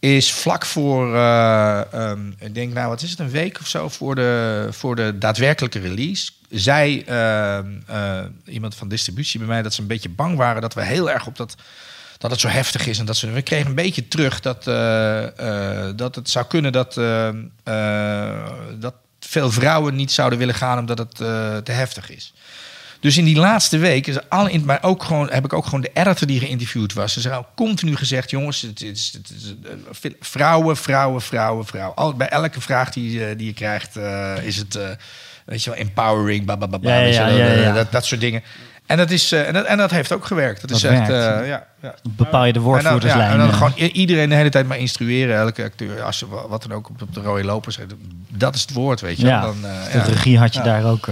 is 0.00 0.32
vlak 0.32 0.66
voor, 0.66 1.14
eh, 1.14 1.92
ehm, 1.92 2.30
ik 2.38 2.54
denk 2.54 2.72
nou, 2.72 2.88
wat 2.88 3.02
is 3.02 3.10
het, 3.10 3.18
een 3.18 3.30
week 3.30 3.60
of 3.60 3.66
zo 3.66 3.88
voor 3.88 4.14
de, 4.14 4.66
voor 4.70 4.96
de 4.96 5.18
daadwerkelijke 5.18 5.78
release, 5.78 6.30
zei 6.50 7.02
ehm, 7.02 7.66
eh, 7.86 8.24
iemand 8.44 8.74
van 8.74 8.88
distributie 8.88 9.38
bij 9.38 9.48
mij 9.48 9.62
dat 9.62 9.74
ze 9.74 9.80
een 9.80 9.86
beetje 9.86 10.08
bang 10.08 10.36
waren 10.36 10.62
dat 10.62 10.74
we 10.74 10.84
heel 10.84 11.10
erg 11.10 11.26
op 11.26 11.36
dat 11.36 11.56
dat 12.18 12.30
het 12.30 12.40
zo 12.40 12.48
heftig 12.48 12.86
is 12.86 12.98
en 12.98 13.04
dat 13.04 13.16
ze 13.16 13.30
we 13.30 13.42
kregen 13.42 13.66
een 13.66 13.74
beetje 13.74 14.08
terug 14.08 14.40
dat, 14.40 14.66
eh, 14.66 15.88
dat 15.96 16.14
het 16.14 16.30
zou 16.30 16.46
kunnen 16.46 16.72
dat, 16.72 16.94
dat 18.80 18.94
veel 19.20 19.50
vrouwen 19.50 19.94
niet 19.94 20.12
zouden 20.12 20.38
willen 20.38 20.54
gaan 20.54 20.78
omdat 20.78 20.98
het 20.98 21.14
te 21.64 21.72
heftig 21.72 22.10
is. 22.10 22.32
Dus 23.00 23.16
in 23.18 23.24
die 23.24 23.36
laatste 23.36 23.78
week 23.78 24.06
is 24.06 24.28
alle, 24.28 24.50
in- 24.50 24.64
maar 24.64 24.78
ook 24.82 25.02
gewoon, 25.04 25.28
heb 25.30 25.44
ik 25.44 25.52
ook 25.52 25.64
gewoon 25.64 25.80
de 25.80 25.90
editor 25.94 26.26
die 26.26 26.40
geïnterviewd 26.40 26.92
was. 26.92 27.16
Ze 27.16 27.28
hebben 27.28 27.46
continu 27.56 27.96
gezegd: 27.96 28.30
jongens, 28.30 28.60
het 28.60 28.82
is, 28.82 29.12
het 29.16 29.30
is, 29.36 29.54
eh, 30.02 30.10
vrouwen, 30.20 30.76
vrouwen, 30.76 31.22
vrouwen, 31.22 31.66
vrouwen. 31.66 31.96
Al, 31.96 32.14
bij 32.14 32.28
elke 32.28 32.60
vraag 32.60 32.90
die, 32.90 33.24
eh, 33.26 33.36
die 33.38 33.46
je 33.46 33.52
krijgt, 33.52 33.96
eh, 33.96 34.32
is 34.42 34.56
het, 34.56 34.78
weet 35.44 35.64
je 35.64 35.70
wel, 35.70 35.78
empowering, 35.78 36.44
babababa, 36.46 36.88
Ja, 36.94 36.98
ja, 37.00 37.26
ja, 37.26 37.44
ja, 37.46 37.52
ja. 37.52 37.72
Dat, 37.72 37.92
dat 37.92 38.04
soort 38.06 38.20
dingen. 38.20 38.42
En 38.86 38.96
dat, 38.96 39.10
is, 39.10 39.32
en, 39.32 39.52
dat, 39.52 39.64
en 39.66 39.76
dat 39.76 39.90
heeft 39.90 40.12
ook 40.12 40.24
gewerkt. 40.24 40.60
Dat, 40.60 40.68
Dat 40.70 40.78
is 40.78 40.84
echt, 40.84 41.08
ja, 41.08 41.66
ja. 41.82 41.94
bepaal 42.08 42.44
je 42.44 42.52
de 42.52 42.58
En 42.58 42.64
dan, 42.64 42.74
ja, 42.74 42.80
woordvoerderslijn. 42.90 43.30
en 43.30 43.38
dan 43.38 43.52
gewoon 43.54 43.72
iedereen 43.74 44.28
de 44.28 44.34
hele 44.34 44.48
tijd 44.50 44.66
maar 44.66 44.78
instrueren. 44.78 45.36
Elke 45.36 45.62
acteur, 45.64 46.02
als 46.02 46.18
ze 46.18 46.28
wa- 46.28 46.48
wat 46.48 46.62
dan 46.62 46.72
ook 46.72 46.88
op, 46.88 47.14
de 47.14 47.20
rode 47.20 47.44
loper 47.44 47.72
zegt. 47.72 47.88
Dat 48.28 48.54
is 48.54 48.60
het 48.60 48.72
woord, 48.72 49.00
weet 49.00 49.16
je. 49.20 49.26
Ja. 49.26 49.40
Dan, 49.40 49.60
de 49.92 50.02
regie 50.02 50.38
had 50.38 50.54
je 50.54 50.60
daar 50.62 50.84
ook. 50.84 51.08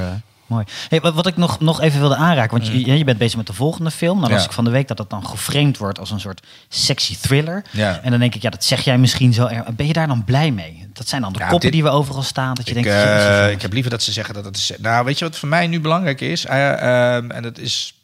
Mooi. 0.46 0.64
Hey, 0.88 1.00
wat, 1.00 1.26
ik 1.26 1.36
nog, 1.36 1.60
nog 1.60 1.80
even 1.80 2.00
wilde 2.00 2.16
aanraken, 2.16 2.50
want 2.58 2.66
je, 2.66 2.96
je 2.98 3.04
bent 3.04 3.18
bezig 3.18 3.36
met 3.36 3.46
de 3.46 3.52
volgende 3.52 3.90
film. 3.90 4.18
Nou 4.18 4.30
las 4.32 4.40
Ja. 4.40 4.46
ik 4.46 4.52
van 4.52 4.64
de 4.64 4.70
week 4.70 4.88
dat 4.88 4.96
dat 4.96 5.10
dan 5.10 5.26
geframed 5.26 5.78
wordt 5.78 5.98
als 5.98 6.10
een 6.10 6.20
soort 6.20 6.46
sexy 6.68 7.16
thriller. 7.20 7.64
Ja. 7.70 8.00
En 8.02 8.10
dan 8.10 8.20
denk 8.20 8.34
ik, 8.34 8.42
ja, 8.42 8.50
dat 8.50 8.64
zeg 8.64 8.80
jij 8.80 8.98
misschien 8.98 9.32
zo. 9.32 9.48
Ben 9.76 9.86
je 9.86 9.92
daar 9.92 10.06
dan 10.06 10.24
blij 10.24 10.50
mee? 10.50 10.88
Dat 10.92 11.08
zijn 11.08 11.22
dan 11.22 11.32
de 11.32 11.38
Ja, 11.38 11.44
koppen 11.44 11.60
dit- 11.70 11.72
die 11.72 11.82
we 11.90 11.96
overal 11.96 12.22
staan. 12.22 12.54
Dat 12.54 12.68
je 12.68 12.74
Ik, 12.74 12.82
denkt, 12.84 13.00
eh, 13.00 13.50
ik 13.50 13.62
heb 13.62 13.72
liever 13.72 13.90
dat 13.90 14.02
ze 14.02 14.12
zeggen 14.12 14.34
dat 14.34 14.44
het 14.44 14.56
is. 14.56 14.72
Nou, 14.78 15.04
weet 15.04 15.18
je 15.18 15.24
wat 15.24 15.36
voor 15.38 15.48
mij 15.48 15.66
nu 15.66 15.80
belangrijk 15.80 16.20
is? 16.20 16.44
Eh, 16.46 16.72
ehm, 17.16 17.30
en 17.30 17.42
dat 17.42 17.58
is. 17.58 17.94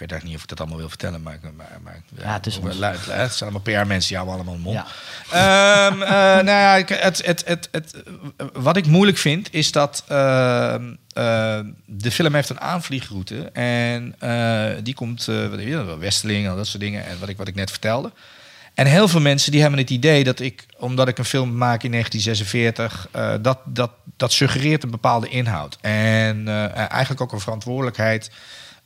Ik 0.00 0.08
weet 0.08 0.18
eigenlijk 0.18 0.24
niet 0.24 0.36
of 0.36 0.42
ik 0.42 0.48
dat 0.48 0.60
allemaal 0.60 0.78
wil 0.78 0.88
vertellen, 0.88 1.22
maar. 1.22 1.38
maar, 1.56 1.78
maar 1.82 2.02
Ja, 2.24 2.32
het 2.32 2.46
is 2.46 2.58
ons. 2.58 2.76
luid. 2.76 3.06
Het 3.06 3.34
zijn 3.34 3.50
allemaal 3.50 3.82
PR-mensen, 3.82 4.08
die 4.08 4.16
houden 4.16 4.34
allemaal 4.34 4.54
een 4.54 4.60
mond. 4.60 4.86
Ja. 5.30 5.88
Ehm, 5.90 6.02
eh, 6.02 6.44
nou 6.44 6.46
ja, 6.46 6.94
het, 6.94 7.26
het, 7.26 7.42
het, 7.46 7.68
het, 7.70 7.94
wat 8.52 8.76
ik 8.76 8.86
moeilijk 8.86 9.18
vind, 9.18 9.54
is 9.54 9.72
dat 9.72 10.04
ehm, 10.08 10.94
eh, 11.12 11.60
de 11.86 12.10
film 12.10 12.34
heeft 12.34 12.48
een 12.48 12.60
aanvliegroute. 12.60 13.50
En 13.52 14.14
eh, 14.18 14.66
die 14.82 14.94
komt, 14.94 15.28
eh 15.28 15.48
wat 15.48 15.56
weet 15.56 15.66
je, 15.66 15.98
Westeling 15.98 16.48
en 16.48 16.56
dat 16.56 16.66
soort 16.66 16.82
dingen. 16.82 17.06
En 17.06 17.18
wat 17.18 17.28
ik, 17.28 17.36
wat 17.36 17.48
ik 17.48 17.54
net 17.54 17.70
vertelde. 17.70 18.12
En 18.74 18.86
heel 18.86 19.08
veel 19.08 19.20
mensen 19.20 19.52
die 19.52 19.60
hebben 19.60 19.78
het 19.78 19.90
idee 19.90 20.24
dat 20.24 20.40
ik, 20.40 20.66
omdat 20.78 21.08
ik 21.08 21.18
een 21.18 21.24
film 21.24 21.56
maak 21.56 21.82
in 21.82 21.90
1946, 21.90 23.08
eh, 23.10 23.34
dat, 23.42 23.58
dat, 23.64 23.90
dat 24.16 24.32
suggereert 24.32 24.82
een 24.82 24.90
bepaalde 24.90 25.28
inhoud. 25.28 25.78
En 25.80 26.48
eigenlijk 26.74 27.20
ook 27.20 27.32
een 27.32 27.40
verantwoordelijkheid 27.40 28.30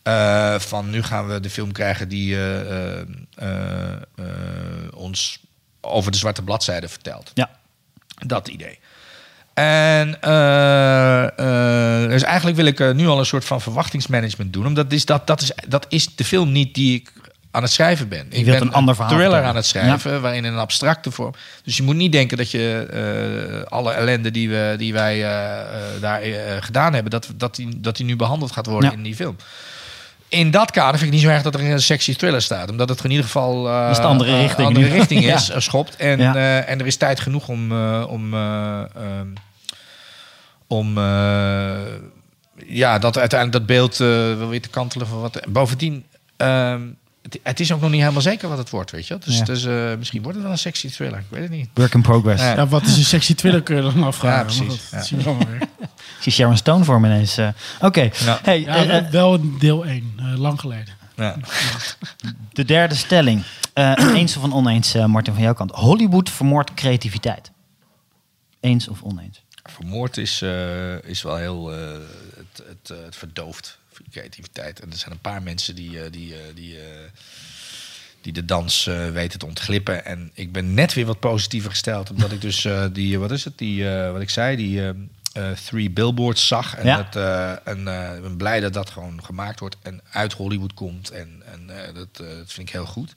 eh, 0.05 0.59
van 0.59 0.91
nu 0.91 1.03
gaan 1.03 1.27
we 1.27 1.41
de 1.41 1.51
film 1.51 1.73
krijgen 1.73 2.09
die 2.09 2.37
eh, 2.37 3.01
eh, 3.01 3.07
ons 4.95 5.39
over 5.81 6.13
de 6.13 6.19
zwarte 6.19 6.43
bladzijde 6.43 6.89
vertelt. 6.89 7.31
Ja. 7.35 7.51
Dat 8.27 8.49
idee. 8.49 8.79
En 9.55 10.11
dus 12.09 12.23
eigenlijk 12.23 12.57
wil 12.57 12.67
ik 12.67 12.95
nu 12.95 13.07
al 13.07 13.19
een 13.19 13.27
soort 13.27 13.45
van 13.45 13.61
verwachtingsmanagement 13.61 14.53
doen. 14.53 14.67
Omdat 14.67 14.93
is 14.93 15.05
dat, 15.05 15.27
dat, 15.27 15.41
is, 15.41 15.53
dat 15.69 15.87
is 15.89 16.17
de 16.17 16.25
film 16.25 16.53
niet 16.53 16.75
die 16.75 16.95
ik 16.95 17.13
aan 17.51 17.63
het 17.63 17.73
schrijven 17.73 18.09
ben. 18.09 18.27
ik 18.31 18.45
wilt 18.45 18.59
ben 18.59 18.69
een 18.69 18.75
ander 18.75 18.95
verhaal 18.95 19.13
thriller 19.13 19.31
vertellen. 19.31 19.51
aan 19.55 19.57
het 19.57 19.67
schrijven, 19.67 20.23
waarin 20.23 20.45
in 20.45 20.53
een 20.53 20.59
abstracte 20.59 21.11
vorm. 21.11 21.35
Dus 21.63 21.77
je 21.77 21.83
moet 21.83 21.97
niet 21.97 22.13
denken 22.13 22.37
dat 22.37 22.51
je 22.51 23.67
alle 23.69 23.93
ellende 23.93 24.31
die, 24.31 24.49
we, 24.49 24.75
die 24.79 24.93
wij 24.93 25.21
daar 26.01 26.23
gedaan 26.63 26.93
hebben, 26.95 27.11
dat, 27.11 27.29
dat, 27.37 27.55
die, 27.57 27.81
dat 27.81 27.97
die 27.97 28.07
nu 28.07 28.17
behandeld 28.17 28.53
gaat 28.53 28.67
worden 28.67 28.91
Ja. 28.91 28.97
in 28.97 29.03
die 29.03 29.15
film. 29.15 29.37
In 30.35 30.51
dat 30.51 30.71
kader 30.71 30.99
vind 30.99 31.03
ik 31.07 31.11
niet 31.17 31.25
zo 31.27 31.29
erg 31.33 31.43
dat 31.43 31.55
er 31.55 31.71
een 31.71 31.81
sexy 31.83 32.15
thriller 32.17 32.43
staat. 32.43 32.71
Omdat 32.71 32.89
het 32.89 33.05
in 33.05 33.11
ieder 33.11 33.25
geval 33.25 33.69
eh, 33.69 33.81
Dat 33.83 33.91
is 33.91 33.97
de 33.97 34.03
andere 34.03 34.33
eh, 34.33 34.41
richting 34.41 34.67
andere 34.67 34.89
richting 34.89 35.25
Ja. 35.25 35.35
is, 35.35 35.51
eh, 35.51 35.61
schopt. 35.61 35.97
En, 35.97 36.19
Ja. 36.19 36.35
eh, 36.35 36.71
en 36.71 36.81
er 36.81 36.87
is 36.87 36.97
tijd 36.97 37.21
genoeg 37.21 37.49
om, 37.49 37.73
eh, 37.73 38.05
om, 38.09 38.35
eh, 38.35 38.79
ehm, 38.81 39.27
om 40.67 40.99
eh, 40.99 41.77
ja, 42.67 42.99
dat 42.99 43.19
uiteindelijk 43.19 43.53
dat 43.53 43.77
beeld 43.77 44.01
eh 44.01 44.09
wel 44.39 44.49
weer 44.49 44.63
te 44.63 44.69
kantelen 44.69 45.07
van 45.07 45.21
wat. 45.21 45.41
Bovendien, 45.49 46.05
ehm, 46.37 46.81
het, 47.23 47.39
het 47.43 47.61
is 47.61 47.73
ook 47.73 47.81
nog 47.81 47.91
niet 47.91 48.01
helemaal 48.01 48.23
zeker 48.23 48.49
wat 48.49 48.59
het 48.59 48.71
wordt, 48.71 48.91
weet 48.91 49.07
je. 49.07 49.19
Dus, 49.25 49.39
Ja. 49.39 49.45
dus 49.45 49.65
eh, 49.65 49.75
misschien 49.99 50.21
wordt 50.23 50.35
het 50.37 50.43
wel 50.47 50.53
een 50.55 50.61
sexy 50.61 50.91
thriller. 50.91 51.19
Ik 51.19 51.25
weet 51.29 51.43
het 51.43 51.51
niet. 51.51 51.69
Work 51.75 51.95
in 51.95 52.03
progress. 52.03 52.43
Ja. 52.43 52.67
wat 52.67 52.83
is 52.83 52.97
een 52.97 53.05
sexy 53.05 53.35
thriller 53.35 53.63
kun 53.63 53.77
je 53.77 53.83
dan 53.83 54.03
afvragen. 54.03 54.39
Ja, 54.39 54.43
precies. 54.45 54.67
Dat- 54.83 54.91
dat 54.91 55.01
Ja. 55.01 55.03
zien 55.07 55.19
we 55.19 55.25
allemaal 55.29 55.47
weer. 55.49 55.69
Zie 56.25 56.33
Sharon 56.33 56.57
Stone 56.57 56.85
voor 56.85 57.01
me 57.01 57.07
ineens. 57.09 57.37
eh. 57.37 57.49
Oké, 57.81 58.11
Ja. 58.25 58.39
hey, 58.43 58.61
Ja, 58.61 58.75
eh, 58.77 58.97
eh, 58.97 59.11
wel 59.11 59.35
een 59.35 59.57
deel 59.59 59.87
1, 59.87 60.15
lang 60.37 60.61
geleden. 60.61 60.95
Ja. 61.17 61.37
de 62.53 62.65
derde 62.65 62.95
stelling. 62.95 63.45
Eh, 63.73 63.93
eens 64.15 64.37
of 64.37 64.43
een 64.43 64.53
oneens, 64.53 64.95
eh, 64.95 65.05
Martin 65.05 65.33
van 65.35 65.43
jouw 65.43 65.55
kant. 65.55 65.71
Hollywood 65.71 66.31
vermoordt 66.31 66.75
creativiteit. 66.75 67.51
Eens 68.61 68.89
of 68.89 69.03
oneens? 69.03 69.43
Vermoord 69.71 70.17
is, 70.17 70.43
eh, 70.43 71.03
is 71.03 71.23
wel 71.23 71.37
heel. 71.37 71.73
eh, 71.73 71.79
het, 72.37 72.67
het, 72.69 72.99
het 73.05 73.17
verdooft 73.17 73.79
creativiteit. 74.11 74.81
En 74.81 74.91
er 74.91 74.97
zijn 74.97 75.13
een 75.13 75.19
paar 75.19 75.43
mensen 75.43 75.75
die, 75.75 76.01
eh, 76.05 76.13
die, 76.13 76.35
eh, 76.35 76.41
die, 76.55 76.77
eh, 76.77 76.83
die 78.21 78.33
de 78.33 78.45
dans 78.45 78.87
eh, 78.87 79.11
weten 79.11 79.39
te 79.39 79.47
ontglippen. 79.47 80.05
En 80.05 80.31
ik 80.35 80.53
ben 80.53 80.75
net 80.75 80.95
weer 80.95 81.07
wat 81.07 81.21
positiever 81.21 81.71
gesteld. 81.71 82.11
Omdat 82.11 82.33
ik 82.33 82.41
dus 82.41 82.65
eh, 82.65 82.85
die, 82.93 83.19
wat 83.19 83.31
is 83.31 83.45
het, 83.45 83.59
die, 83.59 83.91
eh, 83.91 84.13
wat 84.13 84.21
ik 84.21 84.31
zei, 84.31 84.57
die 84.57 84.81
eh, 85.35 85.51
Three 85.51 85.91
Billboards 85.91 86.47
zag. 86.47 86.75
En, 86.75 86.87
Ja. 86.87 86.97
dat, 86.97 87.17
eh, 87.17 87.69
en 87.73 87.89
eh, 87.89 88.17
ik 88.17 88.23
ben 88.23 88.37
blij 88.37 88.61
dat 88.61 88.73
dat 88.73 88.91
gewoon 88.91 89.25
gemaakt 89.25 89.61
wordt 89.61 89.77
en 89.83 90.01
uit 90.11 90.33
Hollywood 90.33 90.75
komt. 90.75 91.11
En, 91.11 91.43
en 91.53 91.67
dat, 91.95 92.17
dat 92.17 92.53
vind 92.53 92.69
ik 92.69 92.71
heel 92.71 92.87
goed. 92.87 93.15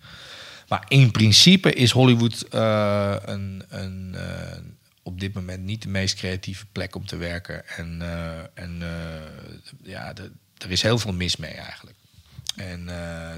Maar 0.68 0.84
in 0.88 1.12
principe 1.12 1.74
is 1.74 1.92
Hollywood 1.92 2.46
een, 2.50 3.64
een, 3.70 4.16
op 5.04 5.20
dit 5.20 5.34
moment 5.34 5.64
niet 5.64 5.82
de 5.82 5.90
meest 5.90 6.16
creatieve 6.16 6.66
plek 6.72 6.96
om 6.96 7.06
te 7.06 7.16
werken. 7.18 7.68
En, 7.68 8.02
en 8.54 8.82
ja, 9.84 10.14
de- 10.14 10.32
er 10.58 10.72
is 10.72 10.82
heel 10.82 10.98
veel 10.98 11.14
mis 11.14 11.36
mee 11.36 11.52
eigenlijk. 11.54 11.96
En 12.56 12.90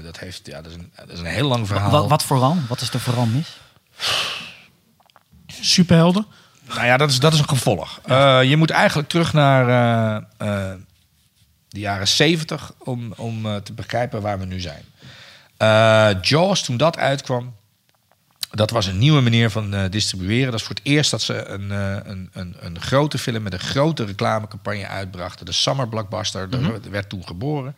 dat, 0.02 0.18
heeft, 0.18 0.46
ja, 0.46 0.62
dat, 0.62 0.70
is 0.72 0.76
een, 0.78 0.92
dat 0.96 1.08
is 1.08 1.18
een 1.18 1.26
heel 1.26 1.48
lang 1.48 1.66
verhaal. 1.66 1.90
Wat, 1.90 2.08
wat 2.08 2.22
vooral? 2.24 2.56
Wat 2.68 2.80
is 2.80 2.90
er 2.92 3.00
vooral 3.00 3.26
mis? 3.26 3.56
Superhelden? 5.46 6.26
Nou 6.74 6.86
ja, 6.86 6.96
dat 6.96 7.10
is, 7.10 7.20
dat 7.20 7.32
is 7.32 7.38
een 7.38 7.48
gevolg. 7.48 8.00
Eh, 8.04 8.42
je 8.42 8.56
moet 8.56 8.70
eigenlijk 8.70 9.08
terug 9.08 9.32
naar 9.32 9.68
eh, 9.68 10.22
eh, 10.36 10.78
de 11.68 11.78
jaren 11.78 12.08
70 12.08 12.72
om, 12.78 13.12
om 13.16 13.62
te 13.62 13.72
begrijpen 13.72 14.22
waar 14.22 14.38
we 14.38 14.44
nu 14.44 14.60
zijn. 14.60 14.84
Jaws, 16.22 16.62
toen 16.62 16.76
dat 16.76 16.98
uitkwam, 16.98 17.54
dat 18.50 18.70
was 18.70 18.86
een 18.86 18.98
nieuwe 18.98 19.20
manier 19.20 19.50
van 19.50 19.88
distribueren. 19.88 20.50
Dat 20.50 20.60
is 20.60 20.66
voor 20.66 20.74
het 20.74 20.84
eerst 20.84 21.10
dat 21.10 21.22
ze 21.22 21.44
een, 21.44 21.70
een, 21.70 22.30
een, 22.32 22.56
een 22.60 22.80
grote 22.80 23.18
film 23.18 23.42
met 23.42 23.52
een 23.52 23.58
grote 23.58 24.04
reclamecampagne 24.04 24.86
uitbrachten. 24.86 25.46
De 25.46 25.52
Summer 25.52 25.88
Blockbuster, 25.88 26.50
dat 26.50 26.86
werd 26.90 27.08
toen 27.08 27.26
geboren. 27.26 27.76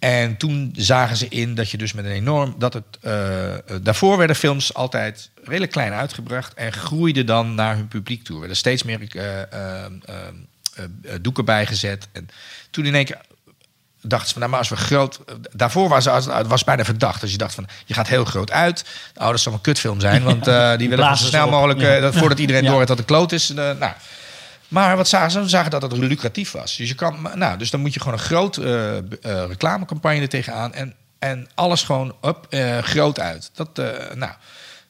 En 0.00 0.36
toen 0.36 0.72
zagen 0.76 1.16
ze 1.16 1.28
in 1.28 1.54
dat 1.54 1.70
je 1.70 1.76
dus 1.76 1.92
met 1.92 2.04
een 2.04 2.10
enorm. 2.10 2.54
dat 2.58 2.74
het. 2.74 2.84
eh, 3.00 3.76
daarvoor 3.82 4.16
werden 4.16 4.36
films 4.36 4.74
altijd 4.74 5.30
redelijk 5.44 5.72
klein 5.72 5.92
uitgebracht. 5.92 6.54
en 6.54 6.72
groeiden 6.72 7.26
dan 7.26 7.54
naar 7.54 7.76
hun 7.76 7.88
publiek 7.88 8.24
toe. 8.24 8.34
Er 8.34 8.40
werden 8.40 8.56
steeds 8.56 8.82
meer 8.82 9.16
eh, 9.16 9.40
eh, 9.40 9.90
doeken 11.20 11.44
bijgezet. 11.44 12.08
En 12.12 12.28
toen 12.70 12.84
in 12.84 12.94
één 12.94 13.04
keer 13.04 13.20
dachten 14.02 14.26
ze 14.26 14.32
van, 14.32 14.40
nou, 14.40 14.50
maar 14.50 14.60
als 14.60 14.68
we 14.68 14.76
groot... 14.76 15.20
Daarvoor 15.52 15.88
was 15.88 16.04
het 16.04 16.24
het 16.24 16.46
was 16.46 16.64
bijna 16.64 16.84
verdacht. 16.84 17.20
Dus 17.20 17.30
je 17.30 17.38
dacht 17.38 17.54
van, 17.54 17.66
je 17.84 17.94
gaat 17.94 18.08
heel 18.08 18.24
groot 18.24 18.50
uit. 18.50 18.84
Nou, 19.14 19.30
dat 19.30 19.40
zal 19.40 19.52
een 19.52 19.60
kutfilm 19.60 20.00
zijn, 20.00 20.22
want 20.30 20.44
die 20.78 20.88
willen 20.88 21.16
zo 21.16 21.24
snel 21.26 21.50
mogelijk... 21.50 22.00
dat, 22.00 22.14
voordat 22.14 22.38
iedereen 22.38 22.62
Ja. 22.64 22.68
door 22.68 22.76
heeft 22.76 22.88
dat 22.88 22.98
het 22.98 23.06
kloot 23.06 23.32
is. 23.32 23.48
nou, 23.48 23.92
maar 24.70 24.96
wat 24.96 25.08
zagen 25.08 25.30
ze? 25.30 25.42
Ze 25.42 25.48
zagen 25.48 25.70
dat 25.70 25.82
het 25.82 25.96
lucratief 25.96 26.50
was. 26.50 26.76
Dus, 26.76 26.88
je 26.88 26.94
kan, 26.94 27.28
nou, 27.34 27.58
dus 27.58 27.70
dan 27.70 27.80
moet 27.80 27.94
je 27.94 28.00
gewoon 28.00 28.14
een 28.14 28.24
groot 28.24 28.56
eh, 28.56 28.96
eh, 28.96 29.02
reclamecampagne 29.22 30.20
er 30.20 30.28
tegenaan. 30.28 30.74
En, 30.74 30.94
en 31.18 31.48
alles 31.54 31.82
gewoon 31.82 32.14
up, 32.24 32.46
eh, 32.50 32.78
groot 32.78 33.20
uit. 33.20 33.50
Dat, 33.54 33.76
nou, 34.14 34.32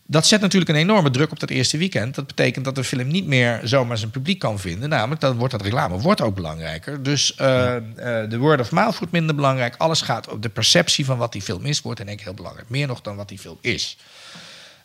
dat 0.07 0.27
zet 0.27 0.41
natuurlijk 0.41 0.71
een 0.71 0.77
enorme 0.77 1.11
druk 1.11 1.31
op 1.31 1.41
dat 1.41 1.51
eerste 1.51 1.79
weekend. 1.79 2.15
Dat 2.15 2.27
betekent 2.27 2.65
dat 2.65 2.75
de 2.75 2.85
film 2.85 3.09
niet 3.09 3.27
meer 3.27 3.61
zomaar 3.63 3.99
zijn 3.99 4.11
publiek 4.11 4.39
kan 4.39 4.59
vinden. 4.59 4.89
Namelijk, 4.89 5.21
dan 5.21 5.37
wordt 5.37 5.53
dat 5.53 5.63
reclame 5.63 5.99
wordt 5.99 6.21
ook 6.21 6.35
belangrijker. 6.35 7.03
Dus 7.03 7.37
de 7.37 8.37
word 8.39 8.61
of 8.61 8.71
mouth 8.71 8.99
wordt 8.99 9.13
minder 9.13 9.35
belangrijk. 9.35 9.75
Alles 9.79 10.01
gaat 10.01 10.29
op 10.29 10.43
de 10.43 10.49
perceptie 10.49 11.05
van 11.05 11.19
wat 11.19 11.33
die 11.33 11.43
film 11.43 11.65
is, 11.65 11.81
wordt 11.81 12.01
in 12.01 12.09
één 12.09 12.17
keer 12.17 12.27
heel 12.27 12.35
belangrijk. 12.35 12.69
Meer 12.69 12.87
nog 12.87 13.01
dan 13.01 13.17
wat 13.17 13.29
die 13.29 13.39
film 13.39 13.59
is. 13.61 13.97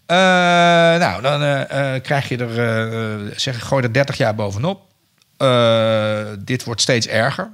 Nou, 0.07 1.21
dan 1.21 1.43
eh, 1.43 2.01
krijg 2.01 2.29
je 2.29 2.37
er, 2.37 3.39
zeg, 3.39 3.67
gooi 3.67 3.83
er 3.83 3.93
30 3.93 4.17
jaar 4.17 4.35
bovenop. 4.35 4.84
Eh, 5.37 6.27
dit 6.39 6.63
wordt 6.63 6.81
steeds 6.81 7.07
erger. 7.07 7.49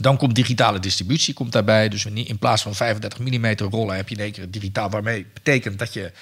Dan 0.00 0.16
komt 0.16 0.34
digitale 0.34 0.78
distributie 0.78 1.34
komt 1.34 1.52
daarbij. 1.52 1.88
Dus 1.88 2.04
in 2.04 2.38
plaats 2.38 2.62
van 2.62 2.74
35 2.74 3.18
mm 3.18 3.54
rollen 3.56 3.96
heb 3.96 4.08
je 4.08 4.14
in 4.14 4.20
één 4.20 4.32
keer 4.32 4.50
digitaal. 4.50 4.90
Waarmee 4.90 5.26
betekent 5.32 5.78
dat 5.78 5.92
je 5.92 6.12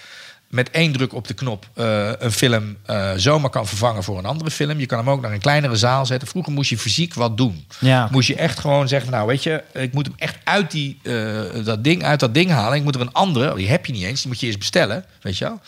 met 0.52 0.70
één 0.70 0.92
druk 0.92 1.14
op 1.14 1.28
de 1.28 1.34
knop 1.34 1.66
eh, 1.74 2.10
een 2.18 2.32
film 2.32 2.76
eh, 2.86 3.10
zomaar 3.16 3.50
kan 3.50 3.66
vervangen 3.66 4.02
voor 4.02 4.18
een 4.18 4.24
andere 4.24 4.50
film. 4.50 4.78
Je 4.78 4.86
kan 4.86 4.98
hem 4.98 5.10
ook 5.10 5.20
naar 5.20 5.32
een 5.32 5.40
kleinere 5.40 5.76
zaal 5.76 6.06
zetten. 6.06 6.28
Vroeger 6.28 6.52
moest 6.52 6.70
je 6.70 6.78
fysiek 6.78 7.14
wat 7.14 7.36
doen. 7.36 7.66
Ja. 7.78 8.08
Moest 8.10 8.28
je 8.28 8.34
echt 8.34 8.58
gewoon 8.58 8.88
zeggen, 8.88 9.10
nou 9.10 9.26
weet 9.26 9.42
je, 9.42 9.62
ik 9.72 9.92
moet 9.92 10.06
hem 10.06 10.14
echt 10.18 10.36
uit, 10.44 10.70
die, 10.70 10.98
eh, 11.02 11.64
dat, 11.64 11.84
ding, 11.84 12.04
uit 12.04 12.20
dat 12.20 12.34
ding 12.34 12.50
halen. 12.50 12.76
Ik 12.76 12.84
moet 12.84 12.94
er 12.94 13.00
een 13.00 13.12
andere, 13.12 13.54
die 13.54 13.68
heb 13.68 13.86
je 13.86 13.92
niet 13.92 14.02
eens, 14.02 14.20
die 14.20 14.30
moet 14.30 14.40
je 14.40 14.46
eerst 14.46 14.58
bestellen, 14.58 15.04
weet 15.20 15.38
je 15.38 15.44
wel. 15.44 15.60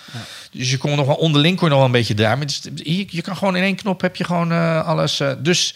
Dus 0.52 0.70
je 0.70 0.76
kon 0.76 0.96
nog 0.96 1.06
wel 1.06 1.14
onderling 1.14 1.56
kon 1.56 1.64
je 1.64 1.70
nog 1.70 1.78
wel 1.78 1.86
een 1.86 1.98
beetje 1.98 2.14
draaien. 2.14 2.38
Maar 2.38 2.48
je, 2.74 3.06
je 3.08 3.22
kan 3.22 3.36
gewoon 3.36 3.56
in 3.56 3.62
één 3.62 3.76
knop 3.76 4.00
heb 4.00 4.16
je 4.16 4.24
gewoon 4.24 4.52
alles. 4.84 5.22
dus 5.38 5.74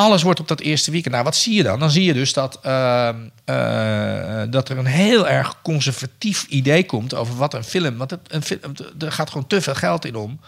alles 0.00 0.22
wordt 0.22 0.40
op 0.40 0.48
dat 0.48 0.60
eerste 0.60 0.90
weekend. 0.90 1.12
Nou, 1.14 1.24
wat 1.26 1.36
zie 1.36 1.54
je 1.54 1.62
dan? 1.62 1.78
Dan 1.78 1.90
zie 1.90 2.04
je 2.04 2.12
dus 2.12 2.32
dat, 2.32 2.58
ehm, 2.62 3.16
eh, 3.44 4.42
dat 4.50 4.68
er 4.68 4.78
een 4.78 4.86
heel 4.86 5.28
erg 5.28 5.62
conservatief 5.62 6.46
idee 6.48 6.84
komt 6.86 7.14
over 7.14 7.36
wat 7.36 7.54
een 7.54 7.64
film. 7.64 7.96
Want 7.96 8.16
een 8.28 8.42
film, 8.42 8.60
er 8.98 9.12
gaat 9.12 9.30
gewoon 9.30 9.46
te 9.46 9.60
veel 9.60 9.74
geld 9.74 10.04
in 10.04 10.14
om. 10.16 10.40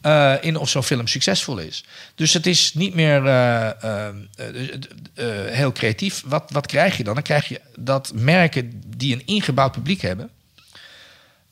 eh, 0.00 0.34
in 0.40 0.56
of 0.56 0.68
zo'n 0.68 0.82
film 0.82 1.06
succesvol 1.06 1.58
is. 1.58 1.84
Dus 2.14 2.32
het 2.32 2.46
is 2.46 2.74
niet 2.74 2.94
meer 2.94 3.26
eh, 3.26 3.66
eh, 3.82 4.06
eh, 4.36 4.74
eh, 5.14 5.54
heel 5.54 5.72
creatief. 5.72 6.22
Wat, 6.26 6.50
wat 6.52 6.66
krijg 6.66 6.96
je 6.96 7.04
dan? 7.04 7.14
Dan 7.14 7.22
krijg 7.22 7.48
je 7.48 7.60
dat 7.78 8.12
merken 8.14 8.82
die 8.96 9.14
een 9.14 9.22
ingebouwd 9.26 9.72
publiek 9.72 10.00
hebben. 10.00 10.30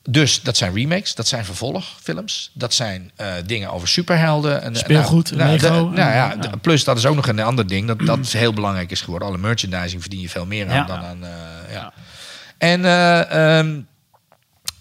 Dus 0.03 0.41
dat 0.41 0.57
zijn 0.57 0.73
remakes, 0.73 1.15
dat 1.15 1.27
zijn 1.27 1.45
vervolgfilms, 1.45 2.51
dat 2.53 2.73
zijn 2.73 3.11
eh, 3.15 3.33
dingen 3.45 3.71
over 3.71 3.87
superhelden. 3.87 4.61
En, 4.61 4.75
Speelgoed, 4.75 5.31
Lego. 5.31 5.89
de- 5.89 5.95
nou 5.95 6.13
ja, 6.13 6.35
plus 6.61 6.83
dat 6.83 6.97
is 6.97 7.05
ook 7.05 7.15
nog 7.15 7.27
een 7.27 7.39
ander 7.39 7.67
ding 7.67 7.87
dat, 7.87 7.99
dat 7.99 8.31
heel 8.43 8.53
belangrijk 8.53 8.91
is 8.91 9.01
geworden. 9.01 9.27
Alle 9.27 9.37
merchandising 9.37 10.01
verdien 10.01 10.21
je 10.21 10.29
veel 10.29 10.45
meer 10.45 10.67
aan 10.69 10.75
Ja. 10.75 10.83
dan 10.85 10.97
aan. 10.99 11.23
eh, 11.23 11.73
ja. 11.73 11.93
En 12.57 12.85
eh, 12.85 13.57
ehm, 13.59 13.79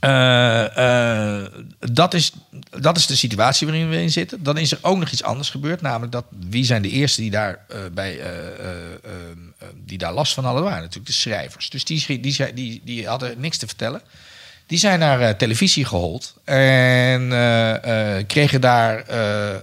eh, 0.00 1.42
eh, 1.42 1.46
dat, 1.92 2.14
is, 2.14 2.32
dat 2.80 2.96
is 2.96 3.06
de 3.06 3.16
situatie 3.16 3.66
waarin 3.66 3.88
we 3.88 4.00
in 4.02 4.10
zitten. 4.10 4.42
Dan 4.42 4.56
is 4.58 4.72
er 4.72 4.78
ook 4.82 4.98
nog 4.98 5.10
iets 5.10 5.22
anders 5.22 5.50
gebeurd. 5.50 5.80
Namelijk 5.80 6.12
dat 6.12 6.24
wie 6.48 6.64
zijn 6.64 6.82
de 6.82 6.90
eerste 6.90 7.20
die 7.20 7.30
daar, 7.30 7.58
bij, 7.92 8.18
eh, 8.20 8.28
eh, 8.28 8.48
eh, 8.58 9.10
eh, 9.58 9.68
die 9.84 9.98
daar 9.98 10.12
last 10.12 10.34
van 10.34 10.44
hadden? 10.44 10.62
waren 10.62 10.78
natuurlijk 10.80 11.06
de 11.06 11.12
schrijvers. 11.12 11.70
Dus 11.70 11.84
die, 11.84 12.20
die, 12.20 12.52
die, 12.54 12.80
die 12.84 13.06
hadden 13.06 13.40
niks 13.40 13.56
te 13.58 13.66
vertellen. 13.66 14.00
Die 14.68 14.78
zijn 14.78 14.98
naar 14.98 15.20
eh, 15.20 15.30
televisie 15.34 15.84
gehold. 15.84 16.34
En 16.44 17.32
eh, 17.32 18.16
eh, 18.18 18.26
kregen 18.26 18.60
daar 18.60 19.02
eh, 19.06 19.50
eh, 19.50 19.60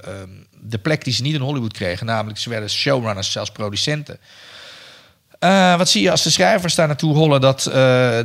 de 0.61 0.77
plek 0.77 1.03
die 1.03 1.13
ze 1.13 1.21
niet 1.21 1.33
in 1.33 1.41
Hollywood 1.41 1.73
kregen. 1.73 2.05
Namelijk, 2.05 2.39
ze 2.39 2.49
werden 2.49 2.69
showrunners, 2.69 3.31
zelfs 3.31 3.51
producenten. 3.51 4.17
Wat 5.77 5.89
zie 5.89 6.01
je 6.01 6.11
als 6.11 6.23
de 6.23 6.29
schrijvers 6.29 6.75
daar 6.75 6.87
naartoe 6.87 7.13
hollen? 7.15 7.41
Dat, 7.41 7.63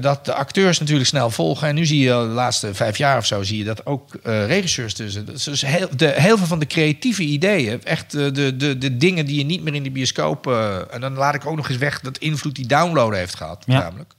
dat 0.02 0.24
de 0.24 0.34
acteurs 0.34 0.78
natuurlijk 0.78 1.08
snel 1.08 1.30
volgen. 1.30 1.68
En 1.68 1.74
nu 1.74 1.86
zie 1.86 2.00
je 2.00 2.08
de 2.08 2.14
laatste 2.14 2.74
vijf 2.74 2.96
jaar 2.96 3.16
of 3.18 3.26
zo... 3.26 3.42
zie 3.42 3.58
je 3.58 3.64
dat 3.64 3.86
ook 3.86 4.10
regisseurs 4.22 4.94
tussen. 4.94 5.26
Dus 5.26 5.62
heel, 5.62 5.88
de, 5.96 6.06
heel 6.06 6.36
veel 6.36 6.46
van 6.46 6.58
de 6.58 6.66
creatieve 6.66 7.22
ideeën... 7.22 7.84
echt 7.84 8.10
de, 8.10 8.56
de, 8.56 8.78
de 8.78 8.96
dingen 8.96 9.26
die 9.26 9.38
je 9.38 9.44
niet 9.44 9.62
meer 9.62 9.74
in 9.74 9.82
de 9.82 9.90
bioscoop... 9.90 10.46
en 10.90 11.00
dan 11.00 11.14
laat 11.14 11.34
ik 11.34 11.46
ook 11.46 11.56
nog 11.56 11.68
eens 11.68 11.78
weg... 11.78 12.00
dat 12.00 12.18
invloed 12.18 12.54
die 12.54 12.66
downloaden 12.66 13.18
heeft 13.18 13.34
gehad, 13.36 13.62
Ja. 13.66 13.78
namelijk. 13.78 14.12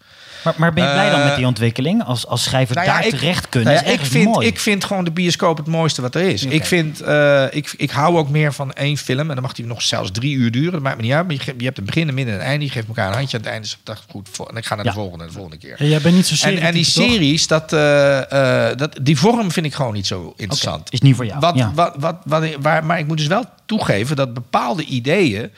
Maar, 0.43 0.53
maar 0.57 0.73
ben 0.73 0.83
je 0.83 0.91
blij 0.91 1.09
dan 1.09 1.19
Eh, 1.19 1.25
met 1.25 1.35
die 1.35 1.45
ontwikkeling? 1.45 2.03
Als, 2.03 2.27
als 2.27 2.43
schrijver 2.43 2.75
Nou 2.75 2.87
ja, 2.87 2.93
daar 2.93 3.03
ik- 3.05 3.09
terecht 3.09 3.49
kunnen, 3.49 3.73
Nou 3.73 3.85
ja, 3.85 3.91
is 3.91 3.99
ik, 3.99 4.05
vind, 4.05 4.25
mooi. 4.25 4.47
ik 4.47 4.59
vind 4.59 4.83
gewoon 4.83 5.03
de 5.03 5.11
bioscoop 5.11 5.57
het 5.57 5.67
mooiste 5.67 6.01
wat 6.01 6.15
er 6.15 6.21
is. 6.21 6.43
Ik, 6.45 6.65
vind, 6.65 7.01
eh, 7.01 7.43
ik, 7.51 7.73
ik 7.77 7.91
hou 7.91 8.17
ook 8.17 8.29
meer 8.29 8.53
van 8.53 8.73
één 8.73 8.97
film. 8.97 9.19
En 9.29 9.35
dan 9.35 9.41
mag 9.43 9.53
die 9.53 9.65
nog 9.65 9.81
zelfs 9.81 10.11
drie 10.11 10.35
uur 10.35 10.51
duren. 10.51 10.71
Dat 10.71 10.81
maakt 10.81 10.95
me 10.97 11.01
niet 11.01 11.11
uit. 11.11 11.27
Maar 11.27 11.35
je, 11.45 11.53
je 11.57 11.65
hebt 11.65 11.77
een 11.77 11.85
begin, 11.85 12.07
een 12.07 12.13
midden 12.13 12.33
en 12.33 12.39
een 12.39 12.45
einde. 12.45 12.65
Je 12.65 12.71
geeft 12.71 12.87
elkaar 12.87 13.07
een 13.07 13.13
handje 13.17 13.37
aan 13.37 13.43
het 13.43 13.51
einde. 13.51 13.67
Dus 13.67 13.77
ik 13.77 13.85
dacht, 13.85 14.03
goed, 14.09 14.29
en 14.49 14.55
ik 14.57 14.65
ga 14.65 14.75
naar 14.75 14.85
Ja. 14.85 14.91
de 14.91 14.97
volgende 14.97 15.25
de 15.25 15.31
volgende 15.31 15.57
keer. 15.57 15.75
Ja, 15.77 15.85
jij 15.85 16.01
bent 16.01 16.15
niet 16.15 16.27
zo 16.27 16.47
En, 16.47 16.57
en 16.57 16.73
die 16.73 16.85
series, 16.85 17.47
dat, 17.47 17.73
eh, 17.73 18.69
eh, 18.69 18.77
dat, 18.77 18.97
die 19.01 19.17
vorm 19.17 19.51
vind 19.51 19.65
ik 19.65 19.73
gewoon 19.73 19.93
niet 19.93 20.07
zo 20.07 20.33
interessant. 20.37 20.91
Is 20.93 21.01
niet 21.01 21.15
voor 21.15 21.25
jou. 21.25 21.39
Wat, 21.39 21.55
ja. 21.55 21.71
wat, 21.75 21.95
wat, 21.99 22.15
wat, 22.25 22.43
waar, 22.59 22.85
maar 22.85 22.99
ik 22.99 23.07
moet 23.07 23.17
dus 23.17 23.27
wel 23.27 23.43
toegeven 23.65 24.15
dat 24.15 24.33
bepaalde 24.33 24.83
ideeën 24.83 25.51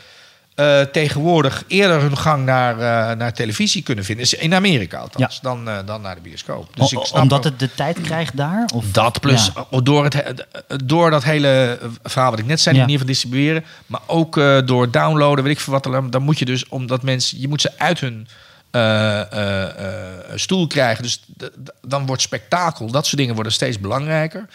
eh, 0.56 0.82
tegenwoordig 0.82 1.64
eerder 1.68 2.02
hun 2.02 2.18
gang 2.18 2.46
naar, 2.46 2.74
eh, 2.74 3.18
naar 3.18 3.34
televisie 3.34 3.84
kunnen 3.84 4.04
vinden. 4.06 4.40
In 4.42 4.54
Amerika 4.54 4.98
althans, 4.98 5.42
dan, 5.42 5.70
eh, 5.70 5.78
dan 5.86 6.02
naar 6.02 6.16
de 6.16 6.22
bioscoop. 6.22 6.76
Dus 6.76 6.96
O- 6.96 7.00
ik 7.00 7.06
snap 7.06 7.22
omdat 7.22 7.38
ook- 7.38 7.44
het 7.44 7.60
de 7.60 7.70
tijd 7.76 8.02
krijgt 8.02 8.38
daar? 8.38 8.70
Of? 8.74 8.86
dat 8.92 9.20
plus 9.20 9.52
Ja. 9.70 9.80
door, 9.82 10.04
het, 10.04 10.14
he- 10.14 10.34
door 10.86 11.10
dat 11.12 11.24
hele 11.24 11.80
verhaal 12.04 12.30
wat 12.30 12.40
ik 12.40 12.46
net 12.46 12.60
zei, 12.62 12.76
Ja. 12.76 12.82
die 12.82 12.82
manier 12.82 12.98
van 12.98 13.08
distribueren, 13.08 13.66
maar 13.86 14.02
ook 14.08 14.36
door 14.66 14.92
downloaden, 14.92 15.44
weet 15.44 15.54
ik 15.54 15.60
veel 15.60 15.74
wat. 15.74 15.84
dan- 15.84 16.10
Dan 16.10 16.22
moet 16.22 16.40
je 16.40 16.46
dus, 16.46 16.68
omdat 16.70 17.04
mensen, 17.04 17.40
je 17.40 17.48
moet 17.48 17.62
ze 17.62 17.72
uit 17.78 18.00
hun 18.00 18.28
stoel 20.36 20.68
krijgen. 20.68 21.04
Dus 21.04 21.22
dan 21.82 22.06
wordt 22.06 22.22
spektakel, 22.22 22.92
dat 22.92 23.06
soort 23.06 23.18
dingen 23.18 23.36
worden 23.36 23.54
steeds 23.54 23.80
belangrijker. 23.80 24.46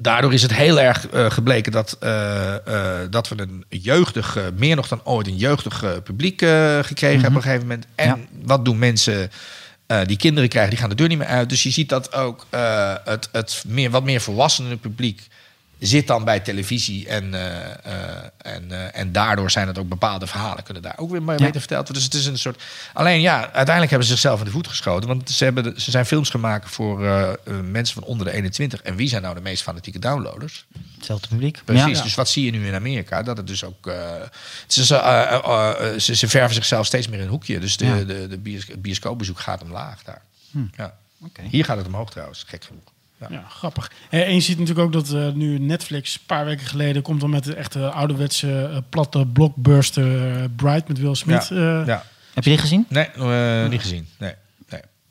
Daardoor 0.00 0.32
is 0.32 0.42
het 0.42 0.54
heel 0.54 0.80
erg 0.80 1.08
eh, 1.08 1.30
gebleken 1.30 1.72
dat, 1.72 1.96
eh, 2.00 2.54
eh, 2.54 3.10
dat 3.10 3.28
we 3.28 3.40
een 3.40 3.64
jeugdig, 3.68 4.38
meer 4.56 4.76
nog 4.76 4.88
dan 4.88 5.00
ooit, 5.04 5.26
een 5.26 5.36
jeugdig 5.36 6.02
publiek 6.02 6.38
gekregen 6.80 7.20
hebben 7.20 7.28
op 7.28 7.34
een 7.36 7.42
gegeven 7.42 7.66
moment. 7.66 7.86
En 7.94 8.06
Ja. 8.06 8.18
wat 8.42 8.64
doen 8.64 8.78
mensen 8.78 9.30
die 10.06 10.16
kinderen 10.16 10.48
krijgen? 10.48 10.70
Die 10.70 10.80
gaan 10.80 10.88
de 10.88 10.94
deur 10.94 11.08
niet 11.08 11.18
meer 11.18 11.26
uit. 11.26 11.48
Dus 11.48 11.62
je 11.62 11.70
ziet 11.70 11.88
dat 11.88 12.14
ook 12.14 12.46
het, 13.04 13.28
het 13.32 13.64
meer, 13.66 13.90
wat 13.90 14.04
meer 14.04 14.20
volwassene 14.20 14.76
publiek 14.76 15.26
zit 15.78 16.06
dan 16.06 16.24
bij 16.24 16.40
televisie. 16.40 17.08
En, 17.08 17.34
eh, 17.34 17.56
eh, 17.84 18.24
en, 18.38 18.70
eh, 18.72 19.00
en 19.00 19.12
daardoor 19.12 19.50
zijn 19.50 19.66
het 19.66 19.78
ook 19.78 19.88
bepaalde 19.88 20.26
verhalen 20.26 20.64
kunnen 20.64 20.82
daar 20.82 20.94
ook 20.98 21.10
weer 21.10 21.22
mee 21.22 21.38
Ja. 21.38 21.44
verteld 21.52 21.68
worden. 21.88 21.92
Dus 21.94 22.04
het 22.04 22.14
is 22.14 22.26
een 22.26 22.38
soort. 22.38 22.62
Alleen 22.92 23.20
ja, 23.20 23.40
uiteindelijk 23.40 23.90
hebben 23.90 24.08
ze 24.08 24.12
zichzelf 24.14 24.38
in 24.38 24.44
de 24.44 24.50
voet 24.50 24.68
geschoten. 24.68 25.08
Want 25.08 25.30
ze, 25.30 25.44
hebben, 25.44 25.62
de- 25.62 25.80
ze 25.80 25.90
zijn 25.90 26.06
films 26.06 26.30
gemaakt 26.30 26.70
voor 26.70 26.98
mensen 27.70 27.94
van 27.94 28.02
onder 28.02 28.26
de 28.26 28.32
21. 28.32 28.82
En 28.82 28.96
wie 28.96 29.08
zijn 29.08 29.22
nou 29.22 29.34
de 29.34 29.40
meest 29.40 29.62
fanatieke 29.62 29.98
downloaders? 29.98 30.64
Hetzelfde 30.96 31.28
publiek. 31.28 31.60
Precies. 31.64 31.96
Ja. 31.98 32.02
Dus 32.02 32.14
wat 32.14 32.28
zie 32.28 32.44
je 32.44 32.50
nu 32.50 32.66
in 32.66 32.74
Amerika? 32.74 33.22
Dat 33.22 33.36
het 33.36 33.46
dus 33.46 33.64
ook. 33.64 33.90
ze, 34.66 34.96
eh, 34.96 35.98
ze, 35.98 36.14
ze 36.16 36.28
verven 36.28 36.54
zichzelf 36.54 36.86
steeds 36.86 37.08
meer 37.08 37.18
in 37.18 37.24
een 37.24 37.30
hoekje. 37.30 37.58
Dus 37.60 37.76
de, 37.76 38.04
de, 38.06 38.26
de 38.28 38.78
bioscoopbezoek 38.78 39.40
gaat 39.40 39.62
omlaag 39.62 40.02
daar. 40.02 40.22
Ja. 40.76 40.94
Oké. 41.24 41.42
Hier 41.50 41.64
gaat 41.64 41.76
het 41.76 41.86
omhoog 41.86 42.10
trouwens, 42.10 42.44
gek 42.46 42.64
genoeg. 42.64 42.82
Ja. 43.20 43.26
Ja, 43.30 43.44
grappig. 43.48 43.90
Eh, 44.10 44.20
En 44.26 44.34
je 44.34 44.40
ziet 44.40 44.58
natuurlijk 44.58 44.86
ook 44.86 44.92
dat 44.92 45.12
eh, 45.12 45.32
nu 45.32 45.58
Netflix 45.58 46.14
een 46.14 46.20
paar 46.26 46.44
weken 46.44 46.66
geleden 46.66 47.02
komt 47.02 47.20
dan 47.20 47.30
met 47.30 47.44
de 47.44 47.54
echte 47.54 47.90
ouderwetse 47.90 48.64
eh, 48.72 48.76
platte 48.88 49.26
blockbuster 49.26 50.50
Bright 50.50 50.88
met 50.88 50.98
Will 50.98 51.14
Smith. 51.14 51.48
Ja. 51.48 51.80
eh, 51.80 51.86
ja. 51.86 52.04
Heb 52.34 52.44
je 52.44 52.50
die 52.50 52.58
gezien? 52.58 52.86
Nee, 52.88 53.04
eh, 53.10 53.68
niet 53.68 53.80
gezien. 53.80 54.08
Nee. 54.18 54.32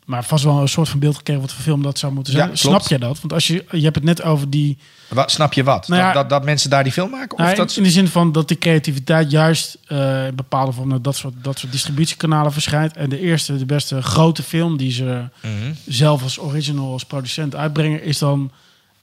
Maar 0.06 0.24
vast 0.26 0.44
wel 0.44 0.62
een 0.62 0.68
soort 0.68 0.90
van 0.90 1.00
beeld 1.00 1.16
gekregen 1.16 1.42
wat 1.42 1.54
voor 1.54 1.64
film 1.64 1.84
dat 1.84 2.00
zou 2.00 2.14
moeten 2.14 2.34
zijn. 2.34 2.50
Ja, 2.50 2.56
Snap 2.56 2.88
je 2.88 3.00
dat? 3.00 3.20
Want 3.20 3.34
als 3.34 3.48
je, 3.48 3.66
je 3.72 3.82
hebt 3.84 3.96
het 3.96 4.04
net 4.04 4.22
over 4.24 4.50
die... 4.50 4.78
Wat, 5.08 5.32
snap 5.32 5.54
je 5.54 5.64
wat? 5.64 5.88
Nou 5.88 6.02
ja- 6.02 6.06
dat, 6.12 6.22
dat, 6.22 6.30
dat 6.30 6.44
mensen 6.46 6.70
daar 6.70 6.84
die 6.84 6.92
film 6.92 7.10
maken? 7.10 7.38
Of 7.38 7.44
Nou, 7.44 7.56
dat 7.56 7.76
in 7.78 7.84
de 7.84 7.90
zin 7.90 8.08
van 8.08 8.32
dat 8.32 8.48
die 8.48 8.58
creativiteit 8.58 9.32
juist 9.32 9.78
in 9.88 10.32
bepaalde 10.36 10.72
vorm 10.72 10.88
naar 10.88 11.02
dat 11.02 11.16
soort, 11.16 11.34
dat 11.42 11.60
soort 11.60 11.72
distributiekanalen 11.72 12.52
verschijnt. 12.54 12.96
En 12.98 13.10
de 13.10 13.20
eerste, 13.20 13.58
de 13.58 13.66
beste 13.66 14.02
grote 14.02 14.44
film 14.44 14.78
die 14.78 14.92
ze 14.92 15.24
Mhm. 15.42 15.74
zelf 15.86 16.24
als 16.24 16.40
original, 16.40 16.92
als 16.92 17.06
producent 17.06 17.56
uitbrengen, 17.56 18.04
is 18.04 18.18
dan 18.18 18.52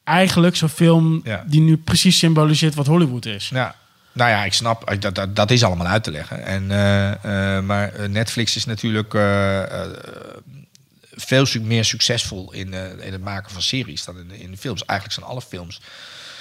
eigenlijk 0.05 0.57
zo'n 0.57 0.69
film 0.69 1.21
Ja. 1.25 1.45
die 1.47 1.61
nu 1.61 1.77
precies 1.77 2.19
symboliseert 2.19 2.75
wat 2.75 2.87
Hollywood 2.87 3.27
is. 3.27 3.49
Ja. 3.49 3.75
Nou 4.15 4.31
ja, 4.31 4.45
ik 4.45 4.53
snap, 4.53 4.95
dat, 5.01 5.15
dat, 5.15 5.37
dat 5.37 5.51
is 5.51 5.65
allemaal 5.65 5.87
uit 5.87 6.05
te 6.05 6.11
leggen. 6.11 6.45
En, 6.45 6.71
eh, 6.71 7.57
eh, 7.57 7.65
maar 7.65 7.93
Netflix 8.09 8.57
is 8.57 8.65
natuurlijk 8.65 9.15
veel 11.15 11.47
meer 11.61 11.85
succesvol 11.85 12.53
in, 12.53 12.75
eh, 12.75 13.07
in 13.07 13.13
het 13.13 13.23
maken 13.23 13.51
van 13.51 13.63
series 13.63 14.05
dan 14.05 14.19
in, 14.19 14.31
in 14.31 14.51
de 14.51 14.57
films. 14.57 14.85
Eigenlijk 14.85 15.19
zijn 15.19 15.31
alle 15.31 15.43
films 15.43 15.81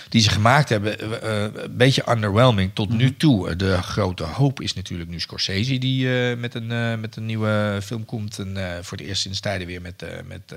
die 0.09 0.22
ze 0.22 0.30
gemaakt 0.30 0.69
hebben 0.69 0.99
eh, 0.99 1.45
eh, 1.45 1.53
een 1.53 1.78
beetje 1.78 2.09
underwhelming 2.09 2.72
tot 2.74 2.89
nu 2.89 3.17
toe. 3.17 3.55
De 3.55 3.82
grote 3.82 4.24
hoop 4.24 4.61
is 4.61 4.74
natuurlijk 4.74 5.09
nu 5.09 5.19
Scorsese 5.19 5.78
die 5.78 6.07
met, 6.36 6.55
een, 6.55 6.99
met 6.99 7.15
een 7.15 7.26
nieuwe 7.26 7.80
film 7.84 8.05
komt. 8.05 8.39
En 8.39 8.80
voor 8.82 8.97
de 8.97 9.03
eerste 9.03 9.22
sinds 9.22 9.39
tijden 9.39 9.67
weer 9.67 9.82
met, 9.82 10.05
met 10.28 10.55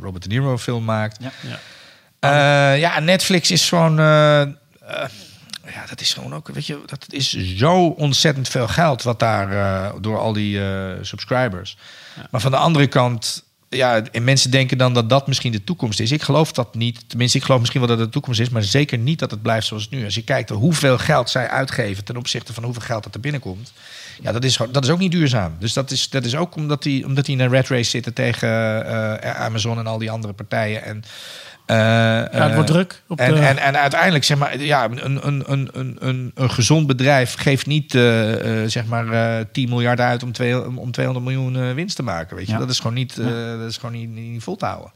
Robert 0.00 0.22
De 0.22 0.28
Niro 0.28 0.58
film 0.58 0.84
maakt. 0.84 1.18
Ja. 1.20 1.32
Ja. 1.40 2.74
Ja, 2.74 3.00
Netflix 3.00 3.50
is 3.50 3.68
gewoon. 3.68 3.96
ja, 3.96 5.86
dat 5.88 6.00
is 6.00 6.12
gewoon 6.12 6.34
ook. 6.34 6.48
Weet 6.48 6.66
je, 6.66 6.80
dat 6.86 7.06
is 7.08 7.30
zo 7.56 7.86
ontzettend 7.86 8.48
veel 8.48 8.68
geld 8.68 9.02
wat 9.02 9.18
daar 9.18 9.92
door 10.00 10.18
al 10.18 10.32
die 10.32 10.60
subscribers. 11.02 11.76
Maar 12.30 12.40
van 12.40 12.50
de 12.50 12.56
andere 12.56 12.86
kant. 12.86 13.44
Ja, 13.68 14.02
en 14.02 14.24
mensen 14.24 14.50
denken 14.50 14.78
dan 14.78 14.94
dat 14.94 15.08
dat 15.08 15.26
misschien 15.26 15.52
de 15.52 15.64
toekomst 15.64 16.00
is. 16.00 16.12
Ik 16.12 16.22
geloof 16.22 16.52
dat 16.52 16.74
niet. 16.74 17.04
Tenminste, 17.08 17.38
ik 17.38 17.44
geloof 17.44 17.60
misschien 17.60 17.80
wel 17.80 17.88
dat 17.90 17.98
het 17.98 18.06
de 18.06 18.12
toekomst 18.12 18.40
is. 18.40 18.48
Maar 18.48 18.62
zeker 18.62 18.98
niet 18.98 19.18
dat 19.18 19.30
het 19.30 19.42
blijft 19.42 19.66
zoals 19.66 19.82
het 19.82 19.92
nu. 19.92 20.04
Als 20.04 20.14
je 20.14 20.24
kijkt 20.24 20.50
hoeveel 20.50 20.98
geld 20.98 21.30
zij 21.30 21.48
uitgeven 21.48 22.04
ten 22.04 22.16
opzichte 22.16 22.52
van 22.52 22.64
hoeveel 22.64 22.82
geld 22.82 23.04
dat 23.04 23.14
er 23.14 23.20
binnenkomt. 23.20 23.72
Ja, 24.22 24.32
dat 24.32 24.44
is, 24.44 24.58
dat 24.70 24.84
is 24.84 24.90
ook 24.90 24.98
niet 24.98 25.12
duurzaam. 25.12 25.56
Dus 25.58 25.72
dat 25.72 25.90
is, 25.90 26.08
dat 26.08 26.24
is 26.24 26.36
ook 26.36 26.56
omdat 26.56 26.82
die, 26.82 27.06
omdat 27.06 27.24
die 27.24 27.36
in 27.36 27.40
een 27.40 27.50
red 27.50 27.68
race 27.68 27.90
zitten 27.90 28.14
tegen 28.14 28.48
eh, 28.86 29.34
Amazon 29.40 29.78
en 29.78 29.86
al 29.86 29.98
die 29.98 30.10
andere 30.10 30.32
partijen. 30.32 30.84
En, 30.84 31.04
eh, 31.66 31.76
Ja, 31.76 32.28
het 32.30 32.54
wordt 32.54 32.68
eh, 32.68 32.74
druk. 32.74 33.02
Op 33.08 33.18
en, 33.18 33.34
de, 33.34 33.40
en, 33.40 33.58
en 33.58 33.76
uiteindelijk, 33.78 34.24
zeg 34.24 34.38
maar, 34.38 34.60
ja, 34.60 34.84
een, 34.84 35.04
een, 35.26 35.42
een, 35.52 35.68
een, 35.72 35.96
een, 36.00 36.30
een 36.34 36.50
gezond 36.50 36.86
bedrijf 36.86 37.34
geeft 37.34 37.66
niet, 37.66 37.94
eh, 37.94 38.62
eh, 38.62 38.70
zeg 38.70 38.84
maar, 38.86 39.38
eh 39.38 39.44
10 39.52 39.68
miljard 39.68 40.00
uit 40.00 40.22
om, 40.22 40.32
twee, 40.32 40.78
om 40.78 40.90
200 40.92 41.26
miljoen 41.26 41.56
eh, 41.56 41.72
winst 41.74 41.96
te 41.96 42.02
maken. 42.02 42.36
Weet 42.36 42.46
je, 42.46 42.52
Ja. 42.52 42.58
dat 42.58 42.70
is 42.70 42.76
gewoon 42.78 42.94
niet, 42.94 43.18
eh, 43.18 43.26
dat 43.58 43.68
is 43.68 43.76
gewoon 43.76 43.94
niet, 43.94 44.10
niet 44.14 44.42
vol 44.42 44.56
te 44.56 44.64
houden. 44.64 44.90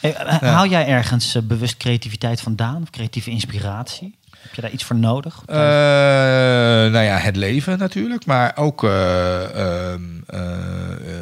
Hey, 0.00 0.14
Haal 0.40 0.66
jij 0.66 0.86
ergens 0.86 1.36
bewust 1.44 1.76
creativiteit 1.76 2.40
vandaan? 2.40 2.82
Of 2.82 2.90
creatieve 2.90 3.30
inspiratie? 3.30 4.14
Heb 4.38 4.54
je 4.54 4.60
daar 4.60 4.70
iets 4.70 4.84
voor 4.84 4.96
nodig? 4.96 5.42
Eh, 5.46 5.56
nou 5.56 6.98
ja, 6.98 7.16
het 7.16 7.36
leven 7.36 7.78
natuurlijk, 7.78 8.26
maar 8.26 8.52
ook 8.54 8.84
eh, 8.84 9.42
ehm, 9.44 10.02
eh, 10.26 10.40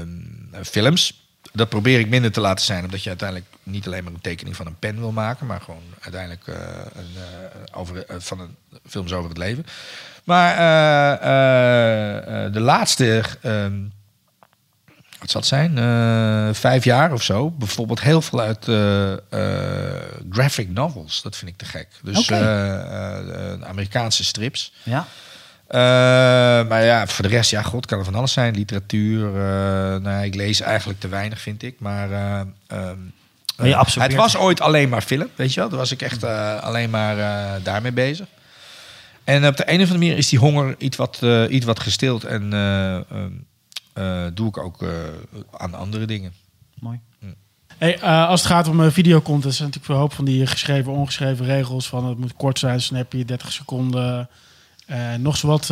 ehm, 0.00 0.64
films. 0.64 1.20
Dat 1.52 1.68
probeer 1.68 1.98
ik 1.98 2.08
minder 2.08 2.32
te 2.32 2.40
laten 2.40 2.64
zijn, 2.64 2.84
omdat 2.84 3.02
je 3.02 3.08
uiteindelijk 3.08 3.48
niet 3.62 3.86
alleen 3.86 4.04
maar 4.04 4.12
een 4.12 4.20
tekening 4.20 4.56
van 4.56 4.66
een 4.66 4.78
pen 4.78 4.98
wil 4.98 5.12
maken, 5.12 5.46
maar 5.46 5.60
gewoon 5.60 5.82
uiteindelijk 6.00 6.46
eh, 6.46 6.54
een, 6.94 7.10
eh, 7.16 7.78
over, 7.78 8.06
eh, 8.06 8.16
van 8.18 8.40
een 8.40 8.56
films 8.88 9.12
over 9.12 9.28
het 9.28 9.38
leven. 9.38 9.66
Maar 10.24 10.56
de 12.52 12.60
laatste, 12.60 13.22
ehm, 13.42 13.80
wat 15.18 15.30
zal 15.30 15.40
het 15.40 15.48
zijn, 15.50 15.74
vijf 16.54 16.84
jaar 16.84 17.12
of 17.12 17.22
zo, 17.22 17.50
bijvoorbeeld 17.50 18.00
heel 18.00 18.22
veel 18.22 18.40
uit 18.40 18.64
graphic 20.30 20.68
novels. 20.70 21.22
Dat 21.22 21.36
vind 21.36 21.50
ik 21.50 21.56
te 21.56 21.64
gek. 21.64 21.88
Dus 22.02 22.28
eh, 22.28 23.62
Amerikaanse 23.62 24.24
strips. 24.24 24.72
ja? 24.82 25.06
Maar 26.68 26.84
ja, 26.84 27.06
voor 27.06 27.24
de 27.24 27.30
rest, 27.30 27.50
ja, 27.50 27.62
god, 27.62 27.86
kan 27.86 27.98
er 27.98 28.04
van 28.04 28.14
alles 28.14 28.32
zijn. 28.32 28.54
Literatuur. 28.54 29.26
eh, 29.26 29.32
nou, 30.00 30.02
ja, 30.10 30.18
ik 30.20 30.34
lees 30.34 30.60
eigenlijk 30.60 31.00
te 31.00 31.08
weinig, 31.08 31.40
vind 31.40 31.62
ik. 31.62 31.80
Maar 31.80 32.10
eh, 32.10 32.40
ehm, 32.66 32.98
Maar 32.98 33.21
je 33.68 33.74
eh, 33.74 33.94
het 34.02 34.14
was 34.14 34.36
ooit 34.36 34.60
alleen 34.60 34.88
maar 34.88 35.02
film, 35.02 35.28
weet 35.34 35.54
je 35.54 35.60
wel. 35.60 35.68
Daar 35.68 35.78
was 35.78 35.90
ik 35.92 36.02
echt 36.02 36.22
eh, 36.22 36.60
alleen 36.60 36.90
maar 36.90 37.18
eh, 37.18 37.64
daarmee 37.64 37.92
bezig. 37.92 38.26
En 39.24 39.46
op 39.46 39.56
de 39.56 39.62
een 39.70 39.74
of 39.74 39.80
andere 39.80 39.98
manier 39.98 40.16
is 40.16 40.28
die 40.28 40.38
honger 40.38 40.74
iets 40.78 40.96
wat, 40.96 41.20
iets 41.48 41.66
wat 41.66 41.80
gestild. 41.80 42.24
En 42.24 42.52
eh, 42.52 42.94
ehm, 42.94 43.30
eh, 43.92 44.24
doe 44.34 44.48
ik 44.48 44.58
ook 44.58 44.84
aan 45.56 45.74
andere 45.74 46.04
dingen. 46.04 46.32
Mooi. 46.80 47.00
Hey, 47.78 47.98
eh, 48.00 48.28
als 48.28 48.40
het 48.42 48.50
gaat 48.50 48.68
om 48.68 48.80
uh, 48.80 48.90
videocontent, 48.90 49.54
zijn 49.54 49.68
natuurlijk 49.68 49.84
veel 49.92 50.00
hoop 50.02 50.12
van 50.12 50.24
die 50.24 50.46
geschreven, 50.46 50.92
ongeschreven 50.92 51.46
regels. 51.46 51.88
Van 51.88 52.06
het 52.06 52.18
moet 52.18 52.34
kort 52.36 52.58
zijn, 52.58 52.80
snappy, 52.80 53.24
30 53.24 53.52
seconden. 53.52 54.28
eh, 54.86 55.14
nog 55.18 55.36
zo 55.36 55.46
wat 55.46 55.66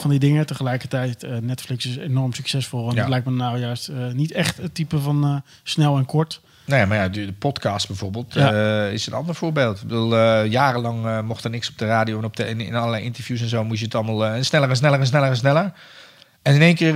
van 0.00 0.10
die 0.10 0.18
dingen. 0.18 0.46
Tegelijkertijd, 0.46 1.26
Netflix 1.40 1.86
is 1.86 1.96
enorm 1.96 2.32
succesvol. 2.32 2.88
En 2.88 2.94
Ja. 2.94 3.00
dat 3.00 3.10
lijkt 3.10 3.26
me 3.26 3.32
nou 3.32 3.58
juist 3.58 3.90
niet 4.12 4.32
echt 4.32 4.56
het 4.56 4.74
type 4.74 4.98
van 5.00 5.42
snel 5.62 5.96
en 5.96 6.04
kort. 6.06 6.40
Nee, 6.70 6.86
maar 6.86 6.96
ja, 6.96 7.08
de 7.08 7.32
podcast 7.32 7.86
bijvoorbeeld 7.86 8.34
Ja. 8.34 8.52
eh, 8.86 8.92
is 8.92 9.06
een 9.06 9.12
ander 9.12 9.34
voorbeeld. 9.34 9.76
Ik 9.76 9.82
bedoel, 9.88 10.16
eh, 10.16 10.50
jarenlang 10.50 11.06
eh, 11.06 11.20
mocht 11.20 11.44
er 11.44 11.50
niks 11.50 11.70
op 11.70 11.78
de 11.78 11.86
radio 11.86 12.18
en 12.18 12.24
op 12.24 12.36
de, 12.36 12.48
in, 12.48 12.60
in 12.60 12.74
allerlei 12.74 13.04
interviews 13.04 13.40
en 13.40 13.48
zo 13.48 13.64
moest 13.64 13.78
je 13.78 13.84
het 13.84 13.94
allemaal 13.94 14.44
sneller 14.44 14.68
en 14.68 14.76
sneller 14.76 15.00
en 15.00 15.06
sneller 15.06 15.28
en 15.28 15.36
sneller. 15.36 15.72
En 16.42 16.54
in 16.54 16.62
één 16.62 16.74
keer 16.74 16.94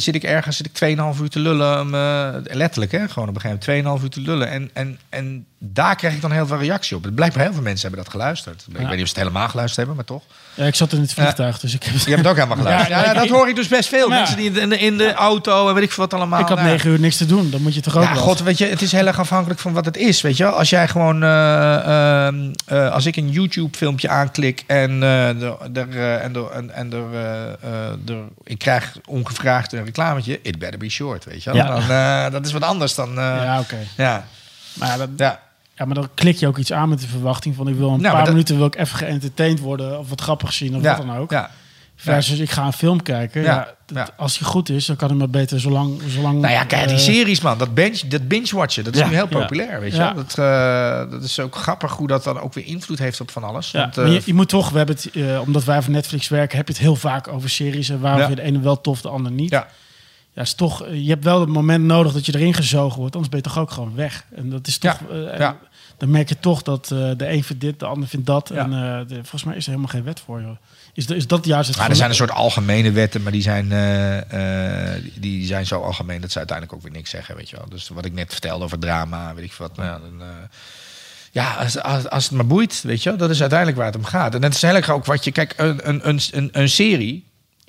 zit 0.00 0.14
ik 0.14 0.22
ergens, 0.22 0.56
zit 0.56 0.66
ik 0.66 0.96
2,5 1.16 1.20
uur 1.22 1.28
te 1.28 1.38
lullen. 1.38 1.94
eh, 1.94 2.56
letterlijk, 2.56 2.92
hè, 2.92 3.08
gewoon 3.08 3.28
op 3.28 3.34
een 3.34 3.40
gegeven 3.40 3.84
moment 3.84 4.00
2,5 4.00 4.04
uur 4.04 4.10
te 4.10 4.20
lullen. 4.20 4.48
En, 4.50 4.70
en, 4.72 4.98
en 5.08 5.46
daar 5.72 5.96
krijg 5.96 6.14
ik 6.14 6.20
dan 6.20 6.30
heel 6.32 6.46
veel 6.46 6.58
reactie 6.58 6.96
op. 6.96 7.04
Het 7.04 7.14
blijkt 7.14 7.34
heel 7.34 7.52
veel 7.52 7.62
mensen 7.62 7.86
hebben 7.88 8.04
dat 8.04 8.12
geluisterd. 8.12 8.64
Ik 8.68 8.76
weet 8.76 8.82
niet 8.90 8.90
of 8.92 8.96
ze 8.98 9.04
het 9.04 9.16
helemaal 9.16 9.48
geluisterd 9.48 9.76
hebben, 9.76 9.96
maar 9.96 10.04
toch. 10.04 10.22
Ja, 10.54 10.64
ik 10.64 10.74
zat 10.74 10.92
in 10.92 11.00
het 11.00 11.12
vliegtuig, 11.12 11.58
dus 11.58 11.74
ik 11.74 11.82
heb... 11.82 11.92
Je 11.94 11.98
hebt 12.10 12.16
het 12.16 12.26
ook 12.26 12.34
helemaal 12.34 12.56
geluisterd. 12.56 13.04
Ja, 13.04 13.14
dat 13.14 13.28
hoor 13.28 13.48
ik 13.48 13.56
dus 13.56 13.68
best 13.68 13.88
veel. 13.88 14.08
Mensen 14.08 14.36
die 14.36 14.50
in 14.60 14.68
de, 14.68 14.78
in 14.78 14.98
de 14.98 15.12
auto 15.12 15.68
en 15.68 15.74
weet 15.74 15.82
ik 15.82 15.92
veel 15.92 16.04
wat 16.04 16.14
allemaal. 16.14 16.40
ik 16.40 16.46
had 16.48 16.56
Nou, 16.58 16.68
negen 16.70 16.90
uur 16.90 17.00
niks 17.00 17.16
te 17.16 17.26
doen. 17.26 17.50
Dan 17.50 17.62
moet 17.62 17.74
je 17.74 17.80
toch 17.80 17.96
ook 17.96 18.02
ja, 18.02 18.12
wel. 18.14 18.22
god, 18.22 18.42
weet 18.42 18.58
je, 18.58 18.66
het 18.66 18.82
is 18.82 18.92
heel 18.92 19.06
erg 19.06 19.18
afhankelijk 19.18 19.60
van 19.60 19.72
wat 19.72 19.84
het 19.84 19.96
is, 19.96 20.20
weet 20.20 20.36
je 20.36 20.44
wel. 20.44 20.52
Als 20.52 20.70
jij 20.70 20.88
gewoon, 20.88 21.22
eh, 21.22 22.26
ehm, 22.26 22.52
eh, 22.66 22.92
als 22.92 23.06
ik 23.06 23.16
een 23.16 23.30
YouTube-filmpje 23.30 24.08
aanklik 24.08 24.64
en, 24.66 25.02
eh, 25.02 25.28
er, 25.42 25.56
er, 25.74 25.88
eh, 25.90 26.24
en, 26.24 26.34
er, 26.34 26.50
en, 26.50 26.70
en 26.70 26.92
er, 26.92 28.14
ik 28.44 28.58
krijg 28.58 28.92
ongevraagd 29.06 29.72
een 29.72 29.84
reclametje, 29.84 30.40
it 30.42 30.58
better 30.58 30.78
be 30.78 30.88
short, 30.88 31.24
weet 31.24 31.42
je 31.42 31.52
wel. 31.52 31.58
Ja. 31.88 32.22
Dan, 32.22 32.32
dat 32.32 32.46
is 32.46 32.52
wat 32.52 32.62
anders 32.62 32.94
dan, 32.94 33.10
ja. 33.14 33.58
Oké. 33.60 33.76
Ja, 33.96 34.24
Maar, 34.72 34.98
dat- 34.98 35.08
ja. 35.16 35.40
Ja, 35.76 35.84
maar 35.84 35.94
dan 35.94 36.08
klik 36.14 36.36
je 36.36 36.46
ook 36.46 36.58
iets 36.58 36.72
aan 36.72 36.88
met 36.88 37.00
de 37.00 37.06
verwachting 37.06 37.54
van... 37.54 37.68
ik 37.68 37.74
wil 37.74 37.90
een 37.90 38.00
Nou, 38.00 38.14
paar 38.14 38.24
dat- 38.24 38.32
minuten 38.32 38.56
wil 38.56 38.66
ik 38.66 38.76
even 38.76 38.98
geëntertained 38.98 39.60
worden... 39.60 39.98
of 39.98 40.08
wat 40.08 40.20
grappig 40.20 40.52
zien 40.52 40.76
of 40.76 40.82
ja, 40.82 40.96
wat 40.96 41.06
dan 41.06 41.16
ook. 41.16 41.30
Ja. 41.30 41.50
Versus 41.98 42.38
ik 42.38 42.50
ga 42.50 42.66
een 42.66 42.72
film 42.72 43.02
kijken. 43.02 43.42
Ja. 43.42 43.54
Ja, 43.54 43.74
dat- 43.86 43.96
ja. 43.96 44.08
Als 44.16 44.38
die 44.38 44.46
goed 44.46 44.68
is, 44.68 44.86
dan 44.86 44.96
kan 44.96 45.10
ik 45.10 45.16
maar 45.16 45.30
beter 45.30 45.60
zo 45.60 45.70
lang... 45.70 46.00
Zo 46.08 46.20
lang 46.20 46.40
Nou 46.40 46.52
ja, 46.52 46.64
kijk, 46.64 46.88
die 46.88 46.96
eh, 46.96 47.02
series, 47.02 47.40
man. 47.40 47.58
Dat 47.58 47.74
binge, 47.74 48.06
dat 48.08 48.28
binge-watchen, 48.28 48.84
dat 48.84 48.94
is 48.94 49.00
Ja. 49.00 49.06
nu 49.06 49.14
heel 49.14 49.26
Ja. 49.30 49.38
populair, 49.38 49.80
weet 49.80 49.92
je 49.92 49.98
Ja. 49.98 50.14
wel. 50.14 50.24
Dat, 50.24 50.38
eh, 50.38 51.10
dat 51.10 51.22
is 51.22 51.40
ook 51.40 51.54
grappig 51.56 51.92
hoe 51.92 52.06
dat 52.06 52.24
dan 52.24 52.40
ook 52.40 52.54
weer 52.54 52.66
invloed 52.66 52.98
heeft 52.98 53.20
op 53.20 53.30
van 53.30 53.44
alles. 53.44 53.70
Ja, 53.70 53.80
Want, 53.80 53.98
eh, 53.98 54.12
je, 54.12 54.22
je 54.24 54.34
moet 54.34 54.48
toch, 54.48 54.70
we 54.70 54.76
hebben 54.78 54.96
het, 54.96 55.38
omdat 55.40 55.64
wij 55.64 55.82
voor 55.82 55.92
Netflix 55.92 56.28
werken, 56.28 56.56
heb 56.56 56.66
je 56.66 56.72
het 56.72 56.82
heel 56.82 56.96
vaak 56.96 57.28
over 57.28 57.50
series 57.50 57.88
en 57.88 58.00
waarom 58.00 58.20
Ja. 58.20 58.26
vind 58.26 58.38
je 58.38 58.44
de 58.44 58.50
ene 58.50 58.60
wel 58.60 58.80
tof, 58.80 59.00
de 59.00 59.08
ander 59.08 59.32
niet. 59.32 59.50
Ja. 59.50 59.68
Ja. 60.36 60.42
is 60.42 60.54
toch, 60.54 60.84
eh, 60.84 61.02
je 61.02 61.08
hebt 61.08 61.24
wel 61.24 61.40
het 61.40 61.48
moment 61.48 61.84
nodig 61.84 62.12
dat 62.12 62.26
je 62.26 62.34
erin 62.34 62.54
gezogen 62.54 62.98
wordt, 62.98 63.14
anders 63.14 63.32
ben 63.32 63.42
je 63.42 63.48
toch 63.48 63.58
ook 63.58 63.70
gewoon 63.70 63.94
weg. 63.94 64.24
En 64.34 64.50
dat 64.50 64.66
is 64.66 64.78
toch, 64.78 65.00
Ja, 65.10 65.30
eh, 65.32 65.38
ja. 65.38 65.56
dan 65.98 66.10
merk 66.10 66.28
je 66.28 66.38
toch 66.40 66.62
dat 66.62 66.90
eh, 66.90 67.10
de 67.16 67.28
een 67.30 67.44
vindt 67.44 67.62
dit, 67.62 67.78
de 67.80 67.86
ander 67.86 68.08
vindt 68.08 68.26
dat. 68.26 68.50
Ja. 68.54 68.56
En 68.64 68.72
eh, 68.72 69.08
de- 69.08 69.14
volgens 69.14 69.44
mij 69.44 69.56
is 69.56 69.62
er 69.64 69.70
helemaal 69.70 69.90
geen 69.92 70.04
wet 70.04 70.20
voor. 70.20 70.40
Joh. 70.40 70.56
Is, 70.94 71.06
is 71.06 71.26
dat 71.26 71.44
juist 71.44 71.68
het 71.68 71.78
Maar 71.78 71.90
er 71.90 71.96
zijn 71.96 72.10
een 72.10 72.14
soort 72.16 72.30
algemene 72.30 72.90
wetten, 72.90 73.22
maar 73.22 73.32
die 73.32 73.42
zijn, 73.42 73.68
die- 75.20 75.46
zijn 75.46 75.66
zo 75.66 75.80
algemeen 75.82 76.20
dat 76.20 76.30
ze 76.32 76.38
uiteindelijk 76.38 76.76
ook 76.76 76.82
weer 76.84 76.96
niks 76.96 77.10
zeggen, 77.10 77.36
weet 77.36 77.50
je 77.50 77.56
wel. 77.56 77.68
Dus 77.68 77.88
wat 77.88 78.04
ik 78.04 78.12
net 78.12 78.32
vertelde 78.32 78.64
over 78.64 78.78
drama, 78.78 79.34
weet 79.34 79.44
ik 79.44 79.52
wat. 79.52 79.76
Nou 79.76 79.88
ja, 79.88 79.98
dan, 79.98 80.26
ja 81.32 81.54
als, 81.54 81.80
als, 81.80 82.08
als 82.08 82.24
het 82.24 82.32
maar 82.32 82.46
boeit, 82.46 82.82
weet 82.82 83.02
je 83.02 83.16
dat 83.16 83.30
is 83.30 83.40
uiteindelijk 83.40 83.78
waar 83.78 83.86
het 83.86 83.96
om 83.96 84.04
gaat. 84.04 84.34
En 84.34 84.40
dat 84.40 84.54
is 84.54 84.62
eigenlijk 84.62 84.92
ook 84.92 85.04
wat 85.04 85.24
je, 85.24 85.32
kijk, 85.32 85.54
een, 85.56 85.88
een, 85.88 86.08
een, 86.08 86.20
een, 86.32 86.48
een 86.52 86.68
serie 86.68 87.25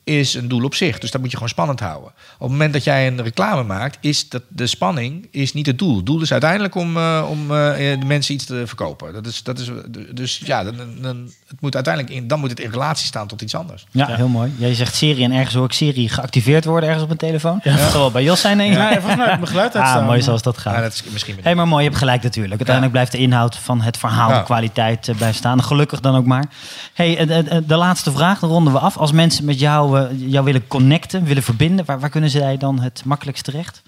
is 0.08 0.34
een 0.34 0.47
doel 0.47 0.64
op 0.64 0.76
zich, 0.76 0.99
dus 0.99 1.12
dat 1.12 1.22
moet 1.22 1.30
je 1.30 1.36
gewoon 1.36 1.51
spannend 1.51 1.80
houden. 1.80 2.10
Op 2.10 2.39
het 2.39 2.49
moment 2.49 2.74
dat 2.74 2.84
jij 2.84 3.08
een 3.08 3.24
reclame 3.24 3.64
maakt, 3.64 3.97
is 4.01 4.30
dat 4.30 4.41
de 4.47 4.68
spanning 4.68 5.28
is 5.32 5.53
niet 5.53 5.66
het 5.66 5.80
doel. 5.80 5.95
Het 5.95 6.05
doel 6.05 6.22
is 6.22 6.32
uiteindelijk 6.32 6.76
om, 6.76 6.97
eh, 6.97 7.26
om 7.30 7.41
eh, 7.41 7.99
de 7.99 8.05
mensen 8.05 8.34
iets 8.34 8.45
te 8.45 8.64
verkopen. 8.66 9.14
Dat 9.14 9.26
is, 9.26 9.43
dat 9.43 9.60
is, 9.60 9.72
dus 10.12 10.41
ja, 10.45 10.64
dan, 10.64 10.76
dan, 11.01 11.30
het 11.47 11.62
moet 11.62 11.76
uiteindelijk 11.76 12.16
in, 12.16 12.28
dan 12.28 12.39
moet 12.39 12.49
het 12.49 12.60
in 12.60 12.72
relatie 12.72 13.05
staan 13.05 13.28
tot 13.28 13.41
iets 13.41 13.55
anders. 13.55 13.86
Ja, 13.91 14.08
heel 14.08 14.28
mooi. 14.28 14.53
Jij 14.58 14.74
zegt 14.74 14.95
serie 14.95 15.24
en 15.24 15.32
ergens 15.32 15.55
hoor 15.55 15.66
ik 15.66 15.72
serie 15.72 16.10
geactiveerd 16.10 16.66
worden 16.66 16.89
ergens 16.89 17.05
op 17.05 17.12
een 17.12 17.18
telefoon. 17.18 17.60
Ja. 17.64 17.76
Dat 17.76 17.91
zal 17.91 17.99
wel 17.99 18.12
bij 18.12 18.24
Jos 18.24 18.41
zijn, 18.41 18.58
denk 18.58 18.72
ik. 18.72 18.78
Ja, 18.78 18.91
volgens 18.91 19.16
mij 19.16 19.26
heb 19.26 19.34
ik 19.34 19.39
mijn 19.39 19.47
geluid 19.47 19.76
Ah, 19.76 19.82
uitstaan. 19.82 20.05
mooi 20.05 20.22
zoals 20.22 20.41
dat 20.41 20.58
gaat. 20.58 20.76
Ja, 20.76 20.82
dat 20.82 20.93
is 20.93 21.03
misschien 21.12 21.36
Hé, 21.41 21.55
maar 21.55 21.68
mooi, 21.68 21.84
je 21.84 21.88
hebt 21.89 21.99
gelijk 22.01 22.24
natuurlijk. 22.24 22.53
Uiteindelijk 22.55 22.91
blijft 22.95 23.12
de 23.12 23.18
inhoud 23.18 23.55
van 23.58 23.82
het 23.82 23.97
verhaal, 23.97 24.30
Ja. 24.30 24.38
de 24.38 24.43
kwaliteit 24.43 25.08
eh, 25.08 25.16
blijft 25.16 25.38
staan. 25.38 25.64
Gelukkig 25.64 25.99
dan 25.99 26.16
ook 26.16 26.26
maar. 26.26 26.45
Hey, 26.93 27.18
eh, 27.18 27.38
eh, 27.39 27.58
eh, 27.58 27.64
de 27.68 27.76
laatste 27.76 28.12
vraag, 28.12 28.39
dan 28.39 28.49
ronden 28.49 28.74
we 28.74 28.80
af. 28.80 28.97
Als 28.97 29.12
mensen 29.12 29.45
met 29.45 29.60
jou, 29.60 29.96
eh, 29.97 30.05
jou 30.31 30.45
willen 30.45 30.67
connecten, 30.67 31.23
willen 31.23 31.43
verbinden, 31.43 31.85
waar, 31.85 31.99
waar 31.99 32.09
kunnen 32.09 32.29
zij 32.29 32.57
dan 32.57 32.79
het 32.79 33.01
makkelijkst 33.05 33.43
terecht? 33.43 33.81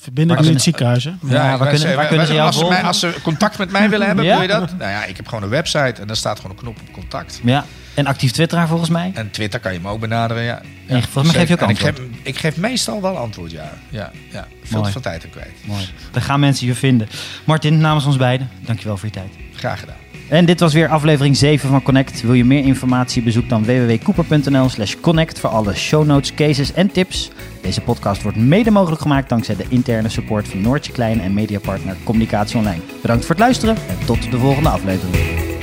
Verbinden 0.00 0.36
in 0.38 0.52
het 0.52 0.62
ziekenhuis, 0.62 1.04
hè? 1.04 1.10
Ja, 1.10 1.18
waar 1.28 1.58
wij 1.58 1.68
kunnen- 1.74 1.96
waar 1.96 2.06
kunnen 2.06 2.26
ze 2.26 2.32
jou 2.32 2.46
als, 2.46 2.54
ze 2.56 2.60
mij- 2.60 2.70
volgen? 2.70 2.88
als 2.88 3.00
ze 3.00 3.14
contact 3.22 3.58
met 3.58 3.70
mij 3.70 3.88
willen 3.88 4.06
hebben, 4.06 4.24
Ja? 4.34 4.42
je 4.42 4.48
dat? 4.48 4.76
Nou 4.78 4.90
ja, 4.90 5.04
ik 5.04 5.16
heb 5.16 5.26
gewoon 5.28 5.42
een 5.44 5.48
website 5.50 6.00
en 6.00 6.06
daar 6.06 6.16
staat 6.16 6.40
gewoon 6.40 6.56
een 6.56 6.62
knop 6.62 6.76
op 6.80 6.92
contact. 6.92 7.40
Ja, 7.44 7.64
en 7.94 8.06
actief 8.06 8.30
twitteraar 8.32 8.68
volgens 8.68 8.90
mij. 8.90 9.10
En 9.14 9.30
Twitter 9.30 9.60
kan 9.60 9.72
je 9.72 9.80
me 9.80 9.88
ook 9.88 10.00
benaderen, 10.00 10.42
ja. 10.42 10.60
En 10.86 10.96
ja 10.96 11.02
volgens 11.02 11.34
mij 11.34 11.46
geef 11.46 11.48
je 11.48 11.54
ook 11.54 11.60
En 11.60 11.68
ik 11.68 11.82
antwoord. 11.82 12.08
geef, 12.12 12.18
ik 12.22 12.38
geef 12.38 12.56
meestal 12.56 13.02
wel 13.02 13.16
antwoord, 13.16 13.50
ja. 13.50 13.72
ja, 13.88 14.10
ja. 14.32 14.46
Veel 14.62 14.78
Mooi. 14.78 14.84
te 14.84 14.92
veel 14.92 15.00
tijd 15.00 15.24
aan 15.24 15.30
kwijt. 15.30 15.52
Mooi. 15.66 15.88
Dan 16.12 16.22
gaan 16.22 16.40
mensen 16.40 16.66
je 16.66 16.74
vinden. 16.74 17.08
Martin, 17.44 17.78
namens 17.78 18.04
ons 18.06 18.16
beiden, 18.16 18.50
dankjewel 18.60 18.96
voor 18.96 19.08
je 19.08 19.14
tijd. 19.14 19.32
Graag 19.54 19.80
gedaan. 19.80 19.96
En 20.28 20.44
dit 20.44 20.60
was 20.60 20.72
weer 20.72 20.88
aflevering 20.88 21.36
7 21.36 21.68
van 21.68 21.82
Connect. 21.82 22.22
Wil 22.22 22.32
je 22.32 22.44
meer 22.44 22.64
informatie? 22.64 23.22
Bezoek 23.22 23.48
dan 23.48 23.64
www.cooper.nl 23.64 24.68
slash 24.68 24.94
connect 25.00 25.38
voor 25.38 25.50
alle 25.50 25.74
show 25.74 26.06
notes, 26.06 26.34
cases 26.34 26.72
en 26.72 26.90
tips. 26.90 27.30
Deze 27.62 27.80
podcast 27.80 28.22
wordt 28.22 28.38
mede 28.38 28.70
mogelijk 28.70 29.00
gemaakt 29.00 29.28
dankzij 29.28 29.56
de 29.56 29.66
interne 29.68 30.08
support 30.08 30.48
van 30.48 30.60
Noortje 30.60 30.92
Klein 30.92 31.20
en 31.20 31.34
mediapartner 31.34 31.96
Communicatie 32.04 32.58
Online. 32.58 32.80
Bedankt 33.00 33.24
voor 33.24 33.34
het 33.34 33.44
luisteren 33.44 33.76
en 33.76 34.06
tot 34.06 34.30
de 34.30 34.38
volgende 34.38 34.68
aflevering. 34.68 35.57